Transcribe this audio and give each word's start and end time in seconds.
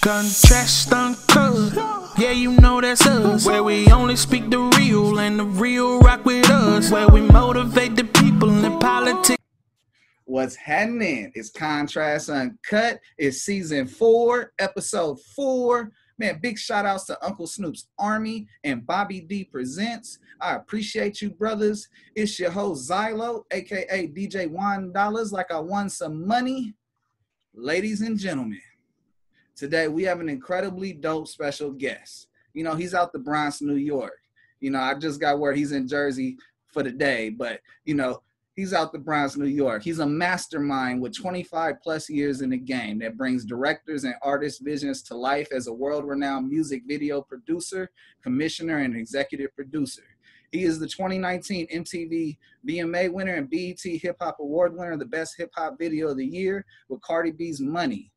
Contrast 0.00 0.92
uncut. 0.92 2.12
Yeah, 2.18 2.30
you 2.30 2.52
know 2.52 2.80
that's 2.80 3.06
us. 3.06 3.44
Where 3.44 3.62
we 3.62 3.90
only 3.90 4.16
speak 4.16 4.50
the 4.50 4.58
real 4.58 5.18
and 5.18 5.38
the 5.38 5.44
real 5.44 6.00
rock 6.00 6.24
with 6.24 6.48
us. 6.50 6.90
Where 6.90 7.08
we 7.08 7.20
motivate 7.20 7.96
the 7.96 8.04
people 8.04 8.64
in 8.64 8.78
politics. 8.78 9.42
What's 10.24 10.56
happening? 10.56 11.32
It's 11.34 11.50
Contrast 11.50 12.28
Uncut. 12.30 13.00
It's 13.16 13.38
season 13.38 13.86
four, 13.86 14.52
episode 14.58 15.20
four. 15.20 15.92
Man, 16.18 16.38
big 16.40 16.58
shout 16.58 16.86
outs 16.86 17.04
to 17.06 17.24
Uncle 17.24 17.46
Snoop's 17.46 17.88
Army 17.98 18.48
and 18.64 18.86
Bobby 18.86 19.20
D 19.20 19.44
Presents. 19.44 20.18
I 20.40 20.54
appreciate 20.54 21.20
you, 21.20 21.30
brothers. 21.30 21.88
It's 22.14 22.38
your 22.38 22.50
host, 22.50 22.90
Xylo, 22.90 23.44
aka 23.50 24.08
DJ 24.08 24.48
One 24.48 24.92
Dollars, 24.92 25.32
like 25.32 25.50
I 25.50 25.58
won 25.58 25.90
some 25.90 26.26
money. 26.26 26.74
Ladies 27.54 28.00
and 28.00 28.18
gentlemen, 28.18 28.60
today 29.56 29.88
we 29.88 30.04
have 30.04 30.20
an 30.20 30.28
incredibly 30.28 30.92
dope 30.92 31.28
special 31.28 31.72
guest. 31.72 32.28
You 32.54 32.64
know, 32.64 32.74
he's 32.74 32.94
out 32.94 33.12
the 33.12 33.18
Bronx, 33.18 33.60
New 33.60 33.76
York. 33.76 34.20
You 34.60 34.70
know, 34.70 34.80
I 34.80 34.94
just 34.94 35.20
got 35.20 35.38
word 35.38 35.56
he's 35.56 35.72
in 35.72 35.88
Jersey 35.88 36.36
for 36.68 36.82
the 36.82 36.92
day, 36.92 37.30
but 37.30 37.60
you 37.84 37.94
know, 37.94 38.22
he's 38.54 38.72
out 38.72 38.92
the 38.92 38.98
Bronx, 38.98 39.36
New 39.36 39.46
York. 39.46 39.82
He's 39.82 39.98
a 39.98 40.06
mastermind 40.06 41.00
with 41.00 41.16
25 41.16 41.76
plus 41.82 42.08
years 42.08 42.40
in 42.40 42.50
the 42.50 42.56
game 42.56 42.98
that 43.00 43.16
brings 43.16 43.44
directors 43.44 44.04
and 44.04 44.14
artists' 44.22 44.60
visions 44.60 45.02
to 45.02 45.14
life 45.14 45.48
as 45.52 45.66
a 45.66 45.72
world-renowned 45.72 46.48
music 46.48 46.82
video 46.86 47.20
producer, 47.20 47.90
commissioner, 48.22 48.78
and 48.78 48.96
executive 48.96 49.54
producer. 49.54 50.02
He 50.52 50.64
is 50.64 50.78
the 50.78 50.86
2019 50.86 51.66
MTV 51.68 52.38
VMA 52.66 53.12
winner 53.12 53.34
and 53.34 53.50
BET 53.50 53.80
Hip 53.82 54.16
Hop 54.20 54.38
Award 54.40 54.74
winner, 54.74 54.96
the 54.96 55.04
best 55.04 55.34
hip 55.36 55.50
hop 55.54 55.78
video 55.78 56.08
of 56.08 56.16
the 56.16 56.24
year 56.24 56.64
with 56.88 57.02
Cardi 57.02 57.32
B's 57.32 57.60
Money. 57.60 58.10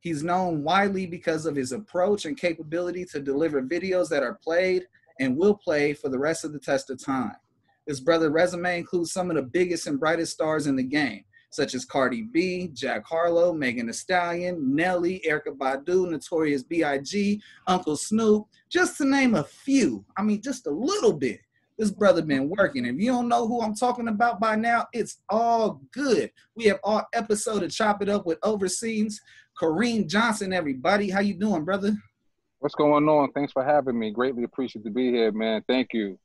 He's 0.00 0.22
known 0.22 0.62
widely 0.62 1.06
because 1.06 1.46
of 1.46 1.56
his 1.56 1.72
approach 1.72 2.24
and 2.24 2.36
capability 2.36 3.04
to 3.06 3.20
deliver 3.20 3.62
videos 3.62 4.08
that 4.10 4.22
are 4.22 4.38
played 4.42 4.86
and 5.20 5.36
will 5.36 5.56
play 5.56 5.92
for 5.92 6.08
the 6.08 6.18
rest 6.18 6.44
of 6.44 6.52
the 6.52 6.60
test 6.60 6.90
of 6.90 7.02
time. 7.04 7.34
His 7.86 8.00
brother 8.00 8.30
resume 8.30 8.78
includes 8.78 9.12
some 9.12 9.30
of 9.30 9.36
the 9.36 9.42
biggest 9.42 9.86
and 9.86 9.98
brightest 9.98 10.32
stars 10.32 10.66
in 10.66 10.76
the 10.76 10.82
game, 10.82 11.24
such 11.50 11.74
as 11.74 11.84
Cardi 11.84 12.22
B, 12.22 12.68
Jack 12.74 13.04
Harlow, 13.06 13.52
Megan 13.52 13.86
Thee 13.86 13.92
Stallion, 13.92 14.74
Nelly, 14.74 15.22
Erykah 15.26 15.56
Badu, 15.56 16.08
Notorious 16.08 16.62
B.I.G., 16.62 17.42
Uncle 17.66 17.96
Snoop, 17.96 18.46
just 18.68 18.98
to 18.98 19.06
name 19.06 19.34
a 19.34 19.42
few. 19.42 20.04
I 20.16 20.22
mean, 20.22 20.42
just 20.42 20.66
a 20.66 20.70
little 20.70 21.14
bit. 21.14 21.40
This 21.78 21.90
brother 21.92 22.22
been 22.22 22.48
working. 22.48 22.84
If 22.84 22.96
you 22.98 23.12
don't 23.12 23.28
know 23.28 23.46
who 23.46 23.62
I'm 23.62 23.74
talking 23.74 24.08
about 24.08 24.40
by 24.40 24.56
now, 24.56 24.86
it's 24.92 25.22
all 25.28 25.80
good. 25.92 26.30
We 26.56 26.64
have 26.64 26.80
all 26.82 27.04
episode 27.14 27.60
to 27.60 27.68
chop 27.68 28.02
it 28.02 28.08
up 28.08 28.26
with 28.26 28.38
overseas 28.42 29.20
Kareem 29.60 30.06
Johnson. 30.06 30.52
Everybody, 30.52 31.10
how 31.10 31.20
you 31.20 31.34
doing, 31.34 31.64
brother? 31.64 31.96
What's 32.60 32.74
going 32.74 33.08
on? 33.08 33.32
Thanks 33.32 33.52
for 33.52 33.64
having 33.64 33.98
me. 33.98 34.10
Greatly 34.10 34.44
appreciate 34.44 34.84
to 34.84 34.90
be 34.90 35.10
here, 35.10 35.32
man. 35.32 35.62
Thank 35.68 35.88
you. 35.92 36.18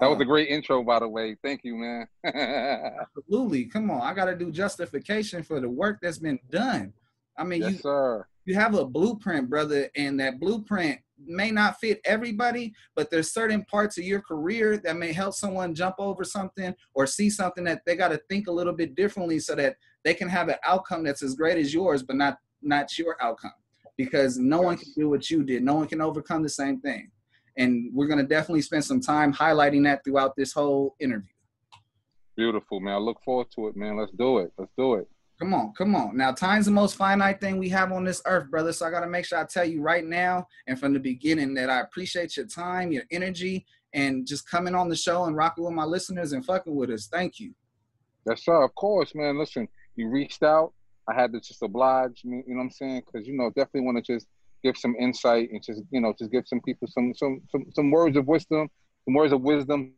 That 0.00 0.08
was 0.08 0.18
a 0.18 0.22
uh, 0.22 0.26
great 0.26 0.48
intro, 0.48 0.82
by 0.82 0.98
the 0.98 1.08
way. 1.08 1.36
Thank 1.42 1.62
you, 1.64 1.76
man. 1.76 2.06
Absolutely. 3.16 3.64
Come 3.64 3.90
on. 3.90 4.02
I 4.02 4.12
got 4.12 4.26
to 4.26 4.36
do 4.36 4.50
justification 4.50 5.42
for 5.42 5.60
the 5.60 5.68
work 5.68 5.98
that's 6.02 6.18
been 6.18 6.38
done. 6.50 6.92
I 7.38 7.44
mean, 7.44 7.62
yes, 7.62 7.72
you, 7.72 7.78
sir. 7.78 8.26
you 8.44 8.54
have 8.54 8.74
a 8.74 8.84
blueprint, 8.84 9.48
brother, 9.48 9.88
and 9.96 10.18
that 10.20 10.40
blueprint 10.40 10.98
may 11.18 11.50
not 11.50 11.80
fit 11.80 12.00
everybody, 12.04 12.74
but 12.94 13.10
there's 13.10 13.32
certain 13.32 13.64
parts 13.64 13.96
of 13.96 14.04
your 14.04 14.20
career 14.20 14.76
that 14.78 14.96
may 14.96 15.12
help 15.12 15.34
someone 15.34 15.74
jump 15.74 15.96
over 15.98 16.24
something 16.24 16.74
or 16.94 17.06
see 17.06 17.30
something 17.30 17.64
that 17.64 17.82
they 17.86 17.96
got 17.96 18.08
to 18.08 18.20
think 18.28 18.48
a 18.48 18.52
little 18.52 18.74
bit 18.74 18.94
differently 18.94 19.38
so 19.38 19.54
that 19.54 19.76
they 20.04 20.12
can 20.14 20.28
have 20.28 20.48
an 20.48 20.56
outcome 20.64 21.04
that's 21.04 21.22
as 21.22 21.34
great 21.34 21.58
as 21.58 21.72
yours, 21.72 22.02
but 22.02 22.16
not 22.16 22.38
not 22.62 22.98
your 22.98 23.16
outcome. 23.20 23.52
Because 23.96 24.36
no 24.36 24.60
one 24.60 24.76
can 24.76 24.92
do 24.94 25.08
what 25.08 25.30
you 25.30 25.42
did. 25.42 25.62
No 25.62 25.74
one 25.74 25.88
can 25.88 26.02
overcome 26.02 26.42
the 26.42 26.48
same 26.48 26.80
thing 26.80 27.10
and 27.56 27.90
we're 27.92 28.06
going 28.06 28.18
to 28.18 28.26
definitely 28.26 28.62
spend 28.62 28.84
some 28.84 29.00
time 29.00 29.32
highlighting 29.32 29.84
that 29.84 30.04
throughout 30.04 30.36
this 30.36 30.52
whole 30.52 30.94
interview. 31.00 31.28
Beautiful, 32.36 32.80
man. 32.80 32.94
I 32.94 32.98
look 32.98 33.22
forward 33.24 33.46
to 33.54 33.68
it, 33.68 33.76
man. 33.76 33.96
Let's 33.96 34.12
do 34.12 34.38
it. 34.38 34.52
Let's 34.58 34.72
do 34.76 34.94
it. 34.94 35.08
Come 35.38 35.52
on, 35.52 35.72
come 35.76 35.94
on. 35.94 36.16
Now, 36.16 36.32
time's 36.32 36.64
the 36.64 36.72
most 36.72 36.96
finite 36.96 37.40
thing 37.40 37.58
we 37.58 37.68
have 37.68 37.92
on 37.92 38.04
this 38.04 38.22
earth, 38.26 38.50
brother. 38.50 38.72
So 38.72 38.86
I 38.86 38.90
got 38.90 39.00
to 39.00 39.06
make 39.06 39.26
sure 39.26 39.38
I 39.38 39.44
tell 39.44 39.66
you 39.66 39.82
right 39.82 40.04
now 40.04 40.46
and 40.66 40.78
from 40.78 40.94
the 40.94 41.00
beginning 41.00 41.52
that 41.54 41.68
I 41.68 41.80
appreciate 41.80 42.36
your 42.36 42.46
time, 42.46 42.90
your 42.90 43.04
energy, 43.10 43.66
and 43.92 44.26
just 44.26 44.50
coming 44.50 44.74
on 44.74 44.88
the 44.88 44.96
show 44.96 45.24
and 45.24 45.36
rocking 45.36 45.64
with 45.64 45.74
my 45.74 45.84
listeners 45.84 46.32
and 46.32 46.44
fucking 46.44 46.74
with 46.74 46.90
us. 46.90 47.08
Thank 47.08 47.38
you. 47.38 47.54
Yes, 48.26 48.44
sir. 48.44 48.62
Of 48.62 48.74
course, 48.74 49.14
man. 49.14 49.38
Listen, 49.38 49.68
you 49.94 50.08
reached 50.08 50.42
out. 50.42 50.72
I 51.08 51.14
had 51.14 51.32
to 51.32 51.40
just 51.40 51.62
oblige 51.62 52.22
me, 52.24 52.42
you 52.46 52.54
know 52.54 52.58
what 52.58 52.64
I'm 52.64 52.70
saying? 52.70 53.02
Because, 53.06 53.26
you 53.26 53.36
know, 53.36 53.50
definitely 53.50 53.82
want 53.82 54.04
to 54.04 54.12
just 54.14 54.26
give 54.66 54.76
some 54.76 54.96
insight 54.98 55.50
and 55.52 55.62
just 55.62 55.82
you 55.90 56.00
know 56.00 56.12
just 56.18 56.32
give 56.32 56.44
some 56.46 56.60
people 56.60 56.88
some 56.88 57.14
some 57.14 57.40
some, 57.50 57.66
some 57.74 57.90
words 57.90 58.16
of 58.16 58.26
wisdom, 58.26 58.68
some 59.04 59.14
words 59.14 59.32
of 59.32 59.40
wisdom, 59.40 59.92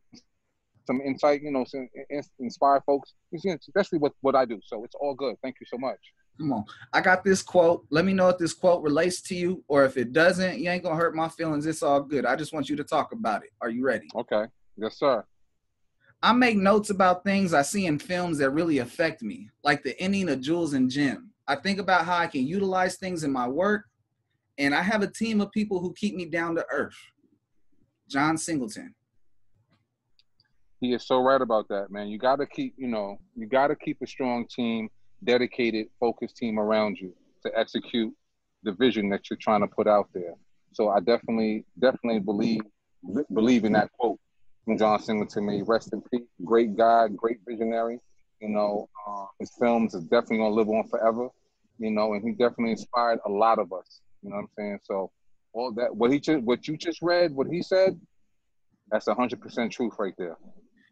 some 0.87 1.01
insight. 1.01 1.43
You 1.43 1.51
know, 1.51 1.65
some 1.65 1.89
inspire 2.39 2.83
folks. 2.87 3.15
Especially 3.35 3.99
what 3.99 4.13
what 4.21 4.35
I 4.35 4.45
do. 4.45 4.61
So 4.65 4.85
it's 4.85 4.95
all 4.95 5.15
good. 5.15 5.37
Thank 5.43 5.57
you 5.61 5.67
so 5.67 5.79
much. 5.79 5.99
Come 6.39 6.53
on, 6.53 6.65
I 6.93 7.01
got 7.01 7.25
this 7.25 7.43
quote. 7.43 7.85
Let 7.91 8.05
me 8.05 8.13
know 8.13 8.29
if 8.29 8.39
this 8.39 8.55
quote 8.55 8.83
relates 8.83 9.21
to 9.23 9.35
you, 9.35 9.65
or 9.67 9.85
if 9.85 9.97
it 9.97 10.13
doesn't, 10.13 10.59
you 10.59 10.71
ain't 10.71 10.85
gonna 10.85 10.97
hurt 10.97 11.15
my 11.15 11.29
feelings. 11.29 11.67
It's 11.67 11.83
all 11.83 12.01
good. 12.01 12.25
I 12.25 12.37
just 12.37 12.53
want 12.53 12.69
you 12.69 12.77
to 12.77 12.85
talk 12.85 13.13
about 13.13 13.43
it. 13.43 13.51
Are 13.61 13.71
you 13.71 13.85
ready? 13.85 14.07
Okay. 14.15 14.45
Yes, 14.77 14.99
sir. 14.99 15.25
I 16.23 16.33
make 16.33 16.57
notes 16.57 16.91
about 16.91 17.23
things 17.23 17.55
I 17.55 17.63
see 17.63 17.87
in 17.87 17.99
films 17.99 18.39
that 18.39 18.51
really 18.51 18.79
affect 18.79 19.23
me, 19.23 19.51
like 19.63 19.85
the 19.85 19.99
ending 20.01 20.29
of 20.29 20.41
Jules 20.41 20.73
and 20.73 20.91
Jim. 20.91 21.31
I 21.47 21.55
think 21.57 21.79
about 21.79 22.05
how 22.05 22.17
I 22.17 22.27
can 22.27 22.47
utilize 22.47 22.97
things 22.97 23.23
in 23.25 23.33
my 23.33 23.47
work 23.47 23.85
and 24.59 24.75
I 24.75 24.83
have 24.83 25.03
a 25.03 25.07
team 25.07 25.41
of 25.41 25.53
people 25.53 25.81
who 25.81 25.95
keep 25.95 26.17
me 26.17 26.27
down 26.27 26.57
to 26.57 26.67
earth. 26.71 26.99
John 28.09 28.37
Singleton. 28.37 28.95
He 30.81 30.93
is 30.93 31.07
so 31.07 31.21
right 31.21 31.41
about 31.41 31.69
that, 31.69 31.91
man. 31.91 32.09
You 32.09 32.19
got 32.19 32.37
to 32.37 32.47
keep, 32.47 32.75
you 32.77 32.89
know, 32.89 33.19
you 33.37 33.47
got 33.47 33.69
to 33.69 33.77
keep 33.77 33.99
a 34.03 34.07
strong 34.07 34.47
team, 34.49 34.89
dedicated, 35.25 35.87
focused 36.01 36.37
team 36.37 36.59
around 36.59 36.99
you 36.99 37.15
to 37.45 37.53
execute 37.57 38.13
the 38.65 38.73
vision 38.73 39.09
that 39.11 39.31
you're 39.31 39.39
trying 39.41 39.61
to 39.61 39.67
put 39.67 39.87
out 39.87 40.09
there. 40.13 40.35
So 40.73 40.89
I 40.89 41.01
definitely, 41.01 41.65
definitely 41.79 42.21
believe 42.21 42.61
believe 43.33 43.65
in 43.65 43.73
that 43.73 43.91
quote 43.93 44.19
from 44.69 44.77
John 44.77 45.03
Singleton. 45.03 45.65
Rest 45.65 45.95
in 45.95 46.03
peace. 46.03 46.29
Great 46.45 46.77
guy, 46.77 47.09
great 47.09 47.39
visionary. 47.49 48.01
You 48.43 48.51
know, 48.51 48.87
uh, 49.07 49.25
his 49.41 49.51
films 49.59 49.95
are 49.95 50.03
definitely 50.03 50.39
gonna 50.39 50.55
live 50.55 50.69
on 50.69 50.87
forever. 50.89 51.29
You 51.79 51.91
know, 51.91 52.13
and 52.13 52.23
he 52.23 52.33
definitely 52.33 52.73
inspired 52.73 53.19
a 53.25 53.31
lot 53.31 53.59
of 53.59 53.73
us. 53.73 54.03
You 54.23 54.29
know 54.29 54.37
what 54.37 54.43
I'm 54.43 54.49
saying? 54.59 54.79
So 54.85 55.11
all 55.55 55.73
that 55.73 55.97
what 55.97 56.13
he 56.13 56.21
just 56.21 56.43
what 56.43 56.69
you 56.69 56.77
just 56.77 57.01
read, 57.01 57.35
what 57.35 57.47
he 57.47 57.63
said, 57.63 57.99
that's 58.91 59.09
hundred 59.09 59.41
percent 59.41 59.73
truth 59.73 59.95
right 59.99 60.15
there. 60.19 60.37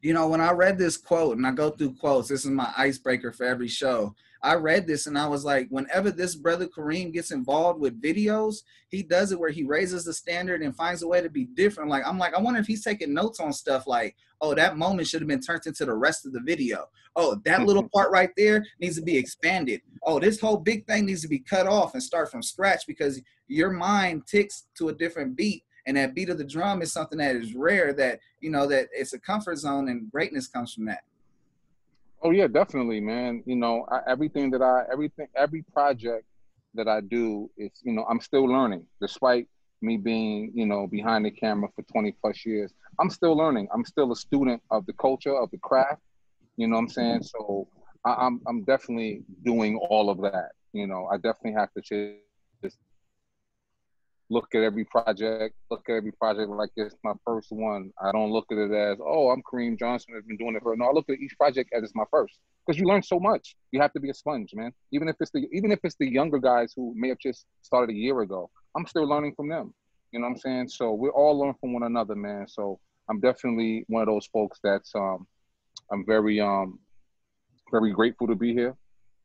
You 0.07 0.15
know, 0.15 0.29
when 0.29 0.41
I 0.41 0.53
read 0.53 0.79
this 0.79 0.97
quote, 0.97 1.37
and 1.37 1.45
I 1.45 1.51
go 1.51 1.69
through 1.69 1.95
quotes, 1.95 2.29
this 2.29 2.45
is 2.45 2.51
my 2.53 2.73
icebreaker 2.79 3.33
for 3.33 3.43
every 3.43 3.67
show. 3.67 4.15
I 4.41 4.55
read 4.55 4.87
this 4.87 5.09
and 5.09 5.19
I 5.19 5.27
was 5.27 5.45
like, 5.45 5.67
whenever 5.71 6.13
this 6.13 6.37
brother 6.37 6.69
Kareem 6.69 7.13
gets 7.13 7.33
involved 7.33 7.81
with 7.81 8.01
videos, 8.01 8.59
he 8.89 9.03
does 9.03 9.33
it 9.33 9.41
where 9.41 9.51
he 9.51 9.65
raises 9.65 10.05
the 10.05 10.13
standard 10.15 10.63
and 10.63 10.77
finds 10.77 11.03
a 11.03 11.09
way 11.09 11.23
to 11.23 11.29
be 11.29 11.47
different. 11.47 11.91
Like, 11.91 12.07
I'm 12.07 12.19
like, 12.19 12.35
I 12.35 12.41
wonder 12.41 12.61
if 12.61 12.69
he's 12.69 12.85
taking 12.85 13.15
notes 13.15 13.41
on 13.41 13.53
stuff 13.53 13.89
like, 13.89 14.15
oh, 14.41 14.55
that 14.55 14.77
moment 14.77 15.09
should 15.09 15.23
have 15.23 15.29
been 15.29 15.41
turned 15.41 15.67
into 15.67 15.85
the 15.85 15.95
rest 15.95 16.25
of 16.25 16.33
the 16.33 16.41
video. 16.41 16.87
Oh, 17.17 17.41
that 17.45 17.63
little 17.63 17.83
mm-hmm. 17.83 17.99
part 17.99 18.13
right 18.13 18.31
there 18.37 18.65
needs 18.81 18.95
to 18.95 19.03
be 19.03 19.17
expanded. 19.17 19.81
Oh, 20.05 20.21
this 20.21 20.39
whole 20.39 20.59
big 20.59 20.87
thing 20.87 21.07
needs 21.07 21.23
to 21.23 21.29
be 21.29 21.41
cut 21.41 21.67
off 21.67 21.95
and 21.95 22.03
start 22.03 22.31
from 22.31 22.45
scratch 22.45 22.87
because 22.87 23.21
your 23.49 23.71
mind 23.71 24.23
ticks 24.29 24.69
to 24.79 24.89
a 24.89 24.95
different 24.95 25.35
beat. 25.35 25.65
And 25.87 25.97
that 25.97 26.15
beat 26.15 26.29
of 26.29 26.39
the 26.39 26.45
drum 26.45 26.83
is 26.83 26.93
something 26.93 27.19
that 27.19 27.37
is 27.37 27.55
rare 27.55 27.93
that, 27.95 28.21
you 28.41 28.51
know, 28.51 28.67
that 28.67 28.89
it's 28.93 29.13
a 29.13 29.19
comfort 29.19 29.57
zone 29.57 29.89
and 29.89 30.11
greatness 30.11 30.49
comes 30.49 30.75
from 30.75 30.87
that. 30.87 31.05
Oh 32.23 32.31
yeah, 32.31 32.49
definitely, 32.49 33.01
man. 33.01 33.43
You 33.47 33.57
know, 33.57 33.87
I, 33.91 34.01
everything 34.09 34.51
that 34.51 34.63
I, 34.63 34.83
everything, 34.93 35.29
every 35.37 35.63
project 35.63 36.25
that 36.75 36.89
I 36.89 37.01
do, 37.01 37.51
it's 37.57 37.83
you 37.85 37.93
know, 37.93 38.05
I'm 38.09 38.21
still 38.21 38.45
learning, 38.45 38.85
despite 39.01 39.47
me 39.83 39.97
being 39.97 40.51
you 40.55 40.67
know 40.67 40.87
behind 40.87 41.25
the 41.27 41.31
camera 41.31 41.69
for 41.77 41.83
20 41.83 42.13
plus 42.21 42.45
years. 42.45 42.73
I'm 42.99 43.11
still 43.11 43.37
learning. 43.37 43.69
I'm 43.73 43.85
still 43.85 44.11
a 44.13 44.17
student 44.17 44.63
of 44.71 44.87
the 44.87 44.95
culture 44.95 45.37
of 45.37 45.51
the 45.51 45.59
craft. 45.59 46.01
You 46.57 46.67
know 46.67 46.77
what 46.77 46.83
I'm 46.83 46.89
saying? 46.89 47.23
So 47.23 47.69
I, 48.05 48.15
I'm 48.15 48.41
I'm 48.49 48.65
definitely 48.65 49.23
doing 49.45 49.77
all 49.91 50.11
of 50.11 50.21
that. 50.23 50.53
You 50.73 50.87
know, 50.87 51.09
I 51.13 51.17
definitely 51.17 51.53
have 51.53 51.73
to 51.75 51.83
look 54.31 54.49
at 54.55 54.63
every 54.63 54.85
project, 54.85 55.55
look 55.71 55.85
at 55.89 55.95
every 55.95 56.13
project 56.13 56.51
like 56.51 56.71
it's 56.77 56.97
my 57.05 57.15
first 57.25 57.49
one. 57.53 57.93
I 58.03 58.13
don't 58.13 58.31
look 58.33 58.47
at 58.53 58.59
it 58.59 58.73
as, 58.73 58.99
oh, 59.05 59.31
I'm 59.31 59.43
Kareem 59.43 59.79
Johnson, 59.79 60.15
I've 60.17 60.27
been 60.27 60.37
doing 60.37 60.57
it 60.57 60.63
for 60.63 60.77
no, 60.77 60.87
I 60.87 60.93
look 60.93 61.09
at 61.11 61.19
each 61.19 61.37
project 61.39 61.73
as 61.77 61.83
it's 61.85 61.95
my 61.95 62.05
first. 62.11 62.39
Because 62.67 62.81
you 62.81 62.87
learn 62.87 63.03
so 63.03 63.21
much. 63.21 63.57
You 63.73 63.81
have 63.81 63.93
to 63.95 64.01
be 64.01 64.11
a 64.11 64.15
sponge, 64.15 64.51
man. 64.55 64.73
Even 64.93 65.09
if 65.09 65.17
it's 65.21 65.31
the 65.33 65.49
even 65.53 65.71
if 65.73 65.81
it's 65.85 65.97
the 66.01 66.11
younger 66.11 66.39
guys 66.39 66.73
who 66.77 66.95
may 66.97 67.09
have 67.09 67.19
just 67.19 67.47
started 67.63 67.95
a 67.95 67.99
year 67.99 68.21
ago, 68.23 68.51
I'm 68.77 68.87
still 68.87 69.07
learning 69.09 69.35
from 69.37 69.49
them. 69.49 69.75
You 70.13 70.21
know 70.21 70.27
what 70.27 70.33
I'm 70.33 70.39
saying? 70.39 70.69
So 70.69 70.93
we're 70.93 71.11
all 71.11 71.39
learn 71.39 71.55
from 71.61 71.73
one 71.75 71.85
another, 71.85 72.17
man. 72.17 72.49
So 72.49 72.81
I'm 73.11 73.21
definitely 73.21 73.85
one 73.89 74.03
of 74.03 74.09
those 74.09 74.27
folks 74.27 74.59
that's 74.65 74.95
um 74.97 75.27
I'm 75.93 76.05
very 76.07 76.41
um 76.41 76.81
very 77.73 77.93
grateful 77.93 78.27
to 78.29 78.37
be 78.37 78.53
here. 78.53 78.77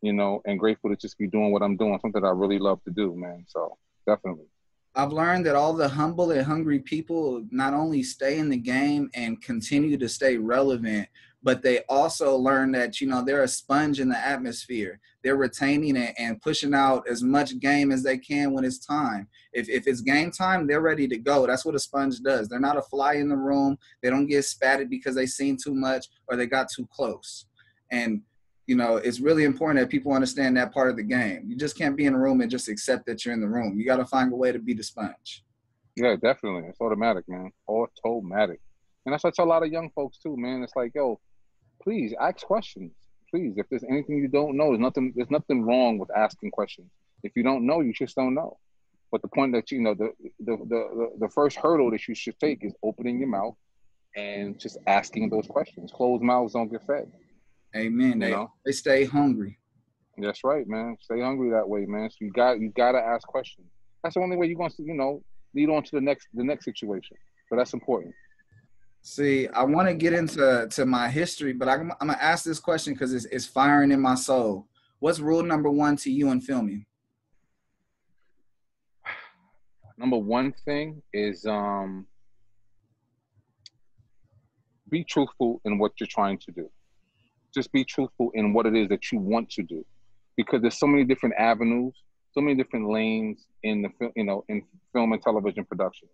you 0.02 0.14
know, 0.14 0.42
and 0.46 0.60
grateful 0.60 0.90
to 0.90 0.96
just 0.96 1.18
be 1.18 1.28
doing 1.28 1.52
what 1.52 1.62
I'm 1.64 1.78
doing, 1.78 2.00
something 2.02 2.22
that 2.22 2.28
I 2.28 2.32
really 2.32 2.60
love 2.60 2.84
to 2.86 2.92
do, 2.92 3.16
man. 3.16 3.46
So 3.48 3.78
definitely. 4.08 4.46
I've 4.94 5.14
learned 5.14 5.46
that 5.46 5.56
all 5.56 5.74
the 5.74 5.88
humble 5.88 6.32
and 6.32 6.46
hungry 6.46 6.80
people 6.80 7.46
not 7.50 7.74
only 7.74 8.04
stay 8.04 8.40
in 8.40 8.50
the 8.50 8.58
game 8.58 9.10
and 9.14 9.42
continue 9.42 9.98
to 9.98 10.10
stay 10.10 10.38
relevant, 10.38 11.08
but 11.44 11.64
they 11.64 11.80
also 11.90 12.36
learn 12.36 12.72
that 12.74 13.02
you 13.02 13.08
know 13.08 13.24
they're 13.24 13.44
a 13.44 13.48
sponge 13.48 14.00
in 14.00 14.10
the 14.10 14.18
atmosphere. 14.18 15.00
They're 15.24 15.38
retaining 15.38 15.96
it 15.96 16.14
and 16.18 16.42
pushing 16.42 16.74
out 16.74 17.08
as 17.10 17.24
much 17.24 17.60
game 17.60 17.92
as 17.92 18.04
they 18.04 18.18
can 18.18 18.54
when 18.54 18.64
it's 18.64 18.86
time. 18.86 19.28
If 19.54 19.70
if 19.70 19.88
it's 19.88 20.02
game 20.02 20.32
time, 20.32 20.68
they're 20.68 20.82
ready 20.82 21.08
to 21.08 21.18
go. 21.18 21.48
That's 21.48 21.66
what 21.66 21.76
a 21.76 21.80
sponge 21.80 22.20
does. 22.20 22.48
They're 22.48 22.60
not 22.60 22.78
a 22.78 22.82
fly 22.84 23.14
in 23.14 23.30
the 23.30 23.38
room. 23.38 23.78
They 24.04 24.10
don't 24.10 24.28
get 24.28 24.44
spatted 24.44 24.90
because 24.90 25.16
they 25.16 25.26
seen 25.26 25.58
too 25.58 25.74
much 25.74 26.08
or 26.28 26.36
they 26.36 26.46
got 26.48 26.70
too 26.70 26.88
close. 26.94 27.46
And 27.92 28.22
you 28.72 28.78
know, 28.78 28.96
it's 28.96 29.20
really 29.20 29.44
important 29.44 29.82
that 29.82 29.90
people 29.90 30.14
understand 30.14 30.56
that 30.56 30.74
part 30.74 30.90
of 30.90 30.96
the 30.96 31.04
game. 31.04 31.44
You 31.46 31.58
just 31.58 31.78
can't 31.78 31.98
be 31.98 32.06
in 32.06 32.14
a 32.14 32.18
room 32.18 32.40
and 32.40 32.50
just 32.50 32.70
accept 32.70 33.06
that 33.08 33.26
you're 33.26 33.34
in 33.34 33.42
the 33.42 33.50
room. 33.50 33.78
You 33.78 33.86
got 33.86 33.98
to 33.98 34.06
find 34.06 34.32
a 34.32 34.36
way 34.38 34.54
to 34.54 34.60
be 34.60 34.74
the 34.74 34.82
sponge. 34.82 35.44
Yeah, 35.98 36.16
definitely. 36.16 36.70
It's 36.70 36.80
automatic, 36.80 37.28
man. 37.28 37.52
Automatic. 37.68 38.62
And 39.06 39.12
that's 39.12 39.24
tell 39.36 39.44
a 39.44 39.54
lot 39.54 39.64
of 39.64 39.74
young 39.74 39.90
folks 39.90 40.20
too, 40.20 40.38
man. 40.38 40.64
It's 40.64 40.74
like, 40.74 40.94
yo, 40.96 41.20
please 41.84 42.14
ask 42.18 42.46
questions. 42.46 42.94
Please, 43.30 43.56
if 43.58 43.68
there's 43.70 43.84
anything 43.84 44.20
you 44.20 44.30
don't 44.30 44.56
know, 44.56 44.70
there's 44.70 44.80
nothing. 44.80 45.12
There's 45.18 45.30
nothing 45.30 45.66
wrong 45.66 45.98
with 45.98 46.10
asking 46.16 46.52
questions. 46.52 46.90
If 47.24 47.34
you 47.36 47.44
don't 47.44 47.66
know, 47.66 47.82
you 47.82 47.92
just 47.92 48.16
don't 48.16 48.34
know. 48.34 48.58
But 49.12 49.22
the 49.22 49.28
point 49.28 49.52
that 49.52 49.70
you 49.70 49.82
know, 49.82 49.96
the 49.96 50.14
the 50.40 50.56
the 50.72 51.10
the 51.20 51.30
first 51.30 51.58
hurdle 51.58 51.92
that 51.92 52.08
you 52.08 52.16
should 52.16 52.40
take 52.40 52.64
is 52.64 52.74
opening 52.84 53.20
your 53.20 53.28
mouth 53.28 53.56
and 54.16 54.58
just 54.58 54.78
asking 54.88 55.30
those 55.30 55.48
questions. 55.48 55.92
Closed 55.92 56.24
mouths 56.24 56.54
don't 56.54 56.72
get 56.72 56.88
fed. 56.88 57.12
Amen. 57.76 58.20
They, 58.20 58.32
know? 58.32 58.52
they 58.66 58.72
stay 58.72 59.06
hungry. 59.06 59.58
That's 60.18 60.44
right, 60.44 60.68
man. 60.68 60.98
Stay 61.00 61.22
hungry 61.22 61.50
that 61.52 61.68
way, 61.68 61.86
man. 61.86 62.10
So 62.10 62.18
you 62.22 62.32
got 62.32 62.60
you 62.60 62.70
got 62.70 62.92
to 62.92 63.00
ask 63.00 63.28
questions. 63.28 63.68
That's 64.04 64.16
the 64.16 64.22
only 64.22 64.38
way 64.38 64.48
you're 64.48 64.58
going 64.58 64.72
to, 64.72 64.84
you 64.84 64.94
know, 64.94 65.24
lead 65.56 65.70
on 65.70 65.84
to 65.84 65.92
the 65.94 66.02
next 66.02 66.28
the 66.34 66.44
next 66.44 66.66
situation. 66.66 67.18
But 67.50 67.58
that's 67.58 67.74
important. 67.74 68.14
See, 69.04 69.48
I 69.48 69.64
want 69.64 69.88
to 69.88 69.96
get 69.96 70.14
into 70.14 70.68
to 70.70 70.86
my 70.86 71.10
history, 71.10 71.54
but 71.54 71.68
I'm, 71.68 71.92
I'm 72.00 72.08
gonna 72.08 72.20
ask 72.22 72.44
this 72.44 72.60
question 72.60 72.94
because 72.94 73.14
it's, 73.14 73.26
it's 73.26 73.46
firing 73.46 73.92
in 73.92 74.00
my 74.00 74.16
soul. 74.16 74.68
What's 75.00 75.20
rule 75.20 75.44
number 75.44 75.70
one 75.70 75.96
to 75.98 76.12
you 76.12 76.30
in 76.30 76.42
filming? 76.42 76.86
Number 79.98 80.18
one 80.18 80.54
thing 80.66 81.02
is 81.14 81.46
um, 81.46 82.06
be 84.90 85.04
truthful 85.04 85.62
in 85.66 85.80
what 85.80 85.94
you're 86.00 86.08
trying 86.08 86.38
to 86.40 86.52
do 86.52 86.70
just 87.54 87.72
be 87.72 87.84
truthful 87.84 88.32
in 88.34 88.54
what 88.54 88.66
it 88.66 88.76
is 88.76 88.88
that 88.90 89.12
you 89.12 89.20
want 89.20 89.50
to 89.52 89.64
do. 89.64 89.86
Because 90.38 90.62
there's 90.62 90.80
so 90.80 90.88
many 90.88 91.04
different 91.04 91.36
avenues 91.38 91.94
so 92.32 92.42
many 92.42 92.56
different 92.56 92.90
lanes 92.90 93.46
in 93.64 93.82
the 93.82 94.12
you 94.16 94.24
know 94.24 94.44
in 94.48 94.64
film 94.94 95.14
and 95.14 95.22
television 95.22 95.66
production. 95.66 96.08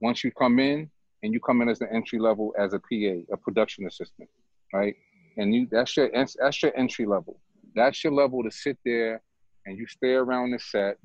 Once 0.00 0.22
you 0.22 0.30
come 0.30 0.58
in 0.58 0.90
and 1.22 1.32
you 1.32 1.40
come 1.40 1.60
in 1.62 1.68
as 1.68 1.80
an 1.80 1.88
entry 1.92 2.18
level 2.18 2.54
as 2.58 2.72
a 2.72 2.78
pa 2.78 3.22
a 3.32 3.36
production 3.36 3.86
assistant 3.86 4.28
right? 4.72 4.94
And 5.36 5.54
you 5.54 5.68
that's 5.70 5.96
your 5.96 6.10
that's 6.12 6.62
your 6.62 6.76
entry 6.76 7.06
level. 7.06 7.40
That's 7.74 8.02
your 8.02 8.12
level 8.12 8.42
to 8.42 8.50
sit 8.50 8.78
there 8.84 9.22
and 9.66 9.76
you 9.78 9.86
stay 9.86 10.12
around 10.12 10.52
the 10.52 10.58
set 10.58 10.98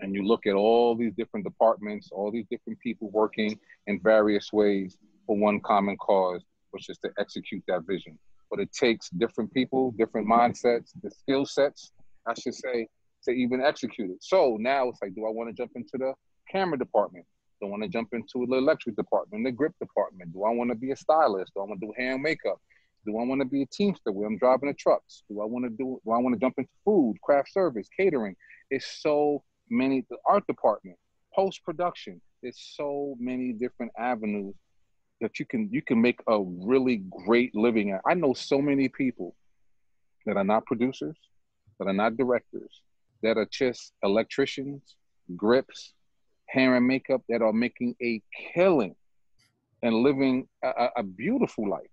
and 0.00 0.14
you 0.14 0.26
look 0.26 0.46
at 0.46 0.54
all 0.54 0.94
these 0.94 1.12
different 1.16 1.44
departments 1.44 2.10
all 2.12 2.30
these 2.30 2.46
different 2.50 2.78
people 2.80 3.10
working 3.10 3.58
in 3.86 4.00
various 4.00 4.52
ways 4.52 4.96
for 5.26 5.36
one 5.36 5.60
common 5.60 5.96
cause 5.96 6.42
which 6.70 6.88
is 6.88 6.96
to 6.98 7.10
execute 7.18 7.62
that 7.66 7.82
vision 7.86 8.18
but 8.50 8.60
it 8.60 8.72
takes 8.72 9.08
different 9.10 9.52
people, 9.54 9.92
different 9.92 10.26
mindsets, 10.26 10.90
the 11.02 11.10
skill 11.10 11.46
sets, 11.46 11.92
I 12.26 12.34
should 12.34 12.54
say, 12.54 12.88
to 13.24 13.30
even 13.30 13.60
execute 13.62 14.10
it. 14.10 14.18
So 14.20 14.56
now 14.58 14.88
it's 14.88 14.98
like, 15.00 15.14
do 15.14 15.26
I 15.26 15.30
want 15.30 15.48
to 15.48 15.54
jump 15.54 15.72
into 15.76 15.98
the 15.98 16.14
camera 16.50 16.78
department? 16.78 17.24
Do 17.60 17.66
I 17.66 17.70
want 17.70 17.82
to 17.82 17.88
jump 17.88 18.08
into 18.12 18.46
the 18.48 18.56
electric 18.56 18.96
department, 18.96 19.44
the 19.44 19.52
grip 19.52 19.74
department? 19.80 20.32
Do 20.32 20.44
I 20.44 20.50
want 20.50 20.70
to 20.70 20.74
be 20.74 20.90
a 20.92 20.96
stylist? 20.96 21.52
Do 21.54 21.60
I 21.60 21.64
want 21.64 21.80
to 21.80 21.86
do 21.86 21.92
hair 21.96 22.14
and 22.14 22.22
makeup? 22.22 22.58
Do 23.06 23.18
I 23.18 23.24
want 23.24 23.40
to 23.40 23.46
be 23.46 23.62
a 23.62 23.66
teamster 23.66 24.12
where 24.12 24.26
I'm 24.26 24.38
driving 24.38 24.68
the 24.68 24.74
trucks? 24.74 25.22
Do 25.30 25.40
I 25.40 25.44
want 25.44 25.64
to 25.64 25.70
do? 25.70 26.00
Do 26.04 26.10
I 26.10 26.18
want 26.18 26.34
to 26.34 26.40
jump 26.40 26.54
into 26.58 26.70
food, 26.84 27.16
craft 27.22 27.52
service, 27.52 27.88
catering? 27.96 28.36
It's 28.70 29.00
so 29.02 29.42
many. 29.70 30.04
The 30.10 30.16
art 30.28 30.46
department, 30.46 30.98
post 31.34 31.64
production. 31.64 32.20
It's 32.42 32.74
so 32.76 33.14
many 33.18 33.52
different 33.52 33.92
avenues 33.98 34.54
that 35.20 35.38
you 35.38 35.46
can 35.46 35.68
you 35.70 35.82
can 35.82 36.00
make 36.00 36.20
a 36.26 36.40
really 36.40 37.02
great 37.26 37.54
living 37.54 37.90
at. 37.92 38.00
I 38.06 38.14
know 38.14 38.34
so 38.34 38.60
many 38.60 38.88
people 38.88 39.34
that 40.26 40.36
are 40.36 40.44
not 40.44 40.66
producers, 40.66 41.16
that 41.78 41.88
are 41.88 41.92
not 41.92 42.16
directors, 42.16 42.82
that 43.22 43.36
are 43.36 43.48
just 43.50 43.92
electricians, 44.02 44.96
grips, 45.36 45.94
hair 46.50 46.76
and 46.76 46.86
makeup 46.86 47.22
that 47.28 47.42
are 47.42 47.52
making 47.52 47.94
a 48.02 48.20
killing 48.52 48.94
and 49.82 49.94
living 49.94 50.46
a, 50.64 50.88
a 50.96 51.02
beautiful 51.02 51.68
life. 51.68 51.90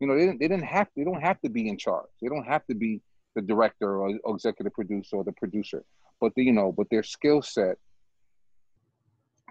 You 0.00 0.06
know, 0.06 0.14
they 0.14 0.26
didn't, 0.26 0.40
they 0.40 0.48
didn't 0.48 0.64
have 0.64 0.88
they 0.96 1.04
don't 1.04 1.20
have 1.20 1.40
to 1.40 1.48
be 1.48 1.68
in 1.68 1.78
charge. 1.78 2.08
They 2.22 2.28
don't 2.28 2.46
have 2.46 2.64
to 2.66 2.74
be 2.74 3.00
the 3.34 3.42
director 3.42 3.98
or 4.00 4.18
executive 4.28 4.72
producer 4.72 5.16
or 5.16 5.24
the 5.24 5.32
producer, 5.32 5.84
but 6.20 6.32
the, 6.36 6.44
you 6.44 6.52
know, 6.52 6.72
but 6.72 6.88
their 6.90 7.02
skill 7.02 7.42
set 7.42 7.76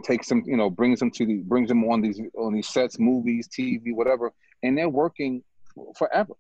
takes 0.04 0.28
them, 0.28 0.44
you 0.46 0.58
know, 0.58 0.70
brings 0.70 1.00
them 1.00 1.12
to 1.12 1.26
the 1.26 1.38
brings 1.38 1.70
them 1.70 1.84
on 1.86 2.02
these 2.02 2.20
on 2.38 2.54
these 2.54 2.68
sets, 2.68 3.00
movies, 3.00 3.48
TV, 3.48 3.94
whatever, 3.94 4.32
and 4.64 4.78
they're 4.78 4.90
working 4.90 5.44
forever. 5.98 6.34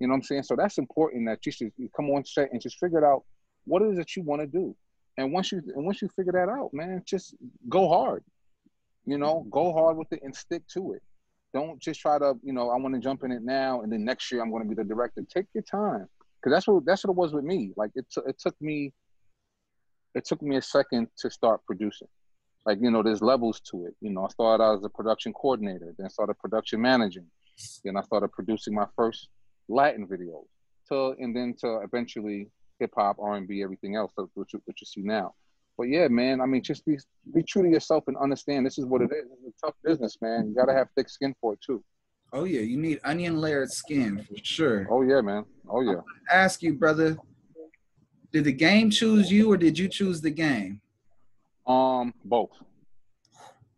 You 0.00 0.08
know 0.08 0.12
what 0.12 0.18
I'm 0.18 0.22
saying? 0.22 0.42
So 0.44 0.56
that's 0.56 0.78
important 0.78 1.26
that 1.26 1.44
you 1.46 1.52
should 1.52 1.72
come 1.96 2.10
on 2.10 2.24
set 2.24 2.50
and 2.52 2.60
just 2.60 2.78
figure 2.78 3.06
out 3.06 3.24
what 3.64 3.82
it 3.82 3.90
is 3.90 3.96
that 3.96 4.16
you 4.16 4.22
want 4.22 4.42
to 4.42 4.46
do. 4.46 4.76
And 5.16 5.32
once 5.32 5.52
you 5.52 5.62
and 5.74 5.84
once 5.84 6.02
you 6.02 6.08
figure 6.08 6.32
that 6.32 6.48
out, 6.48 6.70
man, 6.72 7.02
just 7.06 7.34
go 7.68 7.88
hard. 7.88 8.24
You 9.06 9.18
know, 9.18 9.46
go 9.50 9.72
hard 9.72 9.96
with 9.96 10.12
it 10.12 10.20
and 10.22 10.34
stick 10.34 10.62
to 10.74 10.94
it. 10.94 11.02
Don't 11.52 11.78
just 11.80 12.00
try 12.00 12.18
to, 12.18 12.34
you 12.42 12.52
know, 12.52 12.70
I 12.70 12.76
want 12.76 12.94
to 12.94 13.00
jump 13.00 13.22
in 13.22 13.30
it 13.30 13.42
now 13.42 13.82
and 13.82 13.92
then 13.92 14.04
next 14.04 14.32
year 14.32 14.42
I'm 14.42 14.50
going 14.50 14.62
to 14.62 14.68
be 14.68 14.74
the 14.74 14.84
director. 14.84 15.22
Take 15.28 15.46
your 15.54 15.62
time. 15.62 16.08
Cuz 16.42 16.52
that's 16.52 16.66
what 16.66 16.84
that's 16.84 17.04
what 17.04 17.12
it 17.12 17.16
was 17.16 17.32
with 17.32 17.44
me. 17.44 17.72
Like 17.76 17.92
it 17.94 18.06
t- 18.10 18.22
it 18.26 18.38
took 18.38 18.60
me 18.60 18.92
it 20.14 20.24
took 20.24 20.42
me 20.42 20.56
a 20.56 20.62
second 20.62 21.08
to 21.18 21.30
start 21.30 21.60
producing 21.66 22.08
like 22.66 22.78
you 22.80 22.90
know 22.90 23.02
there's 23.02 23.22
levels 23.22 23.60
to 23.60 23.86
it. 23.86 23.94
You 24.00 24.10
know 24.10 24.24
i 24.24 24.28
started 24.28 24.62
out 24.62 24.78
as 24.78 24.84
a 24.84 24.88
production 24.88 25.32
coordinator 25.32 25.94
then 25.98 26.10
started 26.10 26.38
production 26.38 26.80
managing 26.80 27.26
then 27.84 27.96
i 27.96 28.02
started 28.02 28.32
producing 28.32 28.74
my 28.74 28.86
first 28.96 29.28
latin 29.68 30.06
videos 30.06 30.46
to 30.88 31.14
and 31.18 31.34
then 31.34 31.54
to 31.60 31.80
eventually 31.82 32.48
hip-hop 32.78 33.16
r&b 33.20 33.62
everything 33.62 33.96
else 33.96 34.12
which, 34.34 34.50
which 34.64 34.80
you 34.80 34.86
see 34.86 35.02
now. 35.02 35.34
But 35.76 35.84
yeah 35.84 36.08
man 36.08 36.40
i 36.40 36.46
mean 36.46 36.62
just 36.62 36.84
be 36.84 36.98
be 37.32 37.42
true 37.42 37.62
to 37.62 37.68
yourself 37.68 38.04
and 38.08 38.16
understand 38.16 38.66
this 38.66 38.78
is 38.78 38.84
what 38.84 39.02
it 39.02 39.10
is. 39.12 39.26
It's 39.46 39.62
a 39.62 39.66
tough 39.66 39.76
business 39.84 40.18
man. 40.20 40.48
You 40.48 40.54
gotta 40.54 40.72
have 40.72 40.88
thick 40.96 41.08
skin 41.08 41.34
for 41.40 41.54
it 41.54 41.60
too. 41.60 41.82
Oh 42.32 42.44
yeah 42.44 42.60
you 42.60 42.76
need 42.76 43.00
onion 43.04 43.40
layered 43.40 43.70
skin 43.70 44.24
for 44.28 44.36
sure. 44.42 44.86
Oh 44.90 45.02
yeah 45.02 45.20
man. 45.20 45.44
Oh 45.68 45.80
yeah. 45.80 46.00
Ask 46.30 46.62
you 46.62 46.74
brother 46.74 47.16
did 48.32 48.44
the 48.44 48.52
game 48.52 48.90
choose 48.90 49.30
you 49.30 49.52
or 49.52 49.56
did 49.56 49.78
you 49.78 49.88
choose 49.88 50.20
the 50.20 50.30
game 50.30 50.80
um, 51.66 52.14
both. 52.24 52.50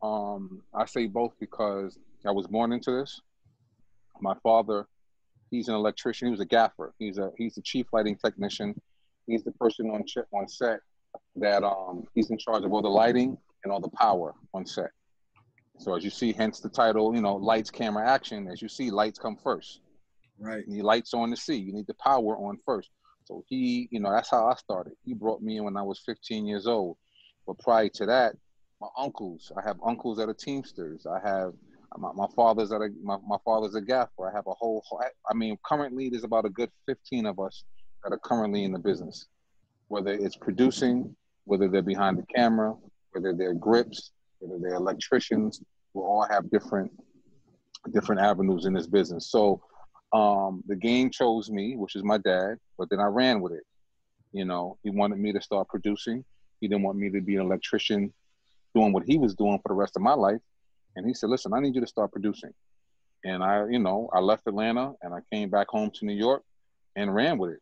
Um, 0.03 0.63
I 0.75 0.87
say 0.87 1.07
both 1.07 1.33
because 1.41 1.99
I 2.27 2.31
was 2.31 2.47
born 2.47 2.73
into 2.73 2.91
this. 2.91 3.21
My 4.21 4.35
father, 4.43 4.87
he's 5.51 5.69
an 5.69 5.75
electrician. 5.75 6.29
He 6.29 6.31
was 6.31 6.41
a 6.41 6.47
gaffer. 6.47 6.93
He's 6.99 7.19
a 7.19 7.31
he's 7.37 7.55
the 7.55 7.63
chief 7.63 7.87
lighting 7.93 8.17
technician. 8.17 8.81
He's 9.27 9.45
the 9.45 9.53
person 9.53 9.91
on 9.91 10.05
on 10.33 10.49
set 10.49 10.81
that 11.37 11.65
um 11.65 12.05
he's 12.15 12.31
in 12.31 12.39
charge 12.39 12.65
of 12.65 12.73
all 12.73 12.83
the 12.83 12.89
lighting 12.89 13.37
and 13.65 13.73
all 13.73 13.81
the 13.81 13.91
power 13.91 14.35
on 14.55 14.67
set. 14.67 14.91
So 15.79 15.95
as 15.95 16.05
you 16.05 16.11
see, 16.11 16.33
hence 16.33 16.61
the 16.61 16.69
title, 16.69 17.15
you 17.15 17.21
know, 17.21 17.37
lights, 17.37 17.71
camera, 17.71 18.09
action. 18.09 18.49
As 18.49 18.63
you 18.63 18.69
see, 18.69 18.91
lights 18.91 19.19
come 19.19 19.37
first. 19.37 19.81
Right. 20.39 20.65
You 20.67 20.77
need 20.77 20.83
lights 20.83 21.15
on 21.15 21.31
to 21.31 21.37
see. 21.37 21.57
You 21.57 21.73
need 21.73 21.87
the 21.87 21.95
power 21.95 22.37
on 22.37 22.59
first. 22.65 22.91
So 23.25 23.45
he, 23.49 23.89
you 23.91 24.01
know, 24.01 24.11
that's 24.11 24.31
how 24.31 24.47
I 24.47 24.55
started. 24.55 24.95
He 25.05 25.15
brought 25.15 25.43
me 25.43 25.59
in 25.59 25.65
when 25.65 25.77
I 25.77 25.83
was 25.83 26.01
15 26.07 26.47
years 26.47 26.67
old. 26.67 26.97
But 27.47 27.59
prior 27.59 27.89
to 27.89 28.07
that, 28.07 28.35
my 28.81 28.89
uncles, 28.99 29.53
I 29.57 29.67
have 29.67 29.77
uncles 29.85 30.19
that 30.19 30.29
are 30.29 30.35
Teamsters. 30.35 31.07
I 31.07 31.21
have 31.27 31.53
my, 31.97 32.11
my 32.15 32.27
father's 32.35 32.73
at 32.73 32.81
a 32.81 32.91
my, 33.03 33.17
my 33.27 33.39
father's 33.45 33.75
a 33.75 33.81
gaffer. 33.81 34.29
I 34.29 34.33
have 34.35 34.47
a 34.47 34.53
whole 34.53 34.83
I 35.29 35.35
mean 35.35 35.57
currently 35.65 36.11
there's 36.11 36.25
about 36.25 36.45
a 36.45 36.51
good 36.51 36.71
15 36.87 37.27
of 37.27 37.39
us 37.41 37.65
that 38.05 38.13
are 38.13 38.19
currently 38.19 38.65
in 38.65 38.73
the 38.73 38.79
business. 38.79 39.27
Whether 39.89 40.13
it's 40.13 40.37
producing, 40.37 41.17
whether 41.45 41.69
they're 41.69 41.83
behind 41.83 42.19
the 42.19 42.27
camera, 42.35 42.75
whether 43.13 43.33
they're 43.33 43.55
grips, 43.55 44.11
whether 44.41 44.59
they're 44.61 44.75
electricians, 44.75 45.63
we 45.95 46.03
all 46.03 46.27
have 46.29 46.51
different 46.51 46.91
different 47.93 48.21
avenues 48.21 48.67
in 48.67 48.75
this 48.75 48.87
business. 48.87 49.31
So 49.31 49.63
um, 50.13 50.63
the 50.67 50.77
game 50.77 51.11
chose 51.11 51.51
me, 51.51 51.77
which 51.77 51.97
is 51.97 52.03
my 52.03 52.19
dad, 52.19 52.57
but 52.79 52.91
then 52.91 53.01
I 53.01 53.07
ran 53.07 53.41
with 53.41 53.53
it. 53.53 53.65
You 54.33 54.45
know, 54.45 54.79
he 54.83 54.91
wanted 54.91 55.19
me 55.19 55.33
to 55.33 55.41
start 55.41 55.69
producing. 55.69 56.25
He 56.61 56.69
didn't 56.69 56.83
want 56.85 56.99
me 56.99 57.11
to 57.11 57.21
be 57.21 57.37
an 57.37 57.43
electrician 57.43 58.13
doing 58.75 58.93
what 58.93 59.05
he 59.07 59.19
was 59.19 59.35
doing 59.35 59.59
for 59.63 59.69
the 59.69 59.75
rest 59.75 59.97
of 59.97 60.03
my 60.03 60.15
life. 60.15 60.41
And 60.97 61.07
he 61.07 61.15
said, 61.15 61.31
listen, 61.31 61.53
I 61.53 61.61
need 61.61 61.75
you 61.75 61.81
to 61.81 61.87
start 61.87 62.13
producing. 62.13 62.53
And 63.25 63.43
I, 63.43 63.67
you 63.69 63.79
know, 63.79 64.09
I 64.13 64.21
left 64.21 64.47
Atlanta 64.47 64.93
and 65.03 65.15
I 65.15 65.19
came 65.33 65.51
back 65.51 65.69
home 65.69 65.91
to 65.95 66.07
New 66.07 66.15
York 66.15 66.43
and 66.95 67.15
ran 67.15 67.39
with 67.39 67.53
it. 67.53 67.61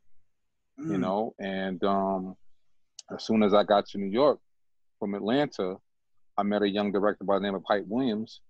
mm. 0.80 0.90
you 0.90 0.98
know. 0.98 1.34
And 1.38 1.82
um, 1.84 2.36
as 3.12 3.24
soon 3.24 3.42
as 3.42 3.54
I 3.54 3.64
got 3.64 3.86
to 3.88 3.98
New 3.98 4.10
York 4.10 4.38
from 4.98 5.14
Atlanta, 5.14 5.76
I 6.36 6.42
met 6.42 6.62
a 6.62 6.68
young 6.68 6.92
director 6.92 7.24
by 7.24 7.36
the 7.36 7.42
name 7.42 7.54
of 7.54 7.62
Hype 7.68 7.86
Williams, 7.86 8.40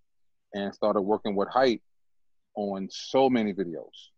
and 0.55 0.73
started 0.75 1.03
working 1.03 1.35
with 1.35 1.49
Hype 1.49 1.83
on 2.55 2.89
so 2.91 3.29
many 3.29 3.53
videos, 3.53 4.09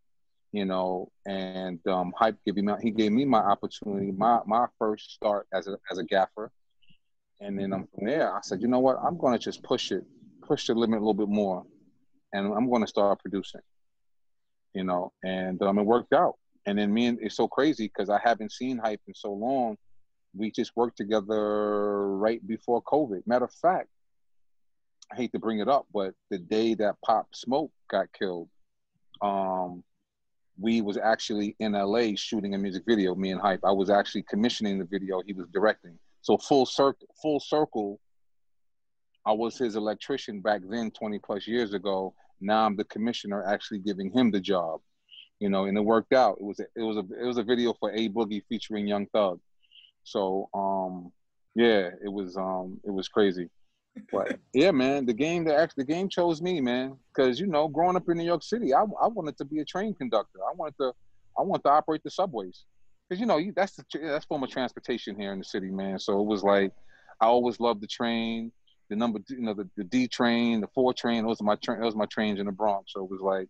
you 0.53 0.65
know. 0.65 1.11
And 1.27 1.85
um, 1.87 2.13
Hype 2.17 2.37
gave 2.45 2.57
me 2.57 2.73
he 2.83 2.91
gave 2.91 3.13
me 3.13 3.25
my 3.25 3.41
opportunity, 3.41 4.13
my 4.13 4.41
my 4.47 4.67
first 4.79 5.13
start 5.13 5.47
as 5.53 5.67
a 5.69 5.79
as 5.91 5.99
a 5.99 6.05
gaffer. 6.05 6.51
And 7.41 7.59
then 7.59 7.73
um, 7.73 7.87
from 7.95 8.07
there, 8.07 8.35
I 8.35 8.41
said, 8.43 8.63
you 8.63 8.69
know 8.69 8.79
what, 8.79 8.97
I'm 9.05 9.19
to 9.19 9.39
just 9.39 9.63
push 9.63 9.93
it, 9.93 10.05
push 10.43 10.69
the 10.69 10.75
limit 10.75 10.97
a 10.97 11.01
little 11.01 11.13
bit 11.13 11.29
more, 11.29 11.65
and 12.33 12.47
I'm 12.47 12.71
to 12.81 12.87
start 12.87 13.21
producing. 13.21 13.61
You 14.73 14.85
know, 14.85 15.13
and 15.25 15.61
um, 15.63 15.79
it 15.79 15.83
worked 15.83 16.13
out. 16.13 16.35
And 16.67 16.79
then 16.79 16.93
me 16.93 17.07
and 17.07 17.19
it's 17.21 17.37
so 17.37 17.47
crazy 17.47 17.87
because 17.87 18.11
I 18.11 18.19
haven't 18.23 18.53
seen 18.53 18.79
Hype 18.79 19.01
in 19.07 19.15
so 19.15 19.33
long. 19.33 19.77
We 20.35 20.51
just 20.51 20.73
worked 20.77 20.97
together 20.97 22.17
right 22.17 22.47
before 22.47 22.83
COVID. 22.83 23.27
Matter 23.27 23.45
of 23.47 23.53
fact, 23.53 23.89
I 25.11 25.17
hate 25.17 25.33
to 25.33 25.39
bring 25.39 25.61
it 25.61 25.69
up, 25.69 25.87
but 25.93 26.15
the 26.31 26.39
day 26.39 26.75
that 26.75 26.97
Pop 27.05 27.29
Smoke 27.35 27.71
got 27.89 28.13
killed, 28.13 28.49
um, 29.23 29.85
we 30.59 30.81
was 30.81 30.97
actually 30.97 31.55
in 31.59 31.73
LA 31.73 32.15
shooting 32.15 32.55
a 32.55 32.59
music 32.59 32.85
video. 32.87 33.15
Me 33.15 33.31
and 33.31 33.41
Hype. 33.41 33.65
I 33.65 33.73
was 33.73 33.91
actually 33.91 34.23
commissioning 34.23 34.79
the 34.79 34.85
video. 34.85 35.23
He 35.27 35.33
was 35.33 35.47
directing. 35.53 35.99
So 36.23 36.39
full 36.39 36.67
circle, 36.67 37.07
full 37.21 37.41
circle. 37.41 38.01
I 39.27 39.33
was 39.33 39.59
his 39.59 39.77
electrician 39.77 40.41
back 40.41 40.63
then, 40.69 40.91
20 40.91 41.19
plus 41.19 41.47
years 41.47 41.75
ago. 41.75 42.15
Now 42.41 42.65
I'm 42.65 42.77
the 42.77 42.85
commissioner, 42.85 43.45
actually 43.45 43.81
giving 43.81 44.11
him 44.11 44.31
the 44.31 44.41
job. 44.41 44.81
You 45.41 45.51
know, 45.51 45.67
and 45.67 45.77
it 45.77 45.83
worked 45.83 46.15
out. 46.15 46.39
It 46.41 46.45
was 46.45 46.61
a, 46.61 46.65
it 46.75 46.83
was 46.83 46.97
a 46.97 47.05
it 47.21 47.27
was 47.27 47.37
a 47.37 47.43
video 47.43 47.75
for 47.75 47.91
A 47.91 48.09
Boogie 48.09 48.43
featuring 48.49 48.87
Young 48.87 49.07
Thug. 49.07 49.39
So 50.05 50.49
um, 50.55 51.13
yeah, 51.55 51.91
it 52.03 52.11
was 52.11 52.39
um, 52.39 52.81
it 52.85 52.91
was 52.91 53.09
crazy. 53.09 53.51
But 54.13 54.39
yeah, 54.53 54.71
man, 54.71 55.07
the 55.07 55.13
game 55.13 55.45
the 55.45 55.55
actually 55.55 55.85
the 55.85 55.93
game 55.93 56.09
chose 56.09 56.41
me, 56.41 56.61
man, 56.61 56.97
because 57.15 57.41
you 57.41 57.47
know, 57.47 57.69
growing 57.69 57.97
up 57.97 58.09
in 58.09 58.19
New 58.19 58.25
York 58.25 58.43
City, 58.43 58.75
I, 58.75 58.83
I 58.83 59.09
wanted 59.09 59.37
to 59.39 59.45
be 59.45 59.61
a 59.61 59.65
train 59.65 59.95
conductor. 59.95 60.39
I 60.49 60.55
wanted 60.55 60.77
to 60.81 60.93
I 61.39 61.43
wanted 61.43 61.65
to 61.65 61.71
operate 61.71 62.03
the 62.03 62.11
subways, 62.11 62.65
because 63.09 63.21
you 63.21 63.27
know 63.27 63.39
you, 63.39 63.53
that's 63.55 63.75
the 63.77 63.85
that's 64.01 64.25
form 64.25 64.43
of 64.43 64.51
transportation 64.51 65.19
here 65.19 65.33
in 65.33 65.39
the 65.39 65.45
city, 65.45 65.71
man. 65.71 65.99
So 65.99 66.21
it 66.21 66.27
was 66.27 66.43
like 66.43 66.73
I 67.21 67.27
always 67.27 67.61
loved 67.61 67.83
the 67.83 67.87
train, 67.87 68.53
the 68.91 68.97
number 68.97 69.21
you 69.29 69.41
know 69.41 69.55
the, 69.55 69.69
the 69.77 69.85
D 69.85 70.09
train, 70.09 70.61
the 70.61 70.69
four 70.69 70.93
train. 70.93 71.27
Those 71.27 71.41
are 71.41 71.45
my 71.45 71.57
train. 71.57 71.81
Those 71.81 71.95
are 71.95 71.99
my 71.99 72.07
trains 72.07 72.39
in 72.39 72.47
the 72.47 72.53
Bronx. 72.53 72.93
So 72.93 73.05
it 73.05 73.11
was 73.11 73.21
like 73.21 73.49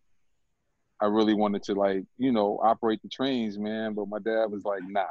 I 1.01 1.07
really 1.07 1.35
wanted 1.35 1.63
to 1.65 1.75
like 1.75 2.05
you 2.19 2.33
know 2.33 2.59
operate 2.63 3.03
the 3.03 3.09
trains, 3.09 3.59
man. 3.59 3.95
But 3.95 4.09
my 4.09 4.19
dad 4.19 4.47
was 4.51 4.65
like, 4.65 4.83
nah, 4.87 5.05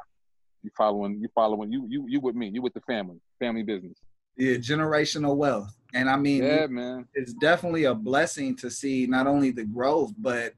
you 0.64 0.72
following 0.76 1.20
you 1.22 1.30
following 1.36 1.72
you 1.72 1.86
you 1.90 2.06
you 2.08 2.20
with 2.20 2.36
me, 2.36 2.50
you 2.54 2.62
with 2.62 2.74
the 2.74 2.82
family, 2.82 3.20
family 3.40 3.64
business. 3.64 3.98
Yeah, 4.38 4.56
generational 4.56 5.36
wealth. 5.36 5.76
And 5.94 6.10
I 6.10 6.18
mean, 6.18 6.44
yeah, 6.44 6.68
man. 6.68 7.08
It's 7.14 7.34
definitely 7.34 7.86
a 7.86 7.96
blessing 7.96 8.56
to 8.58 8.70
see 8.70 9.08
not 9.08 9.28
only 9.28 9.52
the 9.52 9.64
growth, 9.64 10.14
but 10.18 10.54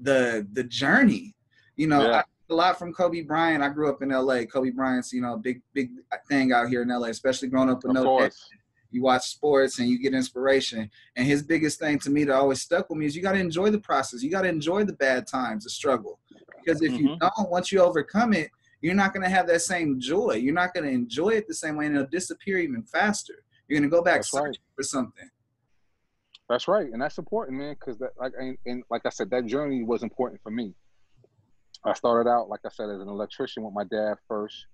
the 0.00 0.46
the 0.52 0.64
journey. 0.64 1.34
You 1.76 1.86
know, 1.86 2.02
yeah. 2.02 2.16
I, 2.18 2.24
a 2.50 2.54
lot 2.54 2.78
from 2.78 2.92
Kobe 2.92 3.22
Bryant. 3.22 3.62
I 3.62 3.68
grew 3.68 3.88
up 3.88 4.02
in 4.02 4.08
LA. 4.08 4.42
Kobe 4.44 4.70
Bryant's, 4.70 5.12
you 5.12 5.22
know, 5.22 5.34
a 5.34 5.38
big 5.38 5.62
big 5.72 5.90
thing 6.28 6.52
out 6.52 6.68
here 6.68 6.82
in 6.82 6.88
LA, 6.88 7.08
especially 7.08 7.48
growing 7.48 7.70
up 7.70 7.84
in 7.84 7.92
no 7.92 8.28
You 8.90 9.02
watch 9.02 9.28
sports 9.28 9.78
and 9.78 9.88
you 9.88 10.00
get 10.00 10.12
inspiration. 10.12 10.90
And 11.14 11.26
his 11.26 11.44
biggest 11.44 11.78
thing 11.78 12.00
to 12.00 12.10
me 12.10 12.24
that 12.24 12.34
always 12.34 12.60
stuck 12.60 12.90
with 12.90 12.98
me 12.98 13.06
is 13.06 13.14
you 13.14 13.22
got 13.22 13.32
to 13.32 13.38
enjoy 13.38 13.70
the 13.70 13.78
process. 13.78 14.22
You 14.22 14.30
got 14.30 14.42
to 14.42 14.48
enjoy 14.48 14.84
the 14.84 14.94
bad 14.94 15.28
times, 15.28 15.64
the 15.64 15.70
struggle. 15.70 16.18
Because 16.58 16.82
if 16.82 16.92
mm-hmm. 16.92 17.06
you 17.06 17.16
don't, 17.16 17.50
once 17.50 17.70
you 17.70 17.80
overcome 17.80 18.32
it, 18.32 18.50
you're 18.80 18.94
not 18.94 19.12
going 19.12 19.22
to 19.22 19.28
have 19.28 19.46
that 19.48 19.62
same 19.62 20.00
joy. 20.00 20.32
You're 20.32 20.54
not 20.54 20.74
going 20.74 20.84
to 20.84 20.90
enjoy 20.90 21.30
it 21.30 21.46
the 21.46 21.54
same 21.54 21.76
way, 21.76 21.86
and 21.86 21.94
it'll 21.94 22.08
disappear 22.08 22.58
even 22.58 22.82
faster. 22.82 23.44
You're 23.68 23.78
going 23.78 23.90
to 23.90 23.94
go 23.94 24.02
back 24.02 24.16
that's 24.16 24.30
searching 24.30 24.46
right. 24.46 24.76
for 24.76 24.82
something. 24.82 25.28
That's 26.48 26.66
right, 26.66 26.86
and 26.92 27.00
that's 27.00 27.18
important, 27.18 27.58
man. 27.58 27.76
Because 27.78 27.98
that, 27.98 28.10
like, 28.18 28.32
and, 28.38 28.58
and 28.66 28.82
like 28.90 29.02
I 29.04 29.10
said, 29.10 29.30
that 29.30 29.46
journey 29.46 29.84
was 29.84 30.02
important 30.02 30.40
for 30.42 30.50
me. 30.50 30.74
I 31.84 31.94
started 31.94 32.28
out, 32.28 32.48
like 32.48 32.60
I 32.66 32.70
said, 32.70 32.90
as 32.90 33.00
an 33.00 33.08
electrician 33.08 33.62
with 33.62 33.72
my 33.72 33.84
dad 33.84 34.14
first, 34.26 34.66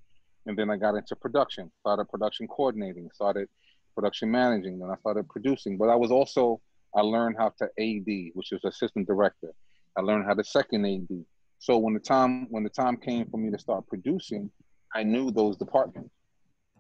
and 0.47 0.59
then 0.59 0.71
I 0.71 0.77
got 0.77 0.95
into 0.95 1.15
production. 1.17 1.71
Started 1.81 2.09
production 2.09 2.49
coordinating. 2.49 3.11
Started 3.13 3.49
production 3.95 4.31
managing. 4.31 4.79
Then 4.79 4.91
I 4.91 4.97
started 4.97 5.29
producing. 5.29 5.77
But 5.77 5.89
I 5.89 5.97
was 5.97 6.11
also 6.11 6.61
I 6.95 7.01
learned 7.01 7.37
how 7.39 7.53
to 7.59 7.65
AD, 7.79 8.31
which 8.35 8.53
is 8.53 8.65
assistant 8.65 9.07
director. 9.07 9.53
I 9.97 10.01
learned 10.01 10.25
how 10.25 10.35
to 10.35 10.45
second 10.45 10.87
AD. 10.87 11.25
So 11.59 11.79
when 11.79 11.95
the 11.95 12.01
time 12.01 12.47
when 12.51 12.63
the 12.63 12.71
time 12.71 12.97
came 12.97 13.27
for 13.29 13.39
me 13.39 13.51
to 13.51 13.59
start 13.59 13.87
producing, 13.89 14.51
I 14.95 15.03
knew 15.03 15.31
those 15.31 15.57
departments. 15.57 16.11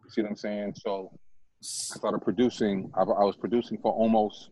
You 0.04 0.10
see 0.10 0.22
what 0.22 0.30
I'm 0.30 0.36
saying? 0.36 0.74
So 0.76 1.10
I 1.14 1.96
started 1.98 2.20
producing. 2.20 2.90
I, 2.94 3.02
I 3.02 3.24
was 3.24 3.36
producing 3.36 3.78
for 3.78 3.92
almost 3.92 4.50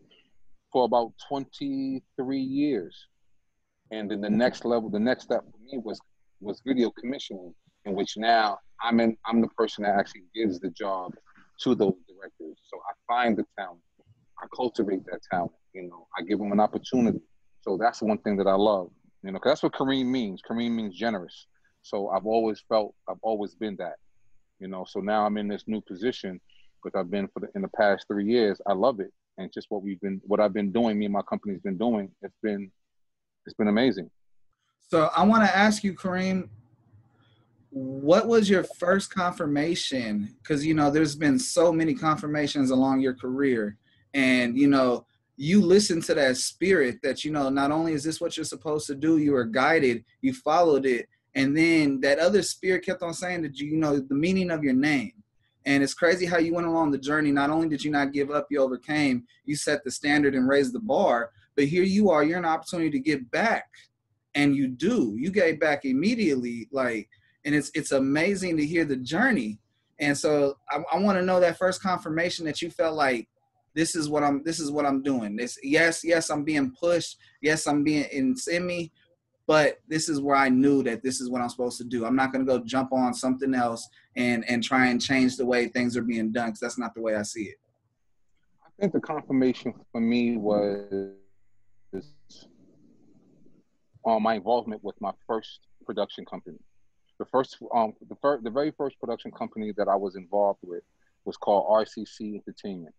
for 0.71 0.85
about 0.85 1.13
23 1.29 2.39
years, 2.39 3.07
and 3.91 4.11
then 4.11 4.21
the 4.21 4.29
next 4.29 4.65
level, 4.65 4.89
the 4.89 4.99
next 4.99 5.23
step 5.23 5.43
for 5.43 5.59
me 5.63 5.79
was 5.83 5.99
was 6.41 6.61
video 6.65 6.91
commissioning, 6.91 7.53
in 7.85 7.95
which 7.95 8.17
now 8.17 8.57
I'm 8.81 8.99
in. 8.99 9.15
I'm 9.25 9.41
the 9.41 9.47
person 9.49 9.83
that 9.83 9.95
actually 9.97 10.23
gives 10.33 10.59
the 10.59 10.69
job 10.71 11.13
to 11.61 11.75
those 11.75 11.95
directors. 12.07 12.57
So 12.65 12.77
I 12.77 12.93
find 13.07 13.37
the 13.37 13.45
talent, 13.57 13.79
I 14.41 14.47
cultivate 14.55 15.05
that 15.05 15.21
talent. 15.31 15.51
You 15.73 15.83
know, 15.83 16.07
I 16.17 16.23
give 16.23 16.39
them 16.39 16.51
an 16.51 16.59
opportunity. 16.59 17.21
So 17.61 17.77
that's 17.77 18.01
one 18.01 18.17
thing 18.19 18.37
that 18.37 18.47
I 18.47 18.55
love. 18.55 18.89
You 19.25 19.31
know, 19.31 19.39
cause 19.39 19.51
that's 19.51 19.63
what 19.63 19.73
Kareem 19.73 20.05
means. 20.05 20.41
Kareem 20.47 20.71
means 20.71 20.95
generous. 20.95 21.47
So 21.81 22.09
I've 22.09 22.27
always 22.27 22.63
felt, 22.69 22.93
I've 23.09 23.17
always 23.23 23.55
been 23.55 23.75
that. 23.77 23.95
You 24.59 24.67
know, 24.67 24.85
so 24.87 24.99
now 24.99 25.25
I'm 25.25 25.37
in 25.37 25.47
this 25.47 25.63
new 25.65 25.81
position, 25.81 26.39
which 26.83 26.93
I've 26.95 27.09
been 27.09 27.27
for 27.29 27.39
the, 27.39 27.47
in 27.55 27.63
the 27.63 27.67
past 27.69 28.05
three 28.07 28.25
years. 28.25 28.61
I 28.67 28.73
love 28.73 28.99
it, 28.99 29.11
and 29.39 29.51
just 29.51 29.67
what 29.69 29.81
we've 29.81 29.99
been, 29.99 30.21
what 30.25 30.39
I've 30.39 30.53
been 30.53 30.71
doing, 30.71 30.99
me 30.99 31.05
and 31.05 31.13
my 31.13 31.23
company's 31.27 31.59
been 31.59 31.77
doing. 31.77 32.11
It's 32.21 32.37
been, 32.43 32.71
it's 33.47 33.55
been 33.55 33.67
amazing. 33.67 34.11
So 34.91 35.09
I 35.17 35.23
want 35.23 35.43
to 35.43 35.57
ask 35.57 35.83
you, 35.83 35.95
Kareem, 35.95 36.47
what 37.71 38.27
was 38.27 38.47
your 38.47 38.63
first 38.63 39.13
confirmation? 39.13 40.35
Because 40.41 40.63
you 40.63 40.75
know, 40.75 40.91
there's 40.91 41.15
been 41.15 41.39
so 41.39 41.73
many 41.73 41.95
confirmations 41.95 42.69
along 42.69 43.01
your 43.01 43.15
career, 43.15 43.77
and 44.13 44.55
you 44.55 44.67
know, 44.67 45.07
you 45.37 45.61
listen 45.61 46.01
to 46.01 46.13
that 46.13 46.37
spirit 46.37 46.99
that 47.03 47.25
you 47.25 47.31
know 47.31 47.49
not 47.49 47.71
only 47.71 47.93
is 47.93 48.03
this 48.03 48.21
what 48.21 48.37
you're 48.37 48.45
supposed 48.45 48.87
to 48.87 48.95
do 48.95 49.17
you 49.17 49.33
were 49.33 49.45
guided 49.45 50.03
you 50.21 50.33
followed 50.33 50.85
it. 50.85 51.07
And 51.37 51.55
then 51.55 51.99
that 51.99 52.19
other 52.19 52.41
spirit 52.41 52.85
kept 52.85 53.03
on 53.03 53.13
saying 53.13 53.41
that 53.41 53.59
you, 53.59 53.71
you 53.71 53.77
know 53.77 53.99
the 53.99 54.15
meaning 54.15 54.49
of 54.49 54.63
your 54.63 54.73
name. 54.73 55.11
And 55.65 55.83
it's 55.83 55.93
crazy 55.93 56.25
how 56.25 56.37
you 56.37 56.53
went 56.53 56.67
along 56.67 56.91
the 56.91 56.97
journey. 56.97 57.31
Not 57.31 57.49
only 57.49 57.67
did 57.67 57.83
you 57.83 57.91
not 57.91 58.13
give 58.13 58.31
up 58.31 58.47
you 58.49 58.61
overcame 58.61 59.25
you 59.45 59.55
set 59.55 59.83
the 59.83 59.91
standard 59.91 60.35
and 60.35 60.47
raised 60.47 60.73
the 60.73 60.79
bar 60.79 61.31
but 61.55 61.65
here 61.65 61.83
you 61.83 62.09
are 62.09 62.23
you're 62.23 62.37
an 62.37 62.45
opportunity 62.45 62.89
to 62.91 62.99
get 62.99 63.29
back. 63.31 63.67
And 64.35 64.55
you 64.55 64.67
do. 64.67 65.15
You 65.17 65.31
gave 65.31 65.59
back 65.59 65.85
immediately 65.85 66.67
like 66.71 67.09
and 67.43 67.53
it's 67.53 67.71
it's 67.75 67.91
amazing 67.91 68.57
to 68.57 68.65
hear 68.65 68.85
the 68.85 68.97
journey. 68.97 69.59
And 69.99 70.17
so 70.17 70.57
i, 70.69 70.81
I 70.93 70.99
want 70.99 71.17
to 71.17 71.25
know 71.25 71.41
that 71.41 71.57
first 71.57 71.81
confirmation 71.81 72.45
that 72.45 72.61
you 72.61 72.69
felt 72.69 72.95
like 72.95 73.27
this 73.75 73.93
is 73.93 74.09
what 74.09 74.23
I'm 74.23 74.41
this 74.43 74.59
is 74.59 74.71
what 74.71 74.85
I'm 74.85 75.03
doing. 75.03 75.35
This 75.35 75.59
yes, 75.61 76.01
yes, 76.03 76.29
I'm 76.29 76.43
being 76.43 76.71
pushed. 76.71 77.17
Yes, 77.41 77.67
I'm 77.67 77.83
being 77.83 78.05
in 78.05 78.35
semi, 78.35 78.91
but 79.47 79.79
this 79.87 80.07
is 80.07 80.21
where 80.21 80.37
I 80.37 80.47
knew 80.47 80.81
that 80.83 81.03
this 81.03 81.19
is 81.19 81.29
what 81.29 81.41
I'm 81.41 81.49
supposed 81.49 81.77
to 81.79 81.83
do. 81.83 82.05
I'm 82.05 82.15
not 82.15 82.31
gonna 82.31 82.45
go 82.45 82.59
jump 82.59 82.93
on 82.93 83.13
something 83.13 83.53
else 83.53 83.87
and 84.15 84.45
and 84.49 84.63
try 84.63 84.87
and 84.87 85.01
change 85.01 85.35
the 85.35 85.45
way 85.45 85.67
things 85.67 85.97
are 85.97 86.01
being 86.01 86.31
done 86.31 86.47
because 86.47 86.61
that's 86.61 86.79
not 86.79 86.95
the 86.95 87.01
way 87.01 87.15
I 87.15 87.21
see 87.23 87.43
it. 87.43 87.57
I 88.65 88.69
think 88.79 88.93
the 88.93 89.01
confirmation 89.01 89.73
for 89.91 89.99
me 89.99 90.37
was 90.37 91.11
on 94.05 94.23
my 94.23 94.35
involvement 94.35 94.83
with 94.83 94.95
my 95.01 95.11
first 95.27 95.59
production 95.85 96.25
company. 96.25 96.59
The 97.19 97.25
first, 97.25 97.57
um, 97.73 97.93
the 98.09 98.15
first, 98.21 98.43
the 98.43 98.49
very 98.49 98.71
first 98.71 98.99
production 98.99 99.31
company 99.31 99.73
that 99.77 99.87
I 99.87 99.95
was 99.95 100.15
involved 100.15 100.59
with 100.63 100.83
was 101.25 101.37
called 101.37 101.65
RCC 101.69 102.35
Entertainment 102.35 102.93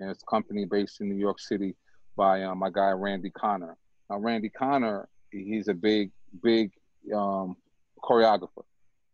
and 0.00 0.10
it's 0.10 0.22
a 0.22 0.26
company 0.26 0.64
based 0.64 1.00
in 1.00 1.08
New 1.08 1.18
York 1.18 1.38
City 1.38 1.76
by 2.16 2.42
uh, 2.42 2.54
my 2.54 2.70
guy 2.70 2.90
Randy 2.90 3.30
Connor. 3.30 3.76
Now, 4.10 4.18
Randy 4.18 4.48
Connor, 4.48 5.08
he's 5.30 5.68
a 5.68 5.74
big, 5.74 6.10
big 6.42 6.72
um, 7.14 7.56
choreographer. 8.02 8.64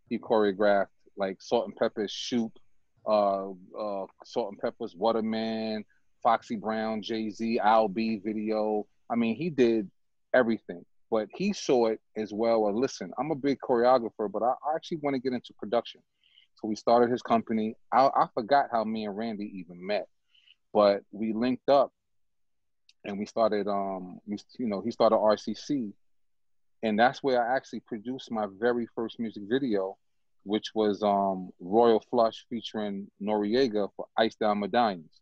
He 0.09 0.19
choreographed 0.19 0.89
like 1.17 1.41
Salt-N-Pepa's 1.41 2.11
Shoot, 2.11 2.53
uh, 3.07 3.51
uh, 3.51 4.07
Salt-N-Pepa's 4.25 4.95
Waterman, 4.97 5.85
Foxy 6.23 6.57
Brown, 6.57 7.03
Jay 7.03 7.31
Z, 7.31 7.59
Al 7.59 7.89
B 7.89 8.21
video. 8.23 8.87
I 9.11 9.17
mean, 9.17 9.37
he 9.37 9.51
did 9.51 9.91
everything, 10.35 10.85
but 11.11 11.29
he 11.35 11.53
saw 11.53 11.87
it 11.87 12.01
as 12.17 12.33
well. 12.33 12.63
Well, 12.63 12.79
listen, 12.79 13.13
I'm 13.19 13.31
a 13.31 13.37
big 13.37 13.59
choreographer, 13.61 14.31
but 14.31 14.43
I, 14.43 14.53
I 14.69 14.75
actually 14.75 14.99
want 14.99 15.15
to 15.15 15.21
get 15.21 15.33
into 15.33 15.53
production. 15.59 16.01
So 16.57 16.69
we 16.69 16.77
started 16.77 17.11
his 17.11 17.23
company. 17.23 17.75
I, 17.93 18.09
I 18.15 18.27
forgot 18.35 18.67
how 18.71 18.85
me 18.85 19.07
and 19.07 19.17
Randy 19.17 19.51
even 19.55 19.85
met 19.85 20.09
but 20.73 21.03
we 21.13 21.33
linked 21.33 21.69
up 21.69 21.93
and 23.05 23.19
we 23.19 23.27
started 23.27 23.67
um 23.67 24.21
we, 24.27 24.39
you 24.59 24.67
know 24.67 24.81
he 24.81 24.91
started 24.91 25.17
rcc 25.17 25.93
and 26.83 26.99
that's 26.99 27.23
where 27.23 27.45
I 27.45 27.57
actually 27.57 27.81
produced 27.81 28.31
my 28.31 28.47
very 28.59 28.87
first 28.95 29.21
music 29.21 29.43
video, 29.49 29.97
which 30.45 30.75
was 30.75 31.03
um, 31.03 31.51
Royal 31.61 32.03
Flush 32.11 32.47
featuring 32.49 33.09
Noreaga 33.23 33.91
for 33.97 34.07
Ice 34.17 34.35
Down 34.35 34.61
Medallions. 34.61 35.21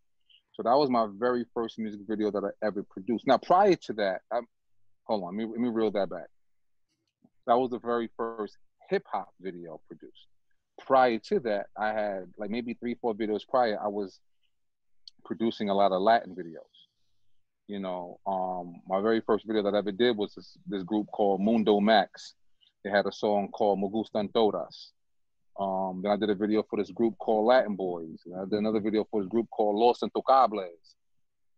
So 0.53 0.63
that 0.63 0.77
was 0.77 0.91
my 0.91 1.07
very 1.19 1.45
first 1.55 1.79
music 1.79 2.01
video 2.09 2.31
that 2.31 2.45
I 2.45 2.67
ever 2.67 2.85
produced. 2.85 3.27
Now, 3.27 3.39
prior 3.39 3.75
to 3.75 3.93
that, 3.95 4.21
I'm, 4.33 4.47
hold 5.05 5.25
on, 5.25 5.37
let 5.37 5.47
me, 5.47 5.51
let 5.51 5.61
me 5.61 5.69
reel 5.69 5.91
that 5.93 6.11
back. 6.11 6.29
That 7.47 7.59
was 7.59 7.71
the 7.71 7.79
very 7.79 8.11
first 8.17 8.57
hip 8.89 9.05
hop 9.11 9.31
video 9.41 9.81
produced. 9.89 10.27
Prior 10.85 11.19
to 11.19 11.41
that, 11.41 11.67
I 11.77 11.89
had 11.89 12.27
like 12.37 12.51
maybe 12.51 12.75
three, 12.75 12.97
four 13.01 13.15
videos 13.15 13.41
prior. 13.49 13.79
I 13.83 13.89
was 13.89 14.21
producing 15.25 15.69
a 15.71 15.75
lot 15.75 15.93
of 15.93 16.03
Latin 16.03 16.35
videos. 16.35 16.63
You 17.67 17.81
know, 17.81 18.19
um, 18.27 18.81
my 18.89 19.01
very 19.01 19.21
first 19.21 19.47
video 19.47 19.63
that 19.63 19.75
I 19.75 19.79
ever 19.79 19.93
did 19.93 20.17
was 20.17 20.35
this, 20.35 20.57
this 20.67 20.83
group 20.83 21.07
called 21.13 21.41
Mundo 21.41 21.81
Max. 21.81 22.35
They 22.83 22.91
had 22.91 23.07
a 23.07 23.13
song 23.13 23.49
called 23.49 23.79
Me 23.81 23.89
Gustan 23.93 24.33
Todas. 24.33 24.93
Um, 25.61 26.01
then 26.03 26.13
I 26.13 26.17
did 26.17 26.31
a 26.31 26.35
video 26.35 26.63
for 26.63 26.79
this 26.79 26.91
group 26.91 27.19
called 27.19 27.47
Latin 27.47 27.77
Boys. 27.77 28.21
And 28.25 28.37
I 28.37 28.45
did 28.45 28.55
another 28.61 28.81
video 28.81 29.07
for 29.11 29.21
this 29.21 29.29
group 29.29 29.49
called 29.51 29.77
Los 29.77 30.01
Intocables. 30.01 30.95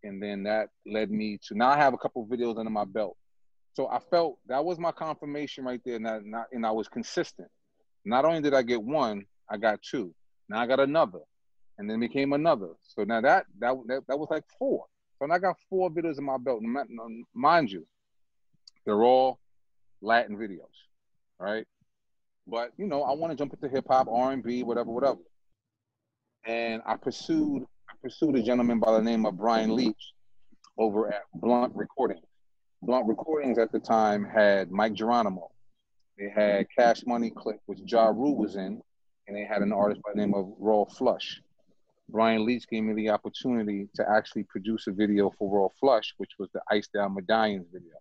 And 0.02 0.22
then 0.22 0.42
that 0.44 0.70
led 0.86 1.10
me 1.10 1.38
to 1.46 1.54
now 1.54 1.68
I 1.68 1.76
have 1.76 1.92
a 1.92 1.98
couple 1.98 2.26
videos 2.26 2.58
under 2.58 2.70
my 2.70 2.86
belt. 2.86 3.16
So 3.74 3.88
I 3.88 4.00
felt 4.10 4.38
that 4.48 4.64
was 4.64 4.78
my 4.78 4.90
confirmation 4.90 5.64
right 5.64 5.80
there, 5.84 5.96
and, 5.96 6.30
not, 6.30 6.46
and 6.50 6.66
I 6.66 6.70
was 6.70 6.88
consistent. 6.88 7.48
Not 8.04 8.24
only 8.24 8.40
did 8.40 8.54
I 8.54 8.62
get 8.62 8.82
one, 8.82 9.26
I 9.48 9.58
got 9.58 9.80
two. 9.82 10.12
Now 10.48 10.60
I 10.60 10.66
got 10.66 10.80
another, 10.80 11.20
and 11.80 11.88
then 11.88 11.98
became 11.98 12.34
another. 12.34 12.68
So 12.82 13.04
now 13.04 13.22
that 13.22 13.46
that 13.58 13.74
that, 13.86 14.02
that 14.06 14.18
was 14.18 14.28
like 14.30 14.44
four. 14.58 14.84
So 15.18 15.26
now 15.26 15.34
I 15.34 15.38
got 15.38 15.56
four 15.70 15.90
videos 15.90 16.18
in 16.18 16.24
my 16.24 16.36
belt. 16.36 16.60
Mind 17.34 17.72
you, 17.72 17.86
they're 18.84 19.02
all 19.02 19.40
Latin 20.02 20.36
videos, 20.36 20.76
right? 21.38 21.66
But 22.46 22.72
you 22.76 22.86
know, 22.86 23.02
I 23.02 23.14
want 23.14 23.32
to 23.32 23.36
jump 23.36 23.54
into 23.54 23.74
hip 23.74 23.86
hop, 23.88 24.08
R 24.08 24.30
and 24.30 24.42
B, 24.42 24.62
whatever, 24.62 24.90
whatever. 24.90 25.20
And 26.44 26.82
I 26.84 26.96
pursued 26.96 27.64
I 27.88 27.94
pursued 28.02 28.36
a 28.36 28.42
gentleman 28.42 28.78
by 28.78 28.92
the 28.92 29.02
name 29.02 29.24
of 29.24 29.38
Bryan 29.38 29.74
Leach 29.74 30.12
over 30.76 31.08
at 31.08 31.22
Blunt 31.34 31.74
Recordings. 31.74 32.26
Blunt 32.82 33.06
Recordings 33.06 33.56
at 33.58 33.72
the 33.72 33.80
time 33.80 34.22
had 34.24 34.70
Mic 34.70 34.92
Geronimo. 34.92 35.50
They 36.18 36.28
had 36.28 36.66
Cash 36.78 37.04
Money 37.06 37.30
Click, 37.30 37.58
which 37.64 37.78
Ja 37.86 38.08
Rule 38.08 38.36
was 38.36 38.56
in, 38.56 38.82
and 39.26 39.36
they 39.36 39.44
had 39.44 39.62
an 39.62 39.72
artist 39.72 40.02
by 40.02 40.10
the 40.12 40.20
name 40.20 40.34
of 40.34 40.52
Royal 40.58 40.84
Flush. 40.84 41.40
Bryan 42.10 42.44
Leach 42.44 42.68
gave 42.68 42.82
me 42.82 42.94
the 42.94 43.10
opportunity 43.10 43.88
to 43.94 44.04
actually 44.08 44.44
produce 44.44 44.86
a 44.86 44.92
video 44.92 45.30
for 45.38 45.50
Royal 45.50 45.72
Flush, 45.80 46.14
which 46.18 46.32
was 46.38 46.48
the 46.52 46.60
Ice 46.70 46.88
Down 46.88 47.14
Medallions 47.14 47.66
video. 47.72 47.94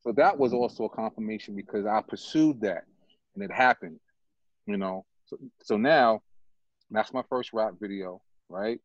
So 0.00 0.12
that 0.12 0.36
was 0.36 0.52
also 0.52 0.84
a 0.84 0.88
confirmation 0.88 1.54
because 1.54 1.86
I 1.86 2.00
pursued 2.06 2.60
that 2.62 2.84
and 3.34 3.44
it 3.44 3.52
happened, 3.52 4.00
you 4.66 4.76
know. 4.76 5.04
So, 5.26 5.38
so 5.62 5.76
now 5.76 6.22
that's 6.90 7.12
my 7.12 7.22
first 7.28 7.52
rap 7.52 7.74
video, 7.80 8.20
right? 8.48 8.80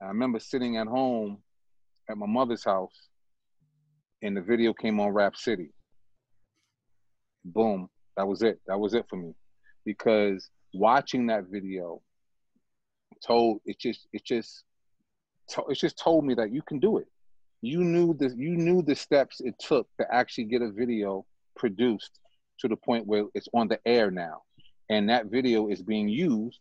I 0.00 0.06
remember 0.06 0.38
sitting 0.38 0.76
at 0.76 0.86
home 0.86 1.38
at 2.08 2.16
my 2.16 2.26
mother's 2.26 2.64
house 2.64 3.08
and 4.22 4.36
the 4.36 4.40
video 4.40 4.72
came 4.72 5.00
on 5.00 5.10
Rap 5.10 5.36
City. 5.36 5.72
Boom, 7.44 7.88
that 8.16 8.26
was 8.26 8.42
it. 8.42 8.60
That 8.66 8.78
was 8.78 8.94
it 8.94 9.06
for 9.08 9.16
me. 9.16 9.34
Because 9.84 10.48
watching 10.72 11.26
that 11.26 11.44
video 11.50 12.02
told 13.26 13.60
it 13.64 13.78
just 13.78 14.06
it 14.12 14.24
just 14.24 14.64
it 15.68 15.74
just 15.74 15.98
told 15.98 16.24
me 16.24 16.34
that 16.34 16.52
you 16.52 16.62
can 16.62 16.78
do 16.78 16.98
it. 16.98 17.06
You 17.62 17.84
knew 17.84 18.14
the 18.14 18.34
you 18.36 18.56
knew 18.56 18.82
the 18.82 18.94
steps 18.94 19.40
it 19.40 19.54
took 19.58 19.86
to 19.98 20.06
actually 20.12 20.44
get 20.44 20.62
a 20.62 20.70
video 20.70 21.26
produced 21.56 22.18
to 22.60 22.68
the 22.68 22.76
point 22.76 23.06
where 23.06 23.24
it's 23.34 23.48
on 23.54 23.68
the 23.68 23.78
air 23.86 24.10
now, 24.10 24.42
and 24.88 25.08
that 25.08 25.26
video 25.26 25.68
is 25.68 25.82
being 25.82 26.08
used 26.08 26.58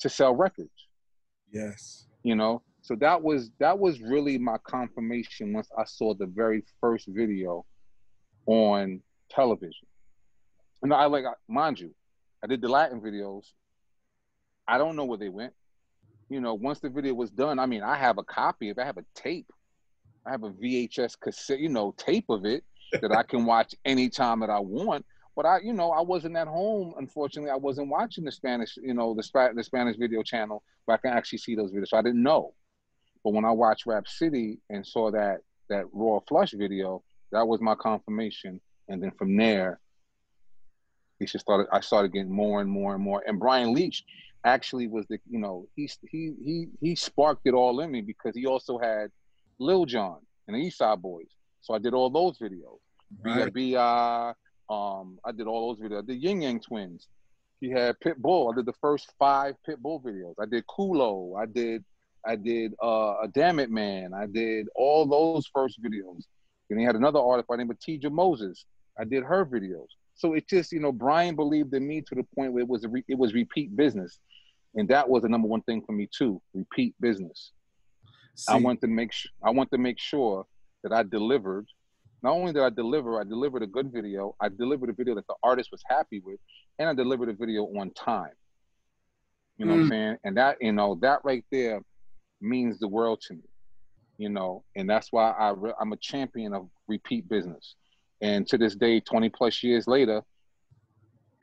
to 0.00 0.08
sell 0.08 0.34
records. 0.34 0.70
Yes. 1.52 2.06
You 2.22 2.36
know, 2.36 2.62
so 2.82 2.94
that 2.96 3.22
was 3.22 3.50
that 3.58 3.78
was 3.78 4.00
really 4.00 4.38
my 4.38 4.56
confirmation 4.64 5.52
once 5.52 5.68
I 5.76 5.84
saw 5.84 6.14
the 6.14 6.26
very 6.26 6.64
first 6.80 7.08
video 7.08 7.64
on 8.46 9.02
television. 9.30 9.86
And 10.82 10.92
I 10.92 11.06
like 11.06 11.24
mind 11.48 11.78
you, 11.78 11.94
I 12.42 12.46
did 12.46 12.60
the 12.60 12.68
Latin 12.68 13.00
videos. 13.00 13.44
I 14.66 14.78
don't 14.78 14.96
know 14.96 15.04
where 15.04 15.18
they 15.18 15.28
went 15.28 15.52
you 16.32 16.40
know, 16.40 16.54
once 16.54 16.80
the 16.80 16.88
video 16.88 17.14
was 17.14 17.30
done, 17.30 17.58
I 17.58 17.66
mean, 17.66 17.82
I 17.82 17.96
have 17.96 18.18
a 18.18 18.24
copy. 18.24 18.70
If 18.70 18.78
I 18.78 18.84
have 18.84 18.98
a 18.98 19.04
tape, 19.14 19.52
I 20.26 20.30
have 20.30 20.44
a 20.44 20.50
VHS 20.50 21.18
cassette, 21.20 21.60
you 21.60 21.68
know, 21.68 21.94
tape 21.96 22.26
of 22.28 22.44
it 22.44 22.64
that 23.00 23.12
I 23.12 23.22
can 23.22 23.44
watch 23.44 23.74
anytime 23.84 24.40
that 24.40 24.50
I 24.50 24.58
want. 24.58 25.04
But 25.34 25.46
I, 25.46 25.60
you 25.60 25.72
know, 25.72 25.90
I 25.90 26.02
wasn't 26.02 26.36
at 26.36 26.46
home. 26.46 26.94
Unfortunately, 26.98 27.50
I 27.50 27.56
wasn't 27.56 27.88
watching 27.88 28.24
the 28.24 28.32
Spanish, 28.32 28.76
you 28.76 28.94
know, 28.94 29.14
the, 29.14 29.52
the 29.54 29.64
Spanish 29.64 29.96
video 29.96 30.22
channel 30.22 30.62
where 30.84 30.96
I 30.96 31.00
can 31.00 31.16
actually 31.16 31.38
see 31.38 31.54
those 31.54 31.72
videos. 31.72 31.88
So 31.88 31.96
I 31.96 32.02
didn't 32.02 32.22
know. 32.22 32.54
But 33.24 33.32
when 33.32 33.44
I 33.44 33.50
watched 33.50 33.86
Rap 33.86 34.06
City 34.08 34.58
and 34.68 34.86
saw 34.86 35.10
that 35.12 35.38
that 35.68 35.86
Royal 35.92 36.24
Flush 36.28 36.52
video, 36.52 37.02
that 37.30 37.46
was 37.46 37.60
my 37.60 37.74
confirmation. 37.74 38.60
And 38.88 39.02
then 39.02 39.12
from 39.12 39.36
there, 39.36 39.80
he 41.18 41.24
just 41.24 41.44
started. 41.44 41.66
I 41.72 41.80
started 41.80 42.12
getting 42.12 42.32
more 42.32 42.60
and 42.60 42.68
more 42.68 42.94
and 42.94 43.02
more. 43.02 43.22
And 43.26 43.38
Bryan 43.38 43.72
Leach, 43.72 44.04
actually 44.44 44.88
was 44.88 45.06
the 45.08 45.18
you 45.28 45.38
know 45.38 45.66
he 45.76 45.88
he 46.10 46.34
he 46.44 46.66
he 46.80 46.94
sparked 46.94 47.42
it 47.44 47.54
all 47.54 47.80
in 47.80 47.90
me 47.90 48.00
because 48.00 48.34
he 48.34 48.46
also 48.46 48.78
had 48.78 49.10
Lil 49.58 49.86
Jon 49.86 50.18
and 50.46 50.56
the 50.56 50.60
East 50.60 50.78
Side 50.78 51.00
Boyz. 51.00 51.28
So 51.60 51.74
I 51.74 51.78
did 51.78 51.94
all 51.94 52.10
those 52.10 52.38
videos. 52.38 52.78
Right. 53.24 53.52
B.I. 53.52 54.32
Um, 54.70 55.18
I 55.24 55.32
did 55.32 55.46
all 55.46 55.74
those 55.74 55.86
videos. 55.86 56.02
I 56.02 56.06
did 56.06 56.22
Ying 56.22 56.42
Yang 56.42 56.60
Twins. 56.60 57.08
He 57.60 57.70
had 57.70 57.96
Pitbull. 58.00 58.52
I 58.52 58.56
did 58.56 58.66
the 58.66 58.72
first 58.80 59.12
five 59.18 59.54
Pitbull 59.68 60.02
videos. 60.02 60.34
I 60.40 60.46
did 60.46 60.64
Culo. 60.66 61.40
I 61.40 61.46
did 61.46 61.84
I 62.26 62.36
did 62.36 62.74
uh, 62.82 63.14
a 63.22 63.28
Dammit 63.28 63.70
Man. 63.70 64.12
I 64.14 64.26
did 64.26 64.68
all 64.74 65.06
those 65.06 65.46
first 65.52 65.82
videos. 65.82 66.24
And 66.70 66.78
he 66.80 66.86
had 66.86 66.96
another 66.96 67.20
artist 67.20 67.48
by 67.48 67.54
the 67.56 67.58
name 67.58 67.70
of 67.70 67.78
Teja 67.80 68.08
Moses. 68.08 68.64
I 68.98 69.04
did 69.04 69.22
her 69.24 69.44
videos. 69.44 69.88
So 70.14 70.34
it 70.34 70.48
just, 70.48 70.72
you 70.72 70.80
know, 70.80 70.92
Bryan 70.92 71.34
believed 71.36 71.74
in 71.74 71.86
me 71.86 72.00
to 72.00 72.14
the 72.14 72.24
point 72.34 72.52
where 72.52 72.62
it 72.62 72.68
was 72.68 72.86
re- 72.86 73.04
it 73.08 73.18
was 73.18 73.34
repeat 73.34 73.76
business 73.76 74.18
and 74.74 74.88
that 74.88 75.08
was 75.08 75.22
the 75.22 75.28
number 75.28 75.48
one 75.48 75.62
thing 75.62 75.82
for 75.84 75.92
me 75.92 76.08
too 76.16 76.40
repeat 76.54 76.94
business. 77.00 77.52
See, 78.34 78.52
i 78.52 78.56
want 78.56 78.80
to 78.80 78.86
make 78.86 79.12
sure 79.12 79.30
i 79.44 79.50
want 79.50 79.70
to 79.72 79.78
make 79.78 79.98
sure 79.98 80.46
that 80.82 80.92
i 80.92 81.02
delivered. 81.02 81.66
Not 82.22 82.32
only 82.32 82.52
did 82.52 82.62
i 82.62 82.70
deliver 82.70 83.20
i 83.20 83.24
delivered 83.24 83.62
a 83.62 83.66
good 83.66 83.92
video. 83.92 84.34
I 84.40 84.48
delivered 84.48 84.90
a 84.90 84.94
video 84.94 85.14
that 85.16 85.26
the 85.26 85.34
artist 85.42 85.70
was 85.70 85.82
happy 85.86 86.20
with 86.24 86.40
and 86.78 86.88
i 86.88 86.94
delivered 86.94 87.28
a 87.28 87.34
video 87.34 87.64
on 87.78 87.90
time. 87.92 88.32
You 89.58 89.66
know 89.66 89.74
mm. 89.74 89.76
what 89.76 89.82
i'm 89.82 89.86
mm. 89.86 89.90
saying? 89.90 90.16
And 90.24 90.36
that 90.36 90.56
you 90.60 90.72
know 90.72 90.98
that 91.02 91.20
right 91.24 91.44
there 91.50 91.80
means 92.40 92.78
the 92.78 92.88
world 92.88 93.20
to 93.28 93.34
me 93.34 93.42
you 94.18 94.28
know? 94.28 94.62
And 94.76 94.88
that's 94.88 95.10
why 95.10 95.30
i 95.32 95.50
re- 95.50 95.74
i'm 95.80 95.92
a 95.92 95.96
champion 95.96 96.54
of 96.54 96.68
repeat 96.88 97.28
business. 97.28 97.76
And 98.20 98.46
to 98.48 98.56
this 98.58 98.76
day 98.76 99.00
20 99.00 99.28
plus 99.30 99.62
years 99.62 99.86
later 99.86 100.22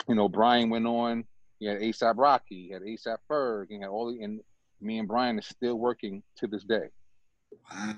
you 0.07 0.15
know 0.15 0.29
bryan 0.29 0.69
went 0.69 0.87
on 0.87 1.25
he 1.59 1.65
had 1.65 1.79
ASAP 1.79 2.15
Rocky, 2.17 2.67
he 2.67 2.69
had 2.71 2.81
ASAP 2.81 3.17
Ferg, 3.29 3.67
he 3.69 3.79
had 3.79 3.89
all 3.89 4.11
the, 4.11 4.23
and 4.23 4.39
me 4.81 4.99
and 4.99 5.07
Bryan 5.07 5.37
is 5.37 5.45
still 5.45 5.75
working 5.75 6.23
to 6.37 6.47
this 6.47 6.63
day. 6.63 6.87
Wow. 7.71 7.95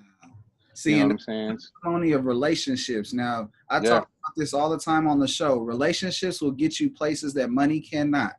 See, 0.74 0.94
you 0.96 1.00
know 1.00 1.12
I'm 1.12 1.20
saying? 1.20 1.60
Only 1.86 2.14
of 2.14 2.26
relationships. 2.26 3.14
Now, 3.14 3.50
I 3.70 3.76
yeah. 3.76 3.90
talk 3.90 4.04
about 4.04 4.36
this 4.38 4.54
all 4.54 4.70
the 4.70 4.80
time 4.80 5.08
on 5.08 5.20
the 5.20 5.28
show. 5.28 5.60
Relationships 5.60 6.42
will 6.42 6.52
get 6.52 6.80
you 6.80 6.90
places 6.90 7.34
that 7.36 7.50
money 7.50 7.82
cannot. 7.82 8.34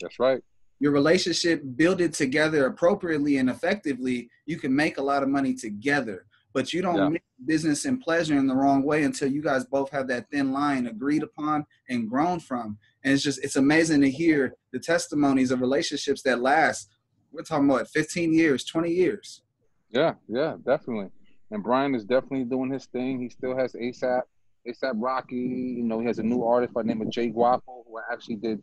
That's 0.00 0.18
right. 0.18 0.42
Your 0.80 0.92
relationship, 0.92 1.62
build 1.76 2.00
it 2.00 2.12
together 2.12 2.66
appropriately 2.66 3.38
and 3.38 3.48
effectively, 3.48 4.28
you 4.46 4.58
can 4.58 4.74
make 4.74 4.98
a 4.98 5.02
lot 5.02 5.22
of 5.22 5.28
money 5.28 5.54
together. 5.54 6.26
But 6.54 6.72
you 6.72 6.82
don't 6.82 6.96
yeah. 6.96 7.08
make 7.08 7.22
business 7.44 7.84
and 7.84 8.00
pleasure 8.00 8.38
in 8.38 8.46
the 8.46 8.54
wrong 8.54 8.84
way 8.84 9.02
until 9.02 9.28
you 9.28 9.42
guys 9.42 9.64
both 9.64 9.90
have 9.90 10.06
that 10.08 10.30
thin 10.30 10.52
line 10.52 10.86
agreed 10.86 11.24
upon 11.24 11.66
and 11.88 12.08
grown 12.08 12.38
from. 12.38 12.78
And 13.02 13.12
it's 13.12 13.24
just 13.24 13.42
it's 13.44 13.56
amazing 13.56 14.00
to 14.02 14.10
hear 14.10 14.54
the 14.72 14.78
testimonies 14.78 15.50
of 15.50 15.60
relationships 15.60 16.22
that 16.22 16.40
last. 16.40 16.88
We're 17.32 17.42
talking 17.42 17.68
about 17.68 17.88
15 17.88 18.32
years, 18.32 18.64
20 18.64 18.90
years. 18.90 19.42
Yeah, 19.90 20.14
yeah, 20.28 20.54
definitely. 20.64 21.10
And 21.50 21.62
Bryan 21.62 21.96
is 21.96 22.04
definitely 22.04 22.44
doing 22.44 22.70
his 22.70 22.86
thing. 22.86 23.20
He 23.20 23.28
still 23.28 23.56
has 23.56 23.72
ASAP, 23.72 24.22
ASAP 24.68 24.92
Rocky. 24.94 25.36
You 25.36 25.82
know, 25.82 25.98
he 25.98 26.06
has 26.06 26.20
a 26.20 26.22
new 26.22 26.44
artist 26.44 26.72
by 26.72 26.82
the 26.82 26.88
name 26.88 27.02
of 27.02 27.10
Jay 27.10 27.28
Guapo, 27.28 27.84
who 27.86 27.98
I 27.98 28.12
actually 28.12 28.36
did 28.36 28.62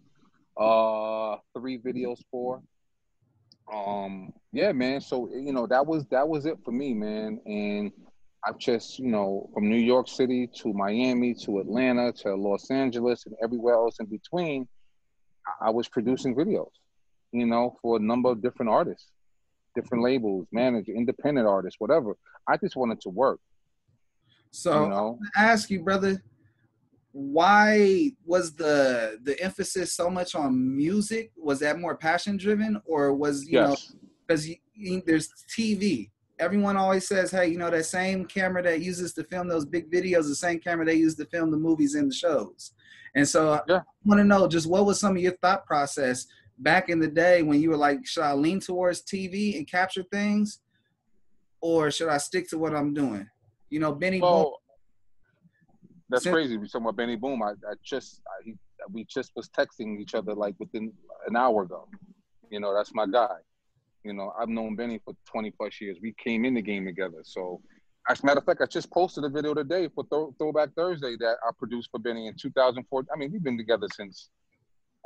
uh 0.57 1.35
three 1.57 1.77
videos 1.77 2.19
for. 2.31 2.61
Um, 3.73 4.33
yeah, 4.51 4.71
man. 4.71 5.01
So 5.01 5.29
you 5.33 5.53
know, 5.53 5.67
that 5.67 5.85
was 5.85 6.05
that 6.07 6.27
was 6.27 6.45
it 6.45 6.57
for 6.63 6.71
me, 6.71 6.93
man. 6.93 7.39
And 7.45 7.91
I've 8.45 8.57
just, 8.57 8.97
you 8.97 9.07
know, 9.07 9.49
from 9.53 9.69
New 9.69 9.77
York 9.77 10.07
City 10.07 10.49
to 10.61 10.73
Miami 10.73 11.35
to 11.45 11.59
Atlanta 11.59 12.11
to 12.23 12.35
Los 12.35 12.71
Angeles 12.71 13.25
and 13.25 13.35
everywhere 13.43 13.75
else 13.75 13.97
in 13.99 14.07
between, 14.07 14.67
I 15.61 15.69
was 15.69 15.87
producing 15.87 16.35
videos, 16.35 16.71
you 17.31 17.45
know, 17.45 17.77
for 17.81 17.97
a 17.97 17.99
number 17.99 18.29
of 18.29 18.41
different 18.41 18.71
artists, 18.71 19.11
different 19.75 20.03
labels, 20.03 20.47
manager, 20.51 20.91
independent 20.91 21.47
artists, 21.47 21.79
whatever. 21.79 22.17
I 22.47 22.57
just 22.57 22.75
wanted 22.75 22.99
to 23.01 23.09
work. 23.09 23.39
So 24.49 24.83
you 24.83 24.89
know? 24.89 25.19
I 25.37 25.45
ask 25.45 25.69
you, 25.69 25.83
brother, 25.83 26.21
why 27.13 28.11
was 28.25 28.53
the 28.53 29.19
the 29.23 29.39
emphasis 29.41 29.93
so 29.93 30.09
much 30.09 30.35
on 30.35 30.75
music? 30.75 31.31
Was 31.37 31.59
that 31.59 31.79
more 31.79 31.95
passion 31.95 32.37
driven, 32.37 32.81
or 32.85 33.13
was 33.13 33.45
you 33.45 33.53
Yes. 33.59 33.93
know 33.93 33.99
because 34.27 34.47
there's 35.05 35.29
TV. 35.55 36.09
Everyone 36.39 36.77
always 36.77 37.07
says, 37.07 37.29
"Hey, 37.31 37.47
you 37.49 37.57
know 37.57 37.69
that 37.69 37.85
same 37.85 38.25
camera 38.25 38.63
that 38.63 38.81
uses 38.81 39.13
to 39.13 39.23
film 39.25 39.47
those 39.47 39.65
big 39.65 39.91
videos, 39.91 40.27
the 40.27 40.35
same 40.35 40.59
camera 40.59 40.85
they 40.85 40.95
use 40.95 41.15
to 41.15 41.25
film 41.25 41.51
the 41.51 41.57
movies 41.57 41.95
and 41.95 42.09
the 42.09 42.15
shows." 42.15 42.71
And 43.13 43.27
so, 43.27 43.61
Yeah. 43.67 43.79
I 43.79 43.83
want 44.05 44.19
to 44.19 44.23
know 44.23 44.47
just 44.47 44.67
what 44.67 44.85
was 44.85 44.99
some 44.99 45.17
of 45.17 45.21
your 45.21 45.35
thought 45.41 45.65
process 45.65 46.27
back 46.59 46.89
in 46.89 46.99
the 46.99 47.07
day 47.07 47.43
when 47.43 47.61
you 47.61 47.69
were 47.69 47.77
like, 47.77 48.05
"Should 48.05 48.23
I 48.23 48.33
lean 48.33 48.59
towards 48.61 49.01
TV 49.01 49.57
and 49.57 49.67
capture 49.67 50.03
things, 50.03 50.59
or 51.59 51.91
should 51.91 52.07
I 52.09 52.17
stick 52.17 52.49
to 52.49 52.57
what 52.57 52.73
I'm 52.73 52.93
doing?" 52.93 53.29
You 53.69 53.79
know, 53.79 53.93
Benny. 53.93 54.21
Well, 54.21 54.60
that's 56.11 56.25
crazy. 56.25 56.57
We're 56.57 56.65
talking 56.65 56.81
about 56.81 56.97
Benny 56.97 57.15
Boom. 57.15 57.41
I, 57.41 57.51
I 57.51 57.73
just 57.83 58.21
I, 58.27 58.43
he, 58.43 58.55
we 58.91 59.05
just 59.05 59.31
was 59.35 59.49
texting 59.49 59.99
each 59.99 60.13
other 60.13 60.33
like 60.33 60.55
within 60.59 60.91
an 61.27 61.35
hour 61.35 61.63
ago. 61.63 61.87
You 62.49 62.59
know, 62.59 62.75
that's 62.75 62.93
my 62.93 63.05
guy. 63.05 63.37
You 64.03 64.13
know, 64.13 64.33
I've 64.39 64.49
known 64.49 64.75
Benny 64.75 64.99
for 65.03 65.15
20 65.25 65.51
plus 65.51 65.79
years. 65.79 65.97
We 66.01 66.13
came 66.13 66.43
in 66.43 66.55
the 66.55 66.61
game 66.61 66.85
together. 66.85 67.19
So, 67.23 67.61
as 68.09 68.21
a 68.21 68.25
matter 68.25 68.39
of 68.39 68.45
fact, 68.45 68.61
I 68.61 68.65
just 68.65 68.91
posted 68.91 69.23
a 69.23 69.29
video 69.29 69.53
today 69.53 69.87
for 69.93 70.03
Throw, 70.05 70.33
Throwback 70.37 70.69
Thursday 70.75 71.15
that 71.19 71.35
I 71.47 71.51
produced 71.57 71.89
for 71.91 71.99
Benny 71.99 72.27
in 72.27 72.33
2004. 72.35 73.05
I 73.13 73.17
mean, 73.17 73.31
we've 73.31 73.43
been 73.43 73.57
together 73.57 73.87
since 73.95 74.29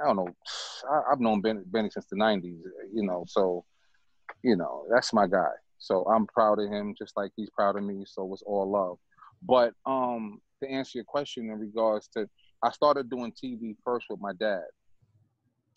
I 0.01 0.05
don't 0.05 0.15
know. 0.15 0.27
I, 0.89 1.11
I've 1.11 1.19
known 1.19 1.41
ben, 1.41 1.63
Benny 1.67 1.89
since 1.89 2.05
the 2.05 2.15
90s. 2.15 2.59
You 2.93 3.03
know, 3.03 3.25
so 3.27 3.65
you 4.43 4.55
know 4.55 4.85
that's 4.91 5.13
my 5.13 5.27
guy. 5.27 5.51
So 5.77 6.03
I'm 6.05 6.25
proud 6.27 6.59
of 6.59 6.71
him, 6.71 6.95
just 6.97 7.15
like 7.17 7.31
he's 7.35 7.49
proud 7.49 7.75
of 7.75 7.83
me. 7.83 8.05
So 8.07 8.31
it's 8.33 8.43
all 8.43 8.69
love. 8.69 8.97
But 9.43 9.73
um, 9.85 10.39
to 10.65 10.73
answer 10.73 10.97
your 10.97 11.05
question 11.05 11.49
in 11.49 11.59
regards 11.59 12.07
to, 12.09 12.27
I 12.63 12.71
started 12.71 13.09
doing 13.09 13.31
TV 13.31 13.75
first 13.83 14.07
with 14.09 14.19
my 14.19 14.33
dad. 14.33 14.63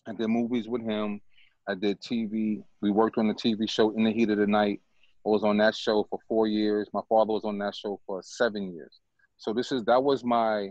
I 0.06 0.12
did 0.12 0.28
movies 0.28 0.68
with 0.68 0.82
him. 0.82 1.20
I 1.68 1.74
did 1.74 2.00
TV. 2.00 2.62
We 2.80 2.90
worked 2.90 3.18
on 3.18 3.28
the 3.28 3.34
TV 3.34 3.68
show 3.68 3.90
In 3.90 4.04
the 4.04 4.12
Heat 4.12 4.30
of 4.30 4.38
the 4.38 4.46
Night. 4.46 4.80
I 5.26 5.28
was 5.28 5.44
on 5.44 5.58
that 5.58 5.74
show 5.74 6.06
for 6.08 6.18
four 6.26 6.46
years. 6.46 6.88
My 6.94 7.02
father 7.08 7.32
was 7.32 7.44
on 7.44 7.58
that 7.58 7.74
show 7.74 8.00
for 8.06 8.22
seven 8.22 8.72
years. 8.72 9.00
So 9.36 9.52
this 9.52 9.70
is 9.70 9.84
that 9.84 10.02
was 10.02 10.24
my. 10.24 10.70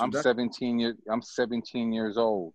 I'm 0.00 0.12
17 0.12 0.78
years. 0.78 0.96
I'm 1.10 1.22
17 1.22 1.92
years 1.92 2.18
old. 2.18 2.52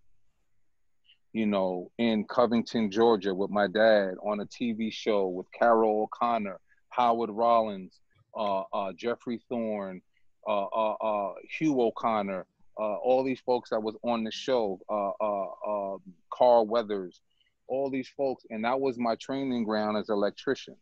You 1.34 1.46
know, 1.46 1.92
in 1.98 2.26
Covington, 2.26 2.92
Georgia, 2.92 3.34
with 3.34 3.50
my 3.50 3.68
dad 3.68 4.16
on 4.24 4.42
a 4.42 4.46
TV 4.46 4.92
show 4.92 5.28
with 5.28 5.48
Carroll 5.58 6.04
O'Connor, 6.04 6.60
Howard 6.90 7.30
Rollins, 7.32 8.00
uh, 8.38 8.62
uh, 8.74 8.92
Geoffrey 8.98 9.42
Thorne, 9.50 10.02
uh, 10.48 10.66
uh, 10.66 10.94
uh, 10.94 11.34
Hugh 11.58 11.82
O'Connor, 11.82 12.46
uh, 12.80 12.96
all 12.98 13.24
these 13.24 13.40
folks 13.40 13.70
that 13.70 13.82
was 13.82 13.96
on 14.04 14.24
the 14.24 14.32
show, 14.32 14.80
uh, 14.90 15.12
uh, 15.22 15.94
uh, 15.94 15.98
Carl 16.32 16.68
Weathers, 16.68 17.22
all 17.68 17.90
these 17.90 18.10
folks, 18.16 18.46
and 18.50 18.64
that 18.66 18.80
was 18.80 18.98
my 18.98 19.16
training 19.16 19.64
ground 19.64 19.98
as 19.98 20.10
an 20.10 20.16
electrician, 20.16 20.76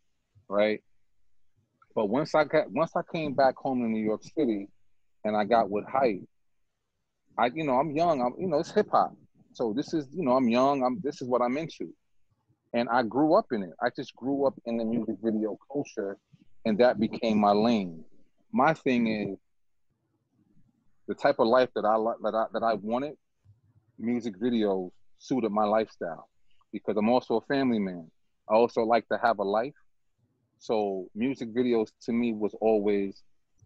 right? 0.48 0.82
But 1.94 2.06
once 2.06 2.34
I 2.34 2.44
got 2.44 2.70
once 2.70 2.92
I 2.96 3.02
came 3.12 3.34
back 3.34 3.56
home 3.56 3.80
to 3.80 3.88
New 3.88 4.02
York 4.02 4.22
City, 4.36 4.68
and 5.24 5.36
I 5.36 5.44
got 5.44 5.70
with 5.70 5.84
Hype, 5.86 6.22
I 7.38 7.46
you 7.54 7.64
know 7.64 7.74
I'm 7.74 7.92
young, 7.92 8.20
I'm 8.20 8.34
you 8.38 8.48
know 8.48 8.58
it's 8.58 8.72
hip 8.72 8.88
hop, 8.90 9.16
so 9.52 9.72
this 9.74 9.94
is 9.94 10.06
you 10.12 10.24
know 10.24 10.32
I'm 10.32 10.48
young, 10.48 10.82
I'm 10.82 11.00
this 11.02 11.22
is 11.22 11.28
what 11.28 11.40
I'm 11.40 11.56
into, 11.56 11.94
and 12.72 12.88
I 12.88 13.04
grew 13.04 13.34
up 13.34 13.46
in 13.52 13.62
it. 13.62 13.72
I 13.80 13.90
just 13.94 14.14
grew 14.16 14.46
up 14.46 14.54
in 14.66 14.76
the 14.76 14.84
music 14.84 15.16
video 15.22 15.56
culture, 15.72 16.18
and 16.64 16.76
that 16.78 16.98
became 16.98 17.38
my 17.38 17.52
lane. 17.52 18.04
My 18.52 18.74
thing 18.74 19.06
is 19.06 19.38
the 21.08 21.14
type 21.14 21.36
of 21.38 21.46
life 21.46 21.68
that 21.74 21.84
I 21.84 21.96
that 22.22 22.34
I 22.34 22.46
that 22.52 22.62
I 22.62 22.74
wanted. 22.74 23.14
Music 23.98 24.38
videos 24.40 24.90
suited 25.18 25.52
my 25.52 25.64
lifestyle 25.64 26.28
because 26.72 26.96
I'm 26.96 27.08
also 27.08 27.36
a 27.36 27.40
family 27.42 27.78
man. 27.78 28.10
I 28.50 28.54
also 28.54 28.82
like 28.82 29.08
to 29.08 29.18
have 29.22 29.38
a 29.38 29.44
life. 29.44 29.74
So 30.58 31.08
music 31.14 31.54
videos 31.54 31.90
to 32.02 32.12
me 32.12 32.32
was 32.32 32.54
always 32.60 33.22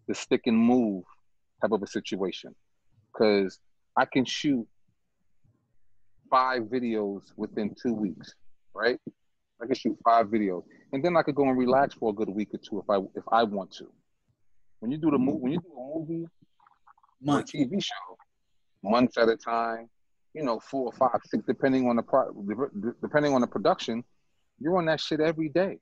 the 0.07 0.15
stick 0.15 0.43
and 0.47 0.59
move 0.59 1.05
type 1.61 1.73
of 1.73 1.83
a 1.83 1.87
situation 1.87 2.55
because 3.13 3.59
I 3.97 4.05
can 4.05 4.25
shoot 4.25 4.67
five 6.31 6.63
videos 6.63 7.23
within 7.37 7.75
two 7.81 7.95
weeks, 7.95 8.35
right? 8.75 8.99
I 9.61 9.67
can 9.67 9.75
shoot 9.75 9.99
five 10.05 10.27
videos, 10.27 10.63
and 10.93 11.05
then 11.05 11.17
I 11.17 11.23
could 11.23 11.35
go 11.35 11.49
and 11.49 11.59
relax 11.59 11.95
for 11.95 12.11
a 12.11 12.13
good 12.13 12.29
week 12.29 12.51
or 12.55 12.59
two 12.59 12.79
if 12.79 12.89
I 12.89 12.99
if 13.17 13.25
I 13.33 13.43
want 13.43 13.73
to. 13.79 13.91
When 14.81 14.93
you 14.93 14.99
do 14.99 15.11
the 15.11 15.19
movie, 15.19 15.39
when 15.39 15.53
you 15.53 15.61
do 15.61 15.73
a 15.73 15.99
movie, 15.99 16.27
or 17.27 17.33
a 17.33 17.35
Month. 17.35 17.53
TV 17.53 17.83
show, 17.83 18.17
months 18.83 19.17
at 19.19 19.29
a 19.29 19.37
time, 19.37 19.89
you 20.35 20.43
know, 20.43 20.61
four 20.61 20.87
or 20.87 20.93
five, 20.93 21.21
six, 21.25 21.45
depending 21.47 21.89
on 21.89 21.97
the 21.97 22.03
pro, 22.03 22.33
depending 23.03 23.35
on 23.35 23.41
the 23.41 23.47
production, 23.47 24.05
you're 24.61 24.77
on 24.77 24.87
that 24.87 25.01
shit 25.01 25.21
every 25.21 25.49
day. 25.49 25.79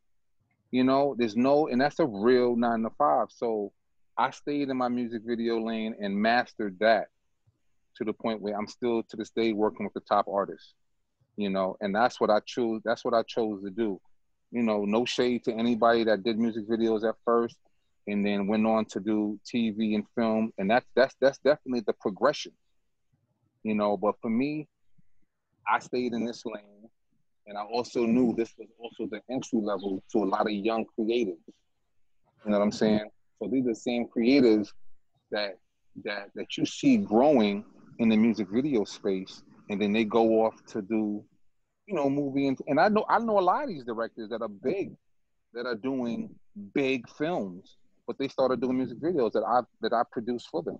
You 0.70 0.84
know, 0.84 1.14
there's 1.18 1.36
no, 1.36 1.68
and 1.68 1.80
that's 1.80 1.98
a 2.00 2.06
real 2.06 2.56
nine 2.56 2.82
to 2.82 2.90
five. 2.98 3.28
So 3.30 3.72
I 4.18 4.30
stayed 4.30 4.68
in 4.68 4.76
my 4.76 4.88
music 4.88 5.22
video 5.24 5.60
lane 5.60 5.94
and 6.00 6.14
mastered 6.14 6.76
that 6.80 7.08
to 7.96 8.04
the 8.04 8.12
point 8.12 8.40
where 8.40 8.58
I'm 8.58 8.66
still 8.66 9.02
to 9.04 9.16
this 9.16 9.30
day 9.30 9.52
working 9.52 9.84
with 9.84 9.94
the 9.94 10.00
top 10.00 10.26
artists. 10.28 10.74
You 11.36 11.50
know, 11.50 11.76
and 11.80 11.94
that's 11.94 12.20
what 12.20 12.30
I 12.30 12.40
chose. 12.46 12.80
That's 12.84 13.04
what 13.04 13.14
I 13.14 13.22
chose 13.22 13.62
to 13.62 13.70
do. 13.70 14.00
You 14.52 14.62
know, 14.62 14.84
no 14.84 15.04
shade 15.04 15.44
to 15.44 15.52
anybody 15.52 16.04
that 16.04 16.22
did 16.22 16.38
music 16.38 16.66
videos 16.68 17.06
at 17.06 17.14
first 17.24 17.56
and 18.06 18.24
then 18.24 18.46
went 18.46 18.66
on 18.66 18.84
to 18.86 19.00
do 19.00 19.38
TV 19.44 19.94
and 19.94 20.04
film, 20.14 20.52
and 20.58 20.70
that's 20.70 20.86
that's 20.94 21.14
that's 21.20 21.38
definitely 21.38 21.82
the 21.86 21.92
progression, 21.94 22.52
you 23.62 23.74
know. 23.74 23.96
But 23.96 24.14
for 24.20 24.30
me, 24.30 24.68
I 25.68 25.80
stayed 25.80 26.12
in 26.12 26.24
this 26.24 26.44
lane, 26.46 26.88
and 27.46 27.58
I 27.58 27.62
also 27.62 28.06
knew 28.06 28.34
this 28.34 28.54
was 28.58 28.68
also 28.78 29.08
the 29.10 29.20
entry 29.32 29.60
level 29.60 30.02
to 30.12 30.18
a 30.18 30.24
lot 30.24 30.42
of 30.42 30.52
young 30.52 30.84
creatives. 30.98 31.38
You 32.44 32.52
know 32.52 32.58
what 32.58 32.62
I'm 32.62 32.70
mm-hmm. 32.70 32.76
saying? 32.76 33.10
So 33.42 33.48
these 33.50 33.64
are 33.66 33.70
the 33.70 33.74
same 33.74 34.06
creatives 34.06 34.68
that 35.32 35.58
that 36.04 36.30
that 36.36 36.56
you 36.56 36.64
see 36.64 36.98
growing 36.98 37.64
in 37.98 38.08
the 38.08 38.16
music 38.16 38.48
video 38.52 38.84
space, 38.84 39.42
and 39.68 39.82
then 39.82 39.92
they 39.92 40.04
go 40.04 40.44
off 40.44 40.54
to 40.66 40.80
do, 40.80 41.24
you 41.86 41.94
know, 41.94 42.08
movie 42.08 42.46
and 42.46 42.58
and 42.68 42.78
I 42.78 42.88
know 42.88 43.04
I 43.08 43.18
know 43.18 43.40
a 43.40 43.40
lot 43.40 43.64
of 43.64 43.68
these 43.68 43.84
directors 43.84 44.28
that 44.30 44.42
are 44.42 44.48
big, 44.48 44.94
that 45.54 45.66
are 45.66 45.74
doing 45.74 46.30
big 46.72 47.08
films 47.08 47.76
but 48.06 48.18
they 48.18 48.28
started 48.28 48.60
doing 48.60 48.76
music 48.76 48.98
videos 49.00 49.32
that 49.32 49.44
I 49.44 49.60
that 49.80 49.92
I 49.92 50.02
produced 50.10 50.48
for 50.48 50.62
them. 50.62 50.78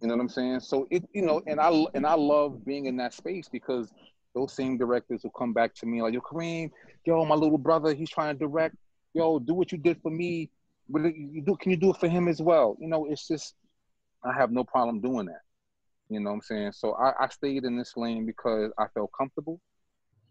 You 0.00 0.08
know 0.08 0.14
what 0.14 0.22
I'm 0.22 0.28
saying? 0.28 0.60
So 0.60 0.86
it 0.90 1.04
you 1.12 1.22
know, 1.22 1.42
and 1.46 1.60
I 1.60 1.84
and 1.94 2.06
I 2.06 2.14
love 2.14 2.64
being 2.64 2.86
in 2.86 2.96
that 2.96 3.14
space 3.14 3.48
because 3.48 3.88
those 4.34 4.52
same 4.52 4.78
directors 4.78 5.22
will 5.22 5.30
come 5.30 5.52
back 5.52 5.74
to 5.74 5.86
me 5.86 6.02
like, 6.02 6.14
yo, 6.14 6.20
Kareem, 6.20 6.70
yo, 7.04 7.24
my 7.24 7.34
little 7.34 7.58
brother, 7.58 7.94
he's 7.94 8.10
trying 8.10 8.34
to 8.34 8.38
direct. 8.38 8.76
Yo, 9.14 9.38
do 9.38 9.54
what 9.54 9.72
you 9.72 9.78
did 9.78 10.00
for 10.02 10.10
me. 10.10 10.50
But 10.88 11.02
you 11.02 11.42
do, 11.44 11.56
can 11.56 11.70
you 11.70 11.76
do 11.76 11.90
it 11.90 11.98
for 11.98 12.08
him 12.08 12.28
as 12.28 12.40
well? 12.40 12.76
You 12.80 12.88
know, 12.88 13.06
it's 13.06 13.28
just 13.28 13.54
I 14.24 14.32
have 14.32 14.50
no 14.50 14.64
problem 14.64 15.00
doing 15.00 15.26
that. 15.26 15.42
You 16.08 16.20
know 16.20 16.30
what 16.30 16.36
I'm 16.36 16.42
saying? 16.42 16.72
So 16.72 16.94
I, 16.94 17.24
I 17.24 17.28
stayed 17.28 17.64
in 17.64 17.76
this 17.76 17.96
lane 17.96 18.26
because 18.26 18.72
I 18.78 18.86
felt 18.94 19.10
comfortable. 19.16 19.60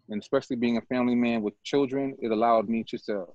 And 0.10 0.22
especially 0.22 0.58
being 0.58 0.78
a 0.78 0.82
family 0.82 1.16
man 1.16 1.42
with 1.42 1.54
children, 1.64 2.16
it 2.22 2.32
allowed 2.32 2.68
me 2.68 2.84
just 2.84 3.06
to 3.06 3.26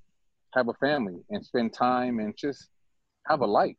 have 0.54 0.68
a 0.68 0.74
family 0.74 1.16
and 1.30 1.44
spend 1.44 1.72
time 1.72 2.18
and 2.18 2.36
just 2.36 2.68
have 3.26 3.40
a 3.40 3.46
life. 3.46 3.76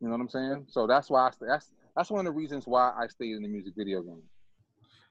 You 0.00 0.06
know 0.06 0.12
what 0.12 0.20
I'm 0.20 0.28
saying? 0.28 0.66
So 0.68 0.86
that's 0.86 1.10
why 1.10 1.28
I, 1.28 1.30
that's 1.40 1.70
that's 1.96 2.10
one 2.10 2.26
of 2.26 2.32
the 2.32 2.38
reasons 2.38 2.66
why 2.66 2.92
I 2.96 3.08
stayed 3.08 3.34
in 3.34 3.42
the 3.42 3.48
music 3.48 3.74
video 3.76 4.02
game. 4.02 4.22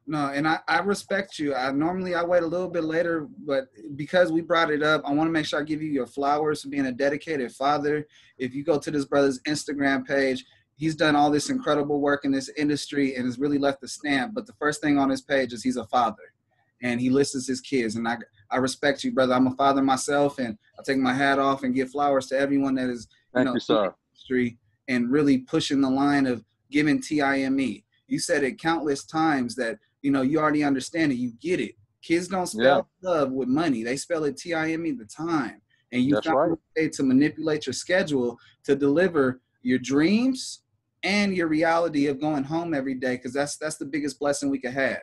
No, 0.10 0.28
and 0.28 0.48
I, 0.48 0.60
I 0.70 0.80
respect 0.80 1.38
you. 1.38 1.54
I 1.54 1.70
normally 1.74 2.16
I 2.16 2.24
wait 2.24 2.42
a 2.42 2.48
little 2.48 2.70
bit 2.70 2.86
later, 2.86 3.28
but 3.46 3.68
because 3.98 4.32
we 4.32 4.40
brought 4.40 4.72
it 4.72 4.82
up, 4.82 5.02
I 5.04 5.12
want 5.12 5.28
to 5.28 5.32
make 5.34 5.46
sure 5.46 5.60
I 5.60 5.64
give 5.64 5.82
you 5.82 5.92
your 5.92 6.08
flowers 6.08 6.62
for 6.62 6.70
being 6.70 6.86
a 6.86 6.94
dedicated 6.94 7.52
father. 7.52 8.08
If 8.38 8.56
you 8.56 8.64
go 8.64 8.80
to 8.80 8.90
this 8.90 9.04
brother's 9.04 9.42
Instagram 9.42 10.08
page, 10.08 10.46
he's 10.78 10.96
done 10.96 11.18
all 11.18 11.30
this 11.30 11.50
incredible 11.50 12.00
work 12.00 12.24
in 12.24 12.32
this 12.32 12.50
industry 12.56 13.16
and 13.16 13.26
has 13.26 13.38
really 13.38 13.58
left 13.58 13.84
a 13.84 13.88
stamp. 13.90 14.34
But 14.34 14.48
the 14.48 14.54
first 14.54 14.82
thing 14.82 14.98
on 14.98 15.10
his 15.10 15.22
page 15.22 15.52
is 15.52 15.62
he's 15.62 15.76
a 15.76 15.86
father, 15.88 16.34
and 16.82 17.02
he 17.02 17.10
lists 17.10 17.48
his 17.48 17.62
kids. 17.62 17.96
And 17.96 18.08
I 18.08 18.18
I 18.50 18.58
respect 18.58 19.04
you, 19.04 19.12
brother. 19.12 19.34
I'm 19.34 19.48
a 19.48 19.56
father 19.56 19.82
myself, 19.82 20.40
and 20.40 20.58
I 20.80 20.84
take 20.84 20.98
my 20.98 21.14
hat 21.14 21.40
off 21.40 21.64
and 21.64 21.76
give 21.76 21.92
flowers 21.92 22.28
to 22.28 22.40
everyone 22.40 22.76
that 22.76 22.90
is 22.90 23.08
Thank 23.34 23.46
know, 23.46 23.54
you, 23.54 23.60
sir. 23.60 23.94
industry 24.14 24.58
and 24.88 25.12
really 25.12 25.40
pushing 25.40 25.82
the 25.82 25.90
line 25.90 26.26
of 26.26 26.44
giving 26.72 27.02
TIME. 27.02 27.84
You 28.08 28.20
said 28.20 28.44
it 28.44 28.60
countless 28.60 29.06
times 29.06 29.56
that 29.56 29.80
you 30.02 30.12
know 30.12 30.22
you 30.22 30.40
already 30.40 30.64
understand 30.64 31.12
it, 31.12 31.16
you 31.16 31.34
get 31.42 31.60
it. 31.60 31.76
Kids 32.02 32.28
don't 32.28 32.48
spell 32.48 32.88
love 33.02 33.32
with 33.32 33.50
money; 33.50 33.84
they 33.84 33.98
spell 33.98 34.24
it 34.26 34.38
TIME 34.38 34.98
the 34.98 35.06
time. 35.06 35.62
And 35.92 36.04
you 36.04 36.16
That's 36.16 36.28
found 36.28 36.38
right. 36.38 36.52
a 36.78 36.82
way 36.82 36.90
to 36.90 37.04
manipulate 37.04 37.66
your 37.66 37.74
schedule 37.74 38.38
to 38.66 38.76
deliver 38.76 39.40
your 39.62 39.80
dreams 39.80 40.64
and 41.04 41.34
your 41.34 41.48
reality 41.48 42.08
of 42.08 42.20
going 42.20 42.44
home 42.44 42.74
every 42.74 42.96
day, 42.96 43.16
because 43.16 43.34
that's 43.34 43.58
that's 43.58 43.78
the 43.78 43.86
biggest 43.86 44.20
blessing 44.20 44.50
we 44.50 44.60
could 44.60 44.74
have. 44.74 45.02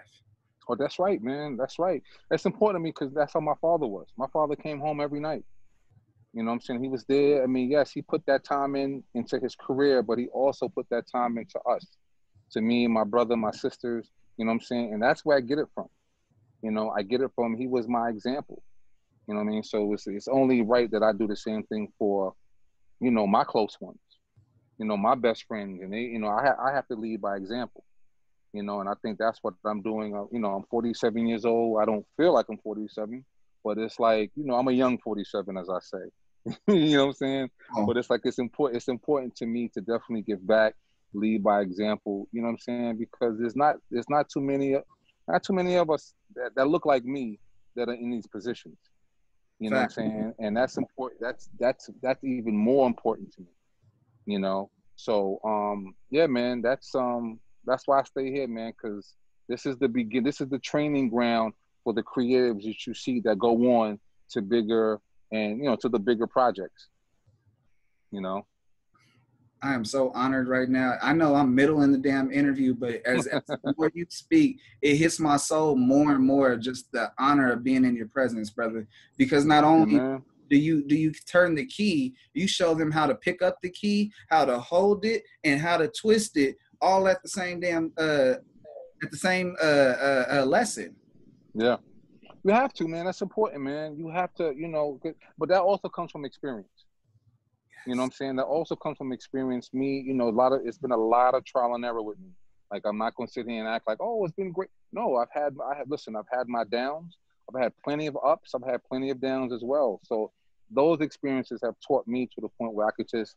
Oh, 0.69 0.77
that's 0.77 0.99
right, 0.99 1.23
man. 1.23 1.57
That's 1.57 1.79
right. 1.79 2.03
That's 2.31 2.47
important 2.47 2.81
to 2.81 2.85
me 2.85 2.91
because 2.91 3.13
that's 3.15 3.35
how 3.35 3.41
my 3.41 3.55
father 3.61 3.87
was. 3.87 4.07
My 4.17 4.27
father 4.33 4.57
came 4.57 4.81
home 4.81 5.01
every 5.01 5.21
night. 5.21 5.45
You 6.33 6.43
know 6.43 6.49
what 6.51 6.55
I'm 6.55 6.61
saying? 6.63 6.83
He 6.83 6.89
was 6.89 7.05
there. 7.05 7.43
I 7.43 7.47
mean, 7.47 7.71
yes, 7.71 7.93
he 7.93 8.03
put 8.03 8.25
that 8.27 8.45
time 8.45 8.75
in 8.77 9.05
into 9.15 9.39
his 9.39 9.55
career, 9.55 10.03
but 10.03 10.19
he 10.19 10.29
also 10.29 10.69
put 10.69 10.89
that 10.91 11.05
time 11.11 11.39
into 11.39 11.61
us, 11.69 11.87
to 12.53 12.61
me, 12.61 12.87
my 12.89 13.05
brother, 13.05 13.37
my 13.37 13.53
sisters. 13.53 14.11
You 14.37 14.45
know 14.47 14.51
what 14.51 14.55
I'm 14.55 14.61
saying? 14.63 14.93
And 14.95 15.03
that's 15.03 15.25
where 15.25 15.37
I 15.37 15.41
get 15.41 15.59
it 15.59 15.69
from. 15.75 15.89
You 16.63 16.73
know, 16.73 16.91
I 16.91 17.03
get 17.03 17.21
it 17.21 17.31
from 17.37 17.57
he 17.57 17.69
was 17.69 17.87
my 17.87 18.09
example. 18.09 18.63
You 19.29 19.35
know 19.35 19.41
what 19.41 19.49
I 19.49 19.51
mean? 19.51 19.63
So 19.63 19.93
it's 19.93 20.07
it's 20.07 20.29
only 20.29 20.63
right 20.63 20.91
that 20.91 21.03
I 21.03 21.13
do 21.13 21.27
the 21.27 21.37
same 21.37 21.63
thing 21.65 21.89
for, 21.99 22.35
you 23.01 23.11
know, 23.11 23.27
my 23.27 23.45
close 23.45 23.77
ones, 23.81 23.99
you 24.79 24.87
know, 24.87 24.97
my 24.97 25.15
best 25.15 25.45
friends, 25.47 25.81
and 25.83 25.93
they, 25.93 26.01
you 26.01 26.19
know, 26.19 26.29
I 26.29 26.43
ha- 26.47 26.63
I 26.63 26.75
have 26.75 26.87
to 26.89 26.97
lead 26.97 27.21
by 27.21 27.37
example. 27.37 27.85
You 28.55 28.63
know, 28.63 28.79
and 28.79 28.89
I 28.89 28.93
think 29.03 29.19
that's 29.19 29.41
what 29.43 29.55
I'm 29.67 29.83
doing. 29.83 30.15
Uh, 30.15 30.27
you 30.31 30.39
know, 30.39 30.55
I'm 30.55 30.63
47 30.71 31.27
years 31.27 31.45
old. 31.45 31.83
I 31.83 31.85
don't 31.85 32.07
feel 32.17 32.33
like 32.33 32.47
I'm 32.49 32.59
47, 32.59 33.25
but 33.65 33.79
it's 33.79 33.99
like, 33.99 34.31
you 34.37 34.45
know, 34.45 34.55
I'm 34.55 34.69
a 34.69 34.73
young 34.73 34.97
47, 34.99 35.59
as 35.59 35.69
I 35.69 35.81
say. 35.81 36.55
you 36.69 36.97
know 36.97 37.07
what 37.07 37.09
I'm 37.09 37.13
saying? 37.15 37.51
Oh. 37.77 37.85
But 37.85 37.97
it's 37.97 38.11
like 38.11 38.21
it's 38.23 38.39
important. 38.39 38.77
It's 38.77 38.87
important 38.87 39.35
to 39.37 39.47
me 39.47 39.69
to 39.75 39.81
definitely 39.81 40.23
give 40.23 40.47
back, 40.47 40.75
lead 41.15 41.43
by 41.43 41.63
example. 41.63 42.29
You 42.31 42.43
know 42.43 42.47
what 42.47 42.53
I'm 42.53 42.59
saying? 42.59 42.99
Because 42.99 43.39
there's 43.41 43.57
not 43.57 43.77
there's 43.91 44.09
not 44.09 44.29
too 44.29 44.41
many 44.41 44.77
not 45.27 45.43
too 45.43 45.53
many 45.53 45.77
of 45.77 45.91
us 45.91 46.15
that, 46.37 46.55
that 46.55 46.69
look 46.69 46.87
like 46.87 47.05
me 47.05 47.41
that 47.75 47.89
are 47.89 47.95
in 47.95 48.11
these 48.11 48.29
positions. 48.29 48.79
You 49.59 49.71
know 49.71 49.79
Fact. 49.79 49.97
what 49.97 50.05
I'm 50.05 50.11
saying? 50.11 50.35
And 50.39 50.57
that's 50.57 50.77
important. 50.77 51.21
That's 51.21 51.49
that's 51.59 51.91
that's 52.03 52.23
even 52.23 52.57
more 52.57 52.87
important 52.87 53.33
to 53.33 53.41
me. 53.41 53.49
You 54.27 54.39
know. 54.39 54.71
So 54.95 55.41
um 55.45 55.95
yeah, 56.11 56.29
man, 56.29 56.63
that's 56.63 56.95
um 56.95 57.41
that's 57.67 57.87
why 57.87 58.01
I 58.01 58.05
stay 58.05 58.31
here, 58.31 58.49
man, 58.49 58.73
because 58.73 59.15
this 59.49 59.67
is 59.67 59.77
the 59.79 59.89
begin. 59.89 60.25
This 60.25 60.41
is 60.41 60.49
the 60.49 60.59
training 60.59 61.11
ground 61.11 61.55
for 61.83 61.93
the 61.93 62.03
creatives 62.03 62.65
that 62.65 62.87
you 62.87 62.95
see 62.95 63.21
that 63.21 63.39
go 63.39 63.53
on 63.81 63.99
to 64.31 64.43
bigger 64.43 65.01
and 65.33 65.59
you 65.59 65.65
know 65.65 65.77
to 65.77 65.89
the 65.89 65.99
bigger 65.99 66.27
projects. 66.27 66.89
You 68.11 68.21
know. 68.21 68.47
I 69.63 69.73
am 69.73 69.85
so 69.87 70.11
honored 70.11 70.47
right 70.47 70.69
now. 70.69 70.99
I 71.01 71.15
know 71.15 71.35
I'm 71.35 71.55
middle 71.55 71.81
in 71.83 71.91
the 71.91 71.97
damn 71.97 72.31
interview, 72.31 72.75
but 72.75 73.01
as, 73.07 73.27
as 73.27 73.43
more 73.79 73.91
you 73.95 74.05
speak, 74.11 74.59
it 74.83 74.97
hits 74.97 75.19
my 75.19 75.39
soul 75.39 75.75
more 75.75 76.13
and 76.13 76.23
more. 76.23 76.55
Just 76.57 76.93
the 76.93 77.11
honor 77.19 77.51
of 77.51 77.65
being 77.65 77.87
in 77.87 77.97
your 77.97 78.09
presence, 78.09 78.51
brother. 78.51 78.87
Because 79.17 79.47
not 79.47 79.65
only 79.65 80.21
do 80.51 80.57
you 80.57 80.87
do 80.87 80.95
you 80.95 81.13
turn 81.13 81.55
the 81.55 81.65
key, 81.65 82.15
you 82.35 82.47
show 82.47 82.75
them 82.75 82.91
how 82.91 83.07
to 83.07 83.15
pick 83.15 83.41
up 83.41 83.57
the 83.63 83.71
key, 83.71 84.13
how 84.29 84.45
to 84.45 84.59
hold 84.59 85.05
it, 85.07 85.23
and 85.45 85.61
how 85.61 85.79
to 85.79 85.89
twist 85.89 86.37
it, 86.37 86.57
all 86.81 87.09
at 87.09 87.23
the 87.23 87.29
same 87.29 87.61
damn 87.61 87.93
uh, 87.99 88.35
at 89.03 89.11
the 89.11 89.17
same 89.17 89.57
uh, 89.61 89.65
uh, 89.65 90.27
uh 90.31 90.45
lesson. 90.45 90.95
Yeah, 91.55 91.77
you 92.45 92.53
have 92.53 92.73
to, 92.75 92.89
man. 92.89 93.07
That's 93.07 93.23
important, 93.23 93.63
man. 93.63 93.97
You 93.97 94.09
have 94.09 94.35
to, 94.35 94.53
you 94.57 94.69
know, 94.69 95.01
but 95.39 95.49
that 95.49 95.61
also 95.61 95.89
comes 95.89 96.13
from 96.13 96.25
experience. 96.25 96.69
You 97.87 97.95
know 97.95 98.03
what 98.03 98.07
I'm 98.07 98.13
saying? 98.13 98.37
That 98.37 98.45
also 98.45 98.75
comes 98.77 98.97
from 98.97 99.13
experience. 99.13 99.71
Me, 99.73 100.03
you 100.07 100.15
know, 100.15 100.29
a 100.29 100.31
lot 100.31 100.53
of 100.53 100.61
it's 100.65 100.79
been 100.79 100.93
a 100.93 100.97
lot 100.97 101.35
of 101.35 101.45
trial 101.45 101.75
and 101.75 101.85
error 101.85 102.03
with 102.03 102.19
me. 102.19 102.31
Like 102.71 102.83
I'm 102.87 102.99
not 102.99 103.15
gonna 103.15 103.29
sit 103.29 103.47
here 103.49 103.61
and 103.61 103.69
act 103.69 103.87
like, 103.87 103.99
oh, 104.01 104.25
it's 104.25 104.35
been 104.35 104.53
great. 104.53 104.71
No, 104.93 105.17
I've 105.17 105.29
had 105.33 105.55
I 105.71 105.77
have 105.77 105.89
listen, 105.89 106.17
I've 106.17 106.25
had 106.33 106.49
my 106.49 106.65
downs, 106.65 107.17
I've 107.49 107.63
had 107.63 107.73
plenty 107.85 108.07
of 108.07 108.17
ups, 108.25 108.55
I've 108.55 108.69
had 108.69 108.83
plenty 108.85 109.11
of 109.11 109.21
downs 109.21 109.53
as 109.53 109.63
well. 109.63 110.01
So 110.05 110.33
those 110.71 111.01
experiences 111.01 111.61
have 111.63 111.75
taught 111.87 112.07
me 112.09 112.27
to 112.35 112.41
the 112.41 112.49
point 112.59 112.75
where 112.75 112.87
I 112.87 112.91
could 112.91 113.09
just, 113.09 113.37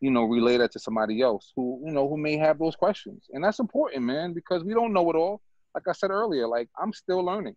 you 0.00 0.10
know, 0.10 0.24
relay 0.24 0.58
that 0.58 0.72
to 0.72 0.78
somebody 0.78 1.22
else 1.22 1.52
who, 1.56 1.82
you 1.84 1.92
know, 1.92 2.08
who 2.08 2.16
may 2.16 2.36
have 2.36 2.58
those 2.58 2.76
questions. 2.76 3.24
And 3.32 3.42
that's 3.42 3.58
important, 3.58 4.02
man, 4.02 4.34
because 4.34 4.62
we 4.62 4.74
don't 4.74 4.92
know 4.92 5.08
it 5.10 5.16
all. 5.16 5.40
Like 5.74 5.88
I 5.88 5.92
said 5.92 6.10
earlier, 6.10 6.46
like 6.46 6.68
I'm 6.80 6.92
still 6.92 7.24
learning. 7.24 7.56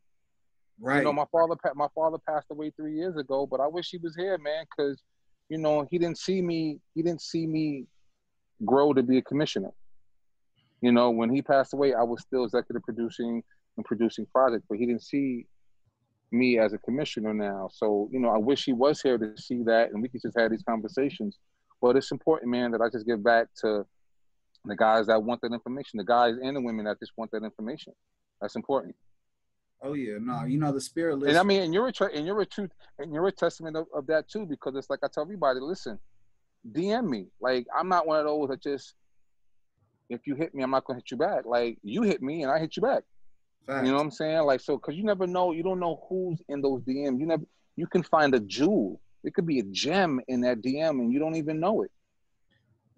Right. 0.79 0.99
You 0.99 1.03
know, 1.03 1.13
my 1.13 1.25
father 1.31 1.55
my 1.75 1.87
father 1.93 2.17
passed 2.27 2.47
away 2.51 2.71
three 2.71 2.95
years 2.95 3.17
ago, 3.17 3.45
but 3.45 3.59
I 3.59 3.67
wish 3.67 3.89
he 3.89 3.97
was 3.97 4.15
here, 4.15 4.37
man, 4.37 4.65
because 4.65 5.01
you 5.49 5.57
know, 5.57 5.87
he 5.89 5.97
didn't 5.97 6.19
see 6.19 6.41
me, 6.41 6.79
he 6.95 7.01
didn't 7.01 7.21
see 7.21 7.45
me 7.47 7.85
grow 8.65 8.93
to 8.93 9.03
be 9.03 9.17
a 9.17 9.21
commissioner. 9.21 9.71
You 10.81 10.91
know, 10.91 11.09
when 11.09 11.33
he 11.33 11.41
passed 11.41 11.73
away, 11.73 11.93
I 11.93 12.03
was 12.03 12.21
still 12.21 12.45
executive 12.45 12.83
producing 12.83 13.43
and 13.75 13.85
producing 13.85 14.25
projects, 14.27 14.65
but 14.69 14.77
he 14.77 14.85
didn't 14.85 15.03
see 15.03 15.45
me 16.31 16.59
as 16.59 16.73
a 16.73 16.77
commissioner 16.77 17.33
now. 17.33 17.69
So, 17.73 18.07
you 18.11 18.19
know, 18.19 18.29
I 18.29 18.37
wish 18.37 18.65
he 18.65 18.73
was 18.73 19.01
here 19.01 19.17
to 19.17 19.33
see 19.35 19.63
that 19.63 19.91
and 19.91 20.01
we 20.01 20.07
could 20.07 20.21
just 20.21 20.37
have 20.37 20.51
these 20.51 20.63
conversations. 20.63 21.37
But 21.81 21.95
it's 21.95 22.11
important, 22.11 22.51
man, 22.51 22.71
that 22.71 22.81
I 22.81 22.89
just 22.89 23.05
give 23.05 23.23
back 23.23 23.47
to 23.61 23.85
the 24.65 24.75
guys 24.75 25.07
that 25.07 25.23
want 25.23 25.41
that 25.41 25.53
information, 25.53 25.97
the 25.97 26.03
guys 26.03 26.35
and 26.41 26.55
the 26.55 26.61
women 26.61 26.85
that 26.85 26.99
just 26.99 27.13
want 27.15 27.31
that 27.31 27.43
information. 27.43 27.93
That's 28.41 28.55
important. 28.55 28.95
Oh 29.81 29.93
yeah, 29.93 30.17
no, 30.19 30.43
you 30.43 30.57
know 30.57 30.73
the 30.73 30.81
spirit. 30.81 31.23
And 31.23 31.37
I 31.37 31.43
mean, 31.43 31.61
and 31.61 31.73
you're 31.73 31.87
a 31.87 32.03
and 32.13 32.25
you're 32.25 32.41
a 32.41 32.45
truth, 32.45 32.71
and 32.97 33.13
you're 33.13 33.27
a 33.27 33.31
testament 33.31 33.77
of, 33.77 33.85
of 33.93 34.07
that 34.07 34.27
too, 34.27 34.45
because 34.45 34.75
it's 34.75 34.89
like 34.89 34.99
I 35.03 35.07
tell 35.07 35.23
everybody, 35.23 35.61
listen, 35.61 35.99
DM 36.69 37.07
me. 37.07 37.27
Like 37.39 37.65
I'm 37.77 37.87
not 37.87 38.05
one 38.05 38.19
of 38.19 38.25
those 38.25 38.49
that 38.49 38.61
just 38.61 38.95
if 40.09 40.25
you 40.25 40.35
hit 40.35 40.53
me, 40.53 40.63
I'm 40.63 40.71
not 40.71 40.83
gonna 40.83 40.97
hit 40.99 41.11
you 41.11 41.17
back. 41.17 41.45
Like 41.45 41.77
you 41.83 42.01
hit 42.01 42.21
me 42.21 42.43
and 42.43 42.51
I 42.51 42.59
hit 42.59 42.75
you 42.75 42.81
back. 42.81 43.03
Fact. 43.65 43.85
You 43.85 43.91
know 43.91 43.97
what 43.97 44.03
I'm 44.03 44.11
saying? 44.11 44.41
Like 44.43 44.61
so, 44.61 44.77
because 44.77 44.95
you 44.95 45.03
never 45.03 45.27
know, 45.27 45.51
you 45.51 45.63
don't 45.63 45.79
know 45.79 46.03
who's 46.09 46.41
in 46.49 46.61
those 46.61 46.81
DMs. 46.81 47.19
You 47.19 47.27
never, 47.27 47.43
you 47.75 47.87
can 47.87 48.03
find 48.03 48.33
a 48.33 48.39
jewel. 48.39 48.99
It 49.23 49.33
could 49.33 49.45
be 49.45 49.59
a 49.59 49.63
gem 49.63 50.21
in 50.27 50.41
that 50.41 50.61
DM, 50.61 50.91
and 50.91 51.11
you 51.11 51.19
don't 51.19 51.35
even 51.35 51.59
know 51.59 51.83
it. 51.83 51.91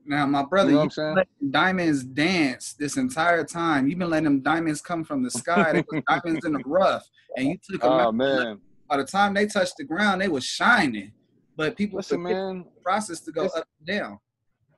Now, 0.06 0.26
my 0.26 0.44
brother, 0.44 0.72
you 0.72 0.78
know 0.78 1.14
letting 1.14 1.52
diamonds 1.52 2.04
dance 2.04 2.74
this 2.74 2.98
entire 2.98 3.44
time. 3.44 3.88
You've 3.88 4.00
been 4.00 4.10
letting 4.10 4.26
them 4.26 4.42
diamonds 4.42 4.82
come 4.82 5.04
from 5.04 5.24
the 5.24 5.30
sky. 5.30 5.84
diamonds 6.10 6.46
in 6.46 6.54
the 6.54 6.64
rough, 6.66 7.08
and 7.38 7.48
you 7.48 7.58
took 7.58 7.82
them. 7.82 7.92
Oh 7.92 8.00
out. 8.00 8.16
man! 8.16 8.60
By 8.90 8.98
the 8.98 9.06
time 9.06 9.34
they 9.34 9.46
touched 9.46 9.78
the 9.78 9.84
ground, 9.84 10.22
they 10.22 10.28
were 10.28 10.42
shining. 10.42 11.12
But 11.56 11.76
people 11.76 11.98
listen, 11.98 12.24
man, 12.24 12.66
process 12.84 13.20
to 13.22 13.32
go 13.32 13.46
up 13.46 13.68
and 13.80 13.88
down. 13.88 14.20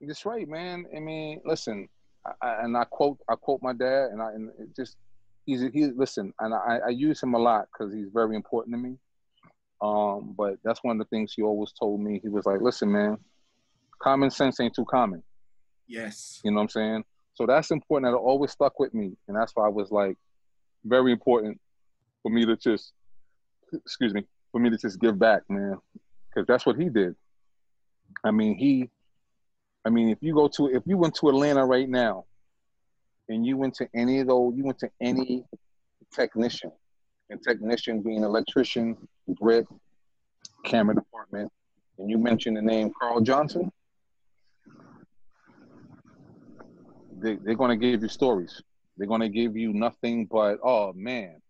That's 0.01 0.25
right, 0.25 0.47
man. 0.47 0.85
I 0.95 0.99
mean, 0.99 1.41
listen, 1.45 1.87
I, 2.41 2.63
and 2.63 2.75
I 2.75 2.83
quote, 2.85 3.17
I 3.29 3.35
quote 3.35 3.61
my 3.61 3.73
dad, 3.73 4.09
and 4.11 4.21
I 4.21 4.31
and 4.31 4.51
just 4.75 4.97
he's 5.45 5.61
he 5.73 5.85
listen, 5.85 6.33
and 6.39 6.53
I, 6.53 6.79
I 6.87 6.89
use 6.89 7.21
him 7.21 7.33
a 7.33 7.39
lot 7.39 7.67
because 7.71 7.93
he's 7.93 8.09
very 8.13 8.35
important 8.35 8.75
to 8.75 8.81
me. 8.81 8.97
Um, 9.81 10.33
but 10.37 10.55
that's 10.63 10.83
one 10.83 10.99
of 10.99 11.05
the 11.05 11.15
things 11.15 11.33
he 11.35 11.43
always 11.43 11.73
told 11.77 11.99
me. 12.01 12.19
He 12.21 12.29
was 12.29 12.45
like, 12.45 12.61
"Listen, 12.61 12.91
man, 12.91 13.17
common 14.03 14.29
sense 14.29 14.59
ain't 14.59 14.75
too 14.75 14.85
common. 14.85 15.23
Yes. 15.87 16.41
You 16.43 16.51
know 16.51 16.57
what 16.57 16.63
I'm 16.63 16.69
saying? 16.69 17.03
So 17.35 17.45
that's 17.45 17.71
important. 17.71 18.11
That 18.11 18.17
always 18.17 18.51
stuck 18.51 18.79
with 18.79 18.93
me, 18.93 19.13
and 19.27 19.35
that's 19.35 19.53
why 19.55 19.65
I 19.65 19.69
was 19.69 19.91
like, 19.91 20.17
very 20.85 21.11
important 21.11 21.59
for 22.21 22.29
me 22.29 22.45
to 22.45 22.55
just, 22.55 22.91
excuse 23.73 24.13
me, 24.13 24.25
for 24.51 24.59
me 24.59 24.69
to 24.69 24.77
just 24.77 24.99
give 24.99 25.17
back, 25.17 25.41
man, 25.49 25.77
because 26.29 26.45
that's 26.47 26.65
what 26.65 26.79
he 26.79 26.89
did. 26.89 27.15
I 28.23 28.31
mean, 28.31 28.55
he, 28.55 28.89
I 29.85 29.89
mean, 29.89 30.09
if 30.09 30.19
you 30.21 30.33
go 30.33 30.47
to, 30.49 30.67
if 30.67 30.83
you 30.85 30.97
went 30.97 31.15
to 31.15 31.29
Atlanta 31.29 31.65
right 31.65 31.89
now, 31.89 32.25
and 33.29 33.45
you 33.45 33.57
went 33.57 33.73
to 33.75 33.87
any 33.95 34.19
of 34.19 34.27
those, 34.27 34.53
you 34.55 34.63
went 34.63 34.79
to 34.79 34.89
any 35.01 35.45
technician, 36.13 36.71
and 37.29 37.41
technician 37.41 38.01
being 38.01 38.23
electrician, 38.23 38.97
grip, 39.35 39.65
camera 40.63 40.95
department, 40.95 41.51
and 41.97 42.09
you 42.09 42.17
mentioned 42.17 42.57
the 42.57 42.61
name 42.61 42.91
Carl 42.99 43.21
Johnson, 43.21 43.71
they, 47.19 47.35
they're 47.35 47.55
going 47.55 47.77
to 47.77 47.77
give 47.77 48.01
you 48.01 48.09
stories. 48.09 48.61
They're 48.97 49.07
going 49.07 49.21
to 49.21 49.29
give 49.29 49.55
you 49.55 49.73
nothing 49.73 50.25
but, 50.25 50.59
oh 50.63 50.93
man, 50.93 51.41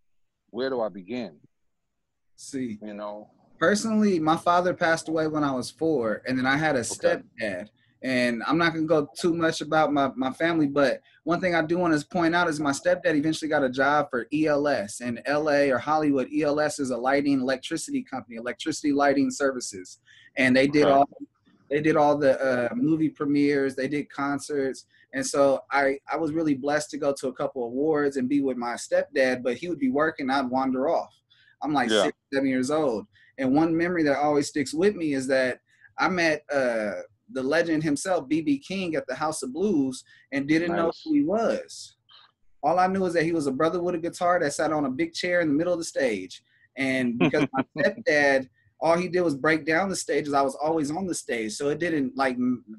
where 0.51 0.69
do 0.69 0.81
I 0.81 0.89
begin? 0.89 1.38
See, 2.36 2.79
you 2.81 2.93
know, 2.93 3.29
personally, 3.59 4.19
my 4.19 4.38
father 4.38 4.73
passed 4.73 5.07
away 5.07 5.27
when 5.27 5.43
I 5.43 5.51
was 5.51 5.69
four, 5.71 6.21
and 6.27 6.38
then 6.38 6.45
I 6.45 6.57
had 6.57 6.75
a 6.75 6.79
okay. 6.79 7.21
stepdad. 7.41 7.69
And 8.03 8.43
I'm 8.45 8.57
not 8.57 8.73
gonna 8.73 8.85
go 8.85 9.07
too 9.17 9.33
much 9.33 9.61
about 9.61 9.93
my, 9.93 10.11
my 10.15 10.31
family, 10.31 10.67
but 10.67 11.01
one 11.23 11.39
thing 11.39 11.55
I 11.55 11.61
do 11.61 11.77
want 11.77 11.97
to 11.97 12.05
point 12.05 12.35
out 12.35 12.49
is 12.49 12.59
my 12.59 12.71
stepdad 12.71 13.15
eventually 13.15 13.47
got 13.47 13.63
a 13.63 13.69
job 13.69 14.09
for 14.09 14.27
ELS 14.33 14.99
in 14.99 15.21
LA 15.27 15.71
or 15.71 15.77
Hollywood. 15.77 16.27
ELS 16.37 16.79
is 16.79 16.89
a 16.89 16.97
lighting 16.97 17.39
electricity 17.39 18.03
company, 18.03 18.35
electricity 18.35 18.91
lighting 18.91 19.31
services, 19.31 19.99
and 20.35 20.55
they 20.55 20.67
did 20.67 20.85
all 20.85 21.07
they 21.69 21.81
did 21.81 21.95
all 21.95 22.17
the 22.17 22.39
uh, 22.39 22.75
movie 22.75 23.09
premieres, 23.09 23.75
they 23.75 23.87
did 23.87 24.09
concerts, 24.09 24.85
and 25.13 25.25
so 25.25 25.61
I, 25.71 25.99
I 26.11 26.17
was 26.17 26.31
really 26.31 26.55
blessed 26.55 26.89
to 26.91 26.97
go 26.97 27.13
to 27.13 27.27
a 27.27 27.33
couple 27.33 27.63
of 27.63 27.71
awards 27.71 28.17
and 28.17 28.27
be 28.27 28.41
with 28.41 28.57
my 28.57 28.73
stepdad, 28.73 29.43
but 29.43 29.55
he 29.55 29.69
would 29.69 29.79
be 29.79 29.89
working, 29.89 30.29
I'd 30.29 30.49
wander 30.49 30.89
off. 30.89 31.13
I'm 31.61 31.71
like 31.71 31.89
yeah. 31.89 32.03
six, 32.03 32.17
seven 32.33 32.49
years 32.49 32.71
old. 32.71 33.05
And 33.37 33.55
one 33.55 33.75
memory 33.77 34.03
that 34.03 34.17
always 34.17 34.47
sticks 34.47 34.73
with 34.73 34.95
me 34.95 35.13
is 35.13 35.27
that 35.27 35.59
I 35.99 36.09
met 36.09 36.43
uh, 36.51 36.93
the 37.33 37.43
legend 37.43 37.83
himself, 37.83 38.29
BB 38.29 38.65
King, 38.65 38.95
at 38.95 39.05
the 39.07 39.15
House 39.15 39.43
of 39.43 39.53
Blues 39.53 40.03
and 40.31 40.47
didn't 40.47 40.71
nice. 40.71 40.77
know 40.77 40.91
who 41.03 41.13
he 41.13 41.23
was. 41.23 41.95
All 42.61 42.79
I 42.79 42.87
knew 42.87 43.05
is 43.05 43.13
that 43.13 43.23
he 43.23 43.33
was 43.33 43.47
a 43.47 43.51
brother 43.51 43.81
with 43.81 43.95
a 43.95 43.99
guitar 43.99 44.39
that 44.39 44.53
sat 44.53 44.71
on 44.71 44.85
a 44.85 44.89
big 44.89 45.13
chair 45.13 45.41
in 45.41 45.49
the 45.49 45.53
middle 45.53 45.73
of 45.73 45.79
the 45.79 45.85
stage. 45.85 46.41
And 46.77 47.17
because 47.19 47.47
my 47.53 47.63
stepdad 47.77 48.47
all 48.83 48.97
he 48.97 49.07
did 49.07 49.21
was 49.21 49.35
break 49.35 49.65
down 49.65 49.87
the 49.87 49.95
stages. 49.95 50.33
I 50.33 50.41
was 50.41 50.55
always 50.55 50.91
on 50.91 51.07
the 51.07 51.15
stage, 51.15 51.53
so 51.53 51.69
it 51.69 51.79
didn't 51.79 52.17
like 52.17 52.37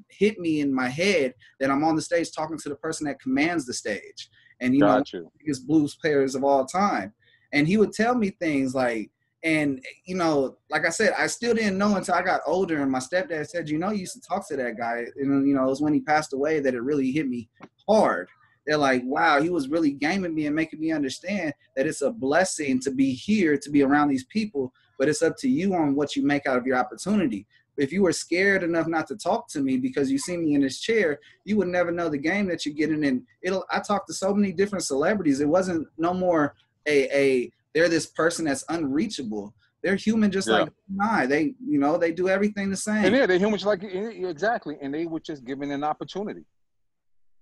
hit 0.09 0.37
me 0.37 0.61
in 0.61 0.71
my 0.71 0.87
head 0.87 1.33
that 1.59 1.71
I'm 1.71 1.83
on 1.83 1.95
the 1.95 2.01
stage 2.01 2.31
talking 2.31 2.59
to 2.59 2.69
the 2.69 2.75
person 2.75 3.07
that 3.07 3.19
commands 3.19 3.65
the 3.65 3.73
stage. 3.73 4.29
And 4.61 4.75
you 4.75 4.81
Got 4.81 5.11
know, 5.11 5.19
you. 5.19 5.31
biggest 5.39 5.65
blues 5.65 5.95
players 5.95 6.35
of 6.35 6.43
all 6.43 6.63
time. 6.63 7.11
And 7.53 7.67
he 7.67 7.77
would 7.77 7.91
tell 7.91 8.13
me 8.13 8.29
things 8.29 8.75
like, 8.75 9.09
And 9.45 9.79
you 10.05 10.15
know, 10.15 10.57
like 10.71 10.87
I 10.87 10.89
said, 10.89 11.13
I 11.15 11.27
still 11.27 11.53
didn't 11.53 11.77
know 11.77 11.95
until 11.95 12.15
I 12.15 12.23
got 12.23 12.41
older, 12.47 12.81
and 12.81 12.91
my 12.91 12.97
stepdad 12.97 13.47
said, 13.47 13.69
"You 13.69 13.77
know, 13.77 13.91
you 13.91 13.99
used 13.99 14.15
to 14.15 14.27
talk 14.27 14.47
to 14.47 14.57
that 14.57 14.75
guy." 14.75 15.05
And 15.17 15.47
you 15.47 15.53
know, 15.53 15.65
it 15.65 15.69
was 15.69 15.81
when 15.81 15.93
he 15.93 16.01
passed 16.01 16.33
away 16.33 16.59
that 16.59 16.73
it 16.73 16.81
really 16.81 17.11
hit 17.11 17.29
me 17.29 17.47
hard. 17.87 18.27
They're 18.65 18.75
like, 18.75 19.03
"Wow, 19.05 19.39
he 19.43 19.51
was 19.51 19.69
really 19.69 19.91
gaming 19.91 20.33
me 20.33 20.47
and 20.47 20.55
making 20.55 20.79
me 20.79 20.91
understand 20.91 21.53
that 21.75 21.85
it's 21.85 22.01
a 22.01 22.09
blessing 22.09 22.79
to 22.81 22.91
be 22.91 23.13
here, 23.13 23.55
to 23.55 23.69
be 23.69 23.83
around 23.83 24.07
these 24.07 24.25
people, 24.25 24.73
but 24.97 25.07
it's 25.07 25.21
up 25.21 25.37
to 25.37 25.47
you 25.47 25.75
on 25.75 25.93
what 25.93 26.15
you 26.15 26.25
make 26.25 26.47
out 26.47 26.57
of 26.57 26.65
your 26.65 26.77
opportunity." 26.77 27.45
If 27.77 27.93
you 27.93 28.01
were 28.01 28.13
scared 28.13 28.63
enough 28.63 28.87
not 28.87 29.05
to 29.09 29.15
talk 29.15 29.47
to 29.49 29.59
me 29.59 29.77
because 29.77 30.09
you 30.09 30.17
see 30.17 30.37
me 30.37 30.55
in 30.55 30.61
this 30.61 30.79
chair, 30.79 31.19
you 31.43 31.57
would 31.57 31.67
never 31.67 31.91
know 31.91 32.09
the 32.09 32.17
game 32.17 32.47
that 32.47 32.65
you're 32.65 32.73
getting 32.73 33.03
in. 33.03 33.27
It'll. 33.43 33.65
I 33.69 33.79
talked 33.79 34.07
to 34.07 34.13
so 34.15 34.33
many 34.33 34.53
different 34.53 34.85
celebrities. 34.85 35.39
It 35.39 35.49
wasn't 35.49 35.87
no 35.99 36.15
more 36.15 36.55
a 36.87 37.15
a 37.15 37.51
they're 37.75 37.89
this 37.89 38.07
person 38.07 38.45
that's 38.45 38.63
unreachable. 38.69 39.53
They're 39.83 39.97
human 39.97 40.31
just 40.31 40.47
Yeah. 40.47 40.59
like 40.61 40.69
I. 40.99 41.25
They, 41.27 41.53
you 41.63 41.77
know, 41.77 41.97
they 41.97 42.11
do 42.11 42.27
everything 42.29 42.71
the 42.71 42.77
same. 42.77 43.05
And 43.05 43.15
yeah, 43.15 43.27
they're 43.27 43.37
humans 43.37 43.65
like 43.65 43.83
exactly, 43.83 44.77
and 44.81 44.91
they 44.91 45.05
were 45.05 45.19
just 45.19 45.43
given 45.45 45.69
an 45.69 45.83
opportunity. 45.83 46.45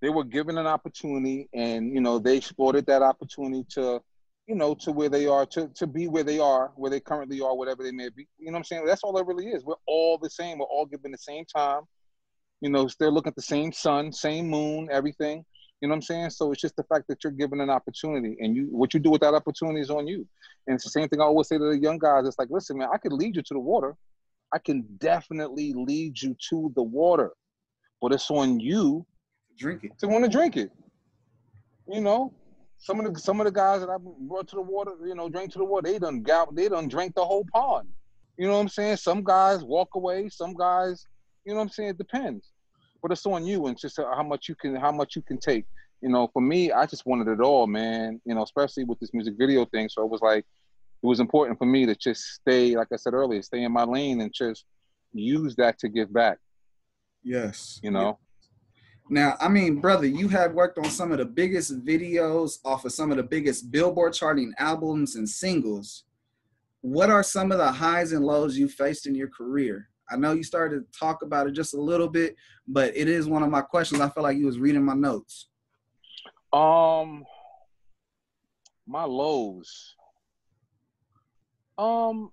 They 0.01 0.09
were 0.09 0.25
given 0.25 0.57
an 0.57 0.67
opportunity, 0.67 1.47
and 1.53 1.93
you 1.93 2.01
know 2.01 2.19
they 2.19 2.35
exploited 2.35 2.85
that 2.87 3.01
opportunity 3.01 3.63
to, 3.75 4.01
you 4.47 4.55
know, 4.55 4.75
to 4.81 4.91
where 4.91 5.07
they 5.07 5.27
are, 5.27 5.45
to 5.45 5.69
to 5.75 5.87
be 5.87 6.09
where 6.09 6.23
they 6.25 6.39
are, 6.39 6.73
where 6.75 6.91
they 6.91 6.99
currently 6.99 7.39
are, 7.39 7.55
whatever 7.55 7.83
they 7.83 7.91
may 7.93 8.09
be. 8.09 8.27
You 8.37 8.47
know 8.47 8.53
what 8.53 8.57
I'm 8.57 8.63
saying? 8.65 8.85
That's 8.85 9.03
all 9.03 9.17
it 9.17 9.25
really 9.25 9.47
is. 9.47 9.63
We're 9.63 9.75
all 9.85 10.17
the 10.17 10.29
same. 10.29 10.57
We're 10.57 10.65
all 10.65 10.85
given 10.85 11.11
the 11.11 11.17
same 11.19 11.45
time. 11.45 11.83
You 12.59 12.69
know, 12.69 12.89
they're 12.99 13.11
looking 13.11 13.29
at 13.29 13.35
the 13.35 13.41
same 13.41 13.71
sun, 13.71 14.11
same 14.11 14.49
moon, 14.49 14.89
everything. 14.91 15.45
You 15.83 15.89
know 15.89 15.95
what 15.95 15.97
I'm 15.97 16.01
saying? 16.03 16.29
So 16.29 16.49
it's 16.53 16.61
just 16.61 16.77
the 16.77 16.83
fact 16.83 17.09
that 17.09 17.25
you're 17.25 17.33
given 17.33 17.59
an 17.59 17.69
opportunity, 17.69 18.37
and 18.39 18.55
you 18.55 18.69
what 18.71 18.93
you 18.93 19.01
do 19.01 19.09
with 19.09 19.19
that 19.19 19.33
opportunity 19.33 19.81
is 19.81 19.89
on 19.89 20.07
you. 20.07 20.25
And 20.65 20.75
it's 20.75 20.85
the 20.85 20.89
same 20.89 21.09
thing 21.09 21.19
I 21.19 21.25
always 21.25 21.49
say 21.49 21.57
to 21.57 21.71
the 21.71 21.77
young 21.77 21.97
guys. 21.97 22.25
It's 22.25 22.39
like, 22.39 22.47
listen, 22.49 22.77
man, 22.77 22.87
I 22.93 22.97
could 22.97 23.11
lead 23.11 23.35
you 23.35 23.41
to 23.41 23.53
the 23.53 23.59
water. 23.59 23.97
I 24.53 24.59
can 24.59 24.85
definitely 24.99 25.73
lead 25.73 26.21
you 26.21 26.37
to 26.51 26.71
the 26.77 26.83
water, 26.83 27.33
but 28.01 28.13
it's 28.13 28.31
on 28.31 28.61
you 28.61 29.05
Drink 29.57 29.83
it. 29.83 29.99
to 29.99 30.07
want 30.07 30.23
to 30.23 30.29
drink 30.29 30.55
it. 30.55 30.71
You 31.89 31.99
know, 31.99 32.31
some 32.77 33.01
of 33.01 33.13
the 33.13 33.19
some 33.19 33.41
of 33.41 33.45
the 33.45 33.51
guys 33.51 33.81
that 33.81 33.89
I 33.89 33.97
brought 33.99 34.47
to 34.47 34.55
the 34.55 34.61
water, 34.61 34.93
you 35.05 35.15
know, 35.15 35.27
drink 35.27 35.51
to 35.51 35.57
the 35.57 35.65
water, 35.65 35.91
they 35.91 35.99
done 35.99 36.23
got 36.23 36.55
they 36.55 36.69
done 36.69 36.87
drank 36.87 37.13
the 37.13 37.25
whole 37.25 37.45
pond. 37.53 37.89
You 38.37 38.47
know 38.47 38.53
what 38.53 38.61
I'm 38.61 38.69
saying? 38.69 38.95
Some 38.95 39.21
guys 39.21 39.65
walk 39.65 39.89
away, 39.95 40.29
some 40.29 40.53
guys, 40.53 41.05
you 41.43 41.51
know 41.51 41.57
what 41.57 41.63
I'm 41.63 41.69
saying? 41.71 41.89
It 41.89 41.97
depends. 41.97 42.52
But 43.03 43.11
it's 43.11 43.25
on 43.25 43.45
you 43.45 43.67
and 43.67 43.77
just 43.77 43.99
uh, 43.99 44.05
how 44.15 44.23
much 44.23 44.49
you 44.49 44.55
can 44.55 44.75
how 44.75 44.91
much 44.91 45.15
you 45.15 45.21
can 45.21 45.37
take. 45.37 45.65
You 46.01 46.09
know, 46.09 46.29
for 46.33 46.41
me, 46.41 46.71
I 46.71 46.85
just 46.85 47.05
wanted 47.05 47.27
it 47.27 47.41
all, 47.41 47.67
man. 47.67 48.19
You 48.25 48.33
know, 48.33 48.43
especially 48.43 48.85
with 48.85 48.99
this 48.99 49.13
music 49.13 49.35
video 49.37 49.65
thing. 49.65 49.89
So 49.89 50.03
it 50.03 50.09
was 50.09 50.21
like 50.21 50.45
it 51.03 51.05
was 51.05 51.19
important 51.19 51.59
for 51.59 51.65
me 51.65 51.85
to 51.85 51.95
just 51.95 52.23
stay, 52.35 52.75
like 52.77 52.87
I 52.93 52.95
said 52.95 53.13
earlier, 53.13 53.41
stay 53.41 53.63
in 53.63 53.73
my 53.73 53.83
lane 53.83 54.21
and 54.21 54.33
just 54.33 54.63
use 55.13 55.53
that 55.57 55.77
to 55.79 55.89
give 55.89 56.11
back. 56.13 56.37
Yes. 57.23 57.79
You 57.83 57.91
know. 57.91 58.19
Now, 59.09 59.35
I 59.39 59.49
mean, 59.49 59.81
brother, 59.81 60.07
you 60.07 60.29
have 60.29 60.53
worked 60.53 60.77
on 60.77 60.89
some 60.89 61.11
of 61.11 61.17
the 61.17 61.25
biggest 61.25 61.85
videos 61.85 62.59
off 62.63 62.85
of 62.85 62.93
some 62.93 63.11
of 63.11 63.17
the 63.17 63.23
biggest 63.23 63.69
Billboard 63.69 64.13
charting 64.13 64.53
albums 64.57 65.15
and 65.15 65.27
singles. 65.27 66.05
What 66.81 67.09
are 67.09 67.23
some 67.23 67.51
of 67.51 67.57
the 67.57 67.71
highs 67.71 68.13
and 68.13 68.25
lows 68.25 68.57
you 68.57 68.69
faced 68.69 69.05
in 69.05 69.13
your 69.13 69.27
career? 69.27 69.89
I 70.09 70.17
know 70.17 70.33
you 70.33 70.43
started 70.43 70.83
to 70.91 70.99
talk 70.99 71.21
about 71.21 71.47
it 71.47 71.51
just 71.51 71.73
a 71.73 71.81
little 71.81 72.07
bit, 72.07 72.35
but 72.67 72.95
it 72.95 73.07
is 73.07 73.27
one 73.27 73.43
of 73.43 73.49
my 73.49 73.61
questions. 73.61 74.01
I 74.01 74.09
feel 74.09 74.23
like 74.23 74.37
you 74.37 74.45
was 74.45 74.59
reading 74.59 74.83
my 74.83 74.93
notes. 74.93 75.47
Um, 76.51 77.25
my 78.85 79.03
lows. 79.03 79.95
Um, 81.77 82.31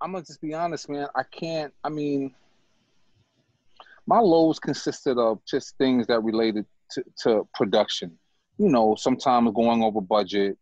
I'm 0.00 0.12
gonna 0.12 0.24
just 0.24 0.40
be 0.40 0.54
honest, 0.54 0.88
man. 0.88 1.06
I 1.14 1.22
can't. 1.22 1.72
I 1.84 1.88
mean, 1.88 2.34
my 4.06 4.18
lows 4.18 4.58
consisted 4.58 5.18
of 5.18 5.38
just 5.46 5.76
things 5.78 6.06
that 6.08 6.20
related 6.22 6.66
to, 6.92 7.04
to 7.22 7.48
production. 7.54 8.18
You 8.58 8.68
know, 8.68 8.96
sometimes 8.96 9.50
going 9.54 9.82
over 9.82 10.00
budget. 10.00 10.58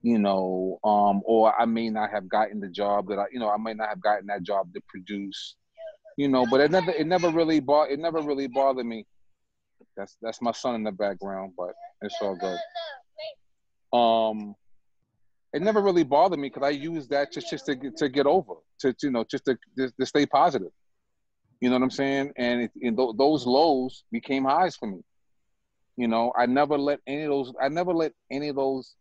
You 0.00 0.18
know, 0.18 0.78
um, 0.84 1.22
or 1.24 1.52
I 1.60 1.64
may 1.64 1.90
not 1.90 2.10
have 2.12 2.28
gotten 2.28 2.60
the 2.60 2.68
job 2.68 3.08
that 3.08 3.18
I, 3.18 3.24
you 3.32 3.40
know, 3.40 3.50
I 3.50 3.56
may 3.56 3.74
not 3.74 3.88
have 3.88 4.00
gotten 4.00 4.26
that 4.28 4.44
job 4.44 4.72
to 4.74 4.80
produce. 4.88 5.56
You 6.18 6.26
know, 6.26 6.44
but 6.50 6.60
it 6.60 6.72
never, 6.72 6.90
it 6.90 7.06
never 7.06 7.30
really 7.30 7.60
bought, 7.60 7.92
it 7.92 8.00
never 8.00 8.20
really 8.20 8.48
bothered 8.48 8.84
me. 8.84 9.06
That's 9.96 10.16
that's 10.20 10.42
my 10.42 10.50
son 10.50 10.74
in 10.74 10.82
the 10.82 10.90
background, 10.90 11.52
but 11.56 11.74
it's 12.02 12.16
all 12.20 12.36
good. 12.36 12.58
Um, 13.96 14.56
it 15.52 15.62
never 15.62 15.80
really 15.80 16.02
bothered 16.02 16.40
me 16.40 16.48
because 16.48 16.66
I 16.66 16.70
used 16.70 17.10
that 17.10 17.32
just 17.32 17.48
just 17.48 17.66
to 17.66 17.76
get, 17.76 17.96
to 17.98 18.08
get 18.08 18.26
over, 18.26 18.54
to, 18.80 18.92
you 19.00 19.12
know, 19.12 19.22
just 19.30 19.44
to, 19.44 19.56
to 19.76 20.06
stay 20.06 20.26
positive. 20.26 20.72
You 21.60 21.70
know 21.70 21.76
what 21.76 21.84
I'm 21.84 21.90
saying? 21.92 22.32
And, 22.36 22.62
it, 22.62 22.72
and 22.82 22.96
th- 22.96 23.14
those 23.16 23.46
lows 23.46 24.02
became 24.10 24.44
highs 24.44 24.74
for 24.74 24.86
me. 24.86 25.04
You 25.96 26.08
know, 26.08 26.32
I 26.36 26.46
never 26.46 26.76
let 26.76 26.98
any 27.06 27.22
of 27.22 27.30
those. 27.30 27.52
I 27.62 27.68
never 27.68 27.94
let 27.94 28.12
any 28.28 28.48
of 28.48 28.56
those 28.56 28.96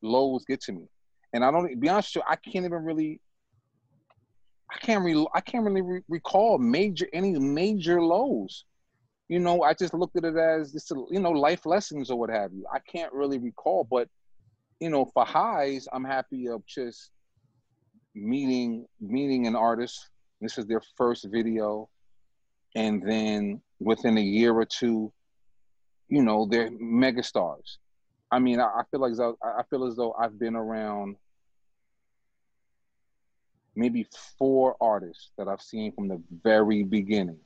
lows 0.00 0.44
get 0.44 0.60
to 0.62 0.72
me. 0.72 0.86
And 1.32 1.44
I 1.44 1.50
don't. 1.50 1.80
Be 1.80 1.88
honest 1.88 2.14
with 2.14 2.22
you, 2.24 2.32
I 2.32 2.36
can't 2.36 2.64
even 2.64 2.84
really. 2.84 3.20
I 4.72 4.78
can't 4.78 5.04
re- 5.04 5.26
I 5.34 5.40
can't 5.40 5.64
really 5.64 5.82
re- 5.82 6.02
recall 6.08 6.58
major 6.58 7.06
any 7.12 7.38
major 7.38 8.00
lows. 8.02 8.64
You 9.28 9.38
know, 9.38 9.62
I 9.62 9.74
just 9.74 9.94
looked 9.94 10.16
at 10.16 10.24
it 10.24 10.36
as 10.36 10.72
just 10.72 10.90
you 11.10 11.20
know 11.20 11.30
life 11.30 11.66
lessons 11.66 12.10
or 12.10 12.18
what 12.18 12.30
have 12.30 12.52
you. 12.52 12.64
I 12.72 12.78
can't 12.80 13.12
really 13.12 13.38
recall, 13.38 13.86
but 13.88 14.08
you 14.80 14.90
know, 14.90 15.04
for 15.04 15.24
highs, 15.24 15.86
I'm 15.92 16.04
happy 16.04 16.48
of 16.48 16.64
just 16.66 17.10
meeting 18.14 18.86
meeting 19.00 19.46
an 19.46 19.56
artist. 19.56 20.08
This 20.40 20.58
is 20.58 20.66
their 20.66 20.82
first 20.96 21.26
video, 21.30 21.88
and 22.74 23.02
then 23.06 23.60
within 23.78 24.18
a 24.18 24.22
year 24.22 24.52
or 24.52 24.64
two, 24.64 25.12
you 26.08 26.22
know, 26.22 26.46
they're 26.50 26.70
megastars. 26.70 27.76
I 28.30 28.38
mean, 28.38 28.58
I, 28.58 28.64
I 28.64 28.82
feel 28.90 29.00
like 29.00 29.12
I 29.42 29.62
feel 29.70 29.84
as 29.84 29.96
though 29.96 30.14
I've 30.18 30.38
been 30.38 30.56
around 30.56 31.16
maybe 33.74 34.06
four 34.38 34.76
artists 34.80 35.30
that 35.38 35.48
I've 35.48 35.62
seen 35.62 35.92
from 35.92 36.08
the 36.08 36.20
very 36.42 36.82
beginning 36.82 37.38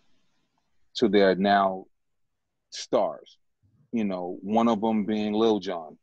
to 0.97 1.09
their 1.09 1.35
now 1.35 1.87
stars. 2.71 3.39
You 3.93 4.05
know, 4.05 4.39
one 4.43 4.69
of 4.69 4.81
them 4.81 5.05
being 5.05 5.33
Lil 5.33 5.61
Jon. 5.61 5.97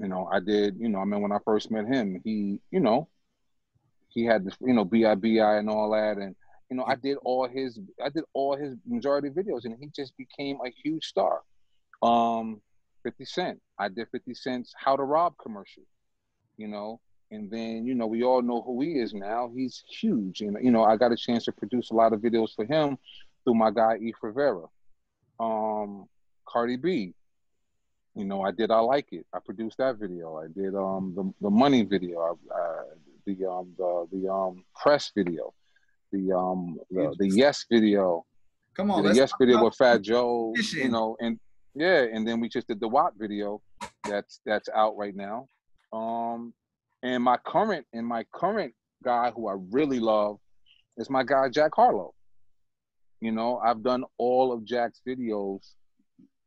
You 0.00 0.08
know, 0.08 0.28
I 0.30 0.40
did, 0.40 0.76
you 0.78 0.88
know, 0.88 0.98
I 0.98 1.04
mean, 1.04 1.22
when 1.22 1.32
I 1.32 1.38
first 1.44 1.70
met 1.70 1.86
him, 1.86 2.20
he, 2.22 2.60
you 2.70 2.80
know, 2.80 3.08
he 4.08 4.24
had 4.24 4.44
this, 4.44 4.54
you 4.60 4.74
know, 4.74 4.84
B.I.B.I. 4.84 5.56
and 5.56 5.70
all 5.70 5.90
that. 5.90 6.18
And, 6.18 6.36
you 6.70 6.76
know, 6.76 6.84
I 6.84 6.96
did 6.96 7.16
all 7.24 7.48
his, 7.48 7.78
I 8.02 8.10
did 8.10 8.24
all 8.34 8.56
his 8.56 8.74
majority 8.86 9.30
videos 9.30 9.64
and 9.64 9.76
he 9.80 9.88
just 9.94 10.16
became 10.16 10.58
a 10.64 10.70
huge 10.70 11.06
star. 11.06 11.40
Um, 12.02 12.60
50 13.04 13.24
Cent. 13.24 13.60
I 13.78 13.88
did 13.88 14.08
50 14.10 14.34
Cent's 14.34 14.74
How 14.76 14.96
to 14.96 15.02
Rob 15.02 15.34
commercial, 15.40 15.84
you 16.56 16.68
know, 16.68 17.00
and 17.30 17.50
then, 17.50 17.84
you 17.86 17.94
know, 17.94 18.06
we 18.06 18.22
all 18.22 18.42
know 18.42 18.62
who 18.62 18.80
he 18.82 18.98
is 18.98 19.12
now. 19.12 19.50
He's 19.54 19.82
huge. 19.88 20.40
And, 20.42 20.56
you 20.62 20.70
know, 20.70 20.84
I 20.84 20.96
got 20.96 21.12
a 21.12 21.16
chance 21.16 21.44
to 21.44 21.52
produce 21.52 21.90
a 21.90 21.94
lot 21.94 22.12
of 22.12 22.20
videos 22.20 22.54
for 22.54 22.64
him 22.64 22.98
through 23.44 23.54
my 23.54 23.70
guy, 23.70 23.96
E. 23.96 24.12
Rivera. 24.22 24.66
Um, 25.40 26.06
Cardi 26.46 26.76
B. 26.76 27.14
You 28.14 28.24
know, 28.24 28.42
I 28.42 28.50
did 28.50 28.70
I 28.70 28.78
Like 28.78 29.12
It. 29.12 29.26
I 29.34 29.38
produced 29.44 29.78
that 29.78 29.96
video. 29.96 30.36
I 30.36 30.46
did 30.46 30.74
um 30.74 31.12
the, 31.14 31.30
the 31.42 31.50
money 31.50 31.82
video, 31.82 32.18
I, 32.20 32.54
uh, 32.54 32.82
the 33.26 33.44
um 33.44 33.74
the 33.76 34.06
the 34.10 34.32
um 34.32 34.64
press 34.74 35.12
video, 35.14 35.52
the 36.12 36.32
um 36.32 36.78
the, 36.90 37.14
the 37.18 37.28
yes 37.28 37.66
video, 37.70 38.24
Come 38.74 38.90
on, 38.90 39.04
the 39.04 39.12
yes 39.12 39.32
video 39.38 39.62
with 39.62 39.74
Fat 39.74 40.00
Joe, 40.00 40.54
you 40.72 40.88
know, 40.88 41.16
and 41.20 41.38
yeah, 41.74 42.06
and 42.10 42.26
then 42.26 42.40
we 42.40 42.48
just 42.48 42.68
did 42.68 42.80
the 42.80 42.88
WAP 42.88 43.12
video 43.18 43.60
that's 44.04 44.40
that's 44.46 44.70
out 44.74 44.96
right 44.96 45.14
now. 45.14 45.48
Um 45.92 46.54
and 47.02 47.22
my 47.22 47.36
current 47.38 47.86
and 47.92 48.06
my 48.06 48.24
current 48.32 48.74
guy 49.04 49.30
who 49.30 49.48
I 49.48 49.54
really 49.70 50.00
love 50.00 50.38
is 50.96 51.10
my 51.10 51.22
guy 51.22 51.48
Jack 51.48 51.72
Harlow. 51.74 52.14
You 53.20 53.32
know, 53.32 53.58
I've 53.58 53.82
done 53.82 54.04
all 54.18 54.52
of 54.52 54.64
Jack's 54.64 55.00
videos, 55.06 55.72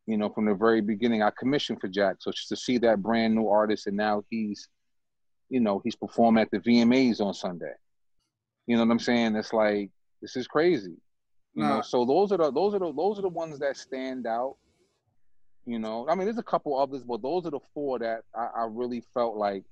you 0.05 0.17
know, 0.17 0.29
from 0.29 0.45
the 0.45 0.53
very 0.53 0.81
beginning. 0.81 1.23
I 1.23 1.31
commissioned 1.37 1.81
for 1.81 1.87
Jack. 1.87 2.17
So 2.19 2.31
just 2.31 2.49
to 2.49 2.55
see 2.55 2.77
that 2.79 3.01
brand 3.01 3.35
new 3.35 3.47
artist 3.47 3.87
and 3.87 3.97
now 3.97 4.23
he's, 4.29 4.67
you 5.49 5.59
know, 5.59 5.81
he's 5.83 5.95
performing 5.95 6.41
at 6.43 6.51
the 6.51 6.59
VMAs 6.59 7.21
on 7.21 7.33
Sunday. 7.33 7.73
You 8.67 8.77
know 8.77 8.85
what 8.85 8.91
I'm 8.91 8.99
saying? 8.99 9.35
It's 9.35 9.53
like 9.53 9.89
this 10.21 10.35
is 10.35 10.47
crazy. 10.47 10.95
You 11.55 11.63
Nah. 11.63 11.77
know, 11.77 11.81
so 11.81 12.05
those 12.05 12.31
are 12.31 12.37
the 12.37 12.51
those 12.51 12.75
are 12.75 12.79
the 12.79 12.93
those 12.93 13.17
are 13.17 13.23
the 13.23 13.29
ones 13.29 13.57
that 13.59 13.75
stand 13.75 14.27
out. 14.27 14.57
You 15.65 15.79
know, 15.79 16.07
I 16.07 16.15
mean, 16.15 16.25
there's 16.25 16.37
a 16.37 16.43
couple 16.43 16.77
others, 16.79 17.03
but 17.03 17.21
those 17.21 17.45
are 17.45 17.51
the 17.51 17.59
four 17.73 17.99
that 17.99 18.21
I, 18.35 18.61
I 18.61 18.67
really 18.69 19.01
felt 19.13 19.35
like 19.37 19.63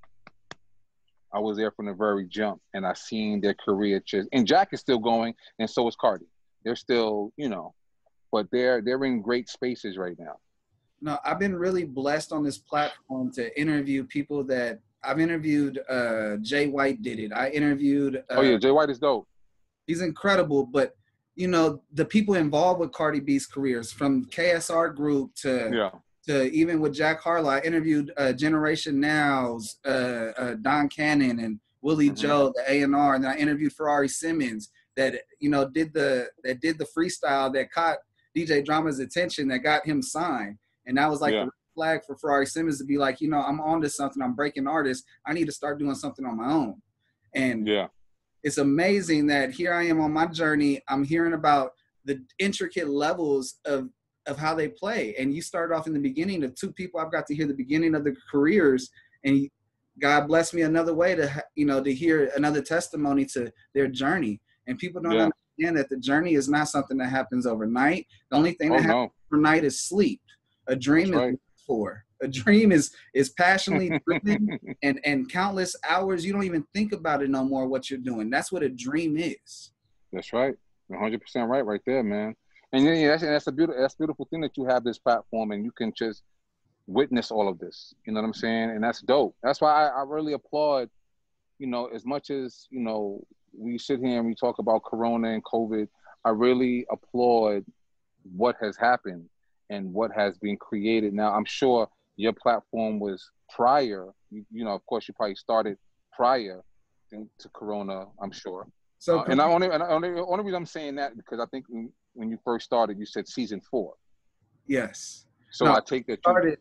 I 1.33 1.39
was 1.39 1.57
there 1.57 1.71
from 1.71 1.87
the 1.87 1.93
very 1.93 2.25
jump, 2.25 2.61
and 2.73 2.85
I 2.85 2.93
seen 2.93 3.41
their 3.41 3.53
career 3.53 4.01
just. 4.05 4.29
And 4.31 4.47
Jack 4.47 4.69
is 4.71 4.79
still 4.79 4.99
going, 4.99 5.33
and 5.59 5.69
so 5.69 5.87
is 5.87 5.95
Cardi. 5.95 6.25
They're 6.63 6.75
still, 6.75 7.31
you 7.37 7.49
know, 7.49 7.73
but 8.31 8.47
they're 8.51 8.81
they're 8.81 9.03
in 9.03 9.21
great 9.21 9.49
spaces 9.49 9.97
right 9.97 10.17
now. 10.17 10.37
No, 11.01 11.19
I've 11.23 11.39
been 11.39 11.55
really 11.55 11.83
blessed 11.83 12.31
on 12.31 12.43
this 12.43 12.57
platform 12.57 13.31
to 13.33 13.59
interview 13.59 14.03
people 14.03 14.43
that 14.45 14.79
I've 15.03 15.19
interviewed 15.19 15.79
uh, 15.89 16.37
Jay 16.37 16.67
White. 16.67 17.01
Did 17.01 17.19
it? 17.19 17.31
I 17.33 17.49
interviewed. 17.49 18.17
Uh, 18.29 18.35
oh 18.37 18.41
yeah, 18.41 18.57
Jay 18.57 18.71
White 18.71 18.89
is 18.89 18.99
dope. 18.99 19.27
He's 19.85 20.01
incredible, 20.01 20.65
but 20.65 20.95
you 21.35 21.47
know 21.47 21.81
the 21.93 22.05
people 22.05 22.35
involved 22.35 22.79
with 22.79 22.91
Cardi 22.91 23.19
B's 23.19 23.45
careers, 23.45 23.91
from 23.91 24.25
KSR 24.25 24.95
Group 24.95 25.35
to 25.35 25.71
Yeah. 25.73 25.91
To 26.27 26.51
even 26.51 26.79
with 26.79 26.93
Jack 26.93 27.21
Harlow. 27.21 27.49
I 27.49 27.61
interviewed 27.61 28.11
uh, 28.17 28.33
Generation 28.33 28.99
Now's 28.99 29.77
uh, 29.85 29.89
uh, 30.37 30.53
Don 30.61 30.89
Cannon 30.89 31.39
and 31.39 31.59
Willie 31.81 32.09
Mhm. 32.09 32.17
Joe, 32.17 32.53
the 32.55 32.63
A 32.71 32.81
and 32.83 32.95
R, 32.95 33.15
and 33.15 33.23
then 33.23 33.31
I 33.31 33.37
interviewed 33.37 33.73
Ferrari 33.73 34.09
Simmons 34.09 34.69
that 34.95 35.21
you 35.39 35.49
know 35.49 35.67
did 35.69 35.93
the 35.93 36.29
that 36.43 36.59
did 36.61 36.77
the 36.77 36.85
freestyle 36.95 37.51
that 37.53 37.71
caught 37.71 37.97
DJ 38.35 38.63
Drama's 38.63 38.99
attention 38.99 39.47
that 39.47 39.59
got 39.59 39.85
him 39.85 40.01
signed, 40.01 40.57
and 40.85 40.97
that 40.97 41.09
was 41.09 41.21
like 41.21 41.33
Yeah. 41.33 41.45
the 41.45 41.51
flag 41.75 42.01
for 42.05 42.15
Ferrari 42.17 42.45
Simmons 42.47 42.79
to 42.79 42.83
be 42.85 42.97
like, 42.97 43.21
you 43.21 43.29
know, 43.29 43.39
I'm 43.41 43.61
on 43.61 43.81
to 43.81 43.89
something. 43.89 44.21
I'm 44.21 44.33
breaking 44.33 44.67
artists. 44.67 45.05
I 45.27 45.33
need 45.33 45.45
to 45.45 45.51
start 45.51 45.77
doing 45.79 45.93
something 45.95 46.25
on 46.25 46.35
my 46.37 46.51
own, 46.51 46.81
and 47.33 47.67
Yeah. 47.67 47.87
it's 48.43 48.57
amazing 48.57 49.27
that 49.27 49.51
here 49.51 49.73
I 49.73 49.83
am 49.83 50.01
on 50.01 50.11
my 50.11 50.25
journey. 50.27 50.81
I'm 50.87 51.03
hearing 51.03 51.33
about 51.33 51.73
the 52.03 52.23
intricate 52.39 52.87
levels 52.89 53.59
of 53.65 53.89
of 54.27 54.37
how 54.37 54.53
they 54.53 54.67
play. 54.67 55.15
And 55.17 55.33
you 55.33 55.41
start 55.41 55.71
off 55.71 55.87
in 55.87 55.93
the 55.93 55.99
beginning 55.99 56.43
of 56.43 56.53
two 56.55 56.71
people 56.71 56.99
I've 56.99 57.11
got 57.11 57.25
to 57.27 57.35
hear 57.35 57.47
the 57.47 57.53
beginning 57.53 57.95
of 57.95 58.03
their 58.03 58.15
careers, 58.31 58.89
and 59.23 59.49
God 59.99 60.27
bless 60.27 60.53
me 60.53 60.61
another 60.61 60.93
way 60.93 61.15
to 61.15 61.43
you 61.55 61.65
know 61.65 61.83
to 61.83 61.93
hear 61.93 62.31
another 62.35 62.61
testimony 62.61 63.25
to 63.25 63.51
their 63.73 63.87
journey. 63.87 64.39
And 64.67 64.77
people 64.77 65.01
don't 65.01 65.13
Yeah. 65.13 65.29
understand 65.57 65.77
that 65.77 65.89
the 65.89 65.97
journey 65.97 66.33
is 66.35 66.49
not 66.49 66.67
something 66.69 66.97
that 66.97 67.09
happens 67.09 67.47
overnight. 67.47 68.05
The 68.29 68.37
only 68.37 68.51
thing 68.53 68.71
Oh 68.71 68.75
that 68.75 68.83
happens 68.83 69.11
no. 69.31 69.37
overnight 69.37 69.63
is 69.63 69.79
sleep. 69.81 70.21
A 70.67 70.75
dream 70.75 71.11
That's 71.13 71.15
is 71.15 71.21
right. 71.21 71.35
for 71.65 72.03
a 72.21 72.27
dream 72.27 72.71
is 72.71 72.91
is 73.13 73.29
passionately 73.29 73.91
driven 74.07 74.59
and 74.83 74.99
and 75.05 75.31
countless 75.31 75.75
hours 75.87 76.25
you 76.25 76.33
don't 76.33 76.43
even 76.45 76.65
think 76.73 76.91
about 76.91 77.21
it 77.21 77.29
no 77.29 77.43
more 77.43 77.67
what 77.67 77.89
you're 77.91 77.99
doing 77.99 78.27
that's 78.29 78.51
what 78.51 78.63
a 78.63 78.69
dream 78.69 79.17
is 79.17 79.71
That's 80.11 80.33
right. 80.33 80.55
100 80.87 81.21
percent 81.21 81.49
right, 81.49 81.65
right 81.65 81.81
there, 81.85 82.01
man. 82.03 82.33
And 82.73 82.83
yeah, 82.83 83.07
that's, 83.09 83.23
and 83.23 83.33
that's 83.33 83.47
a 83.47 83.51
beautiful, 83.51 83.81
that's 83.81 83.93
a 83.93 83.97
beautiful 83.97 84.27
thing 84.29 84.41
that 84.41 84.57
you 84.57 84.65
have 84.65 84.83
this 84.83 84.97
platform 84.97 85.51
and 85.51 85.63
you 85.63 85.71
can 85.71 85.93
just 85.93 86.23
witness 86.85 87.31
all 87.31 87.47
of 87.47 87.59
this. 87.59 87.93
You 88.05 88.13
know 88.13 88.21
what 88.21 88.27
I'm 88.27 88.33
saying? 88.33 88.71
And 88.71 88.83
that's 88.83 89.01
dope. 89.01 89.35
That's 89.43 89.61
why 89.61 89.85
I, 89.85 89.87
I 89.87 90.03
really 90.05 90.33
applaud. 90.33 90.89
You 91.59 91.67
know, 91.67 91.87
as 91.87 92.05
much 92.05 92.29
as 92.29 92.67
you 92.69 92.81
know, 92.81 93.23
we 93.57 93.77
sit 93.77 93.99
here 93.99 94.19
and 94.19 94.27
we 94.27 94.35
talk 94.35 94.59
about 94.59 94.83
Corona 94.83 95.29
and 95.29 95.43
COVID. 95.43 95.87
I 96.25 96.29
really 96.29 96.85
applaud 96.91 97.65
what 98.35 98.55
has 98.61 98.75
happened 98.77 99.29
and 99.69 99.93
what 99.93 100.11
has 100.11 100.37
been 100.37 100.57
created. 100.57 101.13
Now, 101.13 101.33
I'm 101.33 101.45
sure 101.45 101.89
your 102.17 102.33
platform 102.33 102.99
was 102.99 103.29
prior. 103.49 104.07
You, 104.29 104.45
you 104.51 104.65
know, 104.65 104.71
of 104.71 104.85
course, 104.85 105.07
you 105.07 105.13
probably 105.13 105.35
started 105.35 105.77
prior 106.13 106.61
to 107.11 107.29
to 107.39 107.49
Corona. 107.49 108.05
I'm 108.21 108.31
sure. 108.31 108.67
so 108.99 109.19
Uh, 109.19 109.23
and 109.29 109.41
I 109.41 109.45
only, 109.45 109.69
and 109.69 109.81
I 109.81 109.87
only, 109.89 110.09
only 110.09 110.43
reason 110.43 110.55
I'm 110.55 110.65
saying 110.65 110.95
that 110.95 111.15
because 111.15 111.39
I 111.39 111.45
think 111.47 111.65
when, 112.17 112.29
you 112.29 112.37
first 112.43 112.65
started, 112.65 112.97
you 112.97 113.05
said 113.05 113.27
season 113.27 113.61
four. 113.61 113.93
yes 114.67 115.25
So 115.51 115.65
No, 115.65 115.75
I 115.75 115.79
take 115.79 116.07
that. 116.07 116.19
Started 116.19 116.57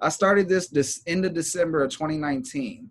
i 0.00 0.08
started 0.08 0.48
this 0.48 0.68
this 0.68 1.02
end 1.08 1.24
of 1.24 1.34
december 1.34 1.82
of 1.82 1.90
2019 1.90 2.88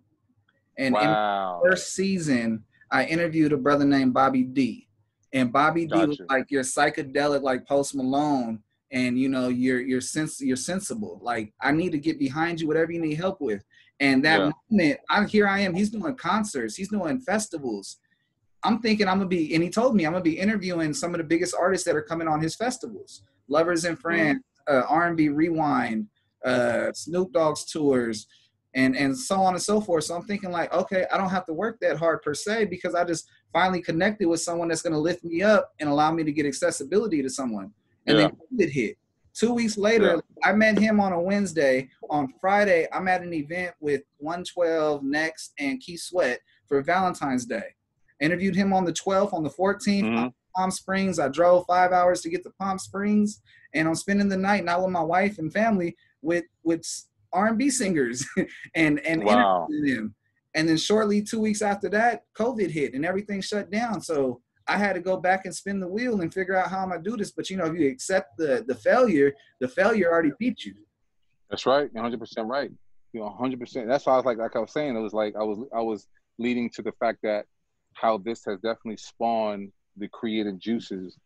and 0.76 0.86
in 0.88 0.92
wow. 0.92 1.58
the 1.62 1.70
first 1.70 1.94
season 1.94 2.62
i 2.90 3.02
interviewed 3.06 3.50
a 3.54 3.56
brother 3.56 3.86
named 3.86 4.12
bobby 4.12 4.42
d 4.42 4.86
and 5.32 5.50
bobby 5.50 5.86
d 5.86 5.94
was 6.04 6.20
like 6.28 6.44
you're 6.50 6.62
psychedelic 6.62 7.40
like 7.40 7.66
post 7.66 7.94
malone 7.94 8.62
and 8.92 9.18
you 9.18 9.30
know 9.30 9.48
you're 9.48 9.80
you're 9.80 10.02
sens- 10.02 10.42
you're 10.42 10.54
sensible 10.72 11.18
like 11.22 11.50
i 11.62 11.72
need 11.72 11.92
to 11.92 11.98
get 11.98 12.18
behind 12.18 12.60
you 12.60 12.66
whatever 12.68 12.92
you 12.92 13.00
need 13.00 13.14
help 13.14 13.40
with 13.40 13.64
and 14.00 14.22
that 14.22 14.38
Yeah. 14.40 14.50
moment 14.70 15.00
i 15.08 15.24
here 15.24 15.48
i 15.48 15.60
am 15.60 15.72
he's 15.72 15.88
doing 15.88 16.14
concerts 16.14 16.74
he's 16.76 16.90
doing 16.90 17.20
festivals 17.20 18.00
i'm 18.64 18.80
thinking 18.80 19.08
i'm 19.08 19.18
gonna 19.18 19.28
be 19.28 19.54
and 19.54 19.62
he 19.62 19.70
told 19.70 19.94
me 19.94 20.04
i'm 20.04 20.12
gonna 20.12 20.22
be 20.22 20.38
interviewing 20.38 20.92
some 20.92 21.14
of 21.14 21.18
the 21.18 21.24
biggest 21.24 21.54
artists 21.58 21.84
that 21.86 21.96
are 21.96 22.02
coming 22.02 22.28
on 22.28 22.40
his 22.40 22.54
festivals 22.54 23.22
lovers 23.48 23.84
and 23.84 23.98
friends 23.98 24.40
uh, 24.68 24.82
r&b 24.88 25.28
rewind 25.28 26.06
uh, 26.44 26.92
snoop 26.92 27.32
dogg's 27.32 27.64
tours 27.64 28.26
and 28.74 28.96
and 28.96 29.16
so 29.16 29.40
on 29.40 29.54
and 29.54 29.62
so 29.62 29.80
forth 29.80 30.04
so 30.04 30.14
i'm 30.14 30.22
thinking 30.22 30.50
like 30.50 30.72
okay 30.72 31.06
i 31.12 31.16
don't 31.16 31.30
have 31.30 31.44
to 31.46 31.52
work 31.52 31.78
that 31.80 31.96
hard 31.96 32.22
per 32.22 32.34
se 32.34 32.64
because 32.66 32.94
i 32.94 33.02
just 33.02 33.28
finally 33.52 33.80
connected 33.80 34.28
with 34.28 34.40
someone 34.40 34.68
that's 34.68 34.82
going 34.82 34.92
to 34.92 34.98
lift 34.98 35.24
me 35.24 35.42
up 35.42 35.72
and 35.80 35.88
allow 35.88 36.12
me 36.12 36.22
to 36.22 36.32
get 36.32 36.46
accessibility 36.46 37.22
to 37.22 37.30
someone 37.30 37.72
and 38.06 38.18
then 38.18 38.30
COVID 38.30 38.70
hit. 38.70 38.96
Two 39.34 39.52
weeks 39.54 39.76
later, 39.78 40.14
Yeah. 40.16 40.50
I 40.50 40.52
met 40.52 40.78
him 40.78 40.98
on 40.98 41.12
a 41.12 41.20
Wednesday. 41.20 41.88
On 42.10 42.32
Friday, 42.40 42.88
I'm 42.92 43.06
at 43.08 43.22
an 43.22 43.32
event 43.32 43.74
with 43.80 44.02
112 44.18 45.02
Next 45.04 45.52
and 45.58 45.80
Keith 45.80 46.00
Sweat 46.00 46.40
for 46.66 46.82
Valentine's 46.82 47.44
Day. 47.44 47.74
Interviewed 48.20 48.56
him 48.56 48.72
on 48.72 48.84
the 48.84 48.92
12th. 48.92 49.32
On 49.32 49.42
the 49.42 49.50
14th, 49.50 50.04
Mhm. 50.04 50.32
Palm 50.56 50.70
Springs. 50.70 51.18
I 51.18 51.28
drove 51.28 51.64
five 51.66 51.92
hours 51.92 52.20
to 52.22 52.28
get 52.30 52.42
to 52.44 52.50
Palm 52.58 52.78
Springs, 52.78 53.40
and 53.74 53.86
I'm 53.86 53.94
spending 53.94 54.28
the 54.28 54.36
night 54.36 54.64
not 54.64 54.82
with 54.82 54.90
my 54.90 55.02
wife 55.02 55.38
and 55.38 55.52
family 55.52 55.96
with 56.22 56.44
with 56.64 56.84
R&B 57.32 57.70
singers 57.70 58.26
and 58.74 58.98
and 59.00 59.22
Wow. 59.22 59.66
interviewing 59.68 59.94
them. 59.96 60.14
And 60.54 60.68
then 60.68 60.76
shortly, 60.78 61.22
two 61.22 61.38
weeks 61.40 61.62
after 61.62 61.88
that, 61.90 62.24
COVID 62.34 62.70
hit 62.70 62.94
and 62.94 63.04
everything 63.04 63.40
shut 63.40 63.70
down. 63.70 64.00
So 64.00 64.40
I 64.66 64.76
had 64.78 64.94
to 64.94 65.00
go 65.00 65.16
back 65.18 65.44
and 65.44 65.54
spin 65.54 65.78
the 65.78 65.86
wheel 65.86 66.20
and 66.22 66.32
figure 66.34 66.56
out 66.56 66.68
how 66.70 66.80
I'm 66.80 66.88
gonna 66.88 67.02
do 67.02 67.16
this. 67.16 67.30
But 67.30 67.50
you 67.50 67.56
know, 67.56 67.66
if 67.66 67.78
you 67.78 67.88
accept 67.88 68.36
the 68.36 68.64
the 68.66 68.74
failure, 68.74 69.32
the 69.60 69.68
failure 69.68 70.10
already 70.10 70.32
beat 70.40 70.64
you. 70.64 70.74
That's 71.50 71.66
right. 71.66 71.92
100 71.94 72.18
percent 72.18 72.48
right. 72.48 72.72
You 73.12 73.20
know, 73.20 73.26
100. 73.26 73.60
percent 73.60 73.86
That's 73.86 74.06
why 74.06 74.14
I 74.14 74.16
was 74.16 74.24
like, 74.26 74.38
like 74.38 74.56
I 74.56 74.58
was 74.58 74.72
saying, 74.72 74.96
it 74.96 75.00
was 75.00 75.12
like 75.14 75.36
I 75.36 75.44
was, 75.44 75.58
I 75.72 75.80
was 75.80 76.08
leading 76.38 76.68
to 76.70 76.82
the 76.82 76.92
fact 76.92 77.20
that 77.22 77.46
how 78.00 78.18
this 78.18 78.44
has 78.44 78.56
definitely 78.60 78.96
spawned 78.96 79.72
the 79.96 80.08
creative 80.08 80.58
juices 80.58 81.16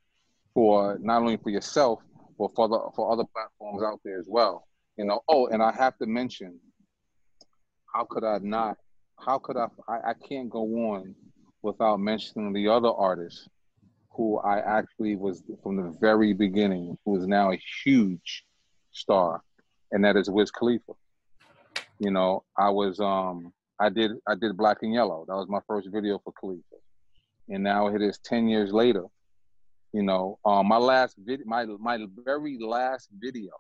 for 0.55 0.99
not 1.01 1.21
only 1.21 1.37
for 1.37 1.51
yourself 1.51 2.01
but 2.39 2.55
for 2.55 2.69
the 2.69 2.79
for 2.95 3.13
other 3.13 3.25
platforms 3.33 3.83
out 3.83 4.01
there 4.05 4.19
as 4.19 4.27
well. 4.29 4.67
You 4.97 5.05
know. 5.05 5.21
Oh, 5.29 5.47
and 5.47 5.63
I 5.63 5.73
have 5.73 5.97
to 5.99 6.07
mention, 6.07 6.59
how 7.93 8.05
could 8.09 8.25
I 8.25 8.39
not? 8.43 8.77
How 9.19 9.39
could 9.39 9.57
I? 9.57 9.69
I, 9.89 10.11
I 10.11 10.15
can't 10.29 10.51
go 10.51 10.63
on 10.93 11.15
without 11.63 12.01
mentioning 12.01 12.53
the 12.53 12.69
other 12.69 12.91
artist 12.91 13.49
who 14.11 14.39
I 14.41 14.59
actually 14.59 15.17
was 15.17 15.43
from 15.63 15.77
the 15.77 15.97
very 16.01 16.33
beginning, 16.35 16.99
who 17.05 17.17
is 17.17 17.27
now 17.27 17.53
a 17.53 17.61
huge 17.85 18.45
star, 18.93 19.43
and 19.91 20.05
that 20.05 20.17
is 20.17 20.29
Wiz 20.29 20.51
Khalifa. 20.51 20.93
You 21.99 22.11
know, 22.11 22.45
I 22.59 22.71
was 22.71 23.01
um 23.01 23.53
I 23.79 23.89
did 23.89 24.13
I 24.29 24.35
did 24.35 24.57
Black 24.57 24.79
and 24.83 24.93
Yellow. 24.93 25.25
That 25.27 25.35
was 25.35 25.49
my 25.49 25.61
first 25.67 25.89
video 25.93 26.21
for 26.23 26.33
Khalifa, 26.33 26.63
and 27.49 27.63
now 27.63 27.89
it 27.89 28.03
is 28.03 28.19
ten 28.19 28.49
years 28.49 28.73
later. 28.73 29.05
You 29.93 30.03
know, 30.03 30.39
um, 30.45 30.69
my 30.69 30.79
last 30.79 31.17
video, 31.19 31.45
my 31.47 31.65
my 31.67 32.07
very 32.25 32.59
last 32.59 33.09
video, 33.19 33.53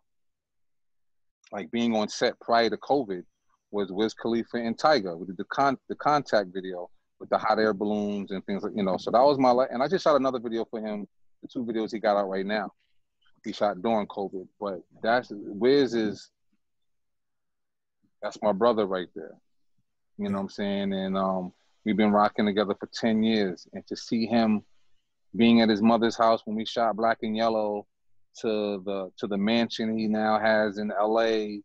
like 1.51 1.71
being 1.71 1.95
on 1.95 2.09
set 2.09 2.39
prior 2.41 2.71
to 2.71 2.77
COVID, 2.77 3.25
was 3.71 3.91
Wiz 3.91 4.15
Khalifa 4.15 4.59
and 4.59 4.77
Tyga. 4.79 5.17
We 5.17 5.27
did 5.27 5.37
the 5.37 5.45
con 5.45 5.77
the 5.89 5.97
contact 5.97 6.51
video 6.53 6.91
with 7.19 7.31
the 7.31 7.39
hot 7.39 7.59
air 7.59 7.75
balloons 7.75 8.31
and 8.31 8.45
things 8.47 8.63
like 8.63 8.73
you 8.77 8.83
know. 8.83 8.97
So 8.97 9.11
that 9.11 9.23
was 9.23 9.39
my 9.39 9.51
la- 9.51 9.67
and 9.71 9.83
I 9.83 9.89
just 9.89 10.05
shot 10.05 10.17
another 10.17 10.41
video 10.41 10.65
for 10.65 10.81
him. 10.81 11.07
The 11.43 11.49
two 11.49 11.65
videos 11.65 11.93
he 11.93 11.99
got 11.99 12.17
out 12.17 12.29
right 12.29 12.47
now. 12.47 12.71
He 13.45 13.53
shot 13.53 13.83
during 13.83 14.07
COVID, 14.07 14.47
but 14.61 14.83
that's 15.03 15.33
Wiz 15.33 15.95
is 15.95 16.31
that's 18.23 18.39
my 18.41 18.53
brother 18.53 18.87
right 18.87 19.09
there. 19.17 19.37
You 20.23 20.31
know 20.31 20.39
what 20.39 20.45
I'm 20.45 20.49
saying? 20.51 20.93
And 20.93 21.16
um, 21.16 21.53
we've 21.85 21.97
been 21.97 22.12
rocking 22.12 22.47
together 22.47 22.75
for 22.79 22.89
ten 22.93 23.23
years, 23.23 23.66
and 23.73 23.87
to 23.87 23.97
see 23.97 24.27
him 24.27 24.62
being 25.35 25.61
at 25.61 25.68
his 25.68 25.83
mother's 25.83 26.16
house 26.16 26.43
when 26.45 26.57
we 26.57 26.64
shot 26.64 26.97
Black 26.97 27.18
and 27.23 27.37
Yellow, 27.37 27.87
to 28.41 28.83
the 28.85 29.11
to 29.18 29.27
the 29.27 29.37
mansion 29.37 29.97
he 29.97 30.07
now 30.07 30.39
has 30.39 30.79
in 30.79 30.91
L.A. 30.91 31.62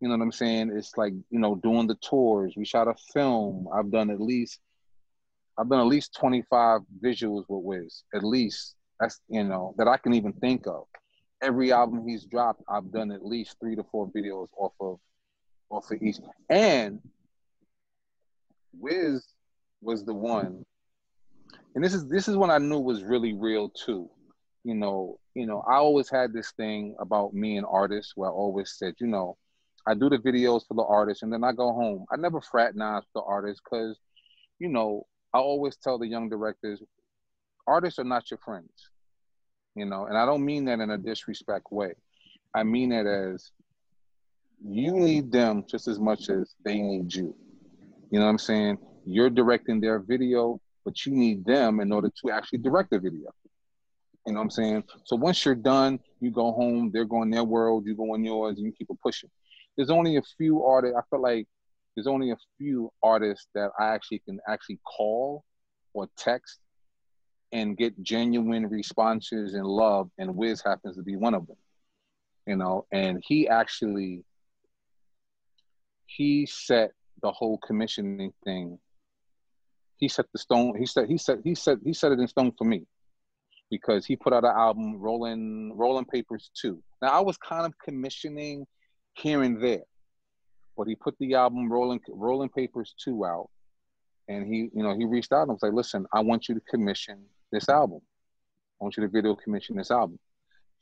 You 0.00 0.08
know 0.08 0.16
what 0.16 0.22
I'm 0.22 0.32
saying? 0.32 0.72
It's 0.74 0.96
like 0.96 1.12
you 1.30 1.38
know 1.38 1.54
doing 1.56 1.86
the 1.86 1.96
tours. 1.96 2.54
We 2.56 2.64
shot 2.64 2.88
a 2.88 2.94
film. 3.12 3.68
I've 3.72 3.90
done 3.90 4.10
at 4.10 4.20
least 4.20 4.60
I've 5.58 5.68
done 5.68 5.80
at 5.80 5.86
least 5.86 6.14
25 6.18 6.80
visuals 7.02 7.44
with 7.48 7.62
Wiz. 7.64 8.04
At 8.14 8.24
least 8.24 8.74
that's 9.00 9.20
you 9.28 9.44
know 9.44 9.74
that 9.78 9.88
I 9.88 9.96
can 9.96 10.14
even 10.14 10.32
think 10.32 10.66
of. 10.66 10.86
Every 11.42 11.72
album 11.72 12.06
he's 12.06 12.24
dropped, 12.24 12.62
I've 12.68 12.92
done 12.92 13.10
at 13.10 13.24
least 13.24 13.56
three 13.60 13.74
to 13.76 13.84
four 13.90 14.08
videos 14.08 14.48
off 14.56 14.74
of 14.80 14.98
off 15.70 15.90
of 15.90 16.02
each. 16.02 16.18
And 16.50 17.00
Wiz 18.78 19.24
was 19.80 20.04
the 20.04 20.14
one, 20.14 20.64
and 21.74 21.84
this 21.84 21.94
is 21.94 22.08
this 22.08 22.28
is 22.28 22.36
when 22.36 22.50
I 22.50 22.58
knew 22.58 22.78
was 22.78 23.02
really 23.04 23.34
real 23.34 23.68
too. 23.68 24.08
You 24.64 24.74
know, 24.74 25.18
you 25.34 25.46
know, 25.46 25.62
I 25.68 25.76
always 25.76 26.08
had 26.08 26.32
this 26.32 26.52
thing 26.52 26.94
about 27.00 27.34
me 27.34 27.56
and 27.56 27.66
artists 27.68 28.12
where 28.14 28.30
I 28.30 28.32
always 28.32 28.76
said, 28.78 28.94
you 29.00 29.06
know, 29.06 29.36
I 29.86 29.94
do 29.94 30.08
the 30.08 30.18
videos 30.18 30.66
for 30.66 30.74
the 30.74 30.84
artists 30.84 31.22
and 31.22 31.32
then 31.32 31.42
I 31.42 31.52
go 31.52 31.72
home. 31.72 32.04
I 32.12 32.16
never 32.16 32.40
fraternize 32.40 33.02
with 33.02 33.12
the 33.14 33.22
artists 33.22 33.60
because, 33.64 33.98
you 34.60 34.68
know, 34.68 35.06
I 35.34 35.38
always 35.38 35.76
tell 35.76 35.98
the 35.98 36.06
young 36.06 36.28
directors, 36.28 36.80
artists 37.66 37.98
are 37.98 38.04
not 38.04 38.30
your 38.30 38.38
friends. 38.38 38.70
You 39.74 39.86
know, 39.86 40.04
and 40.04 40.16
I 40.16 40.26
don't 40.26 40.44
mean 40.44 40.66
that 40.66 40.80
in 40.80 40.90
a 40.90 40.98
disrespect 40.98 41.72
way. 41.72 41.94
I 42.54 42.62
mean 42.62 42.92
it 42.92 43.06
as 43.06 43.50
you 44.64 44.92
need 44.92 45.32
them 45.32 45.64
just 45.68 45.88
as 45.88 45.98
much 45.98 46.28
as 46.28 46.54
they 46.64 46.80
need 46.80 47.12
you. 47.12 47.34
You 48.12 48.18
know 48.18 48.26
what 48.26 48.32
I'm 48.32 48.38
saying? 48.38 48.78
You're 49.06 49.30
directing 49.30 49.80
their 49.80 49.98
video, 49.98 50.60
but 50.84 51.06
you 51.06 51.12
need 51.12 51.46
them 51.46 51.80
in 51.80 51.90
order 51.90 52.10
to 52.22 52.30
actually 52.30 52.58
direct 52.58 52.90
the 52.90 52.98
video. 52.98 53.32
You 54.26 54.34
know 54.34 54.40
what 54.40 54.44
I'm 54.44 54.50
saying? 54.50 54.84
So 55.04 55.16
once 55.16 55.42
you're 55.46 55.54
done, 55.54 55.98
you 56.20 56.30
go 56.30 56.52
home, 56.52 56.90
they're 56.92 57.06
going 57.06 57.30
their 57.30 57.42
world, 57.42 57.86
you 57.86 57.96
go 57.96 58.14
in 58.14 58.22
yours, 58.22 58.58
and 58.58 58.66
you 58.66 58.72
keep 58.72 58.88
it 58.90 58.98
pushing. 59.02 59.30
There's 59.76 59.88
only 59.88 60.18
a 60.18 60.22
few 60.36 60.62
artists, 60.62 60.94
I 60.98 61.00
feel 61.08 61.22
like 61.22 61.48
there's 61.96 62.06
only 62.06 62.32
a 62.32 62.36
few 62.58 62.92
artists 63.02 63.48
that 63.54 63.70
I 63.80 63.94
actually 63.94 64.18
can 64.18 64.38
actually 64.46 64.80
call 64.84 65.42
or 65.94 66.06
text 66.18 66.60
and 67.50 67.78
get 67.78 68.00
genuine 68.02 68.68
responses 68.68 69.54
and 69.54 69.66
love, 69.66 70.10
and 70.18 70.36
Wiz 70.36 70.60
happens 70.62 70.96
to 70.96 71.02
be 71.02 71.16
one 71.16 71.32
of 71.32 71.46
them. 71.46 71.56
You 72.46 72.56
know, 72.56 72.84
and 72.92 73.22
he 73.26 73.48
actually 73.48 74.22
he 76.06 76.44
set 76.44 76.92
the 77.22 77.30
whole 77.30 77.58
commissioning 77.58 78.32
thing. 78.44 78.78
He 79.96 80.08
set 80.08 80.26
the 80.32 80.38
stone. 80.38 80.76
He 80.78 80.86
said 80.86 81.08
he 81.08 81.18
said 81.18 81.40
he 81.44 81.54
said 81.54 81.78
he 81.84 81.92
set 81.92 82.12
it 82.12 82.18
in 82.18 82.26
stone 82.26 82.52
for 82.56 82.64
me 82.64 82.86
because 83.70 84.04
he 84.04 84.16
put 84.16 84.32
out 84.32 84.44
an 84.44 84.52
album, 84.54 84.98
Rolling 84.98 85.72
Rolling 85.76 86.04
Papers 86.04 86.50
Two. 86.60 86.82
Now 87.00 87.08
I 87.08 87.20
was 87.20 87.36
kind 87.36 87.66
of 87.66 87.72
commissioning 87.78 88.66
here 89.14 89.42
and 89.42 89.62
there, 89.62 89.84
but 90.76 90.88
he 90.88 90.96
put 90.96 91.14
the 91.18 91.34
album 91.34 91.70
Rolling 91.70 92.00
Rolling 92.08 92.48
Papers 92.48 92.94
Two 93.02 93.24
out, 93.24 93.48
and 94.28 94.46
he 94.46 94.68
you 94.74 94.82
know 94.82 94.96
he 94.96 95.04
reached 95.04 95.32
out 95.32 95.42
and 95.42 95.52
was 95.52 95.62
like, 95.62 95.72
listen, 95.72 96.06
I 96.12 96.20
want 96.20 96.48
you 96.48 96.54
to 96.54 96.60
commission 96.62 97.24
this 97.52 97.68
album. 97.68 98.00
I 98.80 98.84
want 98.84 98.96
you 98.96 99.04
to 99.04 99.08
video 99.08 99.36
commission 99.36 99.76
this 99.76 99.90
album. 99.90 100.18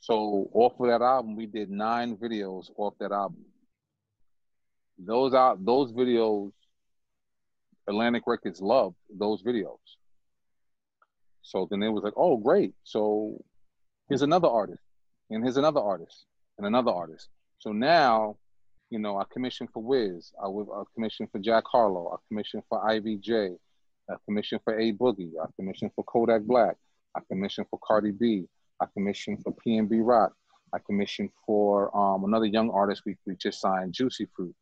So 0.01 0.49
off 0.55 0.81
of 0.81 0.87
that 0.89 1.03
album, 1.03 1.37
we 1.37 1.45
did 1.45 1.71
nine 1.71 2.17
videos 2.17 2.71
off 2.77 2.95
that 3.01 3.13
album. 3.13 3.45
Those 5.05 5.35
out 5.35 5.65
those 5.65 5.93
videos, 5.93 6.53
Atlantic 7.89 8.25
Records 8.27 8.61
loved 8.61 8.97
those 9.13 9.43
videos. 9.43 9.79
So 11.43 11.67
then 11.71 11.83
it 11.83 11.89
was 11.89 12.05
like, 12.05 12.13
oh 12.17 12.37
great. 12.37 12.75
So 12.85 13.43
here's 14.09 14.23
another 14.23 14.49
artist, 14.49 14.83
and 15.31 15.43
here's 15.43 15.57
another 15.57 15.81
artist, 15.81 16.27
and 16.59 16.67
another 16.67 16.91
artist. 16.91 17.29
So 17.59 17.73
now, 17.73 18.37
you 18.91 18.99
know, 18.99 19.19
I 19.19 19.25
commissioned 19.33 19.71
for 19.73 19.83
Wiz, 19.83 20.33
I 20.43 20.49
commissioned 20.95 21.31
for 21.31 21.39
Jack 21.39 21.65
Harlow, 21.67 22.13
I 22.13 22.17
commissioned 22.29 22.65
for 22.69 22.81
IVJ, 22.85 23.57
I 24.11 24.15
commissioned 24.25 24.61
for 24.65 24.79
A 24.79 24.93
Boogie, 24.93 25.33
I 25.43 25.47
commissioned 25.57 25.93
for 25.95 26.05
Kodak 26.05 26.43
Black, 26.43 26.77
I 27.17 27.21
commissioned 27.29 27.69
for 27.71 27.79
Cardi 27.87 28.11
B, 28.11 28.47
I 28.81 28.87
commissioned 28.95 29.43
for 29.43 29.55
PNB 29.55 30.01
Rock, 30.03 30.33
I 30.73 30.79
commissioned 30.79 31.31
for 31.47 31.97
um, 31.97 32.25
another 32.25 32.47
young 32.47 32.71
artist 32.71 33.03
we, 33.05 33.17
we 33.27 33.37
just 33.37 33.61
signed, 33.61 33.93
Juicy 33.93 34.27
Fruit. 34.35 34.55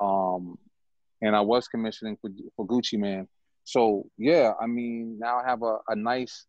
Um, 0.00 0.58
and 1.22 1.34
I 1.34 1.40
was 1.40 1.68
commissioning 1.68 2.16
for, 2.20 2.30
for 2.56 2.66
Gucci 2.66 2.98
Mane. 2.98 3.28
So 3.64 4.06
yeah, 4.18 4.52
I 4.60 4.66
mean, 4.66 5.18
now 5.18 5.38
I 5.38 5.48
have 5.48 5.62
a, 5.62 5.78
a 5.88 5.96
nice, 5.96 6.46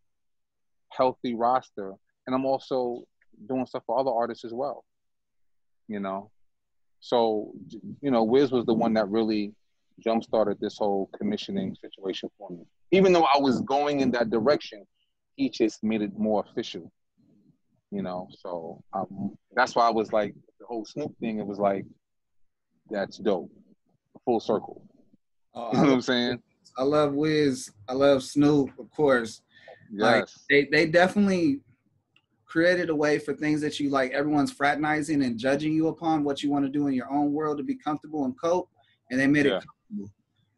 healthy 0.90 1.34
roster, 1.34 1.94
and 2.28 2.36
I'm 2.36 2.46
also 2.46 3.04
doing 3.48 3.66
stuff 3.66 3.84
for 3.86 3.98
other 3.98 4.12
artists 4.12 4.44
as 4.44 4.54
well. 4.54 4.84
You 5.88 6.00
know, 6.00 6.32
so 7.00 7.54
you 8.02 8.12
know, 8.12 8.24
Wiz 8.24 8.52
was 8.52 8.66
the 8.66 8.74
one 8.74 8.94
that 8.96 9.08
really 9.10 9.54
jump 10.00 10.24
started 10.24 10.58
this 10.60 10.78
whole 10.78 11.10
commissioning 11.18 11.76
situation 11.82 12.30
for 12.38 12.50
me. 12.50 12.66
Even 12.92 13.14
though 13.14 13.24
I 13.24 13.38
was 13.40 13.62
going 13.62 14.02
in 14.02 14.12
that 14.12 14.30
direction, 14.30 14.86
he 15.36 15.50
just 15.50 15.84
made 15.84 16.02
it 16.02 16.18
more 16.18 16.44
official. 16.50 16.92
You 17.92 18.02
know, 18.02 18.28
so 18.40 18.84
um, 18.92 19.36
that's 19.56 19.76
why 19.76 19.88
I 19.88 19.92
was 19.92 20.12
like 20.12 20.36
the 20.60 20.66
whole 20.66 20.86
Snoop 20.86 21.16
thing. 21.20 21.40
It 21.40 21.46
was 21.46 21.60
like 21.60 21.86
that's 22.90 23.18
dope, 23.18 23.52
full 24.24 24.40
circle. 24.40 24.82
Oh, 25.54 25.70
You 25.72 25.78
know 25.78 25.84
what 25.88 25.94
I'm 25.94 26.02
saying? 26.02 26.42
I 26.78 26.84
love 26.84 27.14
Wiz. 27.14 27.72
I 27.88 27.94
love 27.94 28.22
Snoop, 28.24 28.78
of 28.80 28.92
course. 28.92 29.42
Like 29.96 30.24
Yes. 30.24 30.46
they, 30.50 30.66
they 30.66 30.86
definitely 30.88 31.62
created 32.46 32.90
a 32.90 32.96
way 32.96 33.20
for 33.20 33.34
things 33.34 33.62
that 33.62 33.80
you 33.80 33.90
like 33.90 34.12
everyone's 34.12 34.52
fraternizing 34.52 35.24
and 35.24 35.38
judging 35.38 35.74
you 35.74 35.88
upon 35.88 36.24
what 36.24 36.42
you 36.44 36.50
want 36.52 36.66
to 36.66 36.70
do 36.72 36.88
in 36.88 36.94
your 36.94 37.12
own 37.12 37.32
world 37.34 37.58
to 37.58 37.64
be 37.64 37.76
comfortable 37.76 38.26
and 38.26 38.40
cope. 38.40 38.70
And 39.12 39.20
they 39.20 39.28
made 39.28 39.46
Yeah. 39.46 39.58
it 39.58 39.66
comfortable. 39.66 40.12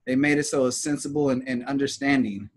They 0.05 0.15
made 0.15 0.37
it 0.37 0.45
so 0.45 0.65
it's 0.67 0.77
sensible 0.77 1.29
and, 1.31 1.47
and 1.47 1.65
understanding. 1.65 2.49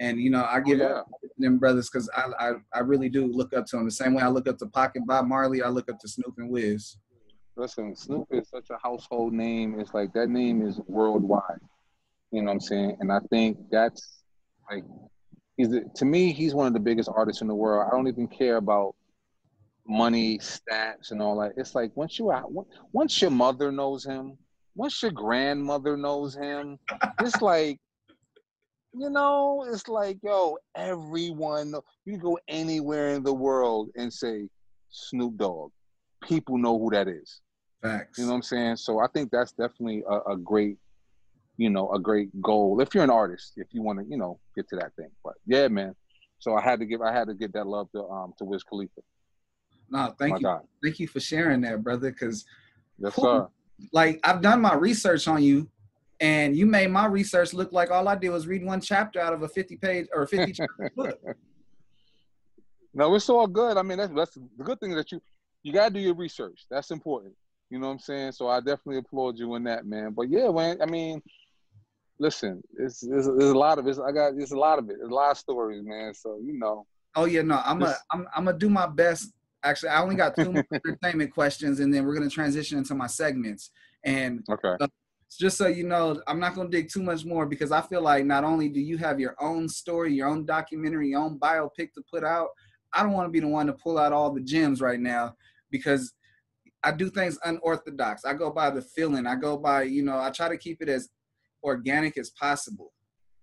And 0.00 0.18
you 0.18 0.30
know, 0.30 0.42
I 0.42 0.58
oh, 0.58 0.62
give 0.62 0.78
yeah. 0.78 0.86
up 0.86 1.08
them 1.38 1.58
brothers 1.58 1.88
because 1.88 2.08
I, 2.16 2.24
I 2.40 2.52
I 2.72 2.78
really 2.80 3.08
do 3.08 3.26
look 3.26 3.52
up 3.52 3.66
to 3.66 3.76
them 3.76 3.84
the 3.84 3.90
same 3.90 4.14
way 4.14 4.22
I 4.22 4.28
look 4.28 4.48
up 4.48 4.58
to 4.58 4.66
Pac 4.66 4.96
and 4.96 5.06
Bob 5.06 5.26
Marley. 5.26 5.62
I 5.62 5.68
look 5.68 5.88
up 5.90 5.98
to 6.00 6.08
Snoop 6.08 6.34
and 6.38 6.50
Wiz. 6.50 6.96
Listen, 7.56 7.94
Snoop 7.94 8.26
is 8.32 8.48
such 8.48 8.70
a 8.70 8.78
household 8.82 9.32
name. 9.32 9.78
It's 9.78 9.94
like 9.94 10.12
that 10.14 10.28
name 10.28 10.66
is 10.66 10.80
worldwide. 10.88 11.60
You 12.32 12.42
know 12.42 12.46
what 12.46 12.54
I'm 12.54 12.60
saying? 12.60 12.96
And 12.98 13.12
I 13.12 13.20
think 13.30 13.58
that's 13.70 14.24
like 14.68 14.82
he's 15.56 15.70
the, 15.70 15.84
to 15.94 16.04
me 16.04 16.32
he's 16.32 16.52
one 16.52 16.66
of 16.66 16.72
the 16.72 16.80
biggest 16.80 17.08
artists 17.14 17.42
in 17.42 17.48
the 17.48 17.54
world. 17.54 17.86
I 17.86 17.94
don't 17.94 18.08
even 18.08 18.26
care 18.26 18.56
about 18.56 18.96
money, 19.86 20.38
stats, 20.38 21.12
and 21.12 21.22
all 21.22 21.38
that. 21.40 21.52
It's 21.56 21.76
like 21.76 21.92
once 21.96 22.18
you 22.18 22.32
out, 22.32 22.50
once 22.92 23.22
your 23.22 23.30
mother 23.30 23.70
knows 23.70 24.04
him, 24.04 24.36
once 24.74 25.00
your 25.00 25.12
grandmother 25.12 25.96
knows 25.96 26.34
him, 26.34 26.78
it's 27.20 27.40
like 27.40 27.78
you 28.96 29.10
know, 29.10 29.64
it's 29.68 29.86
like 29.86 30.18
yo, 30.24 30.56
everyone. 30.74 31.72
You 32.04 32.18
go 32.18 32.36
anywhere 32.48 33.10
in 33.10 33.22
the 33.22 33.34
world 33.34 33.90
and 33.96 34.12
say 34.12 34.48
Snoop 34.90 35.36
Dogg, 35.36 35.70
people 36.24 36.58
know 36.58 36.78
who 36.78 36.90
that 36.90 37.06
is. 37.06 37.40
Facts. 37.84 38.18
You 38.18 38.24
know 38.24 38.30
what 38.30 38.36
I'm 38.36 38.42
saying? 38.42 38.76
So 38.76 38.98
I 39.00 39.06
think 39.08 39.30
that's 39.30 39.52
definitely 39.52 40.04
a, 40.08 40.32
a 40.32 40.36
great, 40.38 40.78
you 41.58 41.68
know, 41.68 41.92
a 41.92 41.98
great 42.00 42.30
goal. 42.40 42.80
If 42.80 42.94
you're 42.94 43.04
an 43.04 43.10
artist, 43.10 43.52
if 43.56 43.66
you 43.72 43.82
want 43.82 43.98
to, 43.98 44.06
you 44.08 44.16
know, 44.16 44.40
get 44.56 44.66
to 44.70 44.76
that 44.76 44.96
thing. 44.96 45.10
But 45.22 45.34
yeah, 45.46 45.68
man. 45.68 45.94
So 46.38 46.54
I 46.56 46.62
had 46.62 46.80
to 46.80 46.86
give, 46.86 47.02
I 47.02 47.12
had 47.12 47.28
to 47.28 47.34
get 47.34 47.52
that 47.52 47.66
love 47.66 47.90
to 47.92 48.02
um 48.04 48.32
to 48.38 48.44
Wiz 48.44 48.62
Khalifa. 48.62 49.02
no, 49.90 50.14
thank 50.18 50.40
you, 50.40 50.44
God. 50.44 50.62
thank 50.82 50.98
you 50.98 51.06
for 51.06 51.20
sharing 51.20 51.60
that, 51.60 51.84
brother. 51.84 52.10
Because 52.10 52.46
Yes, 52.98 53.14
sir. 53.16 53.48
like 53.92 54.18
I've 54.24 54.40
done 54.40 54.62
my 54.62 54.74
research 54.74 55.28
on 55.28 55.42
you, 55.42 55.68
and 56.20 56.56
you 56.56 56.64
made 56.64 56.90
my 56.90 57.04
research 57.04 57.52
look 57.52 57.70
like 57.70 57.90
all 57.90 58.08
I 58.08 58.14
did 58.14 58.30
was 58.30 58.46
read 58.46 58.64
one 58.64 58.80
chapter 58.80 59.20
out 59.20 59.34
of 59.34 59.42
a 59.42 59.48
50 59.48 59.76
page 59.76 60.06
or 60.14 60.26
50 60.26 60.52
chapter 60.54 60.92
book. 60.96 61.20
No, 62.94 63.14
it's 63.14 63.28
all 63.28 63.46
good. 63.46 63.76
I 63.76 63.82
mean, 63.82 63.98
that's 63.98 64.12
that's 64.14 64.34
the 64.34 64.64
good 64.64 64.80
thing 64.80 64.94
that 64.94 65.12
you 65.12 65.20
you 65.62 65.72
gotta 65.74 65.92
do 65.92 66.00
your 66.00 66.14
research. 66.14 66.64
That's 66.70 66.90
important. 66.90 67.34
You 67.74 67.80
know 67.80 67.88
what 67.88 67.94
I'm 67.94 67.98
saying? 67.98 68.32
So 68.32 68.46
I 68.48 68.60
definitely 68.60 68.98
applaud 68.98 69.36
you 69.36 69.56
in 69.56 69.64
that, 69.64 69.84
man. 69.84 70.12
But 70.12 70.30
yeah, 70.30 70.48
man. 70.50 70.78
I 70.80 70.86
mean, 70.86 71.20
listen, 72.20 72.62
it's 72.78 73.00
there's, 73.00 73.26
there's 73.26 73.50
a 73.50 73.58
lot 73.58 73.80
of 73.80 73.88
it. 73.88 73.98
I 73.98 74.12
got 74.12 74.36
there's 74.36 74.52
a 74.52 74.58
lot 74.58 74.78
of 74.78 74.88
it. 74.88 74.96
There's 74.98 75.10
a 75.10 75.14
lot 75.14 75.32
of 75.32 75.38
stories, 75.38 75.82
man. 75.84 76.14
So 76.14 76.38
you 76.40 76.56
know, 76.56 76.86
Oh 77.16 77.26
yeah, 77.26 77.42
no, 77.42 77.60
I'm 77.64 77.82
a, 77.82 77.96
I'm 78.10 78.26
I'm 78.34 78.44
gonna 78.44 78.58
do 78.58 78.68
my 78.68 78.86
best. 78.86 79.32
Actually, 79.62 79.90
I 79.90 80.02
only 80.02 80.16
got 80.16 80.36
two 80.36 80.52
more 80.52 80.64
entertainment 80.72 81.32
questions, 81.32 81.80
and 81.80 81.92
then 81.92 82.04
we're 82.04 82.14
gonna 82.14 82.30
transition 82.30 82.78
into 82.78 82.94
my 82.94 83.06
segments. 83.06 83.70
And 84.04 84.44
okay, 84.50 84.76
uh, 84.80 84.88
just 85.38 85.56
so 85.56 85.66
you 85.66 85.84
know, 85.84 86.20
I'm 86.26 86.40
not 86.40 86.54
gonna 86.54 86.68
dig 86.68 86.90
too 86.90 87.02
much 87.02 87.24
more 87.24 87.46
because 87.46 87.72
I 87.72 87.80
feel 87.82 88.02
like 88.02 88.24
not 88.24 88.44
only 88.44 88.68
do 88.68 88.80
you 88.80 88.98
have 88.98 89.20
your 89.20 89.36
own 89.40 89.68
story, 89.68 90.12
your 90.12 90.28
own 90.28 90.44
documentary, 90.44 91.10
your 91.10 91.20
own 91.20 91.38
biopic 91.38 91.92
to 91.94 92.02
put 92.08 92.24
out, 92.24 92.48
I 92.92 93.02
don't 93.02 93.12
want 93.12 93.26
to 93.26 93.32
be 93.32 93.40
the 93.40 93.48
one 93.48 93.66
to 93.66 93.72
pull 93.72 93.98
out 93.98 94.12
all 94.12 94.32
the 94.32 94.40
gems 94.40 94.80
right 94.80 95.00
now 95.00 95.36
because 95.70 96.12
I 96.84 96.92
do 96.92 97.08
things 97.10 97.38
unorthodox. 97.44 98.24
I 98.24 98.34
go 98.34 98.50
by 98.50 98.70
the 98.70 98.82
feeling. 98.82 99.26
I 99.26 99.36
go 99.36 99.56
by, 99.56 99.84
you 99.84 100.02
know, 100.02 100.18
I 100.18 100.30
try 100.30 100.48
to 100.48 100.58
keep 100.58 100.82
it 100.82 100.88
as 100.88 101.08
organic 101.62 102.18
as 102.18 102.30
possible. 102.30 102.92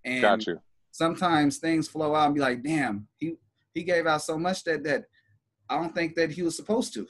And 0.06 0.22
got 0.22 0.46
you. 0.46 0.60
sometimes 0.92 1.58
things 1.58 1.88
flow 1.88 2.16
out 2.16 2.28
and 2.28 2.36
be 2.36 2.42
like, 2.42 2.64
damn, 2.64 3.08
he 3.18 3.36
he 3.74 3.84
gave 3.84 4.06
out 4.06 4.22
so 4.22 4.38
much 4.38 4.64
that 4.66 4.84
that 4.84 5.06
I 5.70 5.76
don't 5.76 5.96
think 5.96 6.16
that 6.16 6.32
he 6.32 6.44
was 6.44 6.56
supposed 6.56 6.94
to. 6.94 7.08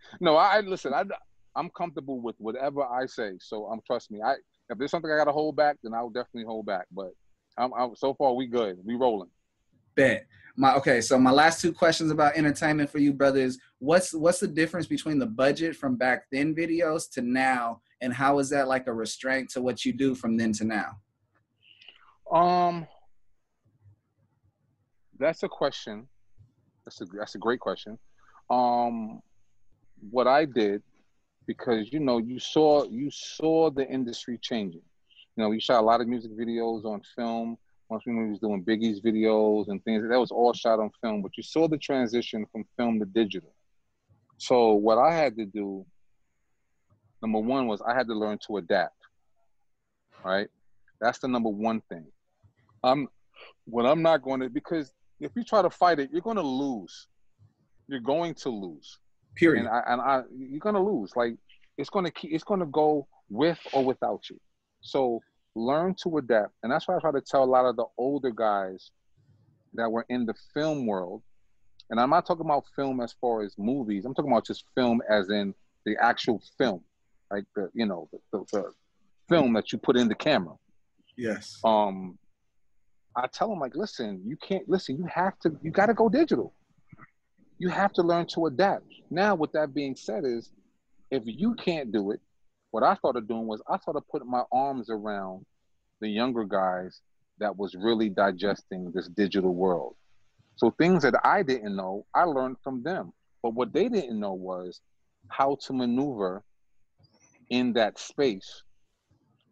no, 0.20 0.36
I 0.36 0.60
listen. 0.60 0.94
I 0.94 1.04
I'm 1.56 1.70
comfortable 1.70 2.20
with 2.20 2.36
whatever 2.38 2.82
I 2.84 3.06
say. 3.06 3.32
So 3.40 3.66
um, 3.68 3.80
trust 3.86 4.10
me. 4.10 4.20
I 4.22 4.34
if 4.68 4.78
there's 4.78 4.90
something 4.90 5.10
I 5.10 5.16
gotta 5.16 5.32
hold 5.32 5.56
back, 5.56 5.76
then 5.82 5.94
I'll 5.94 6.10
definitely 6.10 6.44
hold 6.44 6.66
back. 6.66 6.86
But 6.92 7.10
I'm, 7.56 7.72
I'm 7.72 7.96
so 7.96 8.14
far 8.14 8.34
we 8.34 8.46
good. 8.46 8.78
We 8.84 8.94
rolling. 8.94 9.30
Bet. 9.96 10.26
My 10.56 10.74
okay, 10.76 11.00
so 11.00 11.18
my 11.18 11.30
last 11.30 11.60
two 11.60 11.72
questions 11.72 12.10
about 12.10 12.36
entertainment 12.36 12.88
for 12.88 12.98
you 12.98 13.12
brothers. 13.12 13.58
What's 13.78 14.14
what's 14.14 14.40
the 14.40 14.48
difference 14.48 14.86
between 14.86 15.18
the 15.18 15.26
budget 15.26 15.76
from 15.76 15.96
back 15.96 16.24
then 16.30 16.54
videos 16.54 17.10
to 17.12 17.22
now 17.22 17.82
and 18.00 18.12
how 18.12 18.38
is 18.38 18.50
that 18.50 18.68
like 18.68 18.86
a 18.86 18.92
restraint 18.92 19.50
to 19.50 19.62
what 19.62 19.84
you 19.84 19.92
do 19.92 20.14
from 20.14 20.36
then 20.36 20.52
to 20.52 20.64
now? 20.64 20.98
Um, 22.30 22.86
that's 25.18 25.42
a 25.42 25.48
question. 25.48 26.08
That's 26.84 27.00
a 27.00 27.04
that's 27.06 27.34
a 27.34 27.38
great 27.38 27.60
question. 27.60 27.98
Um, 28.50 29.20
what 30.10 30.26
I 30.26 30.44
did 30.44 30.82
because 31.46 31.92
you 31.92 32.00
know 32.00 32.18
you 32.18 32.38
saw 32.38 32.84
you 32.84 33.10
saw 33.10 33.70
the 33.70 33.86
industry 33.88 34.38
changing. 34.40 34.82
You 35.36 35.42
know, 35.42 35.48
we 35.48 35.60
shot 35.60 35.80
a 35.80 35.86
lot 35.86 36.00
of 36.00 36.08
music 36.08 36.32
videos 36.32 36.84
on 36.84 37.02
film. 37.14 37.58
Once 37.88 38.02
we 38.06 38.28
was 38.28 38.40
doing 38.40 38.64
Biggie's 38.64 39.00
videos 39.00 39.68
and 39.68 39.82
things, 39.84 40.02
that 40.08 40.18
was 40.18 40.30
all 40.32 40.52
shot 40.52 40.80
on 40.80 40.90
film. 41.00 41.22
But 41.22 41.36
you 41.36 41.42
saw 41.42 41.68
the 41.68 41.78
transition 41.78 42.46
from 42.50 42.64
film 42.76 42.98
to 42.98 43.06
digital. 43.06 43.54
So 44.38 44.74
what 44.74 44.98
I 44.98 45.14
had 45.14 45.36
to 45.36 45.46
do, 45.46 45.86
number 47.22 47.38
one, 47.38 47.68
was 47.68 47.80
I 47.82 47.94
had 47.94 48.08
to 48.08 48.14
learn 48.14 48.38
to 48.46 48.56
adapt. 48.58 48.96
right? 50.24 50.48
That's 51.00 51.18
the 51.18 51.28
number 51.28 51.48
one 51.48 51.80
thing. 51.88 52.06
I'm 52.82 53.08
what 53.64 53.86
I'm 53.86 54.02
not 54.02 54.22
going 54.22 54.40
to 54.40 54.48
because 54.48 54.92
if 55.20 55.32
you 55.36 55.44
try 55.44 55.62
to 55.62 55.70
fight 55.70 55.98
it, 55.98 56.10
you're 56.12 56.22
going 56.22 56.36
to 56.36 56.42
lose. 56.42 57.08
You're 57.88 58.00
going 58.00 58.34
to 58.34 58.48
lose. 58.50 58.98
Period. 59.36 59.66
And 59.66 59.68
I, 59.68 59.82
and 59.86 60.00
I 60.00 60.22
you're 60.36 60.60
going 60.60 60.74
to 60.74 60.80
lose. 60.80 61.12
Like 61.16 61.36
it's 61.78 61.90
going 61.90 62.04
to 62.04 62.10
keep 62.10 62.32
it's 62.32 62.44
going 62.44 62.60
to 62.60 62.66
go 62.66 63.06
with 63.28 63.58
or 63.72 63.84
without 63.84 64.28
you. 64.30 64.38
So 64.80 65.20
learn 65.56 65.94
to 66.02 66.18
adapt. 66.18 66.52
And 66.62 66.70
that's 66.70 66.86
why 66.86 66.96
I 66.96 67.00
try 67.00 67.12
to 67.12 67.20
tell 67.20 67.42
a 67.42 67.44
lot 67.44 67.64
of 67.64 67.76
the 67.76 67.86
older 67.96 68.30
guys 68.30 68.90
that 69.74 69.90
were 69.90 70.04
in 70.08 70.26
the 70.26 70.34
film 70.54 70.86
world. 70.86 71.22
And 71.90 71.98
I'm 71.98 72.10
not 72.10 72.26
talking 72.26 72.44
about 72.44 72.64
film 72.76 73.00
as 73.00 73.14
far 73.20 73.42
as 73.42 73.54
movies. 73.58 74.04
I'm 74.04 74.14
talking 74.14 74.30
about 74.30 74.46
just 74.46 74.64
film 74.74 75.00
as 75.08 75.30
in 75.30 75.54
the 75.84 75.96
actual 76.00 76.42
film, 76.58 76.82
like 77.30 77.44
the 77.54 77.70
you 77.74 77.86
know 77.86 78.08
the, 78.12 78.18
the, 78.32 78.44
the 78.52 78.72
film 79.28 79.52
that 79.54 79.72
you 79.72 79.78
put 79.78 79.96
in 79.96 80.08
the 80.08 80.14
camera. 80.14 80.54
yes. 81.16 81.58
Um, 81.64 82.18
I 83.14 83.28
tell 83.28 83.48
them 83.48 83.60
like, 83.60 83.74
listen, 83.74 84.20
you 84.26 84.36
can't 84.36 84.68
listen. 84.68 84.98
You 84.98 85.06
have 85.06 85.38
to. 85.40 85.56
You 85.62 85.70
got 85.70 85.86
to 85.86 85.94
go 85.94 86.08
digital. 86.08 86.54
You 87.58 87.70
have 87.70 87.92
to 87.94 88.02
learn 88.02 88.26
to 88.34 88.46
adapt. 88.46 88.92
Now, 89.10 89.34
with 89.34 89.52
that 89.52 89.72
being 89.72 89.96
said, 89.96 90.24
is 90.26 90.50
if 91.10 91.22
you 91.24 91.54
can't 91.54 91.92
do 91.92 92.10
it, 92.10 92.20
what 92.76 92.84
I 92.84 92.94
started 92.96 93.26
doing 93.26 93.46
was 93.46 93.62
I 93.66 93.78
started 93.78 94.02
putting 94.12 94.30
my 94.30 94.42
arms 94.52 94.90
around 94.90 95.46
the 96.02 96.08
younger 96.10 96.44
guys 96.44 97.00
that 97.38 97.56
was 97.56 97.74
really 97.74 98.10
digesting 98.10 98.92
this 98.92 99.08
digital 99.08 99.54
world. 99.54 99.94
So 100.56 100.70
things 100.72 101.02
that 101.02 101.14
I 101.24 101.42
didn't 101.42 101.74
know, 101.74 102.04
I 102.14 102.24
learned 102.24 102.58
from 102.62 102.82
them. 102.82 103.14
But 103.42 103.54
what 103.54 103.72
they 103.72 103.88
didn't 103.88 104.20
know 104.20 104.34
was 104.34 104.82
how 105.28 105.56
to 105.62 105.72
maneuver 105.72 106.42
in 107.48 107.72
that 107.72 107.98
space 107.98 108.62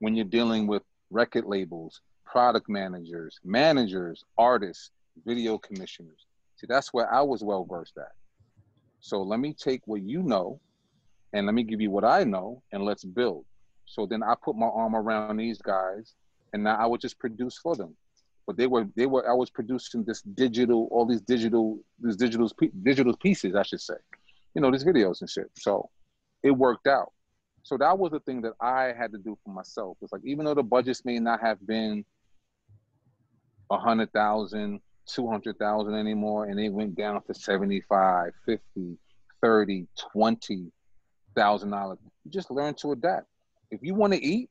when 0.01 0.14
you're 0.14 0.27
dealing 0.27 0.66
with 0.66 0.83
record 1.09 1.47
labels, 1.47 2.03
product 2.27 2.68
managers, 2.68 3.41
managers, 3.43 4.22
artists, 4.37 4.91
video 5.25 5.57
commissioners. 5.57 6.27
See, 6.57 6.66
that's 6.68 6.93
where 6.93 7.11
I 7.11 7.22
was 7.22 7.43
well 7.43 7.64
versed 7.64 7.97
at. 7.97 8.12
So 9.01 9.22
let 9.22 9.41
me 9.41 9.55
take 9.55 9.81
what 9.87 10.03
you 10.03 10.22
know 10.22 10.61
and 11.35 11.47
let 11.47 11.55
me 11.55 11.64
give 11.64 11.80
you 11.80 11.91
what 11.91 12.05
I 12.05 12.24
know 12.24 12.62
and 12.72 12.85
let's 12.85 13.05
build. 13.05 13.45
So 13.85 14.07
then 14.07 14.22
I 14.22 14.35
put 14.43 14.57
my 14.57 14.66
arm 14.66 14.95
around 14.95 15.37
these 15.37 15.61
guys 15.61 16.14
and 16.53 16.62
now 16.64 16.76
I 16.76 16.87
would 16.87 17.01
just 17.01 17.18
produce 17.18 17.59
for 17.59 17.76
them. 17.76 17.95
But 18.47 18.57
they 18.57 18.66
were 18.66 18.87
they 18.95 19.07
were 19.07 19.28
I 19.28 19.35
was 19.35 19.51
producing 19.51 20.05
this 20.05 20.22
digital 20.22 20.89
all 20.91 21.07
these 21.07 21.22
digital 21.22 21.80
these 22.01 22.16
digital 22.16 22.51
digital 22.82 23.16
pieces 23.16 23.55
I 23.55 23.62
should 23.62 23.80
say, 23.80 23.95
you 24.55 24.62
know 24.62 24.70
these 24.70 24.85
videos 24.85 25.20
and 25.20 25.28
shit. 25.28 25.51
So 25.59 25.91
it 26.43 26.53
worked 26.53 26.87
out. 26.87 27.12
So 27.62 27.78
that 27.78 27.99
was 27.99 28.12
the 28.12 28.20
thing 28.20 28.43
that 28.43 28.53
I 28.61 28.93
had 28.97 29.12
to 29.12 29.18
do 29.18 29.37
for 29.43 29.51
myself. 29.53 29.97
It's 30.03 30.12
like 30.12 30.20
even 30.24 30.45
though 30.45 30.55
the 30.55 30.62
budgets 30.62 31.05
may 31.05 31.18
not 31.18 31.41
have 31.41 31.66
been 31.66 32.05
a 33.70 33.78
hundred 33.78 34.12
thousand, 34.12 34.80
two 35.09 35.26
hundred 35.26 35.59
thousand 35.59 35.95
anymore, 35.95 36.45
and 36.45 36.59
they 36.59 36.68
went 36.68 36.95
down 36.95 37.22
to 37.22 37.35
75, 37.35 38.32
50, 38.45 38.99
30, 39.41 39.87
20 40.12 40.72
thousand 41.35 41.70
dollars. 41.70 41.99
You 42.24 42.30
just 42.30 42.51
learn 42.51 42.74
to 42.74 42.93
adapt. 42.93 43.26
If 43.70 43.80
you 43.82 43.95
want 43.95 44.12
to 44.12 44.22
eat, 44.22 44.51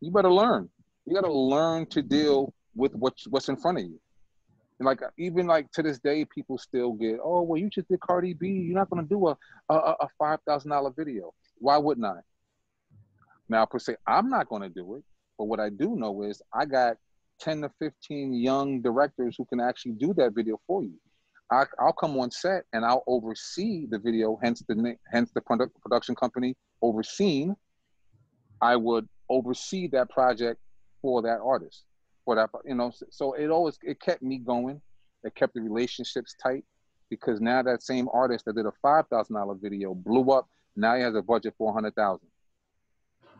you 0.00 0.10
better 0.10 0.32
learn. 0.32 0.68
You 1.06 1.14
got 1.14 1.26
to 1.26 1.32
learn 1.32 1.86
to 1.86 2.02
deal 2.02 2.52
with 2.74 2.94
what's 2.94 3.26
what's 3.28 3.48
in 3.48 3.56
front 3.56 3.78
of 3.78 3.84
you. 3.84 4.00
And 4.78 4.86
like 4.86 5.00
even 5.18 5.46
like 5.46 5.70
to 5.72 5.82
this 5.82 5.98
day, 5.98 6.24
people 6.24 6.56
still 6.56 6.92
get, 6.92 7.18
oh 7.22 7.42
well, 7.42 7.60
you 7.60 7.68
just 7.68 7.88
did 7.88 8.00
Cardi 8.00 8.34
B. 8.34 8.48
You're 8.48 8.78
not 8.78 8.90
gonna 8.90 9.02
do 9.02 9.28
a 9.28 9.36
a, 9.68 9.74
a 9.74 10.08
five 10.18 10.38
thousand 10.46 10.70
dollar 10.70 10.90
video. 10.96 11.34
Why 11.58 11.76
wouldn't 11.76 12.06
I? 12.06 12.20
Now 13.48 13.66
per 13.66 13.78
se, 13.78 13.96
I'm 14.06 14.30
not 14.30 14.48
gonna 14.48 14.70
do 14.70 14.96
it. 14.96 15.04
But 15.36 15.44
what 15.46 15.60
I 15.60 15.70
do 15.70 15.96
know 15.96 16.22
is 16.22 16.42
I 16.52 16.66
got 16.66 16.96
10 17.40 17.62
to 17.62 17.70
15 17.78 18.34
young 18.34 18.82
directors 18.82 19.36
who 19.36 19.44
can 19.46 19.60
actually 19.60 19.92
do 19.92 20.12
that 20.14 20.34
video 20.34 20.60
for 20.66 20.82
you. 20.82 20.94
I, 21.50 21.64
will 21.80 21.92
come 21.92 22.16
on 22.18 22.30
set 22.30 22.64
and 22.72 22.84
I'll 22.84 23.02
oversee 23.06 23.86
the 23.86 23.98
video, 23.98 24.38
hence 24.42 24.62
the 24.68 24.96
hence 25.10 25.30
the 25.34 25.40
product, 25.40 25.80
production 25.80 26.14
company 26.14 26.56
overseeing. 26.80 27.56
I 28.62 28.76
would 28.76 29.08
oversee 29.28 29.88
that 29.88 30.10
project 30.10 30.60
for 31.02 31.22
that 31.22 31.40
artist, 31.42 31.84
for 32.24 32.36
that 32.36 32.50
you 32.64 32.74
know. 32.74 32.92
So 33.10 33.32
it 33.32 33.48
always 33.50 33.78
it 33.82 34.00
kept 34.00 34.22
me 34.22 34.38
going. 34.38 34.80
It 35.24 35.34
kept 35.34 35.54
the 35.54 35.60
relationships 35.60 36.36
tight 36.40 36.64
because 37.08 37.40
now 37.40 37.62
that 37.62 37.82
same 37.82 38.08
artist 38.12 38.44
that 38.44 38.54
did 38.54 38.66
a 38.66 38.72
five 38.80 39.08
thousand 39.08 39.34
dollar 39.34 39.54
video 39.54 39.94
blew 39.94 40.30
up. 40.30 40.48
Now 40.76 40.94
he 40.94 41.02
has 41.02 41.14
a 41.14 41.22
budget 41.22 41.54
for 41.58 41.72
hundred 41.72 41.96
thousand. 41.96 42.28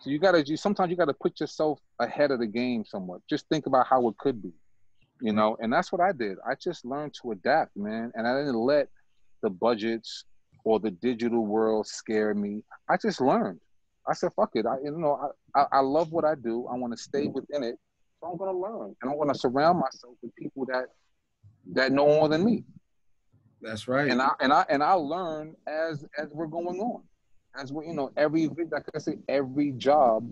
So 0.01 0.11
you 0.11 0.19
gotta 0.19 0.43
you 0.45 0.57
sometimes 0.57 0.91
you 0.91 0.97
gotta 0.97 1.15
put 1.15 1.39
yourself 1.39 1.79
ahead 2.01 2.33
of 2.33 2.41
the 2.41 2.47
game 2.47 2.85
somewhat. 2.85 3.21
Just 3.29 3.47
think 3.49 3.67
about 3.67 3.87
how 3.87 4.09
it 4.09 4.17
could 4.19 4.43
be 4.43 4.53
you 5.21 5.33
know 5.33 5.57
and 5.61 5.73
that's 5.73 5.93
what 5.93 6.01
i 6.01 6.13
did. 6.13 6.39
I 6.49 6.55
just 6.55 6.85
learned 6.85 7.15
to 7.23 7.33
adapt 7.33 7.77
man 7.77 8.13
and 8.15 8.27
i 8.27 8.37
didn't 8.39 8.57
let 8.57 8.89
the 9.43 9.51
budgets 9.51 10.25
or 10.65 10.79
the 10.79 10.91
digital 10.91 11.47
world 11.47 11.87
scare 11.87 12.35
me. 12.35 12.63
I 12.91 12.99
just 12.99 13.21
learned. 13.21 13.61
I 14.07 14.13
said 14.13 14.33
fuck 14.35 14.51
it. 14.55 14.67
I 14.67 14.77
you 14.85 14.91
know 14.93 15.33
i, 15.55 15.61
I, 15.61 15.67
I 15.73 15.81
love 15.81 16.13
what 16.13 16.25
i 16.25 16.35
do. 16.35 16.67
I 16.71 16.77
want 16.77 16.93
to 16.93 17.03
stay 17.03 17.27
within 17.27 17.63
it 17.63 17.77
so 18.21 18.29
i'm 18.29 18.37
going 18.37 18.53
to 18.53 18.59
learn 18.59 18.95
and 19.01 19.11
i 19.11 19.15
want 19.15 19.33
to 19.33 19.39
surround 19.39 19.79
myself 19.79 20.15
with 20.23 20.35
people 20.37 20.67
that 20.67 20.87
that 21.73 21.93
know 21.93 22.07
more 22.07 22.29
than 22.29 22.45
me. 22.45 22.65
That's 23.63 23.87
right. 23.89 24.11
And 24.11 24.23
i 24.23 24.31
and 24.41 24.53
i 24.53 24.65
and 24.69 24.83
i 24.83 24.93
learn 24.93 25.55
as 25.67 26.05
as 26.19 26.29
we're 26.33 26.47
going 26.47 26.81
on. 26.81 27.03
As 27.55 27.73
we 27.73 27.87
you 27.87 27.95
know 27.95 28.11
every 28.17 28.49
like 28.49 28.85
i 28.95 28.99
say 28.99 29.17
every 29.29 29.73
job 29.73 30.31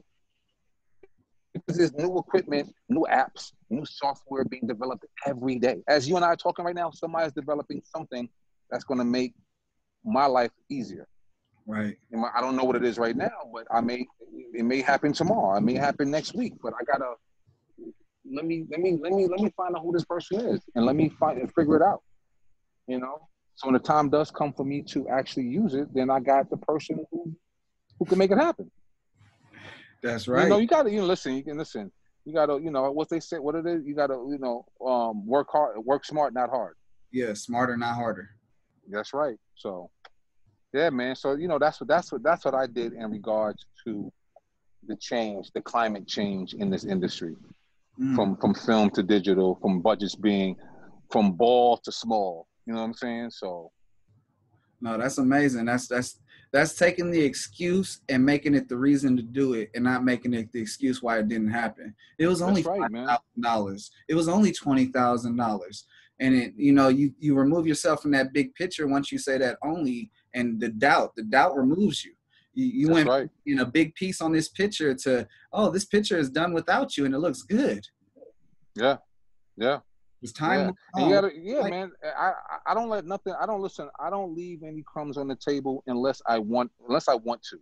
because 1.66 1.78
there's 1.78 1.94
new 1.94 2.18
equipment, 2.18 2.72
new 2.88 3.06
apps, 3.11 3.52
new 3.70 3.84
software 3.84 4.44
being 4.44 4.66
developed 4.66 5.04
every 5.26 5.59
day. 5.59 5.82
As 5.88 6.09
you 6.09 6.16
and 6.16 6.24
I 6.24 6.28
are 6.28 6.36
talking 6.36 6.64
right 6.64 6.74
now, 6.74 6.90
somebody's 6.90 7.32
developing 7.32 7.82
something 7.84 8.28
that's 8.70 8.84
going 8.84 8.98
to 8.98 9.04
make 9.04 9.34
my 10.04 10.26
life 10.26 10.50
easier. 10.70 11.06
Right. 11.66 11.96
I 12.34 12.40
don't 12.40 12.56
know 12.56 12.64
what 12.64 12.76
it 12.76 12.84
is 12.84 12.98
right 12.98 13.14
now, 13.14 13.28
but 13.52 13.66
I 13.70 13.82
may 13.82 14.06
it 14.54 14.64
may 14.64 14.80
happen 14.80 15.12
tomorrow. 15.12 15.59
It 15.59 15.61
may 15.61 15.74
happen 15.74 16.11
next 16.11 16.34
week. 16.34 16.54
But 16.62 16.72
I 16.72 16.82
gotta 16.84 17.12
let 18.30 18.46
me 18.46 18.64
let 18.70 18.80
me 18.80 18.98
let 19.02 19.12
me 19.12 19.26
let 19.26 19.40
me 19.40 19.52
find 19.54 19.76
out 19.76 19.82
who 19.82 19.92
this 19.92 20.04
person 20.06 20.40
is 20.40 20.62
and 20.74 20.86
let 20.86 20.96
me 20.96 21.11
find 21.11 21.38
and 21.38 21.52
figure 21.52 21.76
it 21.76 21.82
out. 21.82 22.02
You 22.86 22.98
know. 22.98 23.28
So 23.56 23.66
when 23.66 23.74
the 23.74 23.80
time 23.80 24.09
does 24.09 24.30
come 24.30 24.54
for 24.54 24.64
me 24.64 24.82
to 24.92 25.09
actually 25.09 25.46
use 25.46 25.74
it, 25.74 25.92
then 25.92 26.09
I 26.11 26.20
got 26.20 26.48
the 26.48 26.56
person 26.56 27.04
who 27.11 27.36
who 27.98 28.04
can 28.06 28.16
make 28.16 28.30
it 28.30 28.38
happen. 28.38 28.70
That's 30.03 30.28
right. 30.28 30.44
You 30.44 30.49
know, 30.49 30.59
you 30.59 30.66
gotta 30.66 30.90
you 30.90 31.01
know, 31.01 31.07
listen. 31.07 31.34
You 31.34 31.42
can 31.42 31.59
listen. 31.59 31.90
You 32.24 32.34
gotta, 32.34 32.61
you 32.62 32.70
know, 32.70 32.90
what 32.90 33.09
they 33.09 33.20
say, 33.20 33.38
what 33.38 33.55
it 33.55 33.66
is. 33.66 33.84
You 33.86 33.94
gotta, 33.94 34.14
you 34.14 34.38
know, 34.38 34.66
um, 34.86 35.26
work 35.26 35.49
hard, 35.51 35.78
work 35.78 36.05
smart, 36.05 36.34
not 36.34 36.51
hard. 36.51 36.74
Yeah, 37.11 37.32
smarter, 37.34 37.76
not 37.76 37.94
harder. 37.94 38.30
That's 38.88 39.14
right. 39.14 39.38
So, 39.55 39.90
yeah, 40.72 40.90
man. 40.90 41.16
So 41.16 41.34
you 41.34 41.49
know, 41.49 41.59
that's 41.59 41.80
what 41.80 41.88
that's 41.88 42.12
what 42.12 42.22
that's 42.22 42.44
what 42.44 42.55
I 42.55 42.66
did 42.66 42.92
in 42.92 43.11
regards 43.11 43.66
to 43.84 44.12
the 44.86 44.96
change, 44.96 45.51
the 45.53 45.61
climate 45.61 46.07
change 46.07 46.55
in 46.55 46.70
this 46.70 46.84
industry, 46.84 47.34
mm. 48.01 48.14
from 48.14 48.36
from 48.36 48.55
film 48.55 48.90
to 48.90 49.03
digital, 49.03 49.59
from 49.61 49.80
budgets 49.80 50.14
being 50.14 50.57
from 51.11 51.32
ball 51.32 51.78
to 51.78 51.90
small. 51.90 52.46
You 52.66 52.74
know 52.74 52.80
what 52.80 52.86
I'm 52.86 52.94
saying? 52.94 53.30
So. 53.30 53.72
No, 54.80 54.96
that's 54.96 55.18
amazing. 55.18 55.64
That's 55.64 55.88
that's 55.88 56.20
that's 56.53 56.74
taking 56.74 57.11
the 57.11 57.20
excuse 57.20 58.01
and 58.09 58.24
making 58.24 58.55
it 58.55 58.68
the 58.68 58.76
reason 58.76 59.16
to 59.16 59.22
do 59.22 59.55
it 59.55 59.70
and 59.74 59.84
not 59.84 60.05
making 60.05 60.34
it 60.34 60.51
the 60.53 60.61
excuse 60.61 61.03
why 61.03 61.18
it 61.18 61.28
didn't 61.28 61.51
happen. 61.51 61.94
It 62.18 62.26
was 62.26 62.42
only 62.42 62.62
five 62.62 62.90
thousand 62.92 63.42
dollars. 63.42 63.90
It 64.09 64.14
was 64.14 64.28
only 64.28 64.53
twenty 64.53 64.86
thousand 64.86 65.36
dollars. 65.36 65.84
And 66.20 66.34
it, 66.34 66.55
you 66.57 66.72
know, 66.72 66.88
you 66.88 67.12
you 67.18 67.34
remove 67.34 67.66
yourself 67.66 68.03
from 68.03 68.11
that 68.12 68.32
big 68.32 68.55
picture 68.55 68.88
once 68.88 69.12
you 69.12 69.18
say 69.18 69.38
that 69.38 69.59
only, 69.62 70.11
and 70.34 70.61
the 70.61 70.68
doubt, 70.68 71.14
the 71.16 71.22
doubt 71.22 71.57
removes 71.57 72.05
you. 72.05 72.12
You, 72.55 72.66
you 72.66 72.88
went 72.88 73.09
right. 73.09 73.28
in 73.46 73.61
a 73.61 73.66
big 73.66 73.94
piece 73.94 74.20
on 74.20 74.32
this 74.32 74.49
picture 74.49 74.92
to, 74.94 75.28
oh, 75.53 75.70
this 75.70 75.84
picture 75.84 76.18
is 76.18 76.28
done 76.28 76.53
without 76.53 76.96
you, 76.96 77.05
and 77.05 77.14
it 77.14 77.18
looks 77.18 77.42
good. 77.42 77.86
Yeah, 78.74 78.96
yeah. 79.57 79.78
It's 80.23 80.33
time. 80.33 80.75
Yeah, 80.97 81.05
you 81.05 81.12
gotta, 81.12 81.31
yeah 81.41 81.61
like, 81.61 81.71
man. 81.71 81.93
I 82.05 82.33
I 82.66 82.75
don't 82.75 82.89
let 82.89 83.05
nothing. 83.05 83.35
I 83.41 83.47
don't 83.47 83.61
listen. 83.61 83.89
I 84.01 84.11
don't 84.11 84.35
leave 84.35 84.62
any 84.62 84.83
crumbs 84.83 85.16
on 85.16 85.29
the 85.29 85.37
table 85.37 85.85
unless 85.87 86.21
I 86.27 86.39
want 86.39 86.73
unless 86.87 87.09
I 87.09 87.14
want 87.14 87.43
to. 87.51 87.59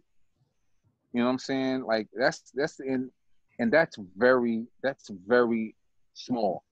You 1.12 1.20
know 1.20 1.26
what 1.26 1.32
I'm 1.32 1.38
saying? 1.38 1.84
Like 1.84 2.08
that's 2.18 2.50
that's 2.54 2.80
in 2.80 3.10
and 3.58 3.72
that's 3.72 3.98
very 4.16 4.66
that's 4.82 5.10
very 5.26 5.74
small. 6.14 6.64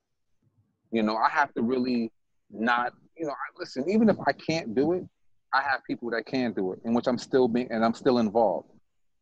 You 0.90 1.02
know, 1.02 1.16
I 1.16 1.28
have 1.28 1.52
to 1.54 1.62
really 1.62 2.10
not. 2.50 2.94
You 3.16 3.26
know, 3.26 3.32
I, 3.32 3.58
listen. 3.58 3.84
Even 3.88 4.08
if 4.08 4.16
I 4.26 4.32
can't 4.32 4.74
do 4.74 4.92
it, 4.92 5.04
I 5.52 5.62
have 5.62 5.84
people 5.86 6.10
that 6.10 6.24
can 6.26 6.52
do 6.52 6.72
it, 6.72 6.80
in 6.84 6.94
which 6.94 7.06
I'm 7.06 7.18
still 7.18 7.46
being 7.46 7.70
and 7.70 7.84
I'm 7.84 7.94
still 7.94 8.18
involved. 8.18 8.70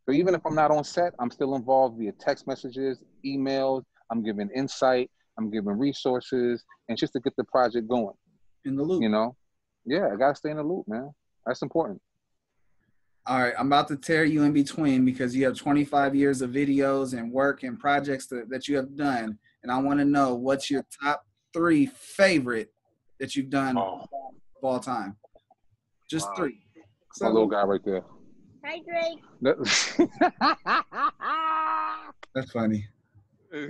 So 0.07 0.13
even 0.13 0.35
if 0.35 0.41
I'm 0.45 0.55
not 0.55 0.71
on 0.71 0.85
set, 0.85 1.15
I'm 1.19 1.31
still 1.31 1.55
involved 1.55 1.99
via 1.99 2.13
text 2.13 2.47
messages, 2.47 3.03
emails. 3.25 3.83
I'm 4.11 4.23
giving 4.23 4.51
insight. 4.55 5.11
I'm 5.39 5.51
giving 5.51 5.79
resources 5.79 6.65
and 6.89 6.99
just 6.99 7.13
to 7.15 7.21
get 7.21 7.35
the 7.37 7.45
project 7.45 7.89
going. 7.89 8.15
In 8.65 8.77
the 8.77 8.83
loop. 8.83 9.03
You 9.03 9.09
know? 9.09 9.37
Yeah, 9.85 10.09
I 10.13 10.17
gotta 10.17 10.35
stay 10.35 10.51
in 10.51 10.57
the 10.57 10.63
loop, 10.63 10.87
man. 10.87 11.11
That's 11.47 11.63
important. 11.63 12.01
All 13.27 13.41
right, 13.41 13.55
I'm 13.59 13.67
about 13.67 13.89
to 13.89 13.97
tear 13.97 14.25
you 14.25 14.43
in 14.43 14.53
between 14.53 15.05
because 15.05 15.35
you 15.35 15.45
have 15.45 15.57
25 15.57 16.15
years 16.15 16.43
of 16.43 16.51
videos 16.51 17.17
and 17.17 17.33
work 17.33 17.63
and 17.63 17.79
projects 17.79 18.27
that, 18.29 18.49
that 18.51 18.69
you 18.69 18.77
have 18.77 18.97
done, 18.97 19.39
and 19.63 19.71
I 19.71 19.79
want 19.79 20.01
to 20.01 20.05
know 20.05 20.35
what's 20.35 20.71
your 20.71 20.85
top 21.03 21.25
three 21.53 21.87
favorite 21.87 22.73
that 23.21 23.37
you've 23.37 23.51
done 23.51 23.79
Oh, 23.79 24.01
of 24.03 24.09
all 24.63 24.81
time. 24.81 25.17
Just 26.11 26.29
Wow. 26.31 26.35
three. 26.37 26.67
my 27.21 27.29
little 27.29 27.47
guy 27.47 27.63
right 27.63 27.81
there. 27.85 28.03
Hi, 28.65 28.81
Drake. 28.81 29.21
That's 32.35 32.51
funny. 32.53 32.87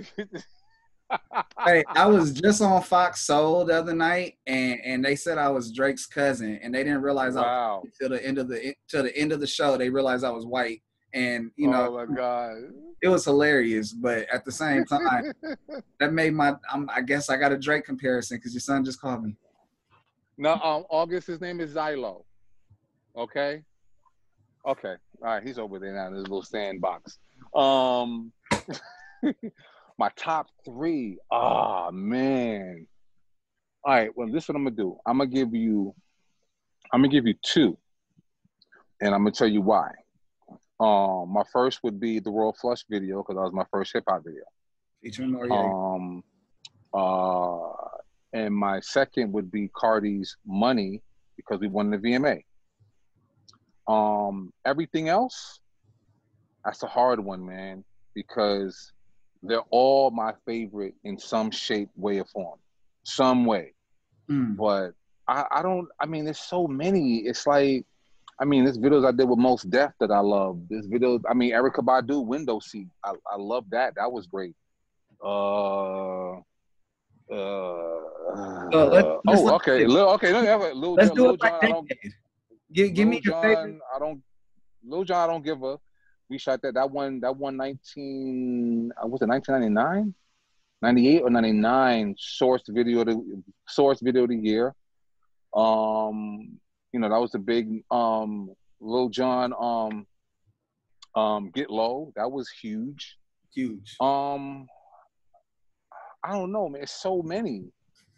Hey, 1.65 1.83
I 1.87 2.05
was 2.05 2.31
just 2.31 2.61
on 2.61 2.81
Fox 2.81 3.21
Soul 3.21 3.65
the 3.65 3.77
other 3.77 3.93
night, 3.93 4.37
and 4.47 4.79
and 4.83 5.05
they 5.05 5.15
said 5.15 5.37
I 5.37 5.49
was 5.49 5.71
Drake's 5.71 6.05
cousin, 6.05 6.59
and 6.61 6.73
they 6.73 6.83
didn't 6.83 7.01
realize 7.01 7.35
I 7.35 7.41
was 7.41 7.85
till 7.99 8.09
the 8.09 8.25
end 8.25 8.37
of 8.37 8.47
the 8.47 8.75
till 8.87 9.03
the 9.03 9.15
end 9.15 9.31
of 9.31 9.39
the 9.39 9.47
show. 9.47 9.77
They 9.77 9.89
realized 9.89 10.23
I 10.23 10.31
was 10.31 10.45
white, 10.45 10.81
and 11.13 11.51
you 11.55 11.69
know 11.69 11.97
oh 11.97 12.05
my 12.05 12.15
god. 12.15 12.57
it 13.01 13.07
was 13.07 13.25
hilarious. 13.25 13.93
But 13.93 14.27
at 14.31 14.45
the 14.45 14.51
same 14.51 14.85
time, 14.85 15.33
that 15.99 16.13
made 16.13 16.33
my 16.33 16.55
I'm, 16.71 16.89
I 16.89 17.01
guess 17.01 17.29
I 17.29 17.37
got 17.37 17.51
a 17.51 17.57
Drake 17.57 17.85
comparison 17.85 18.37
because 18.37 18.53
your 18.53 18.61
son 18.61 18.83
just 18.83 18.99
called 18.99 19.23
me. 19.23 19.35
No, 20.37 20.53
um, 20.53 20.85
August. 20.89 21.27
His 21.27 21.41
name 21.41 21.59
is 21.59 21.73
Xylo. 21.73 22.23
Okay. 23.15 23.61
Okay. 24.65 24.95
All 25.21 25.27
right. 25.27 25.43
He's 25.43 25.59
over 25.59 25.79
there 25.79 25.93
now 25.93 26.07
in 26.07 26.13
his 26.13 26.23
little 26.23 26.43
sandbox. 26.43 27.19
Um, 27.55 28.31
my 29.97 30.09
top 30.15 30.47
three. 30.65 31.17
Ah, 31.31 31.89
man. 31.91 32.87
All 33.83 33.93
right. 33.93 34.09
Well, 34.15 34.27
this 34.27 34.43
is 34.43 34.49
what 34.49 34.55
I'm 34.55 34.63
gonna 34.63 34.75
do. 34.75 34.97
I'm 35.05 35.17
gonna 35.17 35.29
give 35.29 35.53
you. 35.53 35.93
I'm 36.91 37.01
gonna 37.01 37.11
give 37.11 37.25
you 37.25 37.35
two, 37.41 37.77
and 39.01 39.13
I'm 39.13 39.21
gonna 39.21 39.31
tell 39.31 39.47
you 39.47 39.61
why. 39.61 39.91
Um, 40.79 41.29
my 41.31 41.43
first 41.51 41.79
would 41.83 41.99
be 41.99 42.19
the 42.19 42.29
Royal 42.29 42.53
Flush 42.53 42.83
video 42.89 43.21
because 43.21 43.35
that 43.35 43.41
was 43.41 43.53
my 43.53 43.65
first 43.71 43.93
hip 43.93 44.03
hop 44.07 44.23
video. 44.25 44.43
Featuring. 45.01 45.35
Um, 45.51 46.23
uh, 46.93 47.71
and 48.33 48.53
my 48.53 48.79
second 48.79 49.31
would 49.33 49.51
be 49.51 49.69
Cardi's 49.69 50.37
Money 50.45 51.01
because 51.35 51.59
we 51.59 51.67
won 51.67 51.89
the 51.89 51.97
VMA. 51.97 52.43
Um, 53.87 54.51
everything 54.65 55.09
else, 55.09 55.59
that's 56.63 56.83
a 56.83 56.87
hard 56.87 57.19
one, 57.19 57.45
man, 57.45 57.83
because 58.15 58.91
they're 59.43 59.61
all 59.69 60.09
my 60.09 60.33
favorite 60.45 60.95
in 61.03 61.19
some 61.19 61.51
shape, 61.51 61.89
way, 61.95 62.19
or 62.19 62.25
form, 62.25 62.57
some 63.03 63.45
way. 63.45 63.73
Mm. 64.29 64.55
But 64.55 64.93
I, 65.27 65.45
I 65.51 65.61
don't. 65.61 65.87
I 65.99 66.05
mean, 66.05 66.23
there's 66.25 66.39
so 66.39 66.65
many. 66.67 67.17
It's 67.17 67.45
like, 67.45 67.85
I 68.39 68.45
mean, 68.45 68.63
there's 68.63 68.77
videos 68.77 69.05
I 69.05 69.11
did 69.11 69.27
with 69.29 69.39
Mos 69.39 69.63
Def 69.63 69.91
that 69.99 70.11
I 70.11 70.19
love. 70.19 70.59
This 70.69 70.85
video, 70.85 71.19
I 71.29 71.33
mean, 71.33 71.51
Erykah 71.51 71.83
Badu 71.85 72.25
Window 72.25 72.59
Seat. 72.59 72.87
I, 73.03 73.11
I 73.29 73.35
love 73.37 73.65
that. 73.71 73.95
That 73.95 74.11
was 74.11 74.27
great. 74.27 74.55
Uh, 75.23 76.37
uh, 76.37 76.41
So 77.29 78.87
let- 78.87 79.05
let's 79.25 79.41
oh, 79.41 79.55
okay. 79.55 79.85
Lil, 79.85 80.09
okay, 80.11 80.33
let 80.33 80.41
me 80.41 80.47
have 80.47 80.61
a 80.61 80.73
Lil, 80.73 80.95
Let's 80.95 81.09
John, 81.09 81.15
do 81.17 81.23
Lil 81.23 81.33
it 81.33 81.41
John. 81.41 81.59
I 81.61 81.67
don't. 81.67 81.91
Give, 82.71 82.93
give 82.93 83.07
me 83.07 83.15
Lil 83.17 83.21
your 83.23 83.33
John, 83.33 83.43
favorite. 83.43 83.79
I 83.95 83.99
don't. 83.99 84.23
Lil 84.83 85.03
Jon, 85.03 85.29
I 85.29 85.31
don't 85.31 85.43
give 85.43 85.63
a. 85.63 85.77
We 86.33 86.39
shot 86.39 86.63
that. 86.63 86.73
That 86.73 86.89
one. 86.89 87.19
That 87.19 87.37
one. 87.37 87.57
Nineteen. 87.57 88.91
Uh, 88.97 89.05
was 89.05 89.21
it 89.21 89.27
nineteen 89.27 89.53
ninety 89.53 89.69
nine? 89.69 90.15
98 90.81 91.21
or 91.21 91.29
99 91.29 92.15
source 92.17 92.63
video 92.67 93.05
the 93.05 93.43
source 93.69 94.01
video 94.01 94.23
of 94.23 94.29
the 94.29 94.35
year. 94.35 94.75
Um, 95.55 96.59
you 96.91 96.99
know, 96.99 97.07
that 97.07 97.21
was 97.21 97.31
the 97.31 97.39
big 97.39 97.83
um 97.91 98.49
Lil 98.81 99.09
Jon 99.09 99.53
um 99.53 100.07
um 101.15 101.51
Get 101.51 101.69
Low. 101.69 102.11
That 102.15 102.31
was 102.31 102.49
huge. 102.49 103.17
Huge. 103.53 103.95
Um 104.01 104.65
I 106.23 106.31
don't 106.31 106.51
know, 106.51 106.67
man. 106.67 106.81
It's 106.81 106.99
so 106.99 107.21
many. 107.21 107.65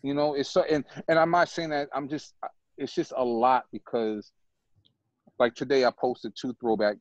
You 0.04 0.14
know, 0.14 0.36
it's 0.36 0.50
so 0.50 0.64
and 0.64 0.86
and 1.10 1.20
I'm 1.20 1.32
not 1.32 1.50
saying 1.50 1.72
that 1.72 1.90
I'm 1.94 2.08
just 2.08 2.34
it's 2.78 2.96
just 2.96 3.12
a 3.18 3.24
lot 3.24 3.66
because 3.74 4.32
like 5.38 5.54
today 5.54 5.84
I 5.84 5.92
posted 5.92 6.34
two 6.40 6.56
throwback 6.62 6.96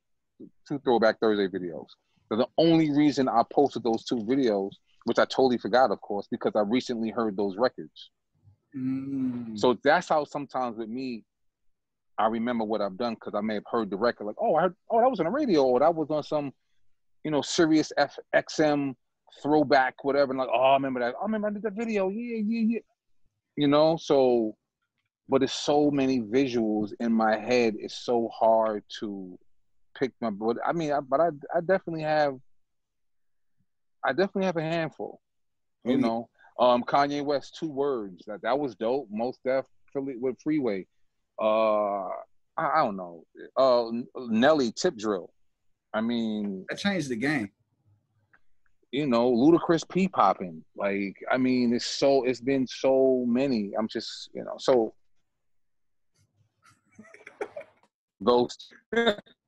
two 0.67 0.79
throwback 0.81 1.21
Thursday 1.21 1.49
videos. 1.49 1.87
So 2.29 2.37
the 2.37 2.49
only 2.59 2.91
reason 2.91 3.29
I 3.29 3.43
posted 3.53 3.83
those 3.83 4.05
two 4.05 4.17
videos, 4.17 4.71
which 5.05 5.19
I 5.19 5.25
totally 5.25 5.59
forgot, 5.59 5.91
of 5.91 6.01
course, 6.01 6.27
because 6.31 6.53
I 6.57 6.61
recently 6.61 7.11
heard 7.11 7.37
those 7.37 7.57
records. 7.57 8.11
Mm. 8.77 9.59
So 9.59 9.79
that's 9.85 10.09
how 10.09 10.25
sometimes 10.25 10.79
with 10.79 10.89
me, 10.89 11.25
I 12.19 12.27
remember 12.27 12.65
what 12.65 12.81
I've 12.81 12.97
done 12.97 13.15
because 13.15 13.35
I 13.35 13.41
may 13.41 13.55
have 13.55 13.65
heard 13.71 13.91
the 13.91 13.97
record, 13.97 14.25
like, 14.25 14.37
oh, 14.41 14.55
I 14.55 14.63
heard, 14.63 14.77
oh, 14.91 15.01
that 15.01 15.11
was 15.11 15.21
on 15.21 15.27
the 15.27 15.31
radio, 15.31 15.65
or 15.65 15.81
that 15.81 15.95
was 15.95 16.11
on 16.11 16.23
some, 16.23 16.53
you 17.25 17.31
know, 17.31 17.43
Sirius 17.43 17.93
F- 17.97 18.19
XM 18.35 18.95
throwback, 19.43 20.05
whatever. 20.05 20.33
And 20.33 20.39
like, 20.39 20.49
oh, 20.53 20.61
I 20.61 20.75
remember 20.75 21.01
that. 21.01 21.15
I 21.21 21.25
remember 21.25 21.49
I 21.49 21.51
did 21.51 21.63
that 21.63 21.75
video. 21.75 22.09
Yeah, 22.09 22.41
yeah, 22.45 22.63
yeah. 22.67 22.81
You 23.57 23.69
know, 23.69 23.97
so, 23.97 24.57
but 25.29 25.43
it's 25.43 25.53
so 25.53 25.91
many 25.91 26.21
visuals 26.21 26.93
in 27.01 27.13
my 27.13 27.37
head. 27.37 27.75
It's 27.79 28.05
so 28.05 28.29
hard 28.33 28.85
to 29.01 29.39
pick 29.99 30.13
my. 30.21 30.31
But 30.31 30.59
I 30.67 30.73
mean, 30.73 30.93
I, 30.93 31.01
but 31.01 31.21
I, 31.21 31.29
I 31.55 31.61
definitely 31.61 32.03
have. 32.03 32.37
I 34.05 34.11
definitely 34.13 34.47
have 34.47 34.57
a 34.57 34.63
handful. 34.63 35.21
You 35.85 35.93
yeah. 35.93 35.99
know, 35.99 36.29
um, 36.59 36.83
Kanye 36.85 37.25
West, 37.25 37.57
two 37.59 37.71
words. 37.71 38.25
That 38.27 38.43
that 38.43 38.59
was 38.59 38.75
dope. 38.75 39.09
Mos 39.11 39.39
def 39.45 39.67
Philly 39.93 40.17
with 40.19 40.37
Freeway. 40.43 40.87
Uh, 41.41 42.07
I, 42.57 42.67
I 42.77 42.85
don't 42.85 42.97
know. 42.97 43.25
Uh, 43.57 43.91
Nelly 44.29 44.73
Tip 44.73 44.97
Drill. 44.97 45.31
I 45.93 46.01
mean, 46.01 46.65
that 46.69 46.79
changed 46.79 47.09
the 47.09 47.17
game. 47.17 47.51
you 48.93 49.07
know, 49.09 49.31
Ludacris 49.33 49.89
P 49.89 50.07
popping. 50.09 50.65
Like, 50.77 51.17
I 51.31 51.37
mean, 51.37 51.75
it's 51.75 51.87
so 51.87 52.25
it's 52.25 52.41
been 52.41 52.67
so 52.67 53.25
many. 53.27 53.73
I'm 53.79 53.89
just, 53.89 54.31
you 54.35 54.45
know, 54.45 54.55
so 54.59 54.95
those 58.21 58.57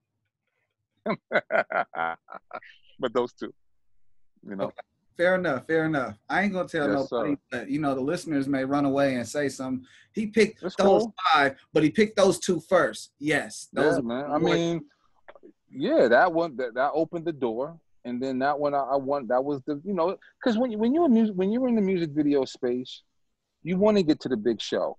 but 1.30 3.12
those 3.12 3.32
two. 3.32 3.52
You 4.48 4.57
know. 4.57 4.72
Fair 5.16 5.36
enough. 5.36 5.66
Fair 5.66 5.86
enough. 5.86 6.18
I 6.28 6.42
ain't 6.42 6.52
gonna 6.52 6.68
tell 6.68 6.88
Yes, 6.88 7.11
nobody, 7.11 7.34
sir. 7.34 7.40
but 7.50 7.70
you 7.70 7.80
know 7.80 7.94
the 7.94 8.00
listeners 8.00 8.46
may 8.48 8.64
run 8.64 8.84
away 8.84 9.14
and 9.14 9.26
say 9.26 9.48
something. 9.48 9.86
He 10.12 10.26
picked 10.26 10.61
That's 10.61 10.76
those 10.76 11.02
cool. 11.02 11.14
five, 11.32 11.57
but 11.72 11.82
he 11.82 11.90
picked 11.90 12.16
those 12.16 12.38
two 12.38 12.61
first. 12.61 13.12
Yes, 13.18 13.68
those 13.72 13.96
Yeah, 13.96 14.02
man. 14.02 14.30
I 14.30 14.38
mean, 14.38 14.84
yeah, 15.70 16.09
that 16.09 16.32
one 16.32 16.57
that, 16.57 16.74
that 16.74 16.90
opened 16.92 17.24
the 17.24 17.32
door, 17.32 17.78
and 18.04 18.22
then 18.22 18.38
that 18.40 18.59
one 18.59 18.74
I, 18.74 18.80
I 18.80 18.96
want 18.96 19.28
that 19.28 19.42
was 19.42 19.62
the 19.66 19.80
you 19.84 19.94
know 19.94 20.16
because 20.38 20.59
when 20.59 20.70
you 20.70 20.78
when 20.78 20.92
you're 20.92 21.07
in 21.07 21.14
music 21.14 21.34
when 21.34 21.50
you're 21.50 21.68
in 21.68 21.76
the 21.76 21.82
music 21.82 22.11
video 22.11 22.44
space, 22.44 23.02
you 23.62 23.78
want 23.78 23.96
to 23.96 24.02
get 24.02 24.20
to 24.20 24.28
the 24.28 24.36
big 24.36 24.61
show. 24.61 24.98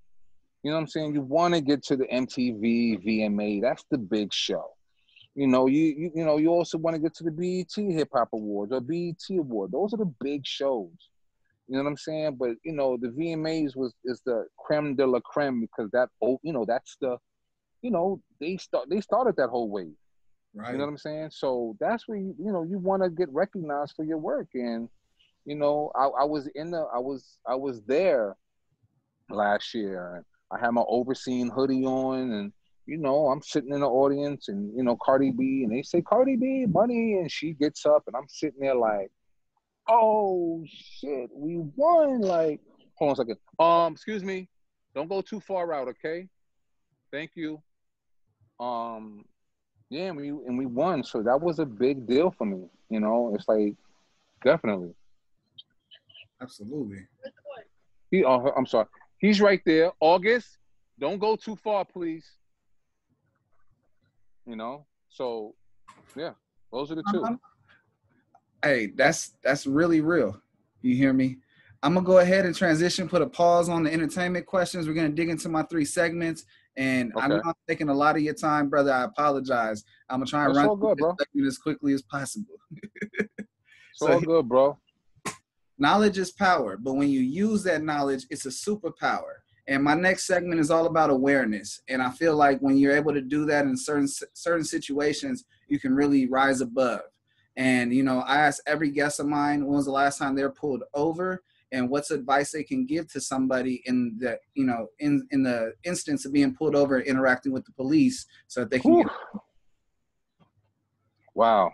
You 0.63 0.71
know 0.71 0.77
what 0.77 0.81
I'm 0.81 0.87
saying? 0.87 1.13
You 1.13 1.21
want 1.21 1.53
to 1.53 1.61
get 1.61 1.83
to 1.85 1.95
the 1.95 2.05
MTV, 2.05 3.05
VMA. 3.05 3.61
That's 3.61 3.85
the 3.91 3.97
big 3.99 4.33
show. 4.33 4.76
You 5.37 5.45
know, 5.45 5.67
you 5.67 5.93
you, 5.95 6.11
you 6.15 6.25
know 6.25 6.37
you 6.37 6.49
also 6.49 6.79
want 6.79 6.95
to 6.95 6.99
get 6.99 7.13
to 7.17 7.23
the 7.23 7.29
BET 7.29 7.71
Hip 7.75 8.09
Hop 8.11 8.29
Awards 8.33 8.73
or 8.73 8.81
BET 8.81 9.21
Award. 9.29 9.71
Those 9.71 9.93
are 9.93 9.97
the 9.97 10.11
big 10.19 10.43
shows. 10.43 10.89
You 11.67 11.77
know 11.77 11.83
what 11.83 11.89
I'm 11.89 11.97
saying? 11.97 12.37
But 12.39 12.55
you 12.65 12.73
know, 12.73 12.97
the 12.99 13.09
VMAs 13.09 13.75
was 13.75 13.93
is 14.03 14.19
the 14.25 14.47
creme 14.57 14.95
de 14.95 15.05
la 15.05 15.19
creme 15.19 15.61
because 15.61 15.91
that 15.91 16.09
oh 16.23 16.39
you 16.41 16.53
know 16.53 16.65
that's 16.65 16.97
the 17.01 17.17
you 17.83 17.91
know 17.91 18.19
they 18.41 18.57
start 18.57 18.89
they 18.89 18.99
started 18.99 19.35
that 19.35 19.49
whole 19.49 19.69
wave. 19.69 19.93
right. 20.55 20.71
You 20.71 20.79
know 20.79 20.85
what 20.85 20.89
I'm 20.89 20.97
saying? 20.97 21.29
So 21.31 21.77
that's 21.79 22.07
where 22.07 22.17
you 22.17 22.33
you 22.39 22.51
know 22.51 22.63
you 22.63 22.79
want 22.79 23.03
to 23.03 23.09
get 23.11 23.31
recognized 23.31 23.93
for 23.95 24.03
your 24.03 24.17
work, 24.17 24.47
and 24.55 24.89
you 25.45 25.53
know 25.53 25.91
I, 25.93 26.05
I 26.05 26.23
was 26.23 26.47
in 26.55 26.71
the 26.71 26.87
I 26.91 26.97
was 26.97 27.37
I 27.47 27.53
was 27.53 27.83
there 27.83 28.35
last 29.29 29.75
year, 29.75 30.15
and 30.15 30.25
I 30.51 30.65
had 30.65 30.71
my 30.71 30.83
overseen 30.87 31.51
hoodie 31.51 31.85
on, 31.85 32.31
and 32.31 32.53
you 32.87 32.97
know 32.97 33.27
I'm 33.27 33.41
sitting 33.41 33.73
in 33.73 33.81
the 33.81 33.87
audience, 33.87 34.47
and 34.47 34.75
you 34.75 34.83
know 34.83 34.97
Cardi 35.03 35.31
B, 35.31 35.63
and 35.63 35.71
they 35.71 35.83
say 35.83 36.01
Cardi 36.01 36.35
B 36.35 36.65
money, 36.65 37.17
and 37.19 37.31
she 37.31 37.53
gets 37.53 37.85
up, 37.85 38.03
and 38.07 38.15
I'm 38.15 38.27
sitting 38.27 38.61
there 38.61 38.75
like, 38.75 39.11
oh 39.87 40.63
shit, 40.67 41.29
we 41.33 41.57
won! 41.75 42.21
Like, 42.21 42.61
hold 42.95 43.09
on 43.09 43.13
a 43.13 43.15
second. 43.17 43.37
Um, 43.59 43.93
excuse 43.93 44.23
me, 44.23 44.47
don't 44.95 45.09
go 45.09 45.21
too 45.21 45.41
far 45.41 45.73
out, 45.73 45.89
okay? 45.89 46.27
Thank 47.11 47.31
you. 47.35 47.61
Um, 48.59 49.25
yeah, 49.89 50.05
and 50.05 50.17
we 50.17 50.29
and 50.29 50.57
we 50.57 50.65
won, 50.65 51.03
so 51.03 51.21
that 51.21 51.39
was 51.39 51.59
a 51.59 51.65
big 51.65 52.07
deal 52.07 52.31
for 52.31 52.45
me. 52.45 52.67
You 52.89 53.01
know, 53.01 53.33
it's 53.35 53.47
like 53.47 53.75
definitely. 54.43 54.93
Absolutely. 56.41 56.99
He, 58.11 58.23
uh, 58.23 58.39
I'm 58.55 58.65
sorry, 58.65 58.87
he's 59.17 59.41
right 59.41 59.61
there. 59.65 59.91
August, 59.99 60.57
don't 60.99 61.19
go 61.19 61.35
too 61.35 61.55
far, 61.57 61.83
please. 61.83 62.25
You 64.47 64.55
know, 64.55 64.85
so 65.09 65.55
yeah, 66.15 66.31
those 66.71 66.89
are 66.89 66.95
the 66.95 67.03
2 67.11 67.21
Uh-huh. 67.21 67.35
Hey, 68.63 68.93
that's 68.95 69.33
that's 69.43 69.67
really 69.67 69.99
real. 69.99 70.41
You 70.81 70.95
hear 70.95 71.11
me? 71.11 71.39
I'm 71.83 71.93
gonna 71.93 72.05
go 72.05 72.19
ahead 72.19 72.45
and 72.45 72.55
transition, 72.55 73.09
put 73.09 73.21
a 73.21 73.27
pause 73.27 73.67
on 73.67 73.83
the 73.83 73.91
entertainment 73.91 74.45
questions. 74.45 74.87
We're 74.87 74.93
gonna 74.93 75.09
dig 75.09 75.27
into 75.27 75.49
my 75.49 75.63
three 75.63 75.83
segments, 75.83 76.45
And 76.77 77.11
I 77.17 77.27
know 77.27 77.41
I'm 77.43 77.53
taking 77.67 77.89
a 77.89 77.93
lot 77.93 78.15
of 78.15 78.21
your 78.21 78.33
time, 78.35 78.69
brother. 78.69 78.93
I 78.93 79.03
apologize. 79.03 79.83
I'm 80.09 80.19
gonna 80.21 80.27
try 80.27 80.45
and 80.45 80.55
That's 80.55 80.65
run 80.65 80.79
good, 80.79 80.97
bro. 80.97 81.15
as 81.45 81.57
quickly 81.57 81.93
as 81.93 82.01
possible. 82.03 82.55
It's 83.39 84.01
So 84.01 84.13
all 84.13 84.21
good, 84.21 84.47
bro. 84.47 84.77
knowledge 85.77 86.19
is 86.19 86.31
power, 86.31 86.77
but 86.77 86.93
when 86.93 87.09
you 87.09 87.19
use 87.19 87.63
that 87.63 87.83
knowledge, 87.83 88.25
it's 88.29 88.45
a 88.45 88.49
superpower. 88.49 89.41
And 89.67 89.83
my 89.83 89.95
next 89.95 90.25
segment 90.25 90.61
is 90.61 90.71
all 90.71 90.85
about 90.85 91.09
awareness. 91.09 91.81
And 91.89 92.01
I 92.01 92.09
feel 92.09 92.35
like 92.35 92.59
when 92.59 92.77
you're 92.77 92.95
able 92.95 93.13
to 93.13 93.21
do 93.21 93.45
that 93.45 93.65
in 93.65 93.75
certain 93.75 94.07
certain 94.33 94.63
situations, 94.63 95.45
you 95.67 95.79
can 95.79 95.93
really 95.93 96.27
rise 96.27 96.61
above. 96.61 97.01
And 97.57 97.93
you 97.93 98.03
know, 98.03 98.19
I 98.21 98.37
ask 98.37 98.61
every 98.65 98.91
guest 98.91 99.19
of 99.19 99.27
mine 99.27 99.65
when 99.65 99.75
was 99.75 99.85
the 99.85 99.91
last 99.91 100.19
time 100.19 100.35
they're 100.35 100.51
pulled 100.51 100.83
over 100.93 101.43
and 101.73 101.89
what's 101.89 102.11
advice 102.11 102.51
they 102.51 102.63
can 102.63 102.85
give 102.85 103.11
to 103.11 103.19
somebody 103.19 103.81
in 103.85 104.15
the 104.19 104.39
you 104.53 104.65
know 104.65 104.87
in 104.99 105.27
in 105.31 105.43
the 105.43 105.73
instance 105.83 106.25
of 106.25 106.31
being 106.31 106.55
pulled 106.55 106.75
over 106.75 106.97
and 106.97 107.05
interacting 107.05 107.51
with 107.51 107.65
the 107.65 107.73
police 107.73 108.25
so 108.47 108.61
that 108.61 108.69
they 108.69 108.79
can 108.79 108.99
get 108.99 109.07
Wow. 111.37 111.71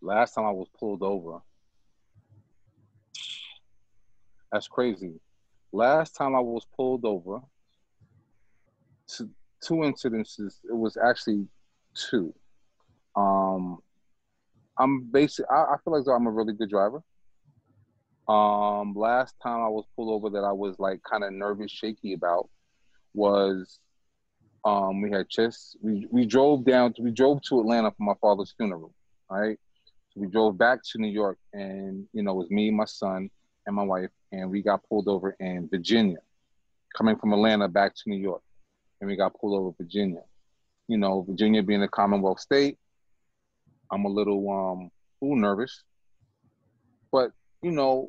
Last 0.00 0.34
time 0.34 0.44
I 0.44 0.50
was 0.50 0.66
pulled 0.76 1.04
over. 1.04 1.38
That's 4.50 4.66
crazy. 4.66 5.20
Last 5.72 6.12
time 6.12 6.34
I 6.34 6.40
was 6.40 6.66
pulled 6.76 7.04
over, 7.04 7.40
two, 9.06 9.30
two 9.62 9.74
incidences. 9.74 10.60
It 10.68 10.76
was 10.76 10.96
actually 10.96 11.46
two. 11.94 12.34
Um, 13.16 13.78
I'm 14.78 15.10
basic. 15.10 15.44
I, 15.50 15.54
I 15.54 15.76
feel 15.82 15.98
like 15.98 16.06
I'm 16.08 16.26
a 16.26 16.30
really 16.30 16.52
good 16.54 16.70
driver. 16.70 17.02
Um, 18.28 18.94
last 18.94 19.34
time 19.42 19.60
I 19.60 19.68
was 19.68 19.84
pulled 19.96 20.10
over 20.10 20.30
that 20.30 20.44
I 20.44 20.52
was 20.52 20.78
like 20.78 21.00
kind 21.02 21.24
of 21.24 21.32
nervous, 21.32 21.72
shaky 21.72 22.12
about 22.12 22.48
was 23.14 23.80
um, 24.64 25.00
we 25.00 25.10
had 25.10 25.26
just 25.30 25.76
we, 25.80 26.06
we 26.10 26.26
drove 26.26 26.64
down 26.64 26.94
we 26.98 27.10
drove 27.10 27.40
to 27.42 27.60
Atlanta 27.60 27.90
for 27.90 28.02
my 28.02 28.14
father's 28.20 28.54
funeral, 28.56 28.94
right? 29.30 29.58
So 30.10 30.20
we 30.20 30.28
drove 30.28 30.58
back 30.58 30.80
to 30.92 30.98
New 30.98 31.08
York, 31.08 31.38
and 31.52 32.06
you 32.12 32.22
know 32.22 32.32
it 32.32 32.36
was 32.36 32.50
me, 32.50 32.68
and 32.68 32.76
my 32.76 32.84
son, 32.84 33.30
and 33.68 33.76
my 33.76 33.82
wife, 33.82 34.10
and 34.32 34.50
we 34.50 34.62
got 34.62 34.82
pulled 34.88 35.08
over 35.08 35.36
in 35.38 35.68
Virginia, 35.68 36.16
coming 36.96 37.16
from 37.16 37.34
Atlanta 37.34 37.68
back 37.68 37.94
to 37.94 38.02
New 38.06 38.16
York, 38.16 38.42
and 39.00 39.08
we 39.08 39.14
got 39.14 39.38
pulled 39.38 39.60
over 39.60 39.74
Virginia. 39.78 40.22
You 40.88 40.96
know, 40.96 41.20
Virginia 41.28 41.62
being 41.62 41.82
a 41.82 41.88
Commonwealth 41.88 42.40
state, 42.40 42.78
I'm 43.92 44.06
a 44.06 44.08
little 44.08 44.50
um 44.50 44.90
little 45.20 45.36
nervous, 45.36 45.84
but 47.12 47.30
you 47.62 47.70
know, 47.70 48.08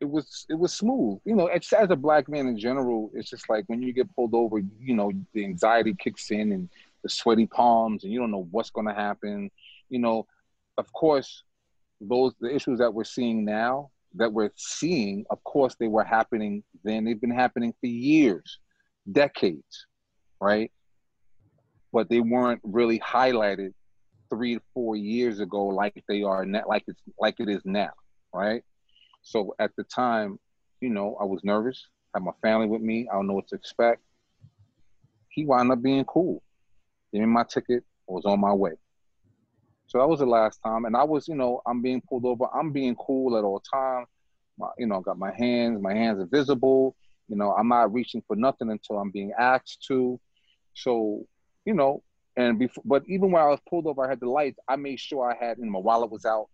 it 0.00 0.04
was 0.04 0.46
it 0.48 0.54
was 0.54 0.72
smooth. 0.72 1.18
You 1.24 1.34
know, 1.34 1.48
it's, 1.48 1.72
as 1.72 1.90
a 1.90 1.96
black 1.96 2.28
man 2.28 2.46
in 2.46 2.56
general, 2.56 3.10
it's 3.14 3.28
just 3.28 3.50
like 3.50 3.64
when 3.66 3.82
you 3.82 3.92
get 3.92 4.14
pulled 4.14 4.34
over, 4.34 4.60
you 4.80 4.94
know, 4.94 5.10
the 5.34 5.44
anxiety 5.44 5.94
kicks 5.98 6.30
in 6.30 6.52
and 6.52 6.68
the 7.02 7.08
sweaty 7.08 7.46
palms, 7.46 8.04
and 8.04 8.12
you 8.12 8.20
don't 8.20 8.30
know 8.30 8.46
what's 8.52 8.70
going 8.70 8.86
to 8.86 8.94
happen. 8.94 9.50
You 9.88 9.98
know, 9.98 10.28
of 10.78 10.92
course, 10.92 11.42
those 12.00 12.32
the 12.40 12.54
issues 12.54 12.78
that 12.78 12.94
we're 12.94 13.02
seeing 13.02 13.44
now 13.44 13.90
that 14.16 14.32
we're 14.32 14.50
seeing, 14.56 15.24
of 15.30 15.42
course, 15.44 15.76
they 15.78 15.88
were 15.88 16.04
happening 16.04 16.62
then. 16.84 17.04
They've 17.04 17.20
been 17.20 17.30
happening 17.30 17.72
for 17.80 17.86
years, 17.86 18.58
decades, 19.10 19.86
right? 20.40 20.70
But 21.92 22.08
they 22.08 22.20
weren't 22.20 22.60
really 22.62 22.98
highlighted 23.00 23.72
three 24.28 24.54
to 24.56 24.62
four 24.74 24.96
years 24.96 25.40
ago 25.40 25.66
like 25.66 26.02
they 26.08 26.22
are 26.22 26.44
now, 26.44 26.62
like 26.66 26.84
it's 26.86 27.00
like 27.18 27.36
it 27.38 27.48
is 27.48 27.62
now, 27.64 27.90
right? 28.32 28.62
So 29.22 29.54
at 29.58 29.70
the 29.76 29.84
time, 29.84 30.38
you 30.80 30.90
know, 30.90 31.16
I 31.20 31.24
was 31.24 31.40
nervous. 31.42 31.86
Had 32.14 32.22
my 32.22 32.32
family 32.42 32.66
with 32.66 32.82
me. 32.82 33.08
I 33.10 33.14
don't 33.14 33.26
know 33.26 33.34
what 33.34 33.48
to 33.48 33.54
expect. 33.54 34.02
He 35.28 35.44
wound 35.44 35.70
up 35.70 35.82
being 35.82 36.04
cool. 36.04 36.42
Gave 37.12 37.22
me 37.22 37.26
my 37.26 37.44
ticket. 37.44 37.84
I 38.08 38.12
was 38.12 38.24
on 38.24 38.40
my 38.40 38.52
way. 38.52 38.72
So 39.86 39.98
that 39.98 40.08
was 40.08 40.20
the 40.20 40.26
last 40.26 40.60
time. 40.64 40.84
And 40.84 40.96
I 40.96 41.04
was, 41.04 41.28
you 41.28 41.34
know, 41.34 41.62
I'm 41.66 41.80
being 41.82 42.02
pulled 42.08 42.24
over. 42.24 42.46
I'm 42.54 42.72
being 42.72 42.96
cool 42.96 43.36
at 43.36 43.44
all 43.44 43.60
times. 43.60 44.08
You 44.78 44.86
know, 44.86 44.98
I 44.98 45.00
got 45.02 45.18
my 45.18 45.32
hands. 45.36 45.80
My 45.80 45.94
hands 45.94 46.20
are 46.20 46.26
visible. 46.26 46.96
You 47.28 47.36
know, 47.36 47.52
I'm 47.52 47.68
not 47.68 47.92
reaching 47.92 48.22
for 48.26 48.36
nothing 48.36 48.70
until 48.70 48.98
I'm 48.98 49.10
being 49.10 49.32
asked 49.38 49.84
to. 49.88 50.18
So, 50.74 51.26
you 51.64 51.74
know, 51.74 52.02
and 52.36 52.58
before, 52.58 52.82
but 52.86 53.02
even 53.06 53.30
when 53.30 53.42
I 53.42 53.46
was 53.46 53.60
pulled 53.68 53.86
over, 53.86 54.04
I 54.04 54.08
had 54.08 54.20
the 54.20 54.28
lights. 54.28 54.58
I 54.68 54.76
made 54.76 55.00
sure 55.00 55.30
I 55.30 55.44
had, 55.44 55.58
you 55.58 55.64
know, 55.64 55.72
my 55.72 55.78
wallet 55.78 56.10
was 56.10 56.24
out. 56.24 56.48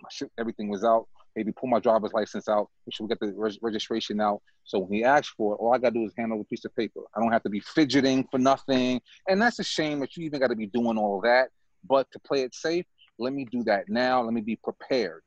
My 0.00 0.08
shit, 0.10 0.30
everything 0.38 0.68
was 0.68 0.84
out 0.84 1.06
maybe 1.36 1.52
pull 1.52 1.68
my 1.68 1.78
driver's 1.78 2.12
license 2.14 2.48
out, 2.48 2.70
make 2.86 2.94
sure 2.94 3.06
we 3.06 3.14
get 3.14 3.20
the 3.20 3.56
registration 3.60 4.20
out. 4.20 4.40
So 4.64 4.80
when 4.80 4.92
he 4.92 5.04
asks 5.04 5.32
for 5.36 5.54
it, 5.54 5.58
all 5.58 5.74
I 5.74 5.78
gotta 5.78 5.94
do 5.94 6.04
is 6.04 6.12
hand 6.16 6.32
over 6.32 6.40
a 6.40 6.44
piece 6.44 6.64
of 6.64 6.74
paper. 6.74 7.00
I 7.14 7.20
don't 7.20 7.30
have 7.30 7.42
to 7.44 7.50
be 7.50 7.60
fidgeting 7.60 8.26
for 8.30 8.38
nothing. 8.38 9.00
And 9.28 9.40
that's 9.40 9.58
a 9.58 9.64
shame 9.64 10.00
that 10.00 10.16
you 10.16 10.24
even 10.24 10.40
gotta 10.40 10.56
be 10.56 10.66
doing 10.66 10.96
all 10.96 11.20
that. 11.20 11.50
But 11.88 12.10
to 12.12 12.18
play 12.18 12.42
it 12.42 12.54
safe, 12.54 12.86
let 13.18 13.32
me 13.32 13.46
do 13.50 13.62
that 13.64 13.88
now. 13.88 14.22
Let 14.22 14.32
me 14.32 14.40
be 14.40 14.56
prepared. 14.56 15.22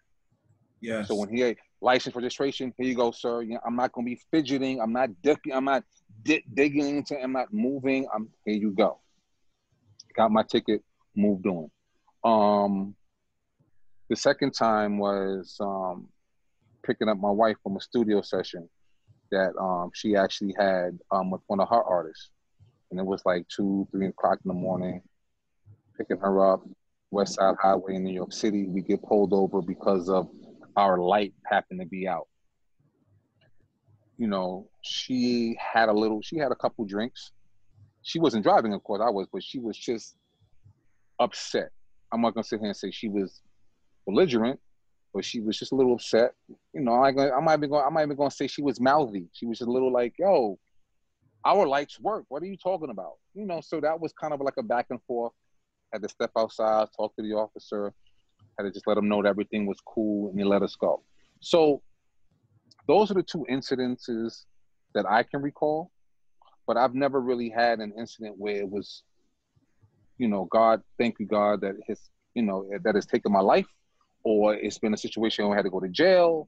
yes. 0.81 1.07
So 1.07 1.15
when 1.15 1.29
he 1.29 1.55
license 1.81 2.15
registration, 2.15 2.73
here 2.77 2.87
you 2.87 2.95
go, 2.95 3.11
sir. 3.11 3.41
You 3.41 3.53
know, 3.55 3.59
I'm 3.65 3.75
not 3.75 3.91
gonna 3.91 4.05
be 4.05 4.19
fidgeting. 4.31 4.79
I'm 4.81 4.93
not 4.93 5.09
dipping. 5.21 5.53
I'm 5.53 5.65
not 5.65 5.83
di- 6.23 6.43
digging 6.53 6.97
into. 6.97 7.19
I'm 7.21 7.31
not 7.31 7.53
moving. 7.53 8.07
I'm 8.13 8.29
here. 8.45 8.55
You 8.55 8.71
go. 8.71 8.99
Got 10.15 10.31
my 10.31 10.43
ticket. 10.43 10.83
Moved 11.15 11.47
on. 11.47 11.69
Um, 12.23 12.95
the 14.09 14.15
second 14.15 14.51
time 14.51 14.97
was 14.97 15.57
um, 15.59 16.07
picking 16.85 17.09
up 17.09 17.17
my 17.17 17.31
wife 17.31 17.57
from 17.63 17.77
a 17.77 17.81
studio 17.81 18.21
session 18.21 18.69
that 19.31 19.53
um, 19.59 19.91
she 19.93 20.15
actually 20.15 20.55
had 20.57 20.97
um, 21.11 21.29
with 21.29 21.41
one 21.47 21.59
of 21.59 21.69
her 21.69 21.83
artists, 21.83 22.29
and 22.91 22.99
it 22.99 23.05
was 23.05 23.21
like 23.25 23.47
two, 23.47 23.87
three 23.91 24.07
o'clock 24.07 24.39
in 24.43 24.49
the 24.49 24.53
morning. 24.53 25.01
Picking 25.99 26.17
her 26.17 26.53
up, 26.53 26.63
West 27.11 27.35
Side 27.35 27.55
Highway 27.61 27.95
in 27.95 28.03
New 28.03 28.13
York 28.13 28.31
City. 28.31 28.65
We 28.67 28.81
get 28.81 29.03
pulled 29.03 29.33
over 29.33 29.61
because 29.61 30.09
of 30.09 30.29
our 30.77 30.97
light 30.97 31.33
happened 31.45 31.81
to 31.81 31.85
be 31.85 32.07
out. 32.07 32.27
You 34.17 34.27
know, 34.27 34.69
she 34.81 35.57
had 35.59 35.89
a 35.89 35.93
little. 35.93 36.21
She 36.21 36.37
had 36.37 36.51
a 36.51 36.55
couple 36.55 36.85
drinks. 36.85 37.31
She 38.01 38.17
wasn't 38.17 38.43
driving, 38.43 38.73
of 38.73 38.81
course. 38.83 39.01
I 39.05 39.09
was, 39.09 39.27
but 39.31 39.43
she 39.43 39.59
was 39.59 39.77
just 39.77 40.15
upset. 41.19 41.69
I'm 42.13 42.21
not 42.21 42.33
gonna 42.33 42.45
sit 42.45 42.59
here 42.59 42.69
and 42.69 42.77
say 42.77 42.91
she 42.91 43.09
was 43.09 43.41
belligerent, 44.05 44.59
but 45.13 45.25
she 45.25 45.41
was 45.41 45.57
just 45.57 45.71
a 45.71 45.75
little 45.75 45.93
upset. 45.93 46.33
You 46.73 46.81
know, 46.81 46.93
I, 46.93 47.09
I 47.09 47.41
might 47.41 47.57
be 47.57 47.67
going. 47.67 47.83
I 47.85 47.89
might 47.89 48.07
be 48.07 48.15
going 48.15 48.29
to 48.29 48.35
say 48.35 48.47
she 48.47 48.61
was 48.61 48.79
mouthy. 48.79 49.27
She 49.33 49.45
was 49.45 49.59
just 49.59 49.67
a 49.67 49.71
little 49.71 49.91
like, 49.91 50.13
"Yo, 50.17 50.57
our 51.45 51.67
lights 51.67 51.99
work. 51.99 52.25
What 52.29 52.41
are 52.41 52.47
you 52.47 52.57
talking 52.57 52.89
about?" 52.89 53.13
You 53.33 53.45
know. 53.45 53.61
So 53.61 53.81
that 53.81 53.99
was 53.99 54.13
kind 54.13 54.33
of 54.33 54.41
like 54.41 54.55
a 54.57 54.63
back 54.63 54.87
and 54.89 55.01
forth. 55.03 55.33
Had 55.91 56.03
to 56.03 56.09
step 56.09 56.31
outside, 56.37 56.87
talk 56.95 57.15
to 57.15 57.21
the 57.21 57.33
officer. 57.33 57.93
Had 58.57 58.65
to 58.65 58.71
just 58.71 58.87
let 58.87 58.97
him 58.97 59.07
know 59.07 59.21
that 59.23 59.29
everything 59.29 59.65
was 59.65 59.79
cool, 59.85 60.29
and 60.29 60.37
he 60.37 60.45
let 60.45 60.61
us 60.61 60.75
go. 60.75 61.03
So 61.39 61.81
those 62.87 63.11
are 63.11 63.15
the 63.15 63.23
two 63.23 63.45
incidences 63.49 64.45
that 64.93 65.05
I 65.09 65.23
can 65.23 65.41
recall. 65.41 65.91
But 66.67 66.77
I've 66.77 66.93
never 66.93 67.19
really 67.19 67.49
had 67.49 67.79
an 67.79 67.93
incident 67.97 68.35
where 68.37 68.57
it 68.57 68.69
was, 68.69 69.03
you 70.17 70.27
know, 70.27 70.45
God, 70.51 70.81
thank 70.99 71.19
you, 71.19 71.25
God, 71.25 71.61
that 71.61 71.75
his, 71.87 71.99
you 72.35 72.43
know, 72.43 72.69
that 72.83 72.93
has 72.95 73.07
taken 73.07 73.31
my 73.31 73.39
life 73.39 73.65
or 74.23 74.53
it's 74.53 74.77
been 74.77 74.93
a 74.93 74.97
situation 74.97 75.45
where 75.45 75.55
I 75.55 75.59
had 75.59 75.65
to 75.65 75.71
go 75.71 75.79
to 75.79 75.89
jail 75.89 76.47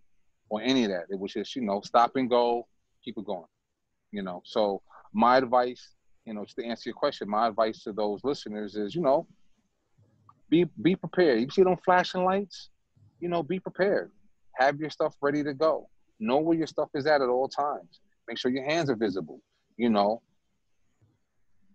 or 0.50 0.62
any 0.62 0.84
of 0.84 0.92
that. 0.92 1.06
It 1.10 1.20
was 1.20 1.34
just, 1.34 1.56
you 1.56 1.64
know, 1.64 1.82
stop 1.82 2.16
and 2.16 2.30
go, 2.30 2.68
keep 3.04 3.18
it 3.18 3.26
going. 3.26 3.48
You 4.12 4.22
know, 4.22 4.42
so 4.46 4.82
my 5.14 5.38
advice, 5.38 5.96
you 6.32 6.38
know, 6.38 6.46
just 6.46 6.56
to 6.56 6.66
answer 6.66 6.90
your 6.90 6.96
question, 6.96 7.30
my 7.30 7.48
advice 7.48 7.84
to 7.84 7.92
those 7.92 8.22
listeners 8.24 8.78
is, 8.78 8.96
you 8.96 9.02
know, 9.02 9.28
be 10.50 10.66
be 10.82 10.96
prepared. 10.96 11.42
You 11.42 11.50
see 11.50 11.64
them 11.64 11.76
flashing 11.84 12.24
lights, 12.24 12.70
you 13.20 13.28
know, 13.28 13.44
be 13.44 13.60
prepared. 13.60 14.12
Have 14.56 14.80
your 14.80 14.90
stuff 14.90 15.14
ready 15.22 15.44
to 15.44 15.54
go. 15.54 15.90
Know 16.22 16.38
where 16.38 16.58
your 16.58 16.68
stuff 16.68 16.88
is 16.96 17.06
at 17.06 17.22
at 17.22 17.28
all 17.28 17.50
times. 17.50 18.00
Make 18.30 18.38
sure 18.38 18.50
your 18.50 18.64
hands 18.64 18.90
are 18.90 18.96
visible, 18.96 19.42
you 19.76 19.90
know, 19.90 20.22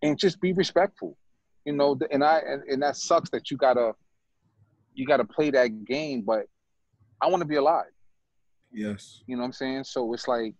and 0.01 0.19
just 0.19 0.41
be 0.41 0.55
respectful. 0.55 1.19
You 1.67 1.75
know, 1.75 1.99
and 2.11 2.25
I 2.25 2.39
and, 2.39 2.63
and 2.63 2.83
that 2.83 2.97
sucks 2.97 3.29
that 3.31 3.51
you 3.51 3.59
gotta 3.59 3.93
you 4.95 5.05
got 5.07 5.19
to 5.19 5.25
play 5.25 5.51
that 5.51 5.85
game, 5.85 6.23
but 6.23 6.47
I 7.21 7.29
want 7.29 7.43
to 7.43 7.47
be 7.47 7.57
alive. 7.57 7.93
yes. 8.73 9.21
You 9.27 9.37
know 9.37 9.43
what 9.43 9.49
I'm 9.49 9.53
saying? 9.53 9.85
So 9.85 10.15
it's 10.15 10.27
like, 10.27 10.55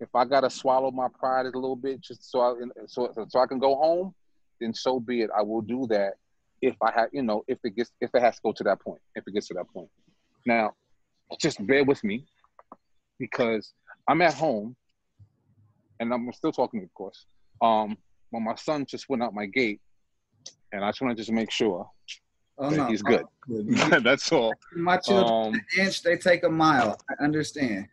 if 0.00 0.08
I 0.14 0.24
got 0.24 0.40
to 0.40 0.50
swallow 0.50 0.90
my 0.90 1.08
pride 1.18 1.46
a 1.46 1.50
little 1.50 1.76
bit 1.76 2.00
just 2.00 2.30
so 2.30 2.40
I, 2.40 2.54
so, 2.86 3.12
so 3.28 3.40
I 3.40 3.46
can 3.46 3.58
go 3.58 3.76
home, 3.76 4.14
then 4.60 4.74
so 4.74 5.00
be 5.00 5.22
it. 5.22 5.30
I 5.36 5.42
will 5.42 5.62
do 5.62 5.86
that 5.90 6.14
if 6.62 6.74
I 6.82 6.92
have, 6.92 7.08
you 7.12 7.22
know, 7.22 7.44
if 7.48 7.58
it 7.64 7.76
gets, 7.76 7.90
if 8.00 8.10
it 8.14 8.20
has 8.22 8.36
to 8.36 8.40
go 8.44 8.52
to 8.52 8.64
that 8.64 8.80
point, 8.80 9.00
if 9.14 9.24
it 9.26 9.32
gets 9.32 9.48
to 9.48 9.54
that 9.54 9.68
point. 9.72 9.88
Now, 10.44 10.72
just 11.40 11.64
bear 11.66 11.84
with 11.84 12.02
me 12.04 12.26
because 13.18 13.72
I'm 14.08 14.22
at 14.22 14.34
home 14.34 14.76
and 16.00 16.12
I'm 16.12 16.30
still 16.32 16.52
talking, 16.52 16.82
of 16.82 16.92
course. 16.94 17.26
Um, 17.62 17.96
my 18.32 18.54
son 18.56 18.84
just 18.86 19.08
went 19.08 19.22
out 19.22 19.32
my 19.32 19.46
gate 19.46 19.80
and 20.72 20.84
I 20.84 20.90
just 20.90 21.00
want 21.00 21.16
to 21.16 21.20
just 21.22 21.32
make 21.32 21.50
sure 21.50 21.88
Oh 22.58 22.70
no, 22.70 22.86
he's 22.86 23.02
good. 23.02 23.24
good. 23.46 23.68
That's 24.04 24.32
all. 24.32 24.54
My 24.74 24.96
children 24.96 25.54
Um, 25.54 25.60
inch, 25.78 26.02
they 26.02 26.16
take 26.16 26.42
a 26.44 26.48
mile. 26.48 26.98
I 27.10 27.22
understand. 27.22 27.88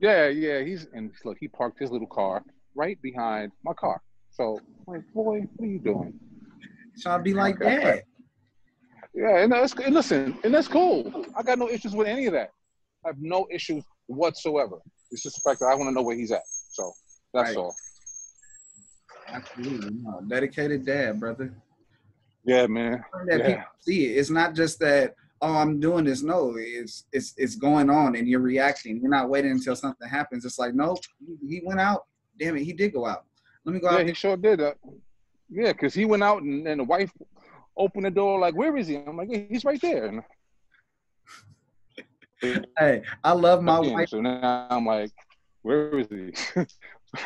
Yeah, 0.00 0.28
yeah. 0.28 0.60
He's 0.60 0.86
and 0.92 1.10
look, 1.24 1.36
he 1.40 1.48
parked 1.48 1.78
his 1.78 1.90
little 1.90 2.06
car 2.06 2.42
right 2.74 3.00
behind 3.02 3.52
my 3.64 3.72
car. 3.74 4.00
So, 4.30 4.58
like, 4.86 5.02
boy, 5.14 5.40
what 5.56 5.66
are 5.66 5.70
you 5.70 5.78
doing? 5.78 6.14
Trying 7.00 7.20
to 7.20 7.22
be 7.24 7.34
like 7.34 7.58
that. 7.60 8.04
Yeah, 9.14 9.38
and 9.38 9.52
that's 9.52 9.72
and 9.74 9.94
listen, 9.94 10.38
and 10.44 10.54
that's 10.54 10.68
cool. 10.68 11.26
I 11.36 11.42
got 11.42 11.58
no 11.58 11.68
issues 11.68 11.94
with 11.94 12.06
any 12.06 12.26
of 12.26 12.32
that. 12.34 12.50
I 13.04 13.08
have 13.08 13.18
no 13.18 13.46
issues 13.50 13.84
whatsoever. 14.06 14.76
It's 15.10 15.22
just 15.22 15.36
the 15.36 15.48
fact 15.48 15.60
that 15.60 15.66
I 15.66 15.74
want 15.74 15.88
to 15.88 15.92
know 15.92 16.02
where 16.02 16.16
he's 16.16 16.30
at. 16.32 16.42
So 16.70 16.92
that's 17.32 17.50
Right. 17.50 17.56
all. 17.56 17.74
Absolutely. 19.32 19.90
No, 20.02 20.20
dedicated 20.28 20.84
dad, 20.84 21.20
brother. 21.20 21.52
Yeah, 22.44 22.66
man. 22.66 23.04
That 23.26 23.38
Yeah. 23.40 23.46
people 23.46 23.64
see 23.80 24.06
it. 24.06 24.18
It's 24.18 24.30
not 24.30 24.54
just 24.54 24.78
that, 24.80 25.14
oh, 25.40 25.54
I'm 25.54 25.80
doing 25.80 26.04
this. 26.04 26.22
No, 26.22 26.54
it's 26.56 27.06
it's 27.12 27.34
it's 27.36 27.54
going 27.56 27.90
on 27.90 28.16
and 28.16 28.28
you're 28.28 28.40
reacting. 28.40 29.00
You're 29.00 29.10
not 29.10 29.28
waiting 29.28 29.50
until 29.52 29.76
something 29.76 30.08
happens. 30.08 30.44
It's 30.44 30.58
like, 30.58 30.74
nope, 30.74 30.98
he- 31.46 31.62
went 31.64 31.80
out. 31.80 32.02
Damn 32.38 32.56
it, 32.56 32.64
he 32.64 32.72
did 32.72 32.92
go 32.92 33.06
out. 33.06 33.24
Let 33.64 33.74
me 33.74 33.80
go 33.80 33.90
Yeah, 33.90 33.98
out. 33.98 34.06
he 34.06 34.14
sure 34.14 34.36
did. 34.36 34.60
Uh, 34.60 34.74
yeah, 35.50 35.72
because 35.72 35.94
he 35.94 36.04
went 36.04 36.22
out 36.22 36.42
and, 36.42 36.66
and 36.66 36.80
the 36.80 36.84
wife 36.84 37.10
opened 37.76 38.04
the 38.06 38.10
door 38.10 38.38
like, 38.38 38.54
"Where 38.54 38.76
is 38.76 38.86
he?" 38.86 38.96
I'm 38.96 39.16
like, 39.16 39.28
yeah, 39.30 39.40
"He's 39.48 39.64
right 39.64 39.80
there." 39.80 40.06
And, 40.06 40.22
Hey, 42.78 43.02
I 43.24 43.32
love 43.32 43.62
my 43.62 43.78
again, 43.80 43.94
wife. 43.94 44.08
so 44.10 44.20
now 44.20 44.66
I'm 44.70 44.86
like, 44.86 45.10
"Where 45.62 45.98
is 45.98 46.06
he?" 46.08 46.32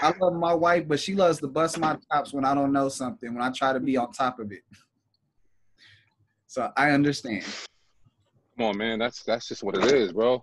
I 0.00 0.14
love 0.20 0.34
my 0.34 0.54
wife, 0.54 0.86
but 0.88 1.00
she 1.00 1.14
loves 1.14 1.40
to 1.40 1.48
bust 1.48 1.78
my 1.78 1.96
chops 2.10 2.32
when 2.32 2.44
I 2.44 2.54
don't 2.54 2.72
know 2.72 2.88
something, 2.88 3.34
when 3.34 3.42
I 3.42 3.50
try 3.50 3.72
to 3.72 3.80
be 3.80 3.96
on 3.96 4.12
top 4.12 4.38
of 4.38 4.50
it. 4.52 4.62
So 6.46 6.70
I 6.76 6.90
understand. 6.92 7.44
Come 8.56 8.66
on, 8.66 8.78
man. 8.78 8.98
That's 8.98 9.22
that's 9.22 9.48
just 9.48 9.62
what 9.62 9.76
it 9.76 9.84
is, 9.92 10.12
bro. 10.12 10.40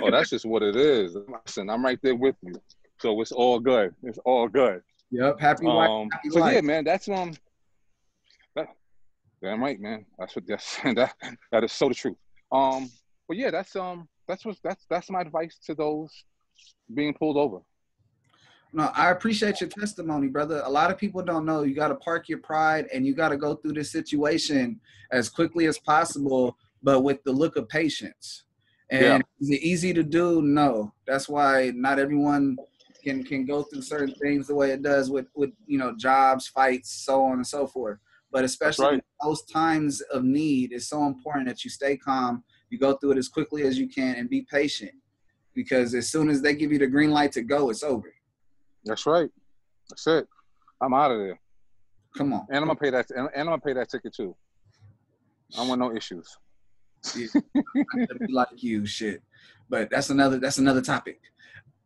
Oh, 0.00 0.10
that's 0.10 0.30
just 0.30 0.46
what 0.46 0.62
it 0.62 0.76
is. 0.76 1.16
Listen, 1.44 1.68
I'm 1.68 1.84
right 1.84 1.98
there 2.02 2.14
with 2.16 2.36
you. 2.42 2.54
So 3.00 3.20
it's 3.20 3.32
all 3.32 3.60
good. 3.60 3.94
It's 4.02 4.18
all 4.24 4.48
good. 4.48 4.80
Yep, 5.10 5.38
happy 5.38 5.66
Um, 5.66 6.08
happy 6.10 6.30
so 6.30 6.40
life. 6.40 6.54
yeah, 6.54 6.60
man, 6.62 6.84
that's 6.84 7.08
um, 7.08 7.34
that, 8.56 8.68
damn 9.42 9.62
right, 9.62 9.78
man. 9.78 10.06
That's 10.18 10.34
what 10.34 10.46
that's 10.46 10.76
that 10.82 11.14
that 11.52 11.64
is 11.64 11.72
so 11.72 11.88
the 11.88 11.94
truth. 11.94 12.16
Um, 12.50 12.90
but 13.28 13.36
yeah, 13.36 13.50
that's 13.50 13.76
um, 13.76 14.08
that's 14.26 14.44
what 14.44 14.56
that's 14.64 14.86
that's 14.88 15.10
my 15.10 15.20
advice 15.20 15.58
to 15.66 15.74
those 15.74 16.10
being 16.94 17.14
pulled 17.14 17.36
over. 17.36 17.58
No, 18.72 18.90
I 18.94 19.10
appreciate 19.12 19.60
your 19.60 19.70
testimony, 19.70 20.26
brother. 20.26 20.62
A 20.64 20.68
lot 20.68 20.90
of 20.90 20.98
people 20.98 21.22
don't 21.22 21.46
know 21.46 21.62
you 21.62 21.76
got 21.76 21.88
to 21.88 21.94
park 21.94 22.28
your 22.28 22.38
pride 22.38 22.88
and 22.92 23.06
you 23.06 23.14
got 23.14 23.28
to 23.28 23.36
go 23.36 23.54
through 23.54 23.74
this 23.74 23.92
situation 23.92 24.80
as 25.12 25.28
quickly 25.28 25.66
as 25.66 25.78
possible, 25.78 26.56
but 26.84 27.00
with 27.00 27.24
the 27.24 27.32
look 27.32 27.56
of 27.56 27.68
patience. 27.68 28.44
And 28.90 29.02
Yeah. 29.02 29.20
is 29.40 29.50
it 29.50 29.62
easy 29.62 29.92
to 29.94 30.04
do? 30.04 30.42
No. 30.42 30.92
That's 31.06 31.28
why 31.28 31.72
not 31.74 31.98
everyone 31.98 32.56
can 33.02 33.24
can 33.24 33.44
go 33.44 33.62
through 33.62 33.82
certain 33.82 34.14
things 34.14 34.46
the 34.46 34.54
way 34.54 34.70
it 34.70 34.82
does 34.82 35.10
with 35.10 35.26
with 35.34 35.50
you 35.66 35.78
know 35.78 35.96
jobs, 35.96 36.46
fights, 36.46 36.90
so 36.90 37.24
on 37.24 37.34
and 37.34 37.46
so 37.46 37.66
forth. 37.66 37.98
But 38.30 38.44
especially 38.44 38.86
right. 38.86 39.04
those 39.22 39.42
times 39.44 40.00
of 40.12 40.24
need, 40.24 40.72
it's 40.72 40.88
so 40.88 41.06
important 41.06 41.46
that 41.48 41.64
you 41.64 41.70
stay 41.70 41.96
calm, 41.96 42.44
you 42.68 42.78
go 42.78 42.94
through 42.94 43.12
it 43.12 43.18
as 43.18 43.28
quickly 43.28 43.62
as 43.62 43.78
you 43.78 43.88
can, 43.88 44.16
and 44.16 44.28
be 44.28 44.42
patient. 44.42 44.92
Because 45.54 45.94
as 45.94 46.08
soon 46.10 46.28
as 46.28 46.42
they 46.42 46.54
give 46.54 46.72
you 46.72 46.78
the 46.78 46.86
green 46.86 47.10
light 47.10 47.32
to 47.32 47.42
go, 47.42 47.70
it's 47.70 47.82
over. 47.84 48.12
That's 48.84 49.06
right. 49.06 49.30
That's 49.88 50.06
it. 50.06 50.26
I'm 50.80 50.92
out 50.92 51.12
of 51.12 51.18
there, 51.18 51.40
Come 52.16 52.32
on. 52.32 52.46
and 52.48 52.58
I'm 52.58 52.66
gonna 52.66 52.76
pay 52.76 52.90
that. 52.90 53.10
And, 53.10 53.28
and 53.34 53.40
I'm 53.42 53.46
gonna 53.46 53.60
pay 53.60 53.72
that 53.74 53.88
ticket 53.88 54.14
too. 54.14 54.36
I 55.54 55.58
don't 55.58 55.68
want 55.68 55.80
no 55.80 55.94
issues. 55.94 56.36
Like 58.28 58.62
you, 58.62 58.86
shit. 58.86 59.22
But 59.68 59.90
that's 59.90 60.10
another 60.10 60.38
that's 60.38 60.58
another 60.58 60.82
topic. 60.82 61.20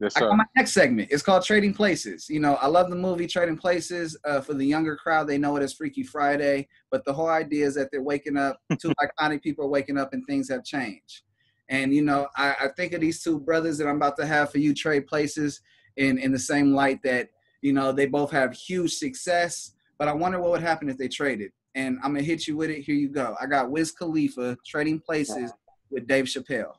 Yes, 0.01 0.17
I 0.17 0.21
sir. 0.21 0.29
got 0.29 0.37
my 0.37 0.45
next 0.57 0.73
segment. 0.73 1.09
It's 1.11 1.23
called 1.23 1.45
Trading 1.45 1.75
Places. 1.75 2.29
You 2.29 2.39
know, 2.39 2.55
I 2.57 2.69
love 2.69 2.89
the 2.89 2.97
movie 2.97 3.27
Trading 3.27 3.57
Places. 3.57 4.17
Uh, 4.25 4.41
for 4.41 4.55
the 4.55 4.65
younger 4.65 4.97
crowd, 4.97 5.27
they 5.27 5.39
know 5.39 5.57
it 5.57 5.63
as 5.63 5.73
Freaky 5.73 6.05
Friday. 6.05 6.69
But 6.91 7.05
the 7.05 7.13
whole 7.13 7.29
idea 7.29 7.67
is 7.67 7.75
that 7.75 7.89
they're 7.91 8.03
waking 8.03 8.37
up. 8.37 8.61
Two 8.81 8.93
iconic 9.03 9.43
people 9.43 9.65
are 9.65 9.69
waking 9.69 9.99
up, 9.99 10.13
and 10.13 10.25
things 10.27 10.49
have 10.51 10.65
changed. 10.65 11.23
And 11.69 11.93
you 11.93 12.03
know, 12.03 12.29
I, 12.37 12.55
I 12.61 12.69
think 12.77 12.93
of 12.93 13.01
these 13.01 13.23
two 13.23 13.41
brothers 13.41 13.77
that 13.79 13.89
I'm 13.89 13.97
about 13.97 14.17
to 14.19 14.27
have 14.27 14.51
for 14.51 14.59
you 14.59 14.73
trade 14.73 15.07
places 15.07 15.61
in 15.97 16.19
in 16.19 16.33
the 16.33 16.39
same 16.39 16.75
light 16.75 17.03
that 17.03 17.29
you 17.61 17.73
know 17.73 17.93
they 17.93 18.07
both 18.07 18.31
have 18.31 18.55
huge 18.55 18.95
success. 18.95 19.73
But 19.99 20.09
I 20.09 20.13
wonder 20.13 20.41
what 20.41 20.53
would 20.53 20.63
happen 20.63 20.89
if 20.89 20.97
they 20.97 21.09
traded. 21.09 21.51
And 21.79 21.99
I'm 22.03 22.13
gonna 22.13 22.25
hit 22.25 22.49
you 22.49 22.57
with 22.57 22.71
it. 22.71 22.83
Here 22.83 22.97
you 22.97 23.09
go. 23.09 23.37
I 23.41 23.47
got 23.47 23.71
Wiz 23.71 23.93
Khalifa 23.93 24.59
trading 24.67 24.99
places 24.99 25.53
with 25.93 26.09
Dave 26.09 26.25
Chappelle. 26.25 26.73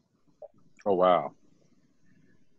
Oh 0.85 0.93
wow. 0.93 1.31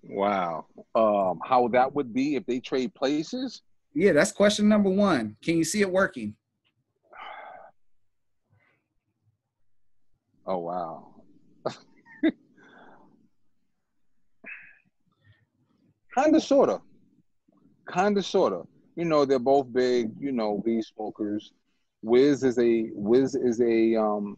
Wow. 0.02 0.64
Um, 0.94 1.38
how 1.44 1.68
that 1.68 1.94
would 1.94 2.14
be 2.14 2.36
if 2.36 2.46
they 2.46 2.58
trade 2.58 2.94
places? 2.94 3.60
Yeah, 3.92 4.12
that's 4.12 4.32
question 4.32 4.70
number 4.70 4.88
one. 4.88 5.36
Can 5.42 5.58
you 5.58 5.64
see 5.64 5.82
it 5.82 5.92
working? 5.92 6.34
Oh 10.46 10.56
wow. 10.56 11.14
Kinda 16.16 16.40
sorta. 16.40 16.80
Kinda 17.92 18.22
sorta. 18.22 18.62
You 18.96 19.04
know, 19.04 19.26
they're 19.26 19.38
both 19.38 19.70
big, 19.70 20.10
you 20.18 20.32
know, 20.32 20.62
weed 20.64 20.82
smokers. 20.82 21.52
Wiz 22.02 22.42
is 22.44 22.58
a 22.58 22.88
Wiz 22.94 23.34
is 23.34 23.60
a 23.60 23.96
um 23.96 24.36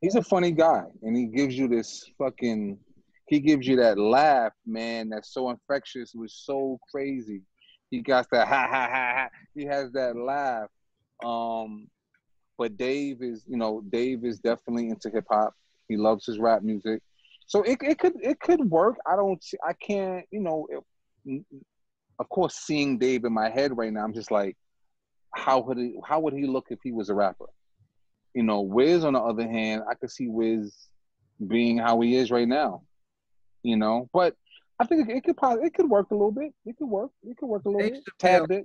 he's 0.00 0.14
a 0.14 0.22
funny 0.22 0.52
guy 0.52 0.84
and 1.02 1.16
he 1.16 1.26
gives 1.26 1.56
you 1.56 1.68
this 1.68 2.04
fucking 2.18 2.78
he 3.26 3.38
gives 3.38 3.66
you 3.66 3.76
that 3.76 3.96
laugh, 3.96 4.52
man, 4.66 5.08
that's 5.08 5.32
so 5.32 5.50
infectious, 5.50 6.12
was 6.14 6.42
so 6.44 6.80
crazy. 6.90 7.42
He 7.90 8.00
got 8.00 8.26
that 8.32 8.48
ha 8.48 8.66
ha 8.68 8.88
ha 8.90 9.12
ha. 9.14 9.28
He 9.54 9.64
has 9.64 9.92
that 9.92 10.16
laugh. 10.16 10.68
Um 11.24 11.88
but 12.58 12.76
Dave 12.76 13.22
is, 13.22 13.44
you 13.48 13.56
know, 13.56 13.82
Dave 13.90 14.24
is 14.24 14.38
definitely 14.38 14.88
into 14.90 15.10
hip 15.10 15.24
hop. 15.30 15.54
He 15.88 15.96
loves 15.96 16.26
his 16.26 16.38
rap 16.38 16.62
music. 16.62 17.02
So 17.46 17.62
it, 17.62 17.78
it 17.82 17.98
could 17.98 18.14
it 18.22 18.38
could 18.38 18.70
work. 18.70 18.96
I 19.10 19.16
don't 19.16 19.42
I 19.66 19.72
can't, 19.72 20.24
you 20.30 20.40
know, 20.40 20.66
it, 20.70 21.44
of 22.20 22.28
course 22.28 22.54
seeing 22.54 22.98
Dave 22.98 23.24
in 23.24 23.32
my 23.32 23.48
head 23.48 23.76
right 23.76 23.92
now, 23.92 24.04
I'm 24.04 24.14
just 24.14 24.30
like 24.30 24.56
how 25.34 25.60
would 25.60 25.78
he 25.78 25.96
how 26.04 26.20
would 26.20 26.34
he 26.34 26.46
look 26.46 26.66
if 26.70 26.78
he 26.82 26.92
was 26.92 27.08
a 27.08 27.14
rapper? 27.14 27.46
You 28.34 28.42
know, 28.42 28.60
Wiz 28.60 29.04
on 29.04 29.14
the 29.14 29.20
other 29.20 29.48
hand, 29.48 29.82
I 29.90 29.94
could 29.94 30.10
see 30.10 30.28
Wiz 30.28 30.72
being 31.46 31.78
how 31.78 32.00
he 32.00 32.16
is 32.16 32.30
right 32.30 32.48
now. 32.48 32.82
You 33.62 33.76
know, 33.76 34.08
but 34.12 34.34
I 34.80 34.86
think 34.86 35.08
it, 35.08 35.16
it 35.16 35.24
could 35.24 35.36
probably 35.36 35.66
it 35.66 35.74
could 35.74 35.88
work 35.88 36.10
a 36.10 36.14
little 36.14 36.32
bit. 36.32 36.52
It 36.64 36.76
could 36.78 36.88
work. 36.88 37.10
It 37.22 37.36
could 37.36 37.46
work 37.46 37.64
a 37.66 37.68
little 37.68 37.82
Dave 37.82 38.04
bit. 38.04 38.04
Chappelle, 38.18 38.48
bit. 38.48 38.64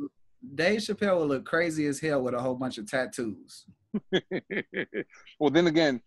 Dave 0.56 0.80
Chappelle 0.80 1.20
would 1.20 1.28
look 1.28 1.46
crazy 1.46 1.86
as 1.88 2.00
hell 2.00 2.22
with 2.22 2.34
a 2.34 2.40
whole 2.40 2.56
bunch 2.56 2.78
of 2.78 2.90
tattoos. 2.90 3.66
well, 5.40 5.50
then 5.50 5.68
again, 5.68 6.02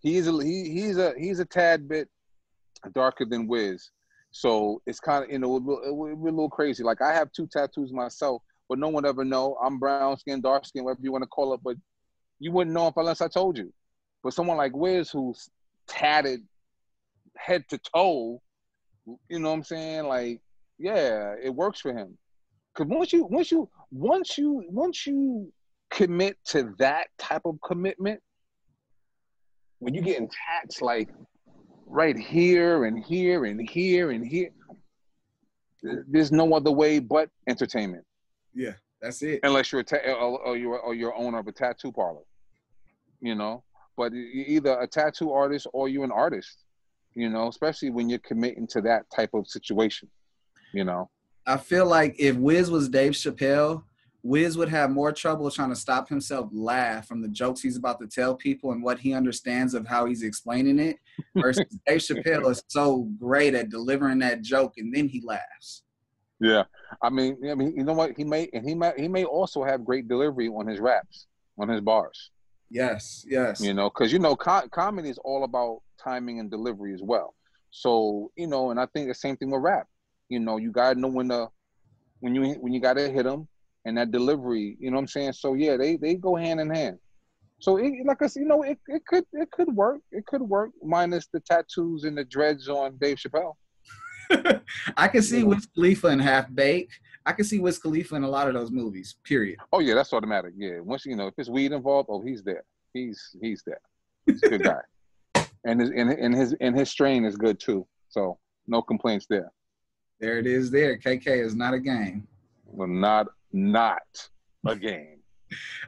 he's 0.00 0.28
a 0.28 0.32
he, 0.44 0.70
he's 0.70 0.98
a 0.98 1.14
he's 1.18 1.40
a 1.40 1.44
tad 1.44 1.88
bit 1.88 2.08
darker 2.94 3.24
than 3.24 3.48
Wiz, 3.48 3.90
so 4.30 4.80
it's 4.86 5.00
kind 5.00 5.24
of 5.24 5.30
you 5.30 5.38
know 5.38 5.56
it 5.56 5.62
would, 5.62 5.88
it 5.88 5.94
would 5.94 6.22
be 6.22 6.28
a 6.28 6.32
little 6.32 6.50
crazy. 6.50 6.84
Like 6.84 7.02
I 7.02 7.12
have 7.12 7.32
two 7.32 7.48
tattoos 7.48 7.92
myself, 7.92 8.42
but 8.68 8.78
no 8.78 8.88
one 8.88 9.06
ever 9.06 9.24
know. 9.24 9.56
I'm 9.62 9.78
brown 9.78 10.18
skin, 10.18 10.40
dark 10.40 10.66
skin, 10.66 10.84
whatever 10.84 11.00
you 11.02 11.12
want 11.12 11.22
to 11.22 11.28
call 11.28 11.54
it, 11.54 11.60
but 11.62 11.76
you 12.38 12.52
wouldn't 12.52 12.74
know 12.74 12.88
if 12.88 12.96
unless 12.96 13.20
I 13.20 13.28
told 13.28 13.58
you. 13.58 13.72
But 14.22 14.34
someone 14.34 14.56
like 14.56 14.76
Wiz 14.76 15.10
who's 15.10 15.48
tatted 15.86 16.40
head 17.36 17.64
to 17.70 17.78
toe, 17.78 18.42
you 19.28 19.38
know 19.38 19.48
what 19.50 19.56
I'm 19.56 19.64
saying? 19.64 20.06
Like, 20.06 20.40
yeah, 20.78 21.34
it 21.42 21.54
works 21.54 21.80
for 21.80 21.92
him. 21.92 22.16
Cause 22.74 22.86
once 22.86 23.12
you 23.12 23.24
once 23.24 23.50
you 23.50 23.68
once 23.90 24.38
you 24.38 24.62
once 24.68 25.04
you 25.04 25.52
commit 25.90 26.36
to 26.46 26.74
that 26.78 27.08
type 27.18 27.42
of 27.44 27.58
commitment, 27.64 28.20
when 29.80 29.94
you 29.94 30.02
getting 30.02 30.28
tats 30.28 30.80
like 30.80 31.08
right 31.86 32.16
here 32.16 32.84
and 32.84 33.02
here 33.02 33.46
and 33.46 33.68
here 33.68 34.10
and 34.12 34.24
here, 34.24 34.50
there's 35.82 36.30
no 36.30 36.52
other 36.54 36.70
way 36.70 36.98
but 36.98 37.30
entertainment, 37.48 38.04
Yeah, 38.54 38.72
that's 39.00 39.22
it. 39.22 39.40
unless 39.42 39.72
you're 39.72 39.82
a 39.82 39.84
ta- 39.84 39.96
or, 40.06 40.40
or 40.40 40.56
you're 40.56 40.78
or 40.78 40.94
you're 40.94 41.14
owner 41.14 41.38
of 41.38 41.46
a 41.46 41.52
tattoo 41.52 41.92
parlor, 41.92 42.22
you 43.20 43.34
know. 43.34 43.64
But 43.96 44.12
you're 44.12 44.46
either 44.46 44.80
a 44.80 44.86
tattoo 44.86 45.32
artist 45.32 45.66
or 45.72 45.88
you're 45.88 46.04
an 46.04 46.12
artist, 46.12 46.64
you 47.14 47.28
know. 47.28 47.48
Especially 47.48 47.90
when 47.90 48.08
you're 48.08 48.20
committing 48.20 48.66
to 48.68 48.80
that 48.82 49.04
type 49.14 49.30
of 49.34 49.46
situation, 49.46 50.08
you 50.72 50.84
know. 50.84 51.10
I 51.46 51.56
feel 51.56 51.86
like 51.86 52.16
if 52.18 52.36
Wiz 52.36 52.70
was 52.70 52.88
Dave 52.88 53.12
Chappelle, 53.12 53.82
Wiz 54.22 54.58
would 54.58 54.68
have 54.68 54.90
more 54.90 55.12
trouble 55.12 55.50
trying 55.50 55.70
to 55.70 55.76
stop 55.76 56.08
himself 56.08 56.50
laugh 56.52 57.06
from 57.06 57.22
the 57.22 57.28
jokes 57.28 57.62
he's 57.62 57.76
about 57.76 58.00
to 58.00 58.06
tell 58.06 58.34
people 58.34 58.72
and 58.72 58.82
what 58.82 58.98
he 58.98 59.14
understands 59.14 59.74
of 59.74 59.86
how 59.86 60.04
he's 60.04 60.22
explaining 60.22 60.78
it. 60.78 60.96
Versus 61.36 61.64
Dave 61.86 62.00
Chappelle 62.00 62.50
is 62.50 62.62
so 62.68 63.08
great 63.18 63.54
at 63.54 63.70
delivering 63.70 64.18
that 64.18 64.42
joke 64.42 64.74
and 64.76 64.94
then 64.94 65.08
he 65.08 65.22
laughs. 65.24 65.82
Yeah, 66.40 66.64
I 67.02 67.10
mean, 67.10 67.38
I 67.50 67.54
mean, 67.54 67.74
you 67.76 67.84
know 67.84 67.94
what? 67.94 68.16
He 68.16 68.24
may 68.24 68.48
and 68.52 68.64
he 68.64 68.74
may 68.74 68.92
he 68.96 69.08
may 69.08 69.24
also 69.24 69.64
have 69.64 69.84
great 69.84 70.08
delivery 70.08 70.48
on 70.48 70.66
his 70.66 70.78
raps, 70.78 71.26
on 71.58 71.68
his 71.68 71.80
bars. 71.80 72.30
Yes, 72.70 73.24
yes. 73.28 73.60
You 73.60 73.74
know, 73.74 73.90
because 73.90 74.12
you 74.12 74.18
know, 74.18 74.36
co- 74.36 74.68
comedy 74.70 75.08
is 75.08 75.18
all 75.18 75.44
about 75.44 75.80
timing 76.02 76.38
and 76.38 76.50
delivery 76.50 76.94
as 76.94 77.02
well. 77.02 77.34
So 77.70 78.30
you 78.36 78.46
know, 78.46 78.70
and 78.70 78.78
I 78.78 78.86
think 78.86 79.08
the 79.08 79.14
same 79.14 79.36
thing 79.36 79.50
with 79.50 79.62
rap. 79.62 79.86
You 80.28 80.40
know, 80.40 80.58
you 80.58 80.70
gotta 80.70 80.98
know 80.98 81.08
when 81.08 81.28
to 81.30 81.48
when 82.20 82.34
you 82.34 82.52
when 82.60 82.72
you 82.72 82.80
gotta 82.80 83.08
hit 83.08 83.24
them 83.24 83.48
and 83.84 83.96
that 83.98 84.10
delivery. 84.10 84.76
You 84.78 84.90
know 84.90 84.96
what 84.96 85.02
I'm 85.02 85.08
saying? 85.08 85.32
So 85.32 85.54
yeah, 85.54 85.76
they 85.76 85.96
they 85.96 86.14
go 86.14 86.36
hand 86.36 86.60
in 86.60 86.70
hand. 86.70 86.98
So 87.60 87.76
it, 87.78 87.92
like 88.06 88.22
I 88.22 88.28
said, 88.28 88.40
you 88.40 88.46
know, 88.46 88.62
it, 88.62 88.78
it 88.86 89.04
could 89.06 89.24
it 89.32 89.50
could 89.50 89.74
work. 89.74 90.00
It 90.12 90.24
could 90.26 90.42
work 90.42 90.70
minus 90.82 91.26
the 91.32 91.40
tattoos 91.40 92.04
and 92.04 92.16
the 92.16 92.24
dreads 92.24 92.68
on 92.68 92.96
Dave 92.98 93.16
Chappelle. 93.16 93.54
I 94.96 95.08
can 95.08 95.22
see 95.22 95.44
Wiz 95.44 95.66
Khalifa 95.74 96.08
in 96.08 96.18
Half 96.18 96.54
Baked. 96.54 96.98
I 97.26 97.32
can 97.32 97.44
see 97.44 97.58
Wiz 97.58 97.78
Khalifa 97.78 98.16
in 98.16 98.24
a 98.24 98.28
lot 98.28 98.48
of 98.48 98.54
those 98.54 98.70
movies. 98.70 99.16
Period. 99.24 99.58
Oh 99.72 99.80
yeah, 99.80 99.94
that's 99.94 100.12
automatic. 100.12 100.52
Yeah, 100.56 100.80
once 100.80 101.04
you 101.04 101.16
know 101.16 101.26
if 101.26 101.34
it's 101.36 101.48
weed 101.48 101.72
involved, 101.72 102.08
oh 102.10 102.22
he's 102.22 102.42
there. 102.42 102.64
He's 102.94 103.36
he's 103.40 103.62
there. 103.66 103.80
He's 104.26 104.42
a 104.42 104.48
good 104.48 104.62
guy, 104.62 104.80
and 105.64 105.80
his 105.80 105.90
and, 105.90 106.10
and 106.10 106.34
his 106.34 106.54
and 106.60 106.78
his 106.78 106.90
strain 106.90 107.24
is 107.24 107.36
good 107.36 107.60
too. 107.60 107.86
So 108.08 108.38
no 108.66 108.82
complaints 108.82 109.26
there. 109.28 109.52
There 110.20 110.38
it 110.38 110.46
is. 110.46 110.70
There, 110.70 110.98
KK 110.98 111.44
is 111.44 111.54
not 111.54 111.74
a 111.74 111.78
game. 111.78 112.26
Well, 112.66 112.88
not 112.88 113.28
not 113.52 114.28
a 114.66 114.76
game. 114.88 115.18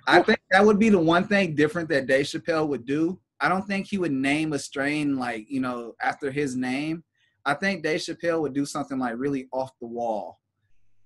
I 0.07 0.22
think 0.22 0.41
that 0.51 0.64
would 0.64 0.78
be 0.78 0.88
the 0.88 0.99
one 0.99 1.26
thing 1.26 1.55
different 1.55 1.88
that 1.91 2.07
Dave 2.07 2.26
Chappelle 2.26 2.68
would 2.68 2.86
do. 2.86 3.20
I 3.41 3.49
don't 3.49 3.66
think 3.66 3.86
he 3.86 3.99
would 3.99 4.12
name 4.12 4.53
a 4.53 4.59
strain 4.59 5.16
like 5.16 5.51
you 5.51 5.61
know 5.61 5.95
after 6.03 6.30
his 6.30 6.57
name. 6.57 7.03
I 7.45 7.55
think 7.55 7.82
Dave 7.82 8.01
Chappelle 8.01 8.41
would 8.41 8.55
do 8.55 8.66
something 8.66 8.99
like 8.99 9.14
really 9.16 9.49
off 9.53 9.72
the 9.80 9.86
wall, 9.86 10.41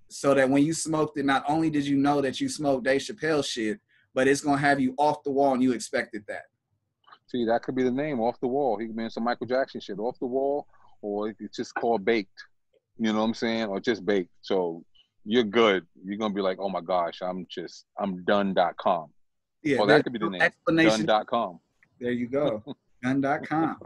so 0.09 0.35
that 0.35 0.49
when 0.49 0.65
you 0.65 0.73
smoked 0.73 1.19
it, 1.19 1.25
not 1.25 1.45
only 1.49 1.71
did 1.71 1.87
you 1.87 1.97
know 1.97 2.21
that 2.21 2.41
you 2.41 2.49
smoked 2.49 2.85
Dave 2.85 3.01
Chappelle 3.01 3.45
shit, 3.45 3.81
but 4.15 4.29
it's 4.29 4.41
gonna 4.41 4.59
have 4.59 4.81
you 4.81 4.95
off 4.99 5.23
the 5.23 5.31
wall 5.31 5.55
and 5.55 5.63
you 5.63 5.73
expected 5.73 6.25
that. 6.29 6.45
See, 7.27 7.45
that 7.47 7.63
could 7.63 7.75
be 7.75 7.83
the 7.83 7.91
name, 7.91 8.21
off 8.21 8.39
the 8.41 8.47
wall. 8.47 8.79
He 8.79 8.87
could 8.87 8.97
be 8.97 9.05
in 9.05 9.11
some 9.11 9.25
Michael 9.25 9.47
Jackson 9.47 9.81
shit, 9.81 9.99
off 9.99 10.19
the 10.21 10.27
wall, 10.27 10.67
or 11.03 11.35
it's 11.39 11.57
just 11.57 11.75
called 11.75 12.05
baked. 12.05 12.45
You 12.99 13.13
know 13.13 13.19
what 13.21 13.25
I'm 13.25 13.35
saying? 13.35 13.65
Or 13.65 13.81
just 13.81 14.05
baked. 14.05 14.31
So 14.43 14.85
you're 15.25 15.43
good. 15.45 15.87
You're 16.05 16.19
gonna 16.19 16.35
be 16.35 16.41
like, 16.41 16.59
oh 16.61 16.69
my 16.69 16.81
gosh, 16.81 17.21
I'm 17.23 17.47
just 17.51 17.87
I'm 17.99 18.25
done.com. 18.25 19.11
Yeah, 19.63 19.79
well, 19.79 19.87
that 19.87 20.05
could 20.05 20.13
be 20.13 20.19
the 20.19 20.31
name. 20.31 20.43
Explanation. 20.43 21.07
Done.com. 21.07 21.59
There 22.01 22.13
you 22.13 22.29
go. 22.29 22.63
Done.com. 23.03 23.79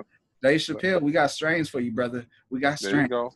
Dave 0.43 0.61
Chappelle, 0.61 1.03
we 1.03 1.13
got 1.13 1.31
strains 1.31 1.69
for 1.69 1.81
you, 1.81 1.93
brother. 1.93 2.27
We 2.51 2.61
got 2.61 2.79
strains. 2.79 2.95
There 2.95 3.03
you 3.03 3.09
go. 3.09 3.35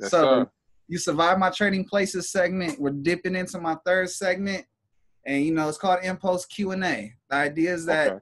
Yes, 0.00 0.10
so 0.10 0.20
sir. 0.20 0.50
you 0.88 0.98
survived 0.98 1.38
my 1.38 1.50
trading 1.50 1.84
places 1.84 2.30
segment. 2.30 2.80
We're 2.80 2.90
dipping 2.90 3.36
into 3.36 3.60
my 3.60 3.76
third 3.86 4.10
segment, 4.10 4.66
and 5.26 5.44
you 5.44 5.52
know 5.54 5.68
it's 5.68 5.78
called 5.78 6.00
Impulse 6.02 6.46
Q 6.46 6.72
and 6.72 6.84
A. 6.84 7.12
The 7.30 7.36
idea 7.36 7.72
is 7.74 7.86
that 7.86 8.08
Okay. 8.10 8.20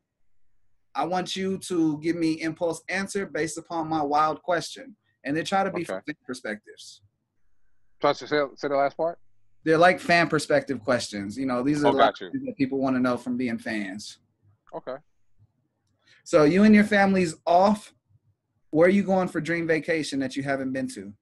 I 0.94 1.06
want 1.06 1.34
you 1.36 1.56
to 1.58 1.98
give 2.00 2.16
me 2.16 2.42
impulse 2.42 2.82
answer 2.90 3.24
based 3.24 3.56
upon 3.56 3.88
my 3.88 4.02
wild 4.02 4.42
question, 4.42 4.94
and 5.24 5.34
they 5.34 5.42
try 5.42 5.64
to 5.64 5.70
be 5.70 5.82
Okay. 5.82 6.00
fan 6.06 6.16
perspectives. 6.26 7.00
Try 8.00 8.12
to 8.12 8.26
say, 8.26 8.40
say 8.56 8.68
the 8.68 8.76
last 8.76 8.96
part. 8.96 9.18
They're 9.64 9.78
like 9.78 10.00
fan 10.00 10.28
perspective 10.28 10.80
questions. 10.80 11.38
You 11.38 11.46
know, 11.46 11.62
these 11.62 11.82
are 11.82 11.88
Oh, 11.88 11.92
the 11.92 11.98
got 11.98 12.18
that 12.18 12.54
people 12.58 12.78
want 12.78 12.96
to 12.96 13.00
know 13.00 13.16
from 13.16 13.36
being 13.38 13.58
fans. 13.58 14.18
Okay. 14.74 14.96
So 16.24 16.44
you 16.44 16.64
and 16.64 16.74
your 16.74 16.84
family's 16.84 17.36
off. 17.46 17.94
Where 18.72 18.86
are 18.86 18.90
you 18.90 19.02
going 19.02 19.28
for 19.28 19.38
dream 19.38 19.66
vacation 19.66 20.18
that 20.20 20.34
you 20.34 20.42
haven't 20.42 20.72
been 20.72 20.88
to? 20.94 21.12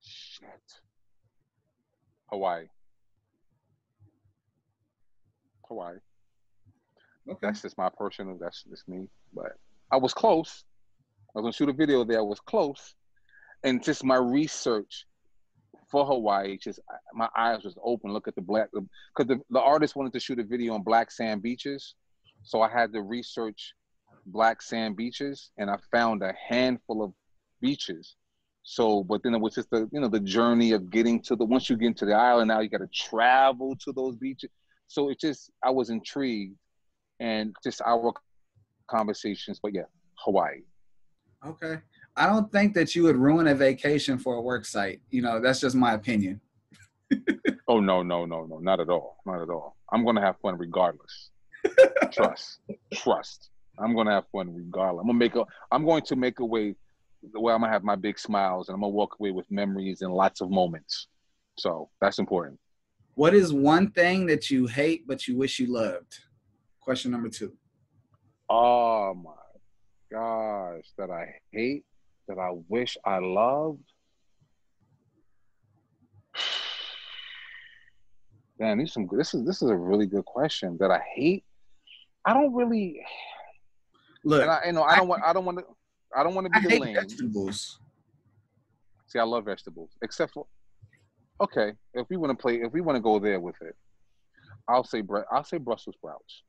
Shit. 0.00 0.48
Hawaii. 2.30 2.68
Hawaii. 5.66 5.96
Okay. 7.28 7.38
That's 7.42 7.60
just 7.60 7.76
my 7.76 7.90
personal. 7.90 8.38
That's 8.40 8.64
just 8.64 8.88
me. 8.88 9.08
But 9.34 9.52
I 9.92 9.98
was 9.98 10.14
close. 10.14 10.64
I 11.36 11.40
was 11.40 11.42
gonna 11.42 11.52
shoot 11.52 11.68
a 11.68 11.74
video 11.74 12.04
there. 12.04 12.20
I 12.20 12.22
was 12.22 12.40
close, 12.40 12.94
and 13.62 13.84
just 13.84 14.02
my 14.02 14.16
research 14.16 15.04
for 15.90 16.04
Hawaii, 16.06 16.58
just 16.58 16.80
my 17.14 17.28
eyes 17.36 17.64
was 17.64 17.76
open. 17.82 18.12
Look 18.12 18.28
at 18.28 18.34
the 18.34 18.42
black, 18.42 18.68
because 18.72 19.26
the, 19.26 19.40
the 19.50 19.60
artist 19.60 19.96
wanted 19.96 20.12
to 20.12 20.20
shoot 20.20 20.38
a 20.38 20.44
video 20.44 20.74
on 20.74 20.82
black 20.82 21.10
sand 21.10 21.42
beaches, 21.42 21.94
so 22.42 22.60
I 22.62 22.70
had 22.70 22.92
to 22.92 23.02
research 23.02 23.74
black 24.26 24.60
sand 24.62 24.96
beaches, 24.96 25.50
and 25.58 25.70
I 25.70 25.76
found 25.90 26.22
a 26.22 26.34
handful 26.48 27.02
of 27.02 27.12
beaches. 27.60 28.16
So, 28.62 29.02
but 29.02 29.22
then 29.22 29.34
it 29.34 29.40
was 29.40 29.54
just 29.54 29.70
the 29.70 29.88
you 29.92 30.00
know 30.00 30.08
the 30.08 30.20
journey 30.20 30.72
of 30.72 30.90
getting 30.90 31.22
to 31.22 31.36
the 31.36 31.44
once 31.44 31.70
you 31.70 31.76
get 31.76 31.86
into 31.86 32.04
the 32.04 32.14
island, 32.14 32.48
now 32.48 32.60
you 32.60 32.68
got 32.68 32.78
to 32.78 32.88
travel 32.88 33.76
to 33.76 33.92
those 33.92 34.16
beaches. 34.16 34.50
So 34.88 35.08
it 35.08 35.18
just 35.18 35.50
I 35.64 35.70
was 35.70 35.88
intrigued, 35.88 36.56
and 37.18 37.54
just 37.64 37.80
our 37.86 38.12
conversations. 38.90 39.58
But 39.62 39.74
yeah, 39.74 39.88
Hawaii. 40.16 40.60
Okay. 41.46 41.78
I 42.18 42.26
don't 42.26 42.50
think 42.50 42.74
that 42.74 42.94
you 42.94 43.04
would 43.04 43.16
ruin 43.16 43.46
a 43.46 43.54
vacation 43.54 44.18
for 44.18 44.34
a 44.34 44.40
work 44.40 44.64
site. 44.64 45.00
You 45.10 45.22
know, 45.22 45.40
that's 45.40 45.60
just 45.60 45.76
my 45.76 45.94
opinion. 45.94 46.40
Oh 47.70 47.80
no, 47.80 48.02
no, 48.02 48.24
no, 48.24 48.46
no, 48.46 48.58
not 48.60 48.80
at 48.80 48.88
all, 48.88 49.18
not 49.26 49.42
at 49.42 49.50
all. 49.50 49.76
I'm 49.92 50.02
gonna 50.02 50.22
have 50.22 50.36
fun 50.40 50.56
regardless. 50.56 51.30
Trust, 52.12 52.60
trust. 52.94 53.50
I'm 53.78 53.94
gonna 53.94 54.12
have 54.12 54.24
fun 54.32 54.54
regardless. 54.54 55.02
I'm 55.02 55.06
gonna 55.08 55.18
make 55.18 55.36
a. 55.36 55.44
I'm 55.70 55.84
going 55.84 56.02
to 56.04 56.16
make 56.16 56.40
a 56.40 56.46
way 56.46 56.74
where 57.32 57.54
I'm 57.54 57.60
gonna 57.60 57.70
have 57.72 57.84
my 57.84 57.94
big 57.94 58.18
smiles 58.18 58.68
and 58.68 58.74
I'm 58.74 58.80
gonna 58.80 58.94
walk 58.94 59.16
away 59.20 59.32
with 59.32 59.50
memories 59.50 60.00
and 60.00 60.14
lots 60.14 60.40
of 60.40 60.50
moments. 60.50 61.08
So 61.58 61.90
that's 62.00 62.18
important. 62.18 62.58
What 63.14 63.34
is 63.34 63.52
one 63.52 63.90
thing 63.90 64.24
that 64.26 64.50
you 64.50 64.66
hate 64.66 65.06
but 65.06 65.28
you 65.28 65.36
wish 65.36 65.58
you 65.58 65.66
loved? 65.66 66.20
Question 66.80 67.10
number 67.10 67.28
two. 67.28 67.52
Oh 68.48 69.12
my 69.14 69.32
gosh, 70.10 70.84
that 70.96 71.10
I 71.10 71.34
hate, 71.52 71.84
that 72.28 72.38
I 72.38 72.50
wish 72.68 72.96
I 73.04 73.18
loved. 73.18 73.82
Man, 78.58 78.78
these 78.78 78.92
some. 78.92 79.08
This 79.10 79.34
is 79.34 79.44
this 79.46 79.62
is 79.62 79.70
a 79.70 79.76
really 79.76 80.06
good 80.06 80.24
question. 80.24 80.76
That 80.78 80.90
I 80.90 81.00
hate. 81.14 81.44
I 82.24 82.34
don't 82.34 82.54
really. 82.54 83.00
Look, 84.24 84.42
And 84.42 84.50
I, 84.50 84.66
you 84.66 84.72
know, 84.72 84.82
I 84.82 84.96
don't 84.96 85.08
want. 85.08 85.22
I 85.24 85.32
don't 85.32 85.44
want 85.44 85.58
to. 85.58 85.64
I 86.16 86.22
don't 86.22 86.34
want 86.34 86.46
to 86.46 86.52
I 86.56 86.60
be 86.60 86.66
the 86.66 86.70
hate 86.74 86.80
lame. 86.80 86.94
vegetables. 86.94 87.80
See, 89.06 89.18
I 89.18 89.22
love 89.22 89.44
vegetables, 89.46 89.90
except 90.02 90.32
for. 90.34 90.46
Okay, 91.40 91.72
if 91.94 92.06
we 92.10 92.16
want 92.16 92.36
to 92.36 92.40
play, 92.40 92.56
if 92.56 92.72
we 92.72 92.80
want 92.80 92.96
to 92.96 93.00
go 93.00 93.18
there 93.20 93.38
with 93.40 93.54
it, 93.62 93.76
I'll 94.68 94.84
say. 94.84 95.02
I'll 95.30 95.44
say 95.44 95.58
Brussels 95.58 95.94
sprouts. 95.96 96.42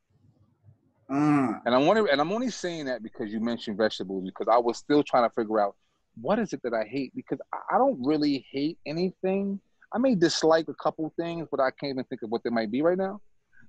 Uh, 1.09 1.59
And 1.65 1.73
I'm 1.75 1.85
wondering, 1.85 2.07
and 2.11 2.21
I'm 2.21 2.31
only 2.31 2.49
saying 2.49 2.85
that 2.85 3.01
because 3.03 3.31
you 3.31 3.39
mentioned 3.39 3.77
vegetables, 3.77 4.23
because 4.25 4.47
I 4.51 4.57
was 4.57 4.77
still 4.77 5.03
trying 5.03 5.27
to 5.27 5.33
figure 5.33 5.59
out 5.59 5.75
what 6.21 6.39
is 6.39 6.53
it 6.53 6.61
that 6.63 6.73
I 6.73 6.83
hate. 6.85 7.13
Because 7.15 7.39
I- 7.53 7.77
don't 7.77 7.99
really 8.05 8.45
hate 8.51 8.77
anything. 8.85 9.59
I 9.93 9.97
may 9.97 10.15
dislike 10.15 10.67
a 10.67 10.73
couple 10.75 11.11
things, 11.17 11.47
but 11.49 11.59
I 11.59 11.71
can't 11.71 11.91
even 11.91 12.03
think 12.05 12.21
of 12.21 12.29
what 12.29 12.43
they 12.43 12.49
might 12.49 12.71
be 12.71 12.81
right 12.81 12.97
now. 12.97 13.21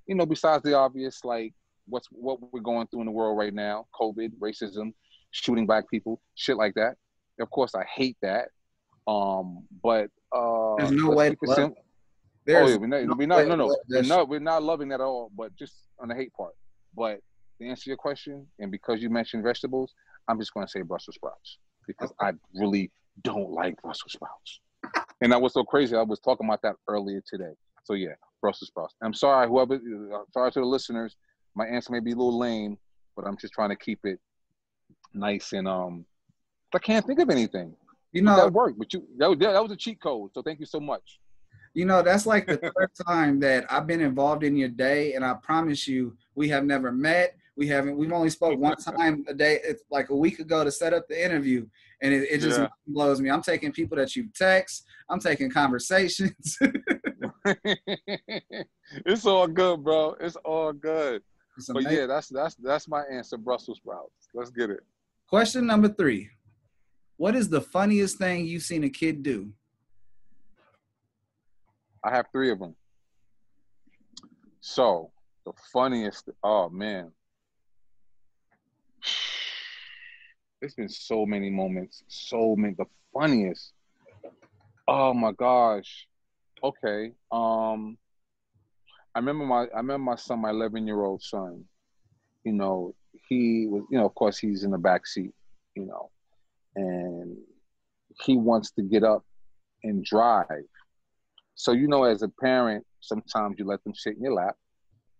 You 0.07 0.15
know, 0.15 0.25
besides 0.25 0.63
the 0.63 0.73
obvious, 0.75 1.23
like 1.23 1.53
what's 1.87 2.07
what 2.11 2.39
we're 2.53 2.59
going 2.61 2.87
through 2.87 3.01
in 3.01 3.05
the 3.07 3.11
world 3.11 3.37
right 3.37 3.53
now: 3.53 3.87
COVID, 3.99 4.37
racism, 4.39 4.93
shooting 5.31 5.65
black 5.65 5.89
people, 5.89 6.21
shit 6.35 6.57
like 6.57 6.75
that. 6.75 6.95
Of 7.39 7.49
course, 7.49 7.73
I 7.73 7.83
hate 7.85 8.17
that. 8.21 8.49
Um, 9.07 9.65
but 9.83 10.09
uh, 10.31 10.75
There's 10.77 10.91
no 10.91 11.09
way 11.11 11.29
keep 11.29 11.39
to 11.39 11.45
it 11.45 11.47
love 11.49 11.55
sim- 11.57 11.75
Oh 12.49 12.67
yeah, 12.67 12.75
we're 12.77 12.87
not, 12.87 13.03
no 13.05 13.15
we're 13.15 13.27
not 13.27 13.37
way 13.37 13.47
no 13.47 13.55
no 13.55 13.65
we're 13.89 14.01
not 14.03 14.29
we're 14.29 14.39
not 14.39 14.63
loving 14.63 14.89
that 14.89 14.95
at 14.95 15.01
all, 15.01 15.31
but 15.35 15.55
just 15.55 15.73
on 15.99 16.07
the 16.09 16.15
hate 16.15 16.33
part. 16.33 16.53
But 16.95 17.19
to 17.61 17.67
answer 17.69 17.89
your 17.89 17.97
question, 17.97 18.45
and 18.59 18.71
because 18.71 19.01
you 19.01 19.09
mentioned 19.09 19.43
vegetables, 19.43 19.93
I'm 20.27 20.39
just 20.39 20.53
gonna 20.53 20.67
say 20.67 20.81
Brussels 20.81 21.15
sprouts 21.15 21.57
because 21.87 22.11
I 22.19 22.31
really 22.55 22.91
don't 23.23 23.51
like 23.51 23.81
Brussels 23.81 24.13
sprouts. 24.13 24.59
and 25.21 25.31
that 25.31 25.41
was 25.41 25.53
so 25.53 25.63
crazy. 25.63 25.95
I 25.95 26.01
was 26.03 26.19
talking 26.19 26.47
about 26.47 26.61
that 26.63 26.75
earlier 26.87 27.21
today. 27.27 27.53
So 27.83 27.93
yeah, 27.93 28.13
Brussels 28.41 28.67
sprouts. 28.69 28.95
I'm 29.03 29.13
sorry, 29.13 29.47
whoever. 29.47 29.75
uh, 29.75 30.23
Sorry 30.33 30.51
to 30.51 30.59
the 30.59 30.65
listeners. 30.65 31.15
My 31.55 31.65
answer 31.67 31.91
may 31.91 31.99
be 31.99 32.11
a 32.11 32.15
little 32.15 32.37
lame, 32.37 32.77
but 33.15 33.25
I'm 33.25 33.37
just 33.37 33.53
trying 33.53 33.69
to 33.69 33.75
keep 33.75 33.99
it 34.05 34.19
nice 35.13 35.53
and 35.53 35.67
um. 35.67 36.05
I 36.73 36.79
can't 36.79 37.05
think 37.05 37.19
of 37.19 37.29
anything. 37.29 37.75
You 38.13 38.21
know, 38.21 38.35
that 38.37 38.53
worked, 38.53 38.77
but 38.79 38.93
you 38.93 39.05
that, 39.17 39.29
was- 39.29 39.39
that 39.39 39.61
was 39.61 39.71
a 39.71 39.75
cheat 39.75 40.01
code. 40.01 40.31
So 40.33 40.41
thank 40.41 40.59
you 40.59 40.65
so 40.65 40.79
much. 40.79 41.19
You 41.73 41.85
know, 41.85 42.01
that's 42.01 42.25
like 42.25 42.47
the 42.47 42.57
third 42.57 42.91
time 43.07 43.39
that 43.41 43.65
I've 43.71 43.87
been 43.87 44.01
involved 44.01 44.43
in 44.43 44.55
your 44.55 44.69
day, 44.69 45.13
and 45.13 45.23
I 45.25 45.33
promise 45.35 45.87
you, 45.87 46.15
we 46.35 46.47
have 46.49 46.63
never 46.65 46.91
met. 46.91 47.35
We 47.57 47.67
haven't. 47.67 47.97
We've 47.97 48.11
only 48.11 48.29
spoke 48.29 48.57
one 48.59 48.77
time 48.97 49.25
a 49.27 49.33
day. 49.33 49.59
It's 49.63 49.83
like 49.91 50.09
a 50.09 50.15
week 50.15 50.39
ago 50.39 50.63
to 50.63 50.71
set 50.71 50.93
up 50.93 51.07
the 51.07 51.23
interview, 51.23 51.65
and 52.01 52.13
it, 52.13 52.27
it 52.31 52.39
just 52.39 52.59
Yeah. 52.59 52.67
blows 52.87 53.19
me. 53.21 53.29
I'm 53.29 53.41
taking 53.41 53.71
people 53.71 53.97
that 53.97 54.15
you 54.15 54.29
text. 54.35 54.85
I'm 55.09 55.19
taking 55.19 55.49
conversations. 55.51 56.57
it's 59.05 59.25
all 59.25 59.47
good, 59.47 59.83
bro. 59.83 60.15
It's 60.19 60.35
all 60.37 60.71
good. 60.73 61.21
It's 61.57 61.67
But 61.71 61.83
yeah, 61.91 62.05
that's 62.05 62.29
that's 62.29 62.55
that's 62.55 62.87
my 62.87 63.03
answer. 63.11 63.37
Brussels 63.37 63.77
sprouts. 63.77 64.29
Let's 64.33 64.49
get 64.51 64.69
it. 64.69 64.81
Question 65.27 65.65
number 65.67 65.89
three: 65.89 66.29
What 67.17 67.35
is 67.35 67.49
the 67.49 67.61
funniest 67.61 68.17
thing 68.17 68.45
you've 68.45 68.63
seen 68.63 68.83
a 68.85 68.89
kid 68.89 69.23
do? 69.23 69.51
I 72.03 72.09
have 72.15 72.27
three 72.31 72.49
of 72.51 72.59
them. 72.59 72.75
So 74.61 75.11
the 75.45 75.51
funniest. 75.73 76.29
Oh 76.43 76.69
man. 76.69 77.11
It's 80.61 80.75
been 80.75 80.89
so 80.89 81.25
many 81.25 81.49
moments, 81.49 82.03
so 82.07 82.55
many. 82.55 82.75
The 82.77 82.85
funniest. 83.13 83.73
Oh 84.87 85.13
my 85.13 85.31
gosh. 85.31 86.07
Okay. 86.63 87.13
Um. 87.31 87.97
I 89.13 89.19
remember 89.19 89.45
my 89.45 89.65
I 89.73 89.77
remember 89.77 90.11
my 90.11 90.15
son, 90.15 90.41
my 90.41 90.51
11 90.51 90.85
year 90.85 91.03
old 91.03 91.21
son. 91.21 91.65
You 92.43 92.53
know, 92.53 92.93
he 93.27 93.67
was. 93.67 93.83
You 93.89 93.97
know, 93.97 94.05
of 94.05 94.15
course, 94.15 94.37
he's 94.37 94.63
in 94.63 94.71
the 94.71 94.77
back 94.77 95.07
seat. 95.07 95.33
You 95.75 95.85
know, 95.85 96.11
and 96.75 97.37
he 98.23 98.37
wants 98.37 98.71
to 98.71 98.83
get 98.83 99.03
up 99.03 99.23
and 99.83 100.03
drive. 100.03 100.45
So 101.55 101.71
you 101.71 101.87
know, 101.87 102.03
as 102.03 102.21
a 102.21 102.29
parent, 102.29 102.85
sometimes 103.01 103.55
you 103.57 103.65
let 103.65 103.83
them 103.83 103.95
sit 103.95 104.15
in 104.15 104.23
your 104.23 104.33
lap 104.33 104.55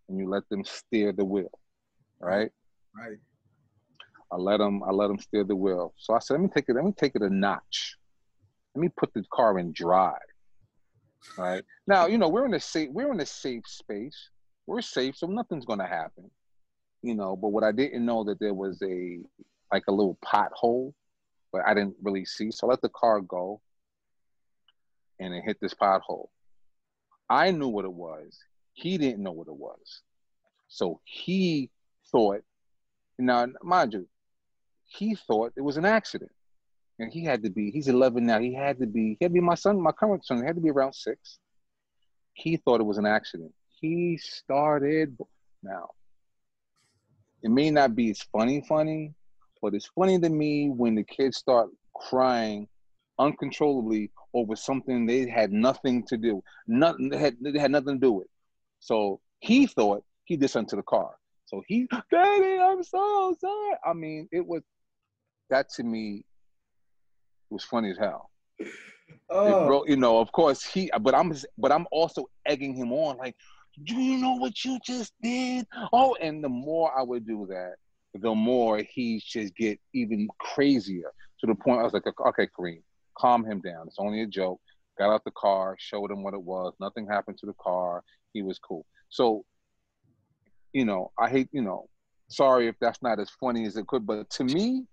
and 0.07 0.19
you 0.19 0.29
let 0.29 0.47
them 0.49 0.63
steer 0.63 1.11
the 1.11 1.25
wheel, 1.25 1.51
right? 2.19 2.51
Right. 2.95 3.17
I 4.31 4.37
let 4.37 4.57
them 4.57 4.81
I 4.83 4.91
let 4.91 5.07
them 5.07 5.19
steer 5.19 5.43
the 5.43 5.55
wheel. 5.55 5.93
So 5.97 6.13
I 6.13 6.19
said, 6.19 6.35
let 6.35 6.41
me 6.41 6.49
take 6.53 6.65
it, 6.69 6.75
let 6.75 6.85
me 6.85 6.93
take 6.95 7.15
it 7.15 7.21
a 7.21 7.29
notch. 7.29 7.97
Let 8.75 8.81
me 8.81 8.89
put 8.95 9.13
the 9.13 9.23
car 9.33 9.59
in 9.59 9.73
drive. 9.73 10.15
Right. 11.37 11.63
Now, 11.87 12.07
you 12.07 12.17
know, 12.17 12.29
we're 12.29 12.45
in 12.45 12.53
a 12.53 12.59
safe 12.59 12.89
we're 12.91 13.11
in 13.11 13.19
a 13.19 13.25
safe 13.25 13.63
space. 13.67 14.29
We're 14.67 14.81
safe, 14.81 15.17
so 15.17 15.27
nothing's 15.27 15.65
gonna 15.65 15.87
happen. 15.87 16.29
You 17.01 17.15
know, 17.15 17.35
but 17.35 17.49
what 17.49 17.63
I 17.63 17.71
didn't 17.71 18.05
know 18.05 18.23
that 18.25 18.39
there 18.39 18.53
was 18.53 18.81
a 18.81 19.19
like 19.71 19.83
a 19.87 19.91
little 19.91 20.17
pothole, 20.23 20.93
but 21.51 21.61
I 21.65 21.73
didn't 21.73 21.95
really 22.01 22.25
see. 22.25 22.51
So 22.51 22.67
I 22.67 22.71
let 22.71 22.81
the 22.81 22.89
car 22.89 23.21
go 23.21 23.61
and 25.19 25.33
it 25.33 25.43
hit 25.45 25.57
this 25.61 25.73
pothole. 25.73 26.27
I 27.29 27.51
knew 27.51 27.69
what 27.69 27.85
it 27.85 27.93
was. 27.93 28.37
He 28.73 28.97
didn't 28.97 29.23
know 29.23 29.31
what 29.31 29.47
it 29.47 29.55
was. 29.55 30.01
So 30.67 30.99
he 31.05 31.69
thought, 32.11 32.41
now, 33.17 33.45
mind 33.61 33.93
you, 33.93 34.07
he 34.91 35.15
thought 35.15 35.53
it 35.55 35.61
was 35.61 35.77
an 35.77 35.85
accident. 35.85 36.31
And 36.99 37.11
he 37.11 37.23
had 37.23 37.43
to 37.43 37.49
be, 37.49 37.71
he's 37.71 37.87
11 37.87 38.25
now. 38.25 38.39
He 38.39 38.53
had 38.53 38.79
to 38.79 38.85
be, 38.85 39.17
he 39.19 39.25
had 39.25 39.31
to 39.31 39.33
be 39.33 39.39
my 39.39 39.55
son, 39.55 39.81
my 39.81 39.91
current 39.91 40.25
son, 40.25 40.37
he 40.37 40.45
had 40.45 40.55
to 40.55 40.61
be 40.61 40.69
around 40.69 40.93
six. 40.93 41.39
He 42.33 42.57
thought 42.57 42.81
it 42.81 42.85
was 42.85 42.97
an 42.97 43.05
accident. 43.05 43.53
He 43.79 44.17
started, 44.17 45.17
now, 45.63 45.89
it 47.41 47.49
may 47.49 47.71
not 47.71 47.95
be 47.95 48.11
as 48.11 48.21
funny, 48.21 48.63
funny, 48.67 49.13
but 49.61 49.73
it's 49.73 49.89
funny 49.95 50.19
to 50.19 50.29
me 50.29 50.69
when 50.69 50.95
the 50.95 51.03
kids 51.03 51.37
start 51.37 51.69
crying 51.95 52.67
uncontrollably 53.17 54.11
over 54.33 54.55
something 54.55 55.05
they 55.05 55.27
had 55.27 55.51
nothing 55.51 56.03
to 56.07 56.17
do. 56.17 56.43
Nothing 56.67 57.09
they 57.09 57.17
had 57.17 57.37
they 57.41 57.57
had 57.59 57.71
nothing 57.71 57.95
to 57.95 57.99
do 57.99 58.11
with. 58.11 58.27
So 58.79 59.19
he 59.39 59.67
thought 59.67 60.03
he 60.25 60.37
did 60.37 60.49
something 60.49 60.69
to 60.69 60.75
the 60.77 60.83
car. 60.83 61.15
So 61.45 61.61
he, 61.67 61.87
Daddy, 62.11 62.59
I'm 62.59 62.83
so 62.83 63.35
sorry. 63.39 63.75
I 63.85 63.93
mean, 63.93 64.29
it 64.31 64.45
was 64.45 64.63
that 65.51 65.69
to 65.75 65.83
me 65.83 66.25
was 67.49 67.63
funny 67.63 67.91
as 67.91 67.97
hell. 67.97 68.31
Oh. 69.29 69.67
Bro, 69.67 69.85
you 69.85 69.95
know, 69.95 70.19
of 70.19 70.31
course 70.31 70.63
he, 70.63 70.91
but 71.01 71.13
I'm, 71.13 71.33
but 71.57 71.71
I'm 71.71 71.85
also 71.91 72.25
egging 72.45 72.73
him 72.73 72.91
on, 72.91 73.17
like, 73.17 73.35
do 73.85 73.95
you 73.95 74.17
know 74.17 74.33
what 74.33 74.65
you 74.65 74.79
just 74.85 75.13
did? 75.21 75.65
Oh, 75.93 76.15
and 76.21 76.43
the 76.43 76.49
more 76.49 76.91
I 76.97 77.03
would 77.03 77.25
do 77.25 77.47
that, 77.49 77.75
the 78.13 78.35
more 78.35 78.79
he 78.79 79.21
just 79.25 79.55
get 79.55 79.79
even 79.93 80.27
crazier 80.39 81.11
to 81.39 81.47
the 81.47 81.55
point 81.55 81.79
I 81.79 81.83
was 81.83 81.93
like, 81.93 82.03
okay, 82.07 82.47
Kareem, 82.57 82.81
calm 83.17 83.45
him 83.45 83.61
down. 83.61 83.87
It's 83.87 83.95
only 83.99 84.21
a 84.21 84.27
joke. 84.27 84.59
Got 84.97 85.13
out 85.13 85.23
the 85.23 85.31
car, 85.31 85.77
showed 85.79 86.11
him 86.11 86.21
what 86.21 86.33
it 86.33 86.41
was. 86.41 86.73
Nothing 86.81 87.07
happened 87.07 87.37
to 87.37 87.45
the 87.45 87.53
car. 87.53 88.03
He 88.33 88.41
was 88.41 88.59
cool. 88.59 88.85
So, 89.09 89.45
you 90.73 90.83
know, 90.83 91.11
I 91.17 91.29
hate, 91.29 91.47
you 91.53 91.61
know, 91.61 91.87
sorry 92.27 92.67
if 92.67 92.75
that's 92.81 93.01
not 93.01 93.19
as 93.19 93.29
funny 93.39 93.65
as 93.65 93.77
it 93.77 93.87
could, 93.87 94.05
but 94.05 94.29
to 94.31 94.43
me, 94.43 94.85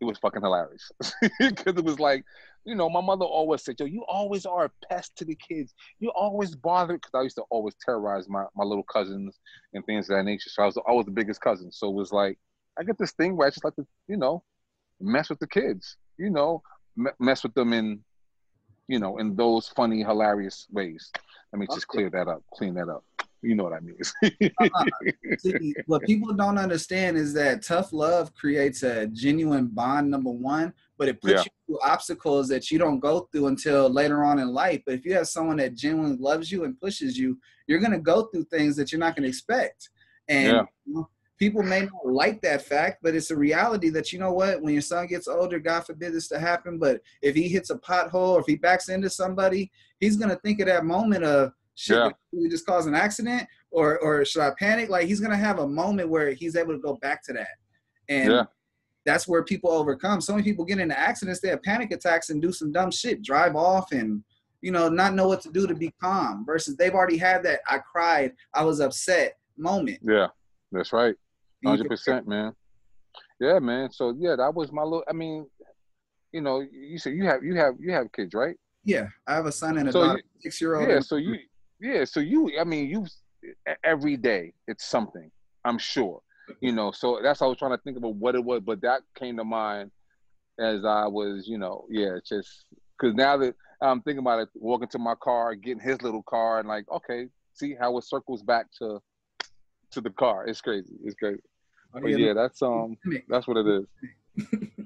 it 0.00 0.04
was 0.04 0.18
fucking 0.18 0.42
hilarious 0.42 0.90
because 1.38 1.76
it 1.76 1.84
was 1.84 2.00
like, 2.00 2.24
you 2.64 2.74
know, 2.74 2.88
my 2.88 3.00
mother 3.00 3.24
always 3.24 3.62
said, 3.62 3.76
"Yo, 3.78 3.86
you 3.86 4.04
always 4.08 4.46
are 4.46 4.66
a 4.66 4.70
pest 4.88 5.16
to 5.16 5.24
the 5.24 5.34
kids. 5.36 5.74
You 5.98 6.10
always 6.10 6.54
bother." 6.54 6.94
Because 6.94 7.10
I 7.14 7.22
used 7.22 7.36
to 7.36 7.44
always 7.50 7.74
terrorize 7.84 8.28
my 8.28 8.44
my 8.54 8.64
little 8.64 8.84
cousins 8.84 9.38
and 9.74 9.84
things 9.84 10.08
of 10.08 10.16
that 10.16 10.24
nature. 10.24 10.50
So 10.50 10.62
I 10.62 10.66
was 10.66 10.76
always 10.76 11.06
the 11.06 11.12
biggest 11.12 11.40
cousin. 11.40 11.70
So 11.72 11.88
it 11.88 11.94
was 11.94 12.12
like, 12.12 12.38
I 12.78 12.82
get 12.82 12.98
this 12.98 13.12
thing 13.12 13.36
where 13.36 13.46
I 13.46 13.50
just 13.50 13.64
like 13.64 13.76
to, 13.76 13.86
you 14.08 14.16
know, 14.16 14.42
mess 15.00 15.30
with 15.30 15.38
the 15.38 15.46
kids. 15.46 15.96
You 16.18 16.30
know, 16.30 16.62
mess 17.18 17.42
with 17.42 17.54
them 17.54 17.72
in, 17.72 18.00
you 18.88 18.98
know, 18.98 19.18
in 19.18 19.36
those 19.36 19.68
funny, 19.68 20.02
hilarious 20.02 20.66
ways. 20.70 21.10
Let 21.52 21.60
me 21.60 21.66
just 21.66 21.88
clear 21.88 22.10
that 22.10 22.28
up, 22.28 22.42
clean 22.52 22.74
that 22.74 22.88
up. 22.88 23.04
You 23.42 23.54
know 23.54 23.64
what 23.64 23.72
I 23.72 23.80
mean? 23.80 23.96
uh, 24.60 24.84
see, 25.38 25.74
what 25.86 26.02
people 26.02 26.32
don't 26.34 26.58
understand 26.58 27.16
is 27.16 27.32
that 27.34 27.62
tough 27.62 27.92
love 27.92 28.34
creates 28.34 28.82
a 28.82 29.06
genuine 29.06 29.68
bond. 29.68 30.10
Number 30.10 30.30
one, 30.30 30.74
but 30.98 31.08
it 31.08 31.20
puts 31.20 31.32
yeah. 31.32 31.40
you 31.40 31.50
through 31.66 31.78
obstacles 31.82 32.48
that 32.48 32.70
you 32.70 32.78
don't 32.78 33.00
go 33.00 33.28
through 33.32 33.46
until 33.46 33.88
later 33.88 34.24
on 34.24 34.38
in 34.38 34.48
life. 34.48 34.82
But 34.84 34.94
if 34.94 35.06
you 35.06 35.14
have 35.14 35.28
someone 35.28 35.56
that 35.56 35.74
genuinely 35.74 36.18
loves 36.18 36.52
you 36.52 36.64
and 36.64 36.78
pushes 36.78 37.16
you, 37.16 37.38
you're 37.66 37.78
gonna 37.78 37.98
go 37.98 38.24
through 38.24 38.44
things 38.44 38.76
that 38.76 38.92
you're 38.92 38.98
not 38.98 39.16
gonna 39.16 39.28
expect. 39.28 39.88
And 40.28 40.52
yeah. 40.52 40.62
you 40.84 40.94
know, 40.94 41.08
people 41.38 41.62
may 41.62 41.80
not 41.80 42.06
like 42.06 42.42
that 42.42 42.62
fact, 42.62 42.98
but 43.02 43.14
it's 43.14 43.30
a 43.30 43.36
reality 43.36 43.88
that 43.88 44.12
you 44.12 44.18
know 44.18 44.32
what, 44.32 44.60
when 44.60 44.74
your 44.74 44.82
son 44.82 45.06
gets 45.06 45.26
older, 45.26 45.58
God 45.58 45.86
forbid 45.86 46.12
this 46.12 46.28
to 46.28 46.38
happen, 46.38 46.78
but 46.78 47.00
if 47.22 47.34
he 47.34 47.48
hits 47.48 47.70
a 47.70 47.76
pothole 47.76 48.34
or 48.34 48.40
if 48.40 48.46
he 48.46 48.56
backs 48.56 48.90
into 48.90 49.08
somebody, 49.08 49.70
he's 49.98 50.16
gonna 50.16 50.36
think 50.36 50.60
of 50.60 50.66
that 50.66 50.84
moment 50.84 51.24
of 51.24 51.52
shit, 51.80 51.96
yeah. 51.96 52.10
we 52.32 52.48
just 52.48 52.66
cause 52.66 52.86
an 52.86 52.94
accident, 52.94 53.46
or 53.70 53.98
or 54.00 54.24
should 54.24 54.42
I 54.42 54.52
panic? 54.58 54.90
Like 54.90 55.06
he's 55.06 55.20
gonna 55.20 55.36
have 55.36 55.58
a 55.58 55.66
moment 55.66 56.10
where 56.10 56.32
he's 56.32 56.56
able 56.56 56.72
to 56.72 56.78
go 56.78 56.96
back 56.96 57.24
to 57.24 57.32
that, 57.32 57.56
and 58.08 58.32
yeah. 58.32 58.44
that's 59.06 59.26
where 59.26 59.42
people 59.42 59.70
overcome. 59.70 60.20
So 60.20 60.34
many 60.34 60.44
people 60.44 60.64
get 60.64 60.78
into 60.78 60.98
accidents, 60.98 61.40
they 61.40 61.48
have 61.48 61.62
panic 61.62 61.90
attacks 61.92 62.28
and 62.28 62.42
do 62.42 62.52
some 62.52 62.70
dumb 62.70 62.90
shit, 62.90 63.22
drive 63.22 63.56
off 63.56 63.92
and 63.92 64.22
you 64.60 64.72
know 64.72 64.88
not 64.90 65.14
know 65.14 65.26
what 65.26 65.40
to 65.42 65.50
do 65.50 65.66
to 65.66 65.74
be 65.74 65.92
calm. 66.02 66.44
Versus 66.44 66.76
they've 66.76 66.94
already 66.94 67.16
had 67.16 67.42
that 67.44 67.60
I 67.66 67.78
cried, 67.78 68.32
I 68.54 68.62
was 68.62 68.80
upset 68.80 69.38
moment. 69.56 70.00
Yeah, 70.02 70.28
that's 70.72 70.92
right. 70.92 71.14
Hundred 71.64 71.88
percent, 71.88 72.28
man. 72.28 72.52
Yeah, 73.40 73.58
man. 73.58 73.90
So 73.90 74.14
yeah, 74.18 74.36
that 74.36 74.54
was 74.54 74.70
my 74.70 74.82
little. 74.82 75.04
I 75.08 75.14
mean, 75.14 75.46
you 76.32 76.42
know, 76.42 76.60
you 76.60 76.98
said 76.98 77.14
you 77.14 77.24
have 77.24 77.42
you 77.42 77.54
have 77.56 77.74
you 77.78 77.92
have 77.92 78.12
kids, 78.12 78.34
right? 78.34 78.56
Yeah, 78.84 79.06
I 79.26 79.34
have 79.34 79.46
a 79.46 79.52
son 79.52 79.78
and 79.78 79.88
a 79.88 79.92
so 79.92 80.04
daughter, 80.04 80.22
six 80.40 80.60
year 80.60 80.76
old. 80.76 80.88
Yeah, 80.88 81.00
so 81.00 81.16
you 81.16 81.36
yeah, 81.80 82.04
so 82.04 82.20
you 82.20 82.52
I 82.58 82.64
mean 82.64 82.88
you 82.88 83.06
every 83.84 84.16
day 84.16 84.52
it's 84.66 84.84
something. 84.84 85.30
I'm 85.64 85.78
sure. 85.78 86.20
You 86.60 86.72
know, 86.72 86.90
so 86.90 87.20
that's 87.22 87.42
I 87.42 87.46
was 87.46 87.58
trying 87.58 87.70
to 87.72 87.78
think 87.78 87.96
about 87.96 88.16
what 88.16 88.34
it 88.34 88.44
was, 88.44 88.60
but 88.64 88.80
that 88.82 89.02
came 89.16 89.36
to 89.36 89.44
mind 89.44 89.92
as 90.58 90.84
I 90.84 91.06
was, 91.06 91.46
you 91.46 91.58
know, 91.58 91.86
yeah, 91.88 92.18
just 92.26 92.64
because 92.98 93.14
now 93.14 93.36
that 93.36 93.54
I'm 93.80 94.02
thinking 94.02 94.18
about 94.18 94.40
it, 94.40 94.48
walking 94.54 94.88
to 94.88 94.98
my 94.98 95.14
car, 95.14 95.54
getting 95.54 95.80
his 95.80 96.02
little 96.02 96.22
car, 96.22 96.58
and 96.58 96.68
like, 96.68 96.84
okay, 96.90 97.28
see 97.54 97.76
how 97.78 97.96
it 97.98 98.04
circles 98.04 98.42
back 98.42 98.66
to 98.78 99.00
to 99.92 100.00
the 100.00 100.10
car. 100.10 100.46
It's 100.46 100.60
crazy. 100.60 100.96
It's 101.04 101.14
crazy. 101.14 101.40
Oh, 101.94 102.06
yeah, 102.06 102.16
yeah, 102.16 102.32
that's 102.34 102.62
um, 102.62 102.96
that's 103.28 103.46
what 103.48 103.56
it 103.56 103.66
is. 103.66 104.66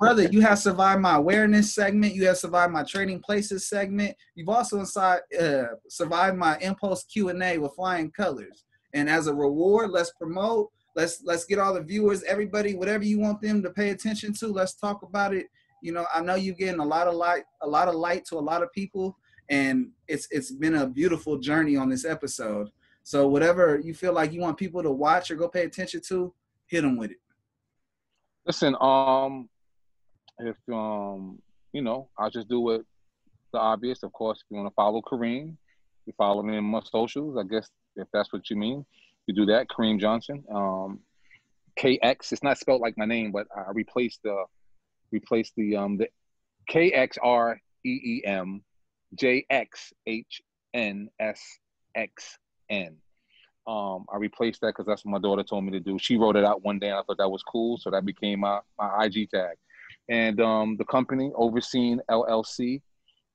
brother, 0.00 0.24
you 0.30 0.40
have 0.40 0.58
survived 0.58 1.00
my 1.00 1.16
awareness 1.16 1.74
segment. 1.74 2.14
You 2.14 2.26
have 2.26 2.38
survived 2.38 2.72
my 2.72 2.82
trading 2.84 3.20
places 3.20 3.68
segment. 3.68 4.16
You've 4.34 4.48
also 4.48 4.80
inside, 4.80 5.20
uh, 5.40 5.64
survived 5.88 6.36
my 6.36 6.58
impulse 6.58 7.04
Q 7.04 7.28
and 7.28 7.42
A 7.42 7.58
with 7.58 7.74
flying 7.74 8.10
colors. 8.10 8.64
And 8.94 9.08
as 9.08 9.26
a 9.26 9.34
reward, 9.34 9.90
let's 9.90 10.12
promote. 10.12 10.70
Let's 10.96 11.22
let's 11.24 11.44
get 11.44 11.60
all 11.60 11.74
the 11.74 11.82
viewers, 11.82 12.24
everybody, 12.24 12.74
whatever 12.74 13.04
you 13.04 13.20
want 13.20 13.40
them 13.40 13.62
to 13.62 13.70
pay 13.70 13.90
attention 13.90 14.32
to. 14.34 14.48
Let's 14.48 14.74
talk 14.74 15.02
about 15.02 15.32
it. 15.34 15.46
You 15.82 15.92
know, 15.92 16.04
I 16.12 16.20
know 16.20 16.34
you're 16.34 16.54
getting 16.54 16.80
a 16.80 16.84
lot 16.84 17.06
of 17.06 17.14
light, 17.14 17.44
a 17.62 17.68
lot 17.68 17.88
of 17.88 17.94
light 17.94 18.24
to 18.26 18.36
a 18.36 18.40
lot 18.40 18.62
of 18.62 18.72
people, 18.72 19.16
and 19.48 19.90
it's 20.08 20.26
it's 20.30 20.50
been 20.50 20.74
a 20.74 20.86
beautiful 20.86 21.38
journey 21.38 21.76
on 21.76 21.88
this 21.88 22.04
episode. 22.04 22.68
So 23.02 23.28
whatever 23.28 23.80
you 23.82 23.94
feel 23.94 24.12
like 24.12 24.32
you 24.32 24.40
want 24.40 24.58
people 24.58 24.82
to 24.82 24.90
watch 24.90 25.30
or 25.30 25.36
go 25.36 25.48
pay 25.48 25.64
attention 25.64 26.00
to, 26.08 26.34
hit 26.66 26.82
them 26.82 26.96
with 26.96 27.12
it. 27.12 27.16
Listen, 28.46 28.76
um, 28.80 29.48
if 30.38 30.56
um, 30.72 31.40
you 31.72 31.82
know, 31.82 32.08
I'll 32.18 32.30
just 32.30 32.48
do 32.48 32.70
it 32.70 32.86
the 33.52 33.58
obvious. 33.58 34.02
Of 34.02 34.12
course, 34.12 34.38
if 34.38 34.44
you 34.50 34.56
want 34.56 34.68
to 34.68 34.74
follow 34.74 35.02
Kareem, 35.02 35.56
you 36.06 36.12
follow 36.16 36.42
me 36.42 36.56
on 36.56 36.64
my 36.64 36.80
socials. 36.84 37.36
I 37.38 37.42
guess 37.44 37.68
if 37.96 38.08
that's 38.12 38.32
what 38.32 38.48
you 38.50 38.56
mean, 38.56 38.84
you 39.26 39.34
do 39.34 39.46
that. 39.46 39.68
Kareem 39.68 40.00
Johnson. 40.00 40.44
Um, 40.52 41.00
KX. 41.78 42.32
It's 42.32 42.42
not 42.42 42.58
spelled 42.58 42.80
like 42.80 42.98
my 42.98 43.06
name, 43.06 43.32
but 43.32 43.46
I 43.56 43.70
replaced 43.72 44.20
the 44.22 44.44
replaced 45.12 45.54
the 45.56 45.76
um 45.76 45.96
the 45.98 46.08
K 46.68 46.92
X 46.92 47.18
R 47.22 47.60
E 47.84 47.88
E 47.88 48.22
M 48.24 48.62
J 49.14 49.46
X 49.50 49.92
H 50.06 50.42
N 50.74 51.08
S 51.18 51.40
X 51.94 52.38
N. 52.68 52.96
Um, 53.66 54.06
I 54.12 54.16
replaced 54.16 54.62
that 54.62 54.68
because 54.68 54.86
that's 54.86 55.04
what 55.04 55.12
my 55.12 55.18
daughter 55.18 55.42
told 55.42 55.64
me 55.64 55.70
to 55.72 55.80
do. 55.80 55.98
She 55.98 56.16
wrote 56.16 56.36
it 56.36 56.44
out 56.44 56.64
one 56.64 56.78
day, 56.78 56.88
and 56.88 56.96
I 56.96 57.02
thought 57.02 57.18
that 57.18 57.30
was 57.30 57.42
cool, 57.42 57.78
so 57.78 57.90
that 57.90 58.04
became 58.04 58.40
my 58.40 58.60
my 58.78 59.04
IG 59.04 59.30
tag. 59.30 59.56
And 60.08 60.40
um, 60.40 60.76
the 60.76 60.84
company, 60.84 61.30
Overscene 61.36 61.98
LLC, 62.10 62.80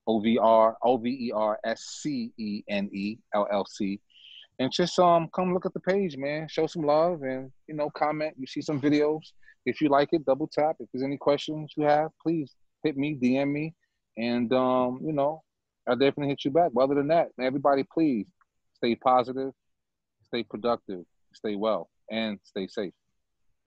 O 0.07 0.19
V 0.19 0.37
R 0.37 0.77
O 0.81 0.97
V 0.97 1.09
E 1.09 1.31
R 1.33 1.59
S 1.63 1.99
C 2.01 2.31
E 2.37 2.63
N 2.69 2.89
E 2.91 3.17
L 3.33 3.47
L 3.51 3.65
C, 3.65 3.99
and 4.59 4.71
just 4.71 4.97
um 4.99 5.29
come 5.35 5.53
look 5.53 5.65
at 5.65 5.73
the 5.73 5.79
page, 5.79 6.17
man. 6.17 6.47
Show 6.49 6.67
some 6.67 6.83
love, 6.83 7.21
and 7.21 7.51
you 7.67 7.75
know 7.75 7.89
comment. 7.91 8.35
You 8.37 8.47
see 8.47 8.61
some 8.61 8.79
videos. 8.81 9.21
if 9.65 9.81
you 9.81 9.89
like 9.89 10.09
it, 10.11 10.25
double 10.25 10.47
tap. 10.47 10.75
If 10.79 10.89
there's 10.93 11.03
any 11.03 11.17
questions 11.17 11.73
you 11.75 11.85
have, 11.85 12.11
please 12.21 12.53
hit 12.83 12.97
me, 12.97 13.15
DM 13.15 13.51
me, 13.51 13.73
and 14.17 14.51
um, 14.53 14.99
you 15.03 15.13
know, 15.13 15.43
I'll 15.87 15.95
definitely 15.95 16.29
hit 16.29 16.45
you 16.45 16.51
back. 16.51 16.71
But 16.73 16.81
other 16.81 16.95
than 16.95 17.07
that, 17.07 17.29
everybody, 17.39 17.83
please 17.83 18.25
stay 18.75 18.95
positive, 18.95 19.51
stay 20.27 20.43
productive, 20.43 21.05
stay 21.33 21.55
well, 21.55 21.89
and 22.11 22.39
stay 22.43 22.67
safe. 22.67 22.93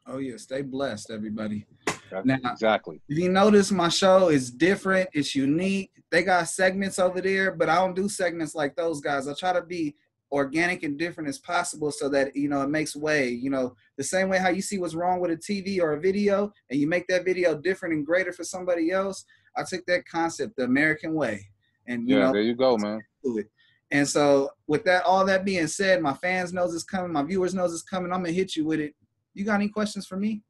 Oh 0.07 0.19
yeah, 0.19 0.37
stay 0.37 0.63
blessed, 0.63 1.11
everybody. 1.11 1.67
That's 2.11 2.25
Now- 2.27 2.39
exactly. 2.53 3.03
If 3.09 3.19
you 3.19 3.29
notice, 3.31 3.71
my 3.71 3.89
show 3.91 4.29
is 4.29 4.51
different. 4.51 5.11
It's 5.13 5.35
unique. 5.35 5.91
They 6.11 6.23
got 6.23 6.49
segments 6.49 6.99
over 6.99 7.21
there, 7.21 7.53
but 7.53 7.69
I 7.69 7.75
don't 7.77 7.95
do 7.95 8.09
segments 8.09 8.55
like 8.55 8.75
those 8.77 9.01
guys. 9.01 9.29
I 9.29 9.35
try 9.35 9.53
to 9.53 9.63
be 9.63 9.95
organic 10.33 10.83
and 10.83 10.99
different 10.99 11.29
as 11.29 11.39
possible 11.39 11.91
so 11.91 12.09
that 12.11 12.35
you 12.37 12.49
know 12.49 12.63
it 12.63 12.69
makes 12.71 12.97
way. 12.97 13.29
You 13.29 13.51
know, 13.51 13.75
the 13.97 14.05
same 14.05 14.29
way 14.31 14.39
how 14.39 14.49
you 14.49 14.63
see 14.63 14.79
what's 14.79 14.95
wrong 14.95 15.21
with 15.21 15.31
a 15.31 15.37
TV 15.37 15.81
or 15.81 15.93
a 15.93 16.01
video, 16.01 16.53
and 16.71 16.81
you 16.81 16.87
make 16.87 17.07
that 17.09 17.25
video 17.27 17.55
different 17.59 17.95
and 17.95 18.07
greater 18.07 18.33
for 18.33 18.45
somebody 18.45 18.91
else. 18.91 19.25
I 19.57 19.65
took 19.65 19.85
that 19.87 20.07
concept, 20.07 20.57
the 20.57 20.65
American 20.65 21.15
way, 21.15 21.47
and 21.87 22.09
you 22.09 22.17
Yeah, 22.17 22.27
know, 22.27 22.33
there 22.33 22.43
you 22.43 22.55
go, 22.55 22.77
man. 22.79 23.01
do 23.23 23.39
it. 23.39 23.51
And 23.91 24.07
so, 24.07 24.51
with 24.67 24.85
that, 24.85 25.05
all 25.05 25.25
that 25.25 25.45
being 25.45 25.67
said, 25.67 26.03
my 26.03 26.13
fans 26.13 26.53
knows 26.53 26.75
it's 26.75 26.85
coming. 26.85 27.13
My 27.13 27.23
viewers 27.23 27.55
knows 27.55 27.73
it's 27.73 27.83
coming. 27.83 28.13
I'm 28.13 28.23
gonna 28.23 28.33
hit 28.33 28.55
you 28.55 28.67
with 28.67 28.81
it. 28.81 28.95
You 29.35 29.45
got 29.45 29.55
any 29.55 29.69
questions 29.69 30.07
for 30.07 30.17
me? 30.17 30.43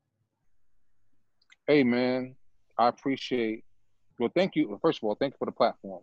Hey, 1.66 1.84
man, 1.84 2.34
I 2.78 2.88
appreciate. 2.88 3.64
Well, 4.18 4.30
thank 4.34 4.56
you. 4.56 4.78
First 4.82 4.98
of 4.98 5.04
all, 5.04 5.14
thank 5.14 5.34
you 5.34 5.38
for 5.38 5.46
the 5.46 5.52
platform. 5.52 6.02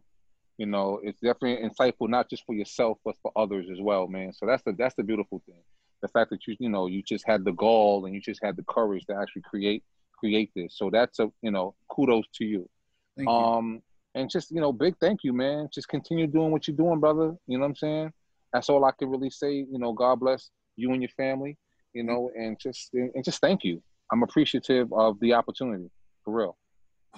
You 0.58 0.68
know, 0.68 1.02
it's 1.04 1.20
definitely 1.20 1.68
insightful, 1.68 2.08
not 2.08 2.30
just 2.30 2.46
for 2.46 2.56
yourself, 2.56 2.98
but 3.04 3.16
for 3.22 3.32
others 3.36 3.68
as 3.72 3.82
well, 3.82 4.08
man. 4.08 4.32
So 4.32 4.46
that's 4.46 4.64
the 4.64 4.74
that's 4.78 4.96
the 4.96 5.04
beautiful 5.04 5.42
thing. 5.46 5.62
The 6.02 6.08
fact 6.08 6.30
that 6.30 6.48
you 6.48 6.56
you 6.60 6.70
know 6.70 6.88
you 6.88 7.04
just 7.04 7.26
had 7.28 7.44
the 7.44 7.52
gall 7.52 8.06
and 8.06 8.16
you 8.16 8.22
just 8.22 8.40
had 8.42 8.56
the 8.56 8.64
courage 8.64 9.06
to 9.08 9.16
actually 9.16 9.42
create 9.42 9.84
create 10.18 10.52
this. 10.56 10.78
So 10.78 10.90
that's 10.90 11.20
a 11.20 11.30
you 11.42 11.52
know 11.52 11.76
kudos 11.90 12.26
to 12.36 12.46
you. 12.46 12.70
Thank 13.18 13.28
you. 13.28 13.36
Um, 13.36 13.82
and 14.16 14.30
just 14.30 14.50
you 14.50 14.62
know, 14.62 14.72
big 14.72 14.96
thank 15.00 15.24
you, 15.24 15.34
man. 15.34 15.70
Just 15.72 15.88
continue 15.90 16.26
doing 16.26 16.52
what 16.52 16.68
you're 16.68 16.78
doing, 16.78 17.00
brother. 17.00 17.36
You 17.48 17.58
know 17.58 17.64
what 17.64 17.70
I'm 17.70 17.76
saying? 17.76 18.14
That's 18.52 18.70
all 18.70 18.84
I 18.86 18.92
can 18.98 19.10
really 19.10 19.30
say. 19.30 19.54
You 19.54 19.78
know, 19.78 19.94
God 19.94 20.20
bless 20.20 20.50
you 20.76 20.92
and 20.94 21.02
your 21.02 21.10
family. 21.10 21.58
You 21.94 22.04
know, 22.04 22.32
and 22.36 22.60
just 22.60 22.94
and 22.94 23.24
just 23.24 23.40
thank 23.40 23.64
you. 23.64 23.82
I'm 24.12 24.24
appreciative 24.24 24.92
of 24.94 25.20
the 25.20 25.34
opportunity, 25.34 25.90
for 26.24 26.34
real. 26.34 26.58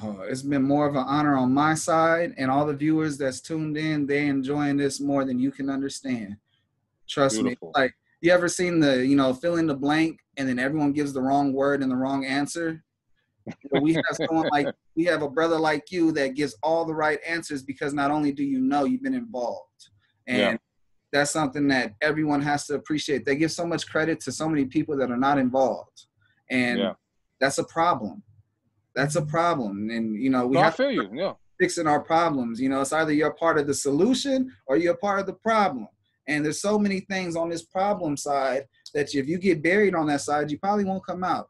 Oh, 0.01 0.21
it's 0.21 0.43
been 0.43 0.63
more 0.63 0.85
of 0.87 0.95
an 0.95 1.05
honor 1.07 1.35
on 1.35 1.53
my 1.53 1.73
side, 1.73 2.33
and 2.37 2.51
all 2.51 2.65
the 2.65 2.73
viewers 2.73 3.17
that's 3.17 3.41
tuned 3.41 3.77
in, 3.77 4.05
they 4.05 4.27
enjoying 4.27 4.77
this 4.77 4.99
more 4.99 5.25
than 5.25 5.39
you 5.39 5.51
can 5.51 5.69
understand. 5.69 6.37
Trust 7.09 7.41
Beautiful. 7.41 7.69
me. 7.69 7.81
Like 7.81 7.95
you 8.21 8.31
ever 8.31 8.47
seen 8.47 8.79
the, 8.79 9.05
you 9.05 9.15
know, 9.15 9.33
fill 9.33 9.55
in 9.57 9.65
the 9.65 9.75
blank, 9.75 10.19
and 10.37 10.47
then 10.47 10.59
everyone 10.59 10.93
gives 10.93 11.13
the 11.13 11.21
wrong 11.21 11.51
word 11.53 11.81
and 11.81 11.91
the 11.91 11.95
wrong 11.95 12.25
answer. 12.25 12.83
But 13.71 13.81
we 13.81 13.93
have 13.93 14.03
someone 14.27 14.49
like 14.51 14.67
we 14.95 15.05
have 15.05 15.21
a 15.21 15.29
brother 15.29 15.57
like 15.59 15.91
you 15.91 16.11
that 16.13 16.35
gives 16.35 16.55
all 16.63 16.85
the 16.85 16.93
right 16.95 17.19
answers 17.25 17.63
because 17.63 17.93
not 17.93 18.11
only 18.11 18.31
do 18.31 18.43
you 18.43 18.59
know 18.59 18.85
you've 18.85 19.03
been 19.03 19.13
involved, 19.13 19.89
and 20.27 20.37
Yeah. 20.39 20.55
that's 21.11 21.31
something 21.31 21.67
that 21.69 21.93
everyone 22.01 22.41
has 22.41 22.65
to 22.67 22.75
appreciate. 22.75 23.25
They 23.25 23.35
give 23.35 23.51
so 23.51 23.65
much 23.65 23.87
credit 23.87 24.19
to 24.21 24.31
so 24.31 24.47
many 24.49 24.65
people 24.65 24.97
that 24.97 25.11
are 25.11 25.17
not 25.17 25.37
involved, 25.37 26.07
and 26.49 26.79
Yeah. 26.79 26.93
that's 27.39 27.57
a 27.57 27.63
problem. 27.63 28.23
That's 28.95 29.15
a 29.15 29.25
problem, 29.25 29.89
and 29.89 30.15
you 30.21 30.29
know 30.29 30.47
we 30.47 30.55
No, 30.55 30.61
I 30.61 30.63
have 30.65 30.75
feel 30.75 30.91
you. 30.91 31.09
Yeah. 31.13 31.33
fixing 31.59 31.87
our 31.87 32.01
problems. 32.01 32.59
You 32.59 32.69
know, 32.69 32.81
it's 32.81 32.93
either 32.93 33.11
you're 33.13 33.33
part 33.33 33.57
of 33.57 33.65
the 33.67 33.73
solution 33.73 34.51
or 34.67 34.77
you're 34.77 34.97
part 34.97 35.19
of 35.19 35.25
the 35.25 35.33
problem. 35.33 35.87
And 36.27 36.43
there's 36.43 36.61
so 36.61 36.77
many 36.77 36.99
things 36.99 37.35
on 37.35 37.49
this 37.49 37.63
problem 37.63 38.17
side 38.17 38.67
that 38.93 39.15
if 39.15 39.27
you 39.27 39.37
get 39.37 39.63
buried 39.63 39.95
on 39.95 40.07
that 40.07 40.21
side, 40.21 40.51
you 40.51 40.59
probably 40.59 40.83
won't 40.85 41.05
come 41.05 41.23
out. 41.23 41.49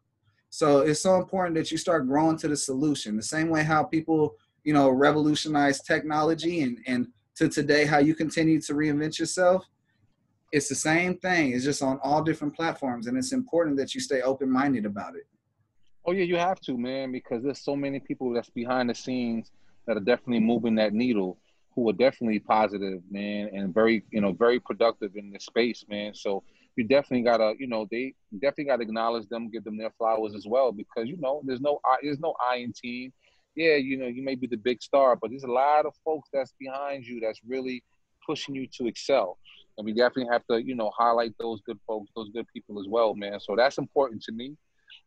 So 0.58 0.80
it's 0.80 1.02
so 1.02 1.18
important 1.18 1.56
that 1.58 1.72
you 1.72 1.78
start 1.78 2.08
growing 2.08 2.36
to 2.40 2.48
the 2.48 2.58
solution. 2.58 3.16
The 3.16 3.22
same 3.22 3.50
way 3.50 3.62
how 3.62 3.84
people, 3.84 4.38
you 4.64 4.74
know, 4.74 4.90
revolutionize 4.90 5.84
technology 5.84 6.64
and 6.64 6.80
and 6.88 7.10
to 7.36 7.48
today 7.48 7.86
how 7.86 8.00
you 8.00 8.16
continue 8.16 8.60
to 8.62 8.74
reinvent 8.74 9.20
yourself. 9.20 9.70
It's 10.52 10.68
the 10.68 10.74
same 10.74 11.20
thing. 11.20 11.52
It's 11.52 11.64
just 11.64 11.84
on 11.84 12.00
all 12.02 12.24
different 12.24 12.56
platforms, 12.56 13.06
and 13.06 13.16
it's 13.20 13.34
important 13.34 13.78
that 13.78 13.94
you 13.94 14.02
stay 14.02 14.24
open-minded 14.24 14.88
about 14.88 15.16
it. 15.16 15.28
Oh 16.06 16.12
yeah, 16.12 16.24
you 16.24 16.38
have 16.38 16.60
to, 16.62 16.76
man, 16.76 17.12
because 17.12 17.44
there's 17.44 17.62
so 17.62 17.76
many 17.76 18.00
people 18.00 18.34
that's 18.34 18.50
behind 18.50 18.90
the 18.90 18.96
scenes 18.96 19.52
that 19.86 19.96
are 19.96 20.08
definitely 20.12 20.40
moving 20.40 20.74
that 20.78 20.92
needle, 20.92 21.38
who 21.76 21.88
are 21.88 21.94
definitely 21.94 22.40
positive, 22.40 23.04
man, 23.12 23.52
and 23.54 23.76
very, 23.76 24.04
you 24.10 24.22
know, 24.22 24.32
very 24.32 24.60
productive 24.60 25.18
in 25.18 25.30
this 25.30 25.46
space, 25.46 25.86
man. 25.88 26.16
So 26.16 26.42
you 26.78 26.84
definitely 26.86 27.24
gotta, 27.24 27.54
you 27.60 27.68
know, 27.68 27.88
they 27.91 28.14
definitely 28.34 28.66
gotta 28.66 28.84
acknowledge 28.84 29.28
them, 29.30 29.49
give 29.49 29.64
them 29.64 29.78
their 29.78 29.91
flowers 29.98 30.36
as 30.36 30.45
well, 30.48 30.72
because 30.72 31.08
you 31.08 31.18
know, 31.18 31.41
there's 31.45 31.62
no, 31.62 31.80
I- 31.86 31.98
there's 32.02 32.20
no 32.20 32.36
I 32.45 32.58
in 32.58 32.74
team. 32.74 33.12
Yeah, 33.56 33.76
you 33.76 33.98
know, 33.98 34.06
you 34.06 34.24
may 34.24 34.36
be 34.36 34.45
the 34.48 34.58
big 34.58 34.82
star, 34.84 35.16
but 35.16 35.32
there's 35.32 35.44
a 35.44 35.52
lot 35.52 35.86
of 35.88 35.94
folks 36.06 36.30
that's 36.32 36.54
behind 36.60 37.06
you 37.06 37.20
that's 37.20 37.41
really 37.48 37.84
pushing 38.26 38.54
you 38.54 38.68
to 38.78 38.88
excel. 38.88 39.40
And 39.78 39.86
we 39.86 39.94
definitely 39.94 40.32
have 40.32 40.45
to, 40.52 40.64
you 40.64 40.76
know, 40.76 40.91
highlight 40.95 41.34
those 41.40 41.62
good 41.62 41.80
folks, 41.88 42.12
those 42.16 42.30
good 42.30 42.45
people 42.54 42.80
as 42.80 42.88
well, 42.88 43.16
man. 43.16 43.40
So 43.40 43.56
that's 43.56 43.78
important 43.80 44.22
to 44.24 44.32
me. 44.32 44.56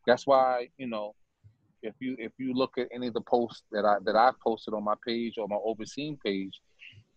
That's 0.05 0.27
why, 0.27 0.69
you 0.77 0.87
know, 0.87 1.13
if 1.83 1.95
you 1.99 2.15
if 2.19 2.31
you 2.37 2.53
look 2.53 2.77
at 2.77 2.87
any 2.93 3.07
of 3.07 3.13
the 3.13 3.21
posts 3.21 3.63
that 3.71 3.85
I 3.85 3.95
that 4.05 4.15
I've 4.15 4.39
posted 4.39 4.73
on 4.73 4.83
my 4.83 4.95
page 5.05 5.35
or 5.37 5.47
my 5.47 5.57
overscene 5.57 6.17
page, 6.23 6.59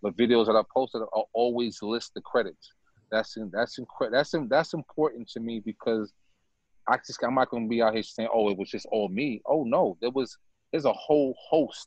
the 0.02 0.10
videos 0.10 0.47
that 0.47 0.56
I 0.56 0.62
posted 0.72 1.02
I'll 1.14 1.28
always 1.32 1.81
list 1.82 2.12
the 2.14 2.20
credits. 2.20 2.72
That's 3.15 3.39
that's 3.53 3.78
incre- 3.78 4.11
that's 4.11 4.35
that's 4.49 4.74
important 4.74 5.28
to 5.28 5.41
me 5.41 5.62
because 5.65 6.12
I 6.89 6.97
just 6.97 7.23
I'm 7.23 7.36
not 7.36 7.51
gonna 7.51 7.69
be 7.69 7.81
out 7.81 7.95
here 7.95 8.03
saying, 8.03 8.28
oh, 8.32 8.51
it 8.51 8.59
was 8.59 8.69
just 8.69 8.86
all 8.91 9.09
me. 9.09 9.41
Oh 9.47 9.62
no, 9.65 9.97
there 10.01 10.11
was 10.11 10.36
there's 10.73 10.85
a 10.85 10.93
whole 10.93 11.36
host 11.49 11.86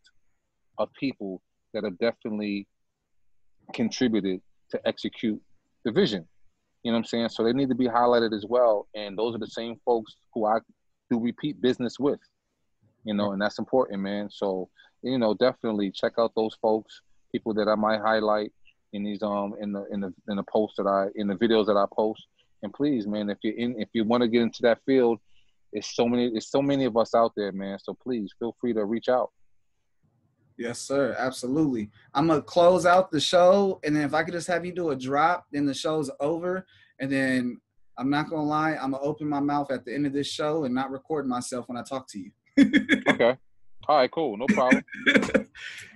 of 0.77 0.89
people 0.97 1.41
that 1.73 1.83
have 1.83 1.97
definitely 1.97 2.67
contributed 3.73 4.41
to 4.71 4.79
execute 4.87 5.41
the 5.83 5.91
vision. 5.91 6.25
You 6.83 6.91
know 6.91 6.97
what 6.97 6.99
I'm 6.99 7.05
saying? 7.05 7.29
So 7.29 7.43
they 7.43 7.53
need 7.53 7.69
to 7.69 7.75
be 7.75 7.87
highlighted 7.87 8.33
as 8.33 8.45
well. 8.47 8.87
And 8.95 9.17
those 9.17 9.35
are 9.35 9.39
the 9.39 9.47
same 9.47 9.75
folks 9.83 10.15
who 10.33 10.45
I 10.45 10.59
do 11.09 11.19
repeat 11.19 11.61
business 11.61 11.99
with. 11.99 12.19
You 13.03 13.13
know, 13.13 13.33
and 13.33 13.41
that's 13.41 13.59
important, 13.59 14.01
man. 14.01 14.29
So, 14.29 14.69
you 15.01 15.17
know, 15.17 15.33
definitely 15.33 15.91
check 15.91 16.13
out 16.17 16.31
those 16.35 16.55
folks, 16.61 17.01
people 17.31 17.53
that 17.55 17.67
I 17.67 17.75
might 17.75 17.99
highlight 17.99 18.51
in 18.93 19.03
these 19.03 19.21
um 19.21 19.55
in 19.59 19.71
the 19.71 19.85
in 19.91 19.99
the 19.99 20.13
in 20.27 20.37
the 20.37 20.43
posts 20.43 20.77
that 20.77 20.87
I 20.87 21.07
in 21.15 21.27
the 21.27 21.35
videos 21.35 21.65
that 21.67 21.77
I 21.77 21.85
post. 21.93 22.25
And 22.63 22.73
please, 22.73 23.05
man, 23.05 23.29
if 23.29 23.37
you're 23.43 23.55
in 23.55 23.79
if 23.79 23.89
you 23.93 24.03
want 24.03 24.21
to 24.21 24.27
get 24.27 24.41
into 24.41 24.61
that 24.63 24.79
field, 24.85 25.19
it's 25.73 25.95
so 25.95 26.07
many 26.07 26.27
it's 26.27 26.49
so 26.49 26.61
many 26.61 26.85
of 26.85 26.97
us 26.97 27.13
out 27.13 27.33
there, 27.35 27.51
man. 27.51 27.77
So 27.79 27.93
please 27.93 28.31
feel 28.39 28.55
free 28.59 28.73
to 28.73 28.85
reach 28.85 29.09
out. 29.09 29.31
Yes, 30.57 30.79
sir. 30.79 31.15
Absolutely. 31.19 31.91
I'm 32.13 32.27
gonna 32.27 32.41
close 32.41 32.85
out 32.85 33.11
the 33.11 33.19
show, 33.19 33.79
and 33.83 33.95
then 33.95 34.03
if 34.03 34.13
I 34.13 34.23
could 34.23 34.33
just 34.33 34.47
have 34.47 34.65
you 34.65 34.73
do 34.73 34.89
a 34.89 34.95
drop, 34.95 35.45
then 35.51 35.65
the 35.65 35.73
show's 35.73 36.09
over. 36.19 36.65
And 36.99 37.11
then 37.11 37.61
I'm 37.97 38.09
not 38.09 38.29
gonna 38.29 38.43
lie, 38.43 38.71
I'm 38.71 38.91
gonna 38.91 39.03
open 39.03 39.29
my 39.29 39.39
mouth 39.39 39.71
at 39.71 39.85
the 39.85 39.93
end 39.93 40.07
of 40.07 40.13
this 40.13 40.27
show 40.27 40.63
and 40.63 40.73
not 40.73 40.91
record 40.91 41.27
myself 41.27 41.67
when 41.67 41.77
I 41.77 41.83
talk 41.83 42.07
to 42.09 42.19
you. 42.19 42.31
Okay. 43.09 43.37
All 43.89 43.95
right, 43.95 44.11
cool. 44.11 44.35
No 44.35 44.47
problem. 44.47 44.83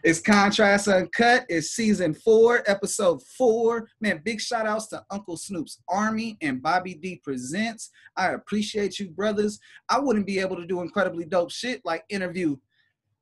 it's 0.03 0.21
Contrast 0.21 0.87
Uncut. 0.87 1.45
It's 1.49 1.71
season 1.71 2.13
four, 2.13 2.63
episode 2.65 3.21
four. 3.23 3.89
Man, 3.99 4.21
big 4.23 4.39
shout 4.39 4.65
outs 4.65 4.87
to 4.87 5.03
Uncle 5.11 5.35
Snoop's 5.35 5.81
Army 5.89 6.37
and 6.41 6.61
Bobby 6.61 6.93
D 6.93 7.19
Presents. 7.21 7.89
I 8.15 8.29
appreciate 8.29 8.97
you, 8.97 9.09
brothers. 9.09 9.59
I 9.89 9.99
wouldn't 9.99 10.25
be 10.25 10.39
able 10.39 10.55
to 10.55 10.65
do 10.65 10.81
incredibly 10.81 11.25
dope 11.25 11.51
shit 11.51 11.81
like 11.83 12.05
interview 12.07 12.55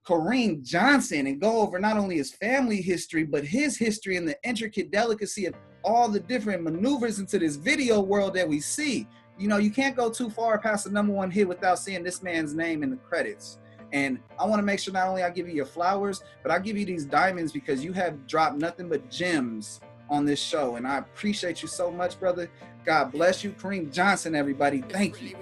Kareem 0.06 0.64
Johnson 0.64 1.26
and 1.26 1.42
go 1.42 1.62
over 1.62 1.80
not 1.80 1.98
only 1.98 2.18
his 2.18 2.34
family 2.34 2.82
history, 2.82 3.24
but 3.24 3.44
his 3.44 3.76
history 3.76 4.18
and 4.18 4.28
the 4.28 4.38
intricate 4.44 4.92
delicacy 4.92 5.48
of 5.48 5.56
all 5.84 6.10
the 6.10 6.20
different 6.20 6.62
maneuvers 6.62 7.18
into 7.18 7.40
this 7.40 7.56
video 7.56 8.02
world 8.02 8.36
that 8.36 8.48
we 8.48 8.60
see. 8.60 9.08
You 9.40 9.48
know, 9.48 9.58
you 9.58 9.72
can't 9.72 9.96
go 9.96 10.12
too 10.12 10.30
far 10.30 10.60
past 10.60 10.84
the 10.84 10.92
number 10.92 11.14
one 11.14 11.32
hit 11.32 11.48
without 11.48 11.80
seeing 11.80 12.04
this 12.04 12.22
man's 12.22 12.54
name 12.54 12.84
in 12.84 12.92
the 12.92 12.98
credits. 12.98 13.59
And 13.92 14.20
I 14.40 14.46
want 14.46 14.60
to 14.60 14.64
make 14.64 14.80
sure 14.80 14.94
not 14.94 15.08
only 15.08 15.24
I 15.24 15.30
give 15.30 15.48
you 15.48 15.54
your 15.54 15.66
flowers, 15.66 16.24
but 16.44 16.52
I 16.52 16.60
give 16.60 16.78
you 16.78 16.86
these 16.86 17.06
diamonds 17.06 17.52
because 17.52 17.84
you 17.84 17.94
have 17.94 18.28
dropped 18.28 18.58
nothing 18.58 18.90
but 18.90 19.10
gems 19.10 19.82
on 20.10 20.26
this 20.26 20.40
show. 20.40 20.76
And 20.76 20.88
I 20.88 20.98
appreciate 20.98 21.62
you 21.62 21.68
so 21.68 21.92
much, 21.92 22.20
brother. 22.20 22.50
God 22.86 23.12
bless 23.12 23.44
you. 23.44 23.52
Kareem 23.52 23.92
Johnson, 23.92 24.36
everybody. 24.36 24.82
Thank 24.82 25.22
you. 25.22 25.36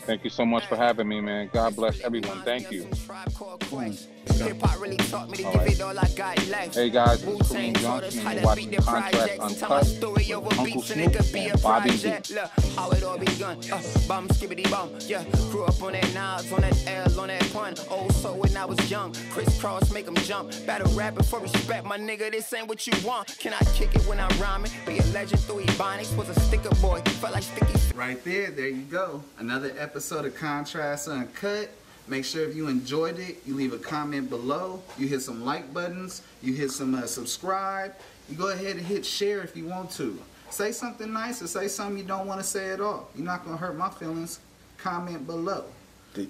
Thank 0.00 0.24
you 0.24 0.30
so 0.30 0.46
much 0.46 0.66
for 0.66 0.76
having 0.76 1.08
me, 1.08 1.20
man. 1.20 1.50
God 1.52 1.76
bless 1.76 2.00
everyone. 2.00 2.42
Thank 2.42 2.70
you. 2.70 2.88
Hip-hop 4.38 4.80
really 4.80 4.96
taught 4.96 5.28
me 5.30 5.38
to 5.38 5.44
All 5.44 5.52
give 5.52 5.60
right. 5.62 5.72
it 5.72 5.80
all 5.80 5.98
I 5.98 6.08
got 6.14 6.46
left. 6.48 6.74
Hey 6.76 6.90
guys, 6.90 7.22
this 7.24 7.34
is 7.34 7.50
Wu-Tang 7.50 7.72
Kareem 7.74 7.80
Johnson, 7.80 8.20
how 8.20 8.30
and 8.30 8.36
to 8.38 8.40
you're 8.40 8.44
watching 8.46 8.70
beat 8.70 8.76
the 8.76 8.82
Contrast 8.82 9.16
projects. 9.16 9.58
Tell 9.58 9.68
my 9.68 9.76
Uncut 9.76 9.86
story 9.86 10.32
over 10.32 10.46
with 10.48 10.58
Uncle 10.58 10.74
beats 10.76 10.90
and 10.90 11.00
it 11.00 11.12
Snoop 11.24 11.32
be 11.32 11.48
a 11.48 11.52
and 11.54 11.62
Bobby 11.62 11.90
D. 11.90 11.98
project. 12.10 12.32
How 12.76 12.90
it 12.90 13.02
all 13.02 13.18
begun. 13.18 13.56
Uh, 13.72 13.82
bum 14.06 14.28
skibbity 14.28 14.70
bum, 14.70 14.90
yeah. 15.06 15.24
Grew 15.50 15.64
up 15.64 15.82
on 15.82 15.92
that 15.92 16.04
Nas, 16.14 16.52
on 16.52 16.60
that 16.60 16.86
L, 16.86 17.20
on 17.20 17.28
that 17.28 17.52
pun. 17.52 17.74
Old 17.90 18.12
so 18.12 18.34
when 18.34 18.56
I 18.56 18.64
was 18.64 18.78
young. 18.90 19.12
Crisscross, 19.30 19.90
make 19.92 20.06
'em 20.06 20.14
jump. 20.16 20.52
Battle 20.66 20.92
rapping 20.94 21.24
for 21.24 21.40
respect, 21.40 21.84
my 21.86 21.98
nigga. 21.98 22.30
This 22.30 22.52
ain't 22.52 22.68
what 22.68 22.86
you 22.86 22.92
want. 23.04 23.36
Can 23.38 23.54
I 23.54 23.64
kick 23.74 23.94
it 23.96 24.02
when 24.06 24.20
I'm 24.20 24.38
rhyming? 24.40 24.70
Be 24.86 24.98
a 24.98 25.04
legend 25.06 25.40
through 25.40 25.62
Ebonics. 25.64 26.14
Was 26.16 26.28
a 26.28 26.38
sticker 26.40 26.67
boy. 26.76 27.00
Felt 27.20 27.34
like 27.34 27.42
sticky 27.42 27.72
Right 27.94 28.22
there, 28.24 28.50
there 28.50 28.68
you 28.68 28.82
go. 28.82 29.22
Another 29.38 29.72
episode 29.78 30.24
of 30.24 30.34
Contrast 30.34 31.08
Uncut. 31.08 31.70
Make 32.06 32.24
sure 32.24 32.48
if 32.48 32.54
you 32.56 32.68
enjoyed 32.68 33.18
it, 33.18 33.38
you 33.44 33.54
leave 33.54 33.72
a 33.72 33.78
comment 33.78 34.30
below. 34.30 34.82
You 34.96 35.08
hit 35.08 35.20
some 35.20 35.44
like 35.44 35.74
buttons. 35.74 36.22
You 36.42 36.54
hit 36.54 36.70
some 36.70 36.94
uh, 36.94 37.06
subscribe. 37.06 37.94
You 38.30 38.36
go 38.36 38.50
ahead 38.50 38.76
and 38.76 38.86
hit 38.86 39.04
share 39.04 39.42
if 39.42 39.56
you 39.56 39.66
want 39.66 39.90
to. 39.92 40.18
Say 40.50 40.72
something 40.72 41.12
nice 41.12 41.42
or 41.42 41.46
say 41.46 41.68
something 41.68 41.98
you 41.98 42.04
don't 42.04 42.26
want 42.26 42.40
to 42.40 42.46
say 42.46 42.70
at 42.70 42.80
all. 42.80 43.10
You're 43.14 43.26
not 43.26 43.44
gonna 43.44 43.56
hurt 43.56 43.76
my 43.76 43.90
feelings. 43.90 44.40
Comment 44.78 45.26
below. 45.26 45.64
The- 46.14 46.28